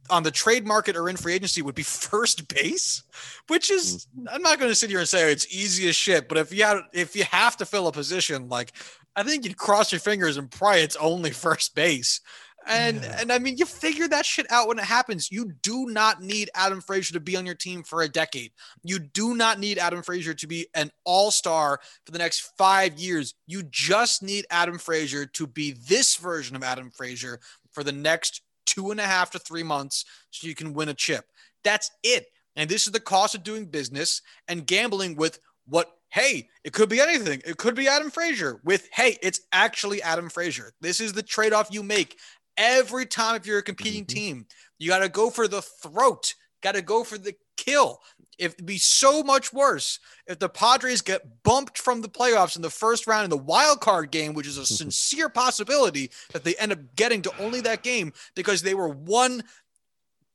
on 0.09 0.23
the 0.23 0.31
trade 0.31 0.67
market 0.67 0.97
or 0.97 1.07
in 1.07 1.15
free 1.15 1.33
agency 1.33 1.61
would 1.61 1.75
be 1.75 1.83
first 1.83 2.47
base, 2.53 3.03
which 3.47 3.71
is 3.71 4.07
I'm 4.31 4.41
not 4.41 4.59
going 4.59 4.71
to 4.71 4.75
sit 4.75 4.89
here 4.89 4.99
and 4.99 5.07
say 5.07 5.31
it's 5.31 5.47
easy 5.53 5.87
as 5.89 5.95
shit, 5.95 6.27
but 6.27 6.37
if 6.37 6.53
you 6.53 6.63
had 6.63 6.81
if 6.93 7.15
you 7.15 7.23
have 7.25 7.57
to 7.57 7.65
fill 7.65 7.87
a 7.87 7.91
position, 7.91 8.49
like 8.49 8.73
I 9.15 9.23
think 9.23 9.45
you'd 9.45 9.57
cross 9.57 9.91
your 9.91 9.99
fingers 9.99 10.37
and 10.37 10.49
pray 10.49 10.83
it's 10.83 10.95
only 10.97 11.31
first 11.31 11.73
base. 11.75 12.21
And 12.67 13.01
Yeah. 13.01 13.17
and 13.19 13.31
I 13.31 13.39
mean 13.39 13.57
you 13.57 13.65
figure 13.65 14.07
that 14.07 14.25
shit 14.25 14.49
out 14.51 14.67
when 14.67 14.79
it 14.79 14.85
happens. 14.85 15.31
You 15.31 15.53
do 15.61 15.87
not 15.87 16.21
need 16.21 16.49
Adam 16.53 16.81
Frazier 16.81 17.13
to 17.13 17.19
be 17.19 17.35
on 17.35 17.45
your 17.45 17.55
team 17.55 17.83
for 17.83 18.01
a 18.01 18.09
decade. 18.09 18.51
You 18.83 18.99
do 18.99 19.35
not 19.35 19.59
need 19.59 19.77
Adam 19.79 20.03
Frazier 20.03 20.33
to 20.33 20.47
be 20.47 20.67
an 20.75 20.91
all-star 21.03 21.79
for 22.05 22.11
the 22.11 22.19
next 22.19 22.51
five 22.57 22.99
years. 22.99 23.33
You 23.47 23.63
just 23.63 24.21
need 24.21 24.45
Adam 24.51 24.77
Frazier 24.77 25.25
to 25.25 25.47
be 25.47 25.71
this 25.71 26.15
version 26.15 26.55
of 26.55 26.63
Adam 26.63 26.91
Frazier 26.91 27.39
for 27.71 27.83
the 27.83 27.91
next 27.91 28.41
two 28.65 28.91
and 28.91 28.99
a 28.99 29.05
half 29.05 29.31
to 29.31 29.39
three 29.39 29.63
months 29.63 30.05
so 30.29 30.47
you 30.47 30.55
can 30.55 30.73
win 30.73 30.89
a 30.89 30.93
chip. 30.93 31.25
That's 31.63 31.89
it. 32.03 32.27
And 32.55 32.69
this 32.69 32.85
is 32.85 32.91
the 32.91 32.99
cost 32.99 33.33
of 33.33 33.43
doing 33.43 33.65
business 33.65 34.21
and 34.47 34.67
gambling 34.67 35.15
with 35.15 35.39
what, 35.67 35.89
hey, 36.09 36.49
it 36.63 36.73
could 36.73 36.89
be 36.89 36.99
anything. 36.99 37.41
It 37.45 37.57
could 37.57 37.75
be 37.75 37.87
Adam 37.87 38.11
Frazier 38.11 38.59
with, 38.63 38.89
hey, 38.91 39.17
it's 39.21 39.41
actually 39.53 40.01
Adam 40.01 40.29
Frazier. 40.29 40.73
This 40.81 40.99
is 40.99 41.13
the 41.13 41.23
trade 41.23 41.53
off 41.53 41.69
you 41.71 41.81
make 41.81 42.19
every 42.57 43.05
time 43.05 43.35
if 43.35 43.45
you're 43.45 43.59
a 43.59 43.63
competing 43.63 44.05
Mhm. 44.05 44.09
team. 44.09 44.47
You 44.77 44.89
got 44.89 44.99
to 44.99 45.09
go 45.09 45.29
for 45.29 45.47
the 45.47 45.61
throat, 45.61 46.35
got 46.61 46.73
to 46.73 46.81
go 46.81 47.03
for 47.03 47.17
the 47.17 47.35
kill. 47.57 48.01
If 48.37 48.53
it'd 48.53 48.65
be 48.65 48.79
so 48.79 49.21
much 49.21 49.53
worse 49.53 49.99
if 50.25 50.39
the 50.39 50.49
Padres 50.49 51.01
get 51.01 51.43
bumped 51.43 51.77
from 51.77 52.01
the 52.01 52.09
playoffs 52.09 52.55
in 52.55 52.63
the 52.63 52.69
first 52.71 53.05
round 53.05 53.25
in 53.25 53.29
the 53.29 53.37
wild 53.37 53.81
card 53.81 54.09
game, 54.09 54.33
which 54.33 54.47
is 54.47 54.57
a 54.57 54.65
sincere 54.65 55.29
possibility 55.29 56.11
that 56.31 56.43
they 56.43 56.55
end 56.55 56.71
up 56.71 56.79
getting 56.95 57.21
to 57.21 57.37
only 57.37 57.61
that 57.61 57.83
game 57.83 58.13
because 58.35 58.61
they 58.61 58.73
were 58.73 58.87
one 58.89 59.43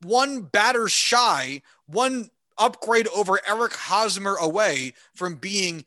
one 0.02 0.42
batter 0.42 0.88
shy, 0.88 1.62
one 1.86 2.30
upgrade 2.58 3.08
over 3.08 3.40
Eric 3.48 3.72
Hosmer 3.72 4.36
away 4.36 4.92
from 5.14 5.36
being 5.36 5.84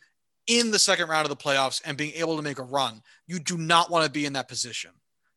in 0.47 0.72
the 0.72 0.80
second 0.80 1.10
round 1.10 1.26
of 1.26 1.30
the 1.30 1.41
playoffs 1.41 1.80
and 1.85 1.95
being 1.95 2.14
able 2.15 2.35
to 2.35 2.41
make 2.41 2.57
a 2.57 2.64
run. 2.64 3.03
You 3.27 3.39
do 3.39 3.57
not 3.57 3.89
want 3.91 4.06
to 4.06 4.11
be 4.11 4.26
in 4.26 4.34
that 4.34 4.47
position. 4.47 4.91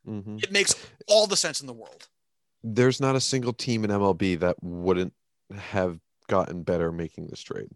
Mhm. 0.06 0.42
It 0.42 0.50
makes 0.52 0.74
all 1.06 1.26
the 1.26 1.36
sense 1.36 1.60
in 1.60 1.66
the 1.66 1.72
world. 1.72 2.08
there's 2.64 3.00
not 3.00 3.16
a 3.16 3.20
single 3.20 3.52
team 3.52 3.84
in 3.84 3.90
MLB 3.90 4.36
that 4.36 4.62
wouldn't 4.62 5.12
have 5.52 5.98
gotten 6.28 6.62
better 6.62 6.92
making 6.92 7.26
this 7.26 7.40
trade. 7.42 7.70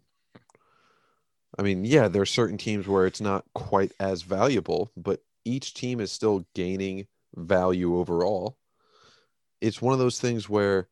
I 1.59 1.61
mean, 1.61 1.83
yeah, 1.83 2.07
there 2.07 2.21
are 2.21 2.25
certain 2.25 2.57
teams 2.57 2.87
where 2.87 3.05
it's 3.05 3.19
not 3.21 3.43
quite 3.53 3.91
as 3.99 4.21
valuable, 4.21 4.91
but 4.95 5.23
each 5.43 5.73
team 5.73 5.99
is 5.99 6.11
still 6.11 6.45
gaining 6.55 7.07
value 7.35 7.97
overall. 7.97 8.57
It's 9.59 9.81
one 9.81 9.93
of 9.93 9.99
those 9.99 10.19
things 10.19 10.47
where 10.49 10.87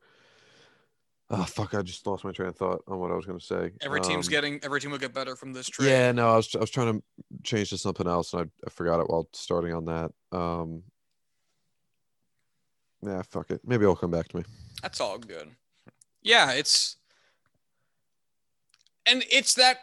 oh 1.30 1.44
fuck, 1.44 1.74
I 1.74 1.82
just 1.82 2.06
lost 2.06 2.24
my 2.24 2.32
train 2.32 2.50
of 2.50 2.56
thought 2.58 2.84
on 2.88 3.00
what 3.00 3.12
I 3.12 3.16
was 3.16 3.26
going 3.26 3.40
to 3.40 3.46
say. 3.46 3.72
Every 3.82 4.02
team's 4.02 4.28
Um, 4.28 4.32
getting 4.32 4.60
every 4.64 4.80
team 4.82 4.92
will 4.92 4.98
get 4.98 5.14
better 5.14 5.36
from 5.36 5.54
this 5.54 5.68
trade. 5.70 5.90
Yeah, 5.90 6.12
no, 6.12 6.34
I 6.34 6.36
was 6.36 6.54
I 6.56 6.60
was 6.60 6.70
trying 6.70 7.00
to 7.00 7.04
change 7.44 7.70
to 7.70 7.78
something 7.78 8.08
else 8.08 8.34
and 8.34 8.42
I, 8.44 8.68
I 8.68 8.70
forgot 8.70 9.00
it 9.00 9.10
while 9.10 9.30
starting 9.34 9.74
on 9.74 9.86
that. 9.86 10.12
Um 10.32 10.84
Yeah, 13.02 13.22
fuck 13.22 13.52
it. 13.52 13.62
Maybe 13.66 13.84
it'll 13.84 13.96
come 13.96 14.12
back 14.12 14.28
to 14.30 14.38
me. 14.38 14.44
That's 14.82 15.00
all 15.00 15.18
good. 15.18 15.50
Yeah, 16.22 16.52
it's 16.54 16.98
and 19.06 19.24
it's 19.30 19.54
that 19.56 19.78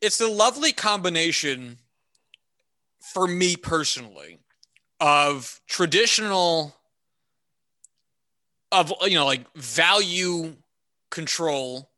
it's 0.00 0.18
the 0.18 0.28
lovely 0.28 0.72
combination 0.72 1.78
for 3.12 3.26
me 3.26 3.56
personally 3.56 4.38
of 5.00 5.60
traditional 5.66 6.76
of 8.72 8.92
you 9.02 9.14
know 9.14 9.26
like 9.26 9.52
value 9.54 10.54
control 11.10 11.90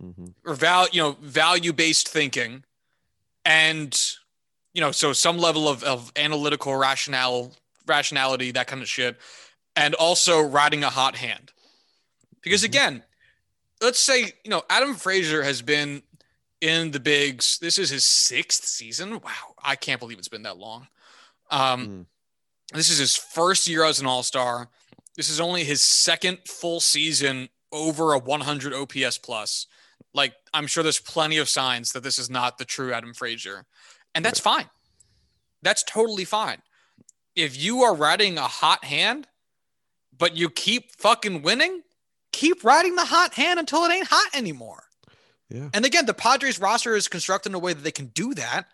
hmm 0.00 0.26
or 0.44 0.54
val 0.54 0.88
you 0.90 1.02
know 1.02 1.16
value 1.20 1.72
based 1.72 2.08
thinking 2.08 2.64
and 3.44 4.00
you 4.72 4.80
know 4.80 4.90
so 4.92 5.12
some 5.12 5.36
level 5.36 5.68
of, 5.68 5.82
of 5.82 6.12
analytical 6.16 6.74
rationale 6.76 7.52
rationality 7.86 8.52
that 8.52 8.66
kind 8.66 8.80
of 8.80 8.88
shit 8.88 9.18
and 9.78 9.94
also 9.94 10.40
riding 10.40 10.82
a 10.82 10.90
hot 10.90 11.14
hand. 11.16 11.52
Because 12.42 12.62
Mhm. 12.62 12.66
again 12.66 13.04
let's 13.80 14.00
say 14.00 14.32
you 14.44 14.50
know 14.50 14.62
adam 14.68 14.96
frazier 14.96 15.42
has 15.44 15.62
been 15.62 16.02
in 16.60 16.90
the 16.90 16.98
bigs. 17.00 17.58
This 17.58 17.78
is 17.78 17.90
his 17.90 18.04
sixth 18.04 18.64
season. 18.66 19.20
Wow. 19.20 19.54
I 19.62 19.76
can't 19.76 20.00
believe 20.00 20.18
it's 20.18 20.28
been 20.28 20.42
that 20.42 20.58
long. 20.58 20.88
Um 21.50 21.86
Mm. 21.86 22.06
this 22.76 22.90
is 22.90 22.98
his 22.98 23.14
first 23.16 23.68
year 23.68 23.84
as 23.84 24.00
an 24.00 24.06
all-star. 24.06 24.68
This 25.14 25.28
is 25.28 25.40
only 25.40 25.64
his 25.64 25.82
second 25.82 26.38
full 26.48 26.80
season 26.80 27.48
over 27.70 28.12
a 28.12 28.18
100 28.18 28.74
ops 28.74 29.18
plus. 29.18 29.66
Like 30.12 30.34
i'm 30.52 30.66
sure 30.66 30.82
there's 30.82 30.98
plenty 31.00 31.38
of 31.38 31.48
signs 31.48 31.92
that 31.92 32.02
this 32.02 32.18
is 32.18 32.28
not 32.28 32.58
the 32.58 32.64
true 32.64 32.92
adam 32.92 33.14
frazier. 33.14 33.66
And 34.14 34.24
that's 34.24 34.40
fine. 34.40 34.68
That's 35.62 35.82
totally 35.84 36.24
fine. 36.24 36.62
If 37.36 37.56
you 37.56 37.82
are 37.84 37.94
riding 37.94 38.38
a 38.38 38.48
hot 38.48 38.84
hand 38.84 39.28
but 40.18 40.36
you 40.36 40.50
keep 40.50 40.92
fucking 40.92 41.42
winning 41.42 41.82
keep 42.32 42.62
riding 42.64 42.94
the 42.96 43.04
hot 43.04 43.34
hand 43.34 43.58
until 43.58 43.84
it 43.84 43.92
ain't 43.92 44.08
hot 44.08 44.28
anymore 44.34 44.84
Yeah. 45.48 45.68
and 45.72 45.84
again 45.84 46.06
the 46.06 46.14
padres 46.14 46.60
roster 46.60 46.94
is 46.94 47.08
constructed 47.08 47.50
in 47.50 47.54
a 47.54 47.58
way 47.58 47.72
that 47.72 47.82
they 47.82 47.92
can 47.92 48.06
do 48.06 48.34
that 48.34 48.66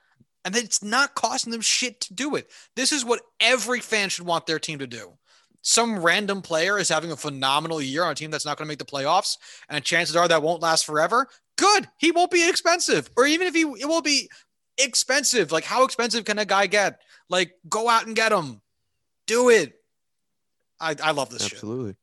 and 0.44 0.54
that 0.54 0.64
it's 0.64 0.82
not 0.82 1.14
costing 1.14 1.52
them 1.52 1.60
shit 1.60 2.00
to 2.02 2.14
do 2.14 2.34
it 2.36 2.50
this 2.76 2.92
is 2.92 3.04
what 3.04 3.22
every 3.40 3.80
fan 3.80 4.08
should 4.08 4.26
want 4.26 4.46
their 4.46 4.58
team 4.58 4.78
to 4.80 4.86
do 4.86 5.16
some 5.66 5.98
random 6.00 6.42
player 6.42 6.78
is 6.78 6.90
having 6.90 7.10
a 7.10 7.16
phenomenal 7.16 7.80
year 7.80 8.04
on 8.04 8.12
a 8.12 8.14
team 8.14 8.30
that's 8.30 8.44
not 8.44 8.58
going 8.58 8.66
to 8.66 8.68
make 8.68 8.78
the 8.78 8.84
playoffs, 8.84 9.38
and 9.70 9.82
chances 9.82 10.14
are 10.14 10.28
that 10.28 10.42
won't 10.42 10.60
last 10.60 10.84
forever. 10.84 11.26
Good, 11.56 11.88
he 11.96 12.10
won't 12.10 12.30
be 12.30 12.46
expensive, 12.46 13.08
or 13.16 13.24
even 13.26 13.46
if 13.46 13.54
he 13.54 13.62
it 13.62 13.86
will 13.88 14.02
be 14.02 14.28
expensive. 14.76 15.52
Like 15.52 15.64
how 15.64 15.84
expensive 15.84 16.26
can 16.26 16.38
a 16.38 16.44
guy 16.44 16.66
get? 16.66 17.00
Like 17.30 17.54
go 17.66 17.88
out 17.88 18.06
and 18.06 18.14
get 18.14 18.30
him, 18.30 18.60
do 19.26 19.48
it. 19.48 19.72
I 20.80 20.94
I 21.02 21.10
love 21.12 21.30
this 21.30 21.42
shit. 21.42 21.52
Absolutely. 21.54 21.96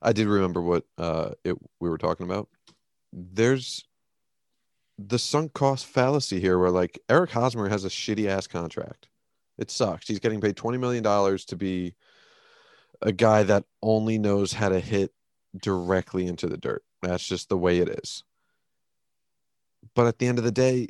I 0.00 0.12
did 0.12 0.26
remember 0.26 0.60
what 0.60 0.84
uh 0.98 1.30
it 1.44 1.56
we 1.80 1.88
were 1.88 1.98
talking 1.98 2.26
about. 2.26 2.48
There's 3.12 3.84
the 4.98 5.18
sunk 5.18 5.52
cost 5.52 5.86
fallacy 5.86 6.40
here 6.40 6.58
where 6.58 6.70
like 6.70 6.98
Eric 7.08 7.30
Hosmer 7.30 7.68
has 7.68 7.84
a 7.84 7.88
shitty 7.88 8.26
ass 8.26 8.46
contract. 8.46 9.08
It 9.58 9.70
sucks. 9.70 10.08
He's 10.08 10.20
getting 10.20 10.40
paid 10.40 10.56
20 10.56 10.78
million 10.78 11.02
dollars 11.02 11.44
to 11.46 11.56
be 11.56 11.94
a 13.00 13.12
guy 13.12 13.42
that 13.42 13.64
only 13.82 14.18
knows 14.18 14.52
how 14.52 14.68
to 14.68 14.80
hit 14.80 15.12
directly 15.60 16.26
into 16.26 16.46
the 16.46 16.56
dirt. 16.56 16.84
That's 17.02 17.26
just 17.26 17.48
the 17.48 17.58
way 17.58 17.78
it 17.78 17.88
is. 17.88 18.24
But 19.94 20.06
at 20.06 20.18
the 20.18 20.26
end 20.26 20.38
of 20.38 20.44
the 20.44 20.52
day, 20.52 20.88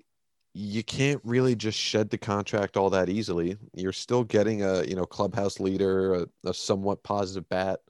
you 0.55 0.85
can't 0.85 1.21
really 1.25 1.55
just 1.55 1.79
shed 1.79 2.11
the 2.11 2.19
contract 2.19 2.77
all 2.77 2.91
that 2.91 3.09
easily. 3.09 3.57
You're 3.75 3.93
still 3.93 4.25
getting 4.25 4.63
a, 4.63 4.85
you 4.85 4.95
know, 4.95 5.07
clubhouse 5.07 5.61
leader, 5.61 6.15
a, 6.15 6.27
a 6.45 6.55
somewhat 6.55 7.03
positive 7.03 7.49
bat 7.49 7.81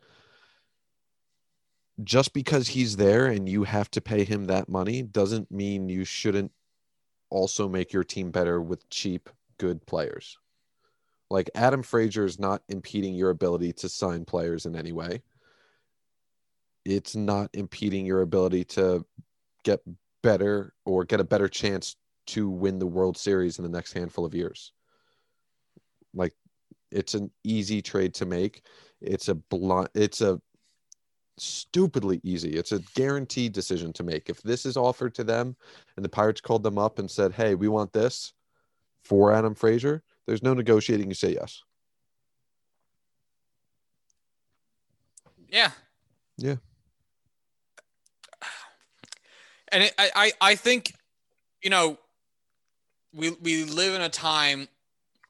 just 2.02 2.32
because 2.32 2.68
he's 2.68 2.96
there 2.96 3.26
and 3.26 3.48
you 3.48 3.64
have 3.64 3.90
to 3.90 4.00
pay 4.00 4.24
him 4.24 4.46
that 4.46 4.68
money 4.68 5.02
doesn't 5.02 5.50
mean 5.50 5.88
you 5.88 6.04
shouldn't 6.04 6.50
also 7.30 7.68
make 7.68 7.92
your 7.92 8.04
team 8.04 8.30
better 8.30 8.60
with 8.60 8.88
cheap, 8.90 9.28
good 9.58 9.84
players. 9.86 10.38
Like 11.30 11.50
Adam 11.54 11.82
Frazier 11.82 12.24
is 12.24 12.38
not 12.38 12.62
impeding 12.68 13.14
your 13.14 13.30
ability 13.30 13.72
to 13.74 13.88
sign 13.88 14.24
players 14.24 14.66
in 14.66 14.76
any 14.76 14.92
way. 14.92 15.22
It's 16.84 17.14
not 17.14 17.50
impeding 17.52 18.04
your 18.04 18.22
ability 18.22 18.64
to 18.64 19.06
get 19.64 19.80
better 20.22 20.74
or 20.84 21.04
get 21.04 21.20
a 21.20 21.24
better 21.24 21.48
chance 21.48 21.96
to 22.32 22.48
win 22.48 22.78
the 22.78 22.86
World 22.86 23.16
Series 23.16 23.58
in 23.58 23.62
the 23.62 23.70
next 23.70 23.92
handful 23.92 24.24
of 24.24 24.34
years. 24.34 24.72
Like 26.14 26.34
it's 26.90 27.14
an 27.14 27.30
easy 27.44 27.82
trade 27.82 28.14
to 28.14 28.26
make. 28.26 28.62
It's 29.00 29.28
a 29.28 29.34
blunt, 29.34 29.90
it's 29.94 30.20
a 30.20 30.40
stupidly 31.38 32.20
easy. 32.22 32.50
It's 32.50 32.72
a 32.72 32.80
guaranteed 32.94 33.52
decision 33.52 33.92
to 33.94 34.02
make. 34.02 34.28
If 34.30 34.42
this 34.42 34.64
is 34.64 34.76
offered 34.76 35.14
to 35.16 35.24
them 35.24 35.56
and 35.96 36.04
the 36.04 36.08
Pirates 36.08 36.40
called 36.40 36.62
them 36.62 36.78
up 36.78 36.98
and 36.98 37.10
said, 37.10 37.32
Hey, 37.32 37.54
we 37.54 37.68
want 37.68 37.92
this 37.92 38.32
for 39.02 39.32
Adam 39.32 39.54
Frazier, 39.54 40.02
there's 40.26 40.42
no 40.42 40.54
negotiating. 40.54 41.08
You 41.08 41.14
say 41.14 41.34
yes. 41.34 41.62
Yeah. 45.48 45.70
Yeah. 46.38 46.56
And 49.70 49.84
it, 49.84 49.94
I, 49.98 50.10
I, 50.14 50.32
I 50.40 50.54
think, 50.54 50.94
you 51.62 51.70
know, 51.70 51.98
we 53.12 53.30
we 53.30 53.64
live 53.64 53.94
in 53.94 54.00
a 54.00 54.08
time 54.08 54.68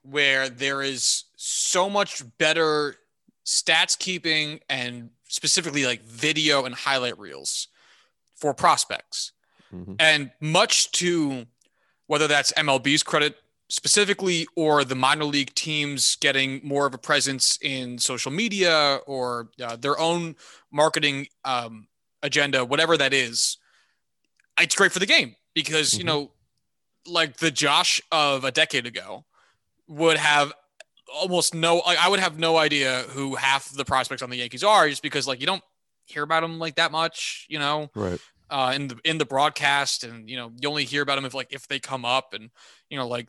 where 0.03 0.49
there 0.49 0.81
is 0.81 1.25
so 1.35 1.89
much 1.89 2.23
better 2.37 2.95
stats 3.45 3.97
keeping 3.97 4.59
and 4.69 5.09
specifically 5.27 5.85
like 5.85 6.03
video 6.03 6.65
and 6.65 6.75
highlight 6.75 7.17
reels 7.17 7.67
for 8.35 8.53
prospects. 8.53 9.31
Mhm. 9.73 9.95
And 9.99 10.31
much 10.39 10.91
to 10.93 11.45
whether 12.07 12.27
that's 12.27 12.51
MLB's 12.53 13.03
credit 13.03 13.37
specifically 13.69 14.45
or 14.55 14.83
the 14.83 14.95
minor 14.95 15.25
league 15.25 15.53
teams 15.55 16.15
getting 16.17 16.61
more 16.63 16.85
of 16.85 16.93
a 16.93 16.97
presence 16.97 17.57
in 17.61 17.97
social 17.97 18.31
media 18.31 18.99
or 19.07 19.49
uh, 19.61 19.75
their 19.75 19.97
own 19.97 20.35
marketing 20.71 21.27
um, 21.45 21.87
agenda, 22.21 22.63
whatever 22.65 22.97
that 22.97 23.13
is, 23.13 23.57
it's 24.59 24.75
great 24.75 24.91
for 24.91 24.99
the 24.99 25.05
game 25.05 25.35
because, 25.53 25.97
you 25.97 26.03
Mhm. 26.03 26.07
know, 26.07 26.31
like 27.07 27.37
the 27.37 27.51
Josh 27.51 28.01
of 28.11 28.43
a 28.43 28.51
decade 28.51 28.85
ago 28.85 29.25
would 29.87 30.17
have 30.17 30.53
almost 31.13 31.53
no, 31.53 31.77
like, 31.85 31.97
I 31.97 32.09
would 32.09 32.19
have 32.19 32.39
no 32.39 32.57
idea 32.57 33.03
who 33.09 33.35
half 33.35 33.69
the 33.71 33.85
prospects 33.85 34.21
on 34.21 34.29
the 34.29 34.37
Yankees 34.37 34.63
are 34.63 34.89
just 34.89 35.03
because, 35.03 35.27
like, 35.27 35.39
you 35.39 35.45
don't 35.45 35.63
hear 36.05 36.23
about 36.23 36.41
them 36.41 36.59
like 36.59 36.75
that 36.75 36.91
much, 36.91 37.45
you 37.49 37.59
know? 37.59 37.89
Right. 37.95 38.19
uh, 38.49 38.73
in 38.75 38.87
the 38.87 38.97
in 39.03 39.17
the 39.17 39.25
broadcast, 39.25 40.03
and 40.03 40.29
you 40.29 40.35
know 40.37 40.51
you 40.61 40.69
only 40.69 40.85
hear 40.85 41.01
about 41.01 41.15
them 41.15 41.25
if 41.25 41.33
like 41.33 41.53
if 41.53 41.67
they 41.67 41.79
come 41.79 42.05
up, 42.05 42.33
and 42.33 42.51
you 42.89 42.97
know 42.97 43.07
like 43.07 43.27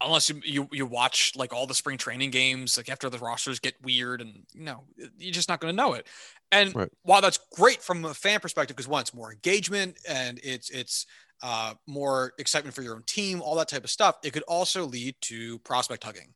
unless 0.00 0.28
you 0.28 0.40
you, 0.44 0.68
you 0.72 0.86
watch 0.86 1.32
like 1.36 1.52
all 1.52 1.66
the 1.66 1.74
spring 1.74 1.98
training 1.98 2.30
games, 2.30 2.76
like 2.76 2.88
after 2.88 3.08
the 3.08 3.18
rosters 3.18 3.58
get 3.58 3.74
weird, 3.82 4.20
and 4.20 4.44
you 4.52 4.64
know 4.64 4.84
you're 5.18 5.32
just 5.32 5.48
not 5.48 5.60
going 5.60 5.72
to 5.72 5.76
know 5.76 5.94
it. 5.94 6.06
And 6.52 6.74
Right. 6.74 6.90
while 7.02 7.20
that's 7.20 7.38
great 7.54 7.82
from 7.82 8.04
a 8.04 8.14
fan 8.14 8.40
perspective, 8.40 8.76
because 8.76 8.88
one, 8.88 9.00
it's 9.00 9.14
more 9.14 9.32
engagement 9.32 9.98
and 10.08 10.38
it's 10.42 10.70
it's 10.70 11.06
uh, 11.42 11.74
more 11.86 12.32
excitement 12.38 12.74
for 12.74 12.82
your 12.82 12.96
own 12.96 13.04
team, 13.04 13.42
all 13.42 13.56
that 13.56 13.68
type 13.68 13.84
of 13.84 13.90
stuff. 13.90 14.16
It 14.24 14.32
could 14.32 14.42
also 14.44 14.84
lead 14.84 15.16
to 15.22 15.58
prospect 15.60 16.04
hugging. 16.04 16.34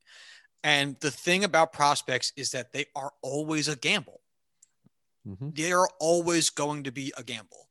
And 0.65 0.99
the 1.01 1.11
thing 1.11 1.45
about 1.45 1.73
prospects 1.73 2.33
is 2.37 2.51
that 2.53 2.73
they 2.73 2.87
are 2.97 3.13
always 3.23 3.69
a 3.69 3.77
gamble 3.77 4.23
Mhm. 5.25 5.53
they 5.55 5.73
are 5.73 5.89
always 5.99 6.51
going 6.51 6.85
to 6.85 6.93
be 6.93 7.13
a 7.17 7.23
gamble. 7.23 7.69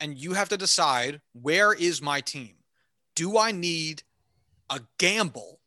And 0.00 0.18
you 0.18 0.34
have 0.34 0.48
to 0.50 0.56
decide 0.56 1.22
where 1.32 1.72
is 1.72 2.02
my 2.02 2.20
team? 2.20 2.58
Do 3.14 3.38
I 3.38 3.52
need 3.52 4.04
a 4.70 4.82
gamble 4.98 5.60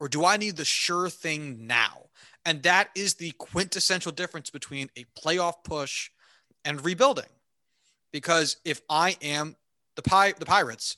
or 0.00 0.08
do 0.08 0.24
I 0.24 0.36
need 0.36 0.56
the 0.56 0.64
sure 0.64 1.10
thing 1.10 1.66
now? 1.66 2.10
And 2.44 2.62
that 2.64 2.90
is 2.96 3.14
the 3.14 3.32
quintessential 3.32 4.12
difference 4.12 4.50
between 4.50 4.90
a 4.96 5.04
playoff 5.18 5.64
push 5.64 6.10
and 6.64 6.84
rebuilding. 6.84 7.30
Because 8.12 8.58
if 8.64 8.82
I 8.88 9.16
am 9.22 9.56
the 10.02 10.08
Pi- 10.08 10.32
the 10.32 10.46
Pirates, 10.46 10.96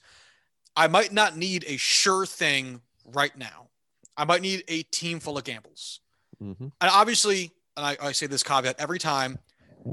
I 0.77 0.87
might 0.87 1.12
not 1.12 1.37
need 1.37 1.65
a 1.66 1.77
sure 1.77 2.24
thing 2.27 2.81
right 3.05 3.37
now. 3.37 3.69
I 4.16 4.24
might 4.24 4.43
need 4.43 4.65
a 4.69 4.83
team 4.85 5.20
full 5.20 5.37
of 5.39 5.45
gambles 5.45 6.01
Mhm. 6.43 6.73
and 6.81 6.91
obviously 6.91 7.53
and 7.77 7.87
I, 7.87 7.97
I 8.01 8.12
say 8.12 8.27
this 8.27 8.43
caveat 8.43 8.77
every 8.79 8.99
time, 8.99 9.39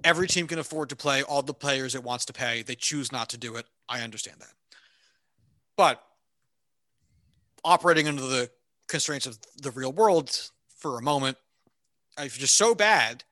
every 0.04 0.28
team 0.28 0.48
can 0.48 0.60
afford 0.60 0.90
to 0.90 0.96
play 0.98 1.24
all 1.24 1.42
the 1.42 1.54
players 1.54 1.96
it 1.96 2.04
wants 2.04 2.26
to 2.26 2.34
pay. 2.34 2.62
They 2.62 2.76
choose 2.76 3.10
not 3.12 3.30
to 3.30 3.38
do 3.38 3.56
it. 3.56 3.66
I 3.88 4.02
understand 4.02 4.42
that. 4.42 4.54
But 5.78 6.04
operating 7.64 8.08
under 8.10 8.22
the 8.22 8.52
constraints 8.88 9.26
of 9.26 9.40
the 9.62 9.72
real 9.72 9.94
world 9.94 10.50
for 10.78 10.98
a 10.98 11.02
moment, 11.02 11.38
if 12.18 12.36
you're 12.38 12.42
just 12.42 12.58
so 12.58 12.76
bad, 12.76 13.24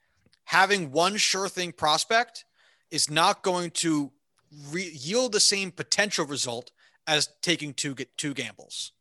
having 0.46 0.92
one 0.94 1.18
sure 1.18 1.50
thing 1.50 1.74
prospect 1.74 2.46
is 2.90 3.10
not 3.10 3.44
going 3.44 3.72
to 3.72 4.14
re- 4.70 4.92
yield 4.94 5.32
the 5.32 5.40
same 5.40 5.72
potential 5.72 6.26
result 6.26 6.72
as 7.06 7.30
taking 7.42 7.74
two 7.74 7.96
get 7.96 8.16
two 8.18 8.34
gambles. 8.34 8.92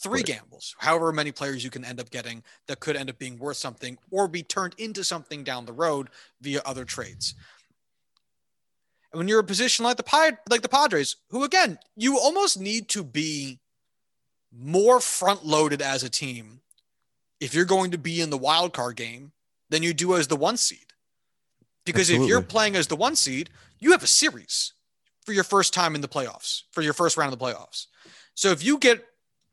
Three 0.00 0.20
Right. 0.20 0.26
gambles 0.26 0.76
however 0.78 1.10
many 1.12 1.32
players 1.32 1.64
you 1.64 1.70
can 1.70 1.84
end 1.84 1.98
up 1.98 2.10
getting 2.10 2.44
that 2.68 2.78
could 2.78 2.94
end 2.94 3.10
up 3.10 3.18
being 3.18 3.36
worth 3.36 3.56
something 3.56 3.98
or 4.12 4.28
be 4.28 4.44
turned 4.44 4.74
into 4.78 5.02
something 5.02 5.42
down 5.42 5.66
the 5.66 5.72
road 5.72 6.10
via 6.40 6.62
other 6.64 6.84
trades. 6.84 7.34
And 9.10 9.18
when 9.18 9.26
you're 9.28 9.40
a 9.40 9.44
position 9.44 9.84
like 9.84 9.96
the 9.96 10.38
like 10.48 10.62
the 10.62 10.68
Padres 10.68 11.16
who 11.30 11.42
again 11.42 11.78
you 11.96 12.18
almost 12.18 12.60
need 12.60 12.88
to 12.90 13.02
be 13.02 13.58
more 14.52 15.00
front 15.00 15.44
loaded 15.44 15.82
as 15.82 16.02
a 16.04 16.08
team 16.08 16.60
if 17.40 17.54
you're 17.54 17.64
going 17.64 17.90
to 17.90 17.98
be 17.98 18.20
in 18.20 18.30
the 18.30 18.38
wild 18.38 18.72
card 18.72 18.96
game 18.96 19.32
than 19.70 19.82
you 19.82 19.92
do 19.94 20.16
as 20.16 20.28
the 20.28 20.36
one 20.36 20.56
seed. 20.56 20.86
Because 21.84 22.10
if 22.10 22.26
you're 22.28 22.42
playing 22.42 22.76
as 22.76 22.86
the 22.86 22.96
one 22.96 23.16
seed 23.16 23.50
you 23.80 23.90
have 23.92 24.02
a 24.02 24.08
series 24.08 24.74
for 25.28 25.34
your 25.34 25.44
first 25.44 25.74
time 25.74 25.94
in 25.94 26.00
the 26.00 26.08
playoffs, 26.08 26.62
for 26.72 26.80
your 26.80 26.94
first 26.94 27.18
round 27.18 27.30
of 27.34 27.38
the 27.38 27.44
playoffs. 27.44 27.84
So 28.34 28.48
if 28.50 28.64
you 28.64 28.78
get 28.78 29.04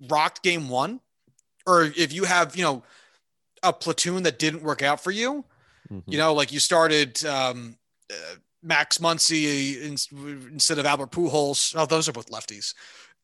rocked 0.10 0.42
game 0.42 0.70
one, 0.70 1.02
or 1.68 1.84
if 1.84 2.14
you 2.14 2.24
have, 2.24 2.56
you 2.56 2.64
know, 2.64 2.82
a 3.62 3.74
platoon 3.74 4.24
that 4.24 4.40
didn't 4.40 4.64
work 4.64 4.82
out 4.82 5.04
for 5.04 5.12
you, 5.12 5.44
Mhm. 5.92 6.04
you 6.08 6.18
know, 6.18 6.34
like 6.34 6.54
you 6.54 6.62
started 6.62 7.26
um, 7.26 7.76
uh, 8.10 8.36
Max 8.64 9.00
Muncy 9.00 9.82
in, 9.82 9.98
instead 10.54 10.80
of 10.80 10.86
Albert 10.86 11.12
Pujols. 11.12 11.76
Oh, 11.78 11.86
those 11.86 12.08
are 12.08 12.14
both 12.14 12.30
lefties. 12.30 12.74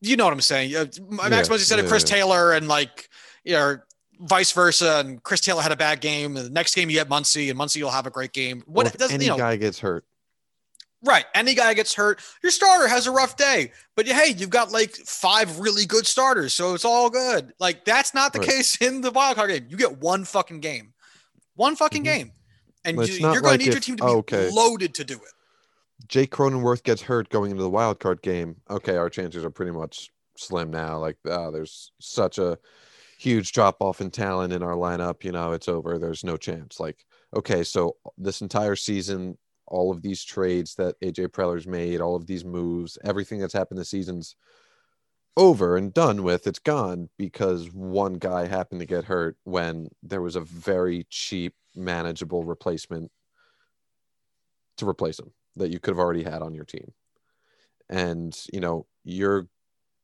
You 0.01 0.17
know 0.17 0.25
what 0.25 0.33
I'm 0.33 0.41
saying? 0.41 0.75
Uh, 0.75 0.87
Max 1.09 1.47
Yeah, 1.47 1.55
Muncy 1.55 1.59
instead 1.59 1.79
of 1.79 1.87
Chris 1.87 2.03
yeah. 2.03 2.15
Taylor, 2.17 2.51
and 2.51 2.67
like, 2.67 3.07
you 3.45 3.53
know, 3.53 3.77
vice 4.19 4.51
versa. 4.51 5.03
And 5.05 5.23
Chris 5.23 5.39
Taylor 5.39 5.61
had 5.61 5.71
a 5.71 5.77
bad 5.77 6.01
game. 6.01 6.35
And 6.35 6.47
the 6.47 6.49
next 6.49 6.75
game 6.75 6.89
you 6.89 6.97
get 6.97 7.07
Muncy, 7.07 7.49
and 7.49 7.57
Muncy 7.57 7.81
will 7.81 7.91
have 7.91 8.07
a 8.07 8.11
great 8.11 8.33
game. 8.33 8.61
What 8.65 8.87
if 8.87 8.97
doesn't 8.97 9.15
any 9.15 9.25
you 9.25 9.31
know? 9.31 9.37
guy 9.37 9.55
gets 9.55 9.79
hurt. 9.79 10.03
Right. 11.03 11.25
Any 11.33 11.55
guy 11.55 11.73
gets 11.73 11.93
hurt, 11.95 12.21
your 12.43 12.51
starter 12.51 12.87
has 12.87 13.07
a 13.07 13.11
rough 13.11 13.35
day. 13.35 13.71
But 13.95 14.07
hey, 14.07 14.35
you've 14.37 14.51
got 14.51 14.71
like 14.71 14.95
five 14.95 15.59
really 15.59 15.85
good 15.85 16.05
starters, 16.05 16.53
so 16.53 16.73
it's 16.75 16.85
all 16.85 17.09
good. 17.09 17.53
Like 17.59 17.85
that's 17.85 18.13
not 18.13 18.33
the 18.33 18.39
Right. 18.39 18.49
case 18.49 18.77
in 18.81 19.01
the 19.01 19.11
wild 19.11 19.37
card 19.37 19.49
game. 19.49 19.67
You 19.69 19.77
get 19.77 19.97
one 19.97 20.25
fucking 20.25 20.59
game, 20.59 20.93
one 21.55 21.75
fucking 21.75 22.03
Mhm. 22.03 22.05
game, 22.05 22.31
and 22.85 22.97
you, 23.07 23.19
not 23.19 23.33
you're 23.33 23.41
going 23.41 23.53
like 23.53 23.59
to 23.61 23.65
need 23.65 23.73
your 23.73 23.81
team 23.81 23.97
to 23.97 24.03
be 24.03 24.09
oh, 24.11 24.17
okay. 24.17 24.51
loaded 24.51 24.93
to 24.95 25.03
do 25.03 25.15
it. 25.15 25.33
Jake 26.07 26.31
Cronenworth 26.31 26.83
gets 26.83 27.01
hurt 27.01 27.29
going 27.29 27.51
into 27.51 27.63
the 27.63 27.69
wild 27.69 27.99
card 27.99 28.21
game. 28.21 28.57
Okay, 28.69 28.97
our 28.97 29.09
chances 29.09 29.43
are 29.43 29.51
pretty 29.51 29.71
much 29.71 30.09
slim 30.37 30.71
now. 30.71 30.97
Like, 30.97 31.17
uh, 31.29 31.51
there's 31.51 31.91
such 31.99 32.37
a 32.37 32.57
huge 33.17 33.51
drop 33.51 33.77
off 33.81 34.01
in 34.01 34.09
talent 34.09 34.51
in 34.53 34.63
our 34.63 34.73
lineup. 34.73 35.23
You 35.23 35.31
know, 35.31 35.51
it's 35.51 35.67
over. 35.67 35.99
There's 35.99 36.23
no 36.23 36.37
chance. 36.37 36.79
Like, 36.79 37.05
okay, 37.35 37.63
so 37.63 37.97
this 38.17 38.41
entire 38.41 38.75
season, 38.75 39.37
all 39.67 39.91
of 39.91 40.01
these 40.01 40.23
trades 40.23 40.75
that 40.75 40.99
AJ 41.01 41.29
Preller's 41.29 41.67
made, 41.67 42.01
all 42.01 42.15
of 42.15 42.27
these 42.27 42.43
moves, 42.43 42.97
everything 43.03 43.39
that's 43.39 43.53
happened 43.53 43.79
this 43.79 43.89
season's 43.89 44.35
over 45.37 45.77
and 45.77 45.93
done 45.93 46.23
with. 46.23 46.45
It's 46.47 46.59
gone 46.59 47.09
because 47.17 47.71
one 47.71 48.13
guy 48.15 48.47
happened 48.47 48.81
to 48.81 48.85
get 48.85 49.05
hurt 49.05 49.37
when 49.43 49.89
there 50.03 50.21
was 50.21 50.35
a 50.35 50.41
very 50.41 51.05
cheap, 51.09 51.53
manageable 51.75 52.43
replacement 52.43 53.11
to 54.77 54.87
replace 54.87 55.19
him 55.19 55.31
that 55.55 55.69
you 55.69 55.79
could 55.79 55.91
have 55.91 55.99
already 55.99 56.23
had 56.23 56.41
on 56.41 56.53
your 56.53 56.65
team. 56.65 56.91
And, 57.89 58.37
you 58.51 58.59
know, 58.59 58.87
you're 59.03 59.47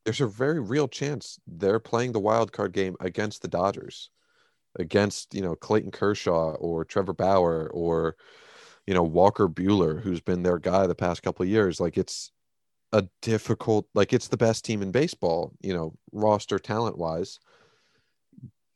there's 0.04 0.20
a 0.22 0.26
very 0.26 0.60
real 0.60 0.88
chance 0.88 1.38
they're 1.46 1.78
playing 1.78 2.12
the 2.12 2.20
wild 2.20 2.52
card 2.52 2.72
game 2.72 2.96
against 2.98 3.42
the 3.42 3.48
Dodgers, 3.48 4.08
against, 4.78 5.34
you 5.34 5.42
know, 5.42 5.54
Clayton 5.54 5.90
Kershaw 5.90 6.52
or 6.52 6.84
Trevor 6.86 7.12
Bauer 7.12 7.68
or, 7.74 8.16
you 8.88 8.94
know, 8.94 9.02
Walker 9.02 9.50
Buehler, 9.50 10.00
who's 10.00 10.22
been 10.22 10.42
their 10.42 10.58
guy 10.58 10.86
the 10.86 10.94
past 10.94 11.22
couple 11.22 11.44
years. 11.44 11.78
Like 11.78 11.98
it's 11.98 12.32
a 12.90 13.06
difficult 13.20 13.86
like 13.92 14.14
it's 14.14 14.28
the 14.28 14.38
best 14.38 14.64
team 14.64 14.80
in 14.80 14.92
baseball, 14.92 15.52
you 15.60 15.74
know, 15.74 15.92
roster 16.10 16.58
talent 16.58 16.96
wise. 16.96 17.38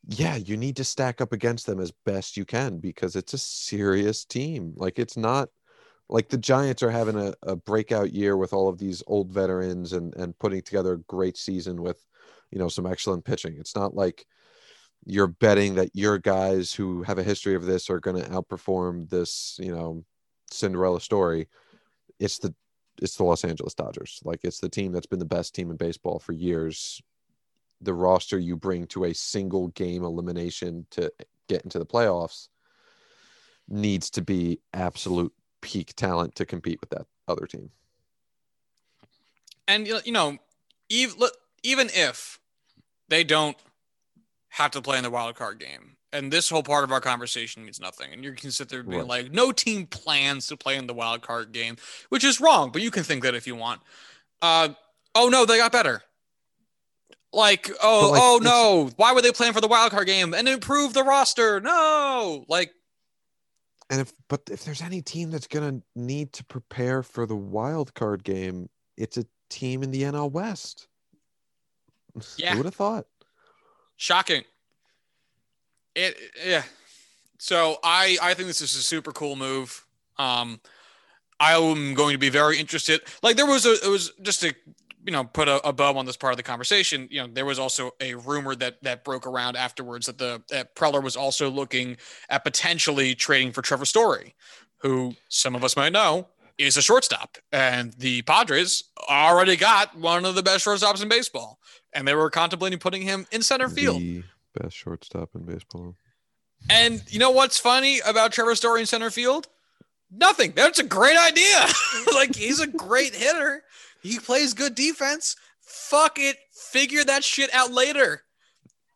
Yeah, 0.07 0.35
you 0.35 0.55
need 0.55 0.75
to 0.75 0.83
stack 0.83 1.19
up 1.19 1.33
against 1.33 1.65
them 1.65 1.79
as 1.79 1.91
best 2.05 2.37
you 2.37 2.45
can 2.45 2.77
because 2.77 3.15
it's 3.15 3.33
a 3.33 3.39
serious 3.39 4.23
team. 4.23 4.73
Like 4.75 4.99
it's 4.99 5.17
not 5.17 5.49
like 6.09 6.29
the 6.29 6.37
Giants 6.37 6.83
are 6.83 6.91
having 6.91 7.17
a, 7.17 7.33
a 7.41 7.55
breakout 7.55 8.13
year 8.13 8.37
with 8.37 8.53
all 8.53 8.69
of 8.69 8.77
these 8.77 9.01
old 9.07 9.31
veterans 9.31 9.93
and 9.93 10.13
and 10.15 10.37
putting 10.37 10.61
together 10.61 10.93
a 10.93 10.99
great 10.99 11.37
season 11.37 11.81
with 11.81 12.05
you 12.51 12.59
know 12.59 12.67
some 12.67 12.85
excellent 12.85 13.25
pitching. 13.25 13.55
It's 13.57 13.75
not 13.75 13.95
like 13.95 14.27
you're 15.05 15.27
betting 15.27 15.75
that 15.75 15.89
your 15.93 16.17
guys 16.17 16.73
who 16.73 17.03
have 17.03 17.17
a 17.17 17.23
history 17.23 17.55
of 17.55 17.65
this 17.65 17.89
are 17.89 17.99
going 17.99 18.21
to 18.21 18.29
outperform 18.29 19.09
this, 19.09 19.57
you 19.61 19.73
know, 19.73 20.03
Cinderella 20.51 21.01
story. 21.01 21.47
It's 22.19 22.39
the 22.39 22.53
it's 23.01 23.15
the 23.15 23.23
Los 23.23 23.43
Angeles 23.43 23.73
Dodgers. 23.73 24.19
Like 24.23 24.41
it's 24.43 24.59
the 24.59 24.69
team 24.69 24.91
that's 24.91 25.07
been 25.07 25.19
the 25.19 25.25
best 25.25 25.55
team 25.55 25.71
in 25.71 25.77
baseball 25.77 26.19
for 26.19 26.31
years. 26.31 27.01
The 27.81 27.93
roster 27.93 28.37
you 28.37 28.55
bring 28.55 28.87
to 28.87 29.05
a 29.05 29.13
single 29.13 29.69
game 29.69 30.03
elimination 30.03 30.85
to 30.91 31.11
get 31.49 31.63
into 31.63 31.79
the 31.79 31.85
playoffs 31.85 32.49
needs 33.67 34.09
to 34.11 34.21
be 34.21 34.59
absolute 34.73 35.33
peak 35.61 35.95
talent 35.95 36.35
to 36.35 36.45
compete 36.45 36.79
with 36.81 36.91
that 36.91 37.07
other 37.27 37.45
team. 37.45 37.71
And 39.67 39.87
you 39.87 40.11
know- 40.11 40.37
even 40.89 41.29
even 41.63 41.89
if 41.93 42.39
they 43.07 43.23
don't 43.23 43.57
have 44.53 44.71
to 44.71 44.81
play 44.81 44.97
in 44.97 45.03
the 45.03 45.09
wild 45.09 45.35
card 45.35 45.59
game, 45.59 45.97
and 46.11 46.31
this 46.31 46.49
whole 46.49 46.61
part 46.63 46.83
of 46.83 46.91
our 46.91 47.01
conversation 47.01 47.63
means 47.63 47.79
nothing, 47.79 48.13
and 48.13 48.23
you 48.23 48.33
can 48.33 48.51
sit 48.51 48.69
there 48.69 48.83
being 48.83 48.99
Right. 48.99 49.07
like, 49.07 49.31
no 49.31 49.51
team 49.51 49.87
plans 49.87 50.45
to 50.47 50.57
play 50.57 50.75
in 50.77 50.85
the 50.85 50.93
wild 50.93 51.21
card 51.23 51.51
game, 51.51 51.77
which 52.09 52.23
is 52.23 52.39
wrong, 52.39 52.71
but 52.71 52.81
you 52.83 52.91
can 52.91 53.03
think 53.03 53.23
that 53.23 53.33
if 53.33 53.47
you 53.47 53.55
want. 53.55 53.81
Uh, 54.41 54.69
oh 55.15 55.27
no, 55.29 55.45
they 55.45 55.57
got 55.57 55.71
better. 55.71 56.03
Like, 57.31 57.71
oh, 57.81 58.11
like, 58.11 58.21
oh 58.21 58.39
no, 58.43 58.91
why 58.95 59.11
were 59.13 59.21
they 59.23 59.31
playing 59.31 59.53
for 59.53 59.61
the 59.61 59.67
wild 59.67 59.91
card 59.91 60.05
game 60.05 60.35
and 60.35 60.47
improve 60.47 60.93
the 60.93 61.03
roster? 61.03 61.59
No, 61.59 62.45
like, 62.47 62.71
And 63.89 64.01
if 64.01 64.13
but 64.29 64.41
if 64.51 64.63
there's 64.65 64.83
any 64.83 65.01
team 65.01 65.31
that's 65.31 65.47
gonna 65.47 65.81
need 65.95 66.31
to 66.33 66.45
prepare 66.45 67.01
for 67.01 67.25
the 67.25 67.35
wild 67.35 67.95
card 67.95 68.23
game, 68.23 68.69
it's 68.97 69.17
a 69.17 69.25
team 69.49 69.81
in 69.81 69.89
the 69.89 70.03
NL 70.03 70.29
West. 70.31 70.87
Yeah. 72.37 72.51
Who 72.51 72.57
would 72.59 72.65
have 72.65 72.75
thought? 72.75 73.07
Shocking. 73.97 74.43
It 75.95 76.17
yeah. 76.45 76.63
So 77.37 77.77
I 77.83 78.17
I 78.21 78.33
think 78.33 78.47
this 78.47 78.61
is 78.61 78.75
a 78.75 78.81
super 78.81 79.11
cool 79.11 79.35
move. 79.35 79.85
Um, 80.17 80.59
I 81.39 81.57
am 81.57 81.93
going 81.93 82.13
to 82.13 82.17
be 82.17 82.29
very 82.29 82.59
interested. 82.59 83.01
Like 83.21 83.35
there 83.35 83.45
was 83.45 83.65
a 83.65 83.73
it 83.73 83.89
was 83.89 84.11
just 84.21 84.41
to 84.41 84.53
you 85.05 85.11
know 85.11 85.23
put 85.23 85.47
a, 85.47 85.65
a 85.67 85.73
bow 85.73 85.97
on 85.97 86.05
this 86.05 86.17
part 86.17 86.33
of 86.33 86.37
the 86.37 86.43
conversation. 86.43 87.07
You 87.11 87.21
know 87.21 87.27
there 87.27 87.45
was 87.45 87.59
also 87.59 87.91
a 87.99 88.15
rumor 88.15 88.55
that 88.55 88.81
that 88.83 89.03
broke 89.03 89.27
around 89.27 89.57
afterwards 89.57 90.05
that 90.05 90.17
the 90.17 90.41
that 90.49 90.75
Preller 90.75 91.03
was 91.03 91.15
also 91.15 91.49
looking 91.49 91.97
at 92.29 92.43
potentially 92.43 93.13
trading 93.15 93.51
for 93.51 93.61
Trevor 93.61 93.85
Story, 93.85 94.35
who 94.77 95.15
some 95.29 95.55
of 95.55 95.63
us 95.63 95.75
might 95.75 95.91
know 95.91 96.27
is 96.57 96.77
a 96.77 96.81
shortstop, 96.81 97.37
and 97.51 97.93
the 97.93 98.21
Padres 98.23 98.85
already 99.09 99.55
got 99.55 99.97
one 99.97 100.23
of 100.23 100.35
the 100.35 100.43
best 100.43 100.65
shortstops 100.65 101.01
in 101.01 101.09
baseball, 101.09 101.59
and 101.93 102.07
they 102.07 102.15
were 102.15 102.29
contemplating 102.29 102.79
putting 102.79 103.01
him 103.01 103.25
in 103.31 103.41
center 103.41 103.69
field. 103.69 104.01
The 104.01 104.23
best 104.55 104.75
shortstop 104.75 105.29
in 105.35 105.43
baseball. 105.43 105.95
And 106.69 107.03
you 107.09 107.19
know 107.19 107.31
what's 107.31 107.59
funny 107.59 107.99
about 108.05 108.31
Trevor 108.31 108.55
Story 108.55 108.81
in 108.81 108.85
center 108.85 109.09
field? 109.09 109.47
Nothing. 110.11 110.53
That's 110.55 110.79
a 110.79 110.83
great 110.83 111.17
idea. 111.17 111.65
like 112.13 112.35
he's 112.35 112.59
a 112.59 112.67
great 112.67 113.15
hitter. 113.15 113.63
He 114.01 114.19
plays 114.19 114.53
good 114.53 114.75
defense. 114.75 115.35
Fuck 115.61 116.19
it. 116.19 116.37
Figure 116.51 117.03
that 117.03 117.23
shit 117.23 117.53
out 117.53 117.71
later. 117.71 118.23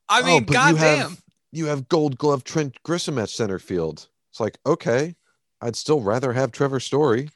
I 0.10 0.22
oh, 0.22 0.26
mean, 0.26 0.44
Oh, 0.44 0.46
but 0.46 0.54
you 0.54 0.54
goddamn. 0.54 0.98
have 0.98 1.24
you 1.52 1.66
have 1.66 1.90
Gold 1.90 2.18
Glove 2.18 2.44
Trent 2.44 2.82
Grisham 2.84 3.22
at 3.22 3.30
center 3.30 3.60
field. 3.60 4.08
It's 4.32 4.40
like 4.40 4.58
okay, 4.66 5.16
I'd 5.62 5.76
still 5.76 6.02
rather 6.02 6.34
have 6.34 6.52
Trevor 6.52 6.80
Story. 6.80 7.30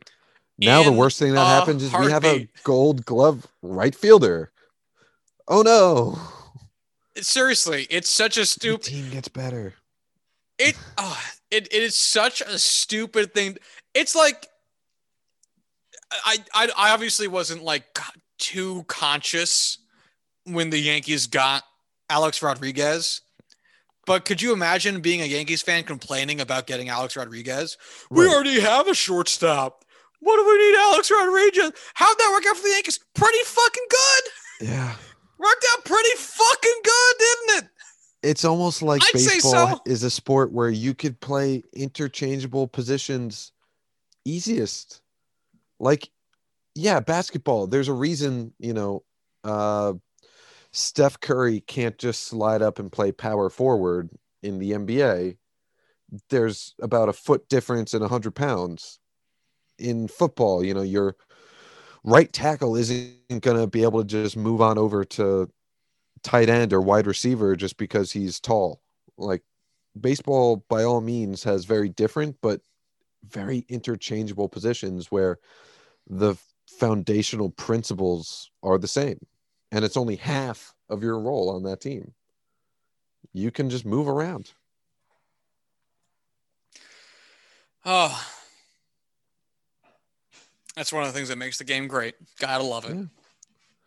Now 0.57 0.83
the 0.83 0.91
worst 0.91 1.17
thing 1.17 1.33
that 1.33 1.45
happens 1.45 1.81
is 1.81 1.93
we 1.93 2.11
have 2.11 2.23
a. 2.23 2.47
Gold 2.63 3.05
Glove 3.05 3.47
right 3.63 3.95
fielder. 3.95 4.51
Oh 5.53 5.61
no, 5.63 6.17
Seriously, 7.21 7.85
it's 7.89 8.09
such 8.09 8.37
a 8.37 8.45
stupid. 8.45 8.85
team 8.85 9.09
gets 9.09 9.27
better. 9.27 9.73
It, 10.57 10.77
oh, 10.97 11.21
it 11.51 11.67
it 11.73 11.83
is 11.83 11.97
such 11.97 12.39
a 12.41 12.57
stupid 12.57 13.33
thing. 13.33 13.57
It's 13.93 14.15
like 14.15 14.47
I 16.25 16.37
I, 16.53 16.69
I 16.77 16.91
obviously 16.93 17.27
wasn't 17.27 17.63
like 17.63 17.83
too 18.39 18.85
conscious 18.87 19.77
when 20.45 20.69
the 20.69 20.79
Yankees 20.79 21.27
got 21.27 21.63
Alex 22.09 22.41
Rodriguez, 22.41 23.21
But 24.05 24.25
could 24.25 24.41
you 24.41 24.53
imagine 24.53 25.01
being 25.01 25.21
a 25.21 25.25
Yankees 25.25 25.61
fan 25.61 25.83
complaining 25.83 26.41
about 26.41 26.65
getting 26.65 26.89
Alex 26.89 27.15
Rodriguez? 27.15 27.77
We 28.09 28.27
already 28.27 28.59
have 28.61 28.87
a 28.87 28.93
shortstop. 28.95 29.83
What 30.21 30.37
do 30.37 30.45
we 30.45 30.57
need 30.57 30.77
Alex 30.77 31.11
Rodriguez? 31.11 31.71
How'd 31.93 32.17
that 32.17 32.31
work 32.33 32.45
out 32.47 32.55
for 32.57 32.63
the 32.63 32.69
Yankees? 32.69 32.99
Pretty 33.15 33.43
fucking 33.43 33.85
good. 33.89 34.23
Yeah. 34.69 34.95
Worked 35.41 35.65
out 35.73 35.85
pretty 35.85 36.15
fucking 36.18 36.81
good, 36.84 37.15
didn't 37.18 37.63
it? 37.63 37.69
It's 38.22 38.45
almost 38.45 38.84
like 38.84 39.01
I'd 39.03 39.13
baseball 39.13 39.77
so. 39.77 39.81
is 39.88 40.03
a 40.03 40.11
sport 40.11 40.51
where 40.51 40.69
you 40.69 40.93
could 40.93 41.19
play 41.19 41.63
interchangeable 41.73 42.68
positions 42.68 43.51
easiest. 44.23 45.01
Like, 45.80 46.09
yeah, 46.76 46.99
basketball. 46.99 47.65
There's 47.65 47.88
a 47.88 47.93
reason, 47.93 48.53
you 48.59 48.73
know, 48.73 49.03
uh, 49.43 49.93
Steph 50.73 51.19
Curry 51.19 51.61
can't 51.61 51.97
just 51.97 52.23
slide 52.23 52.61
up 52.61 52.77
and 52.77 52.91
play 52.91 53.11
power 53.11 53.49
forward 53.49 54.11
in 54.43 54.59
the 54.59 54.72
NBA. 54.72 55.38
There's 56.30 56.76
about 56.80 57.09
a 57.09 57.13
foot 57.13 57.49
difference 57.49 57.95
in 57.95 58.01
100 58.01 58.35
pounds. 58.35 58.99
In 59.80 60.07
football, 60.07 60.63
you 60.63 60.76
know, 60.76 60.84
your 60.84 61.15
right 62.03 62.31
tackle 62.31 62.75
isn't 62.75 63.41
going 63.41 63.57
to 63.57 63.67
be 63.67 63.83
able 63.83 64.01
to 64.01 64.07
just 64.07 64.37
move 64.37 64.61
on 64.61 64.77
over 64.77 65.03
to 65.03 65.49
tight 66.23 66.49
end 66.49 66.73
or 66.73 66.81
wide 66.81 67.07
receiver 67.07 67.55
just 67.55 67.77
because 67.77 68.11
he's 68.11 68.39
tall. 68.39 68.81
Like 69.17 69.43
baseball, 69.99 70.65
by 70.69 70.83
all 70.83 71.01
means, 71.01 71.43
has 71.43 71.65
very 71.65 71.89
different 71.89 72.37
but 72.41 72.61
very 73.27 73.65
interchangeable 73.69 74.49
positions 74.49 75.11
where 75.11 75.37
the 76.09 76.35
foundational 76.67 77.49
principles 77.49 78.49
are 78.63 78.77
the 78.77 78.87
same. 78.87 79.19
And 79.71 79.85
it's 79.85 79.97
only 79.97 80.15
half 80.15 80.73
of 80.89 81.03
your 81.03 81.19
role 81.19 81.49
on 81.49 81.63
that 81.63 81.81
team. 81.81 82.13
You 83.33 83.51
can 83.51 83.69
just 83.69 83.85
move 83.85 84.07
around. 84.07 84.51
Oh, 87.85 88.27
that's 90.76 90.93
one 90.93 91.03
of 91.03 91.10
the 91.10 91.14
things 91.14 91.30
that 91.30 91.38
makes 91.38 91.57
the 91.57 91.64
game 91.64 91.88
great. 91.88 92.15
Gotta 92.39 92.64
love 92.64 92.85
it. 92.85 92.95
Yeah. 92.95 93.03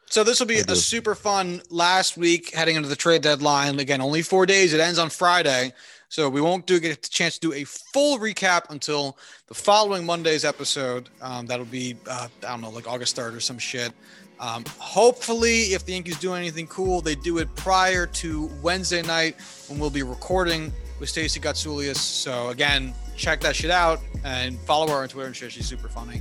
So 0.07 0.23
this 0.23 0.39
will 0.39 0.47
be 0.47 0.59
I 0.59 0.61
a 0.61 0.65
do. 0.65 0.75
super 0.75 1.15
fun 1.15 1.63
last 1.71 2.17
week 2.17 2.55
heading 2.55 2.77
into 2.77 2.89
the 2.89 2.97
trade 2.97 3.23
deadline. 3.23 3.81
Again, 3.81 4.01
only 4.01 4.23
four 4.23 4.47
days. 4.47 4.73
It 4.73 4.81
ends 4.81 4.99
on 4.99 5.11
Friday, 5.11 5.73
so 6.09 6.29
we 6.29 6.41
won't 6.41 6.67
do 6.67 6.79
get 6.79 7.07
a 7.07 7.11
chance 7.11 7.35
to 7.39 7.41
do 7.41 7.53
a 7.53 7.65
full 7.65 8.19
recap 8.19 8.71
until 8.71 9.19
the 9.49 9.55
following 9.55 10.05
Monday's 10.05 10.45
episode. 10.45 11.09
Um, 11.23 11.47
that'll 11.47 11.65
be 11.65 11.97
uh, 12.09 12.29
I 12.47 12.51
don't 12.51 12.61
know, 12.61 12.71
like 12.71 12.87
August 12.87 13.17
third 13.17 13.35
or 13.35 13.41
some 13.41 13.59
shit. 13.59 13.93
Um, 14.41 14.65
hopefully, 14.79 15.73
if 15.73 15.87
the 15.87 15.93
Yankees 15.93 16.19
do 16.19 16.35
anything 16.35 16.67
cool, 16.67 17.01
they 17.01 17.15
do 17.15 17.39
it 17.39 17.53
prior 17.55 18.07
to 18.07 18.51
Wednesday 18.63 19.03
night 19.03 19.37
when 19.69 19.79
we'll 19.79 19.91
be 19.91 20.03
recording 20.03 20.73
with 21.01 21.09
Stacey 21.09 21.41
Gotsulias. 21.41 21.97
So 21.97 22.51
again, 22.51 22.95
check 23.17 23.41
that 23.41 23.57
shit 23.57 23.71
out 23.71 24.01
and 24.23 24.59
follow 24.61 24.89
her 24.89 25.03
on 25.03 25.09
Twitter 25.09 25.29
and 25.29 25.37
shit. 25.37 25.53
She's 25.53 25.67
super 25.67 25.89
funny 25.89 26.21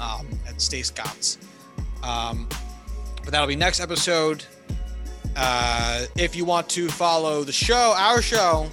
um, 0.00 0.26
at 0.48 0.60
Stace 0.60 0.90
Gotts. 0.90 1.38
Um, 2.02 2.48
but 3.22 3.30
that'll 3.30 3.46
be 3.46 3.56
next 3.56 3.80
episode. 3.80 4.44
Uh, 5.36 6.06
if 6.16 6.34
you 6.34 6.44
want 6.44 6.68
to 6.70 6.88
follow 6.88 7.44
the 7.44 7.52
show, 7.52 7.94
our 7.96 8.20
show, 8.20 8.68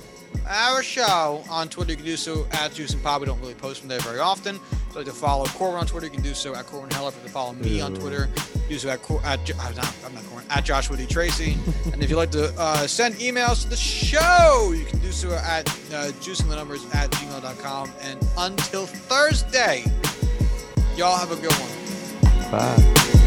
our 0.47 0.81
show 0.81 1.43
on 1.49 1.69
Twitter, 1.69 1.91
you 1.91 1.97
can 1.97 2.05
do 2.05 2.17
so 2.17 2.47
at 2.51 2.73
Juice 2.73 2.93
and 2.93 3.03
Pop. 3.03 3.19
We 3.21 3.27
don't 3.27 3.39
really 3.39 3.53
post 3.53 3.81
from 3.81 3.89
there 3.89 3.99
very 3.99 4.19
often. 4.19 4.59
Like 4.95 5.05
to 5.05 5.11
follow 5.11 5.45
Corwin 5.45 5.77
on 5.79 5.85
Twitter, 5.85 6.07
you 6.07 6.11
can 6.11 6.23
do 6.23 6.33
so 6.33 6.55
at 6.55 6.65
Corwin 6.65 6.89
Heller. 6.89 7.09
If 7.09 7.15
you'd 7.17 7.21
like 7.21 7.27
to 7.27 7.33
follow 7.33 7.53
me 7.53 7.81
on 7.81 7.93
Twitter, 7.93 8.27
do 8.67 8.79
so 8.79 8.89
at, 8.89 9.03
Cor- 9.03 9.23
at 9.23 9.39
I'm 9.59 9.75
not, 9.75 9.95
I'm 10.03 10.15
not 10.15 10.23
Corwin, 10.25 10.45
at 10.49 10.65
Joshua 10.65 10.97
D. 10.97 11.05
Tracy. 11.05 11.55
and 11.93 12.01
if 12.01 12.09
you'd 12.09 12.15
like 12.15 12.31
to 12.31 12.51
uh, 12.57 12.87
send 12.87 13.13
emails 13.15 13.61
to 13.61 13.69
the 13.69 13.75
show, 13.75 14.73
you 14.75 14.85
can 14.85 14.97
do 14.99 15.11
so 15.11 15.31
at 15.33 15.69
uh, 15.69 16.11
juicing 16.19 16.49
the 16.49 16.55
numbers 16.55 16.83
at 16.93 17.11
gmail.com. 17.11 17.91
And 18.01 18.27
until 18.37 18.87
Thursday, 18.87 19.83
y'all 20.97 21.15
have 21.15 21.31
a 21.31 21.35
good 21.35 21.53
one. 21.53 22.51
Bye. 22.51 23.26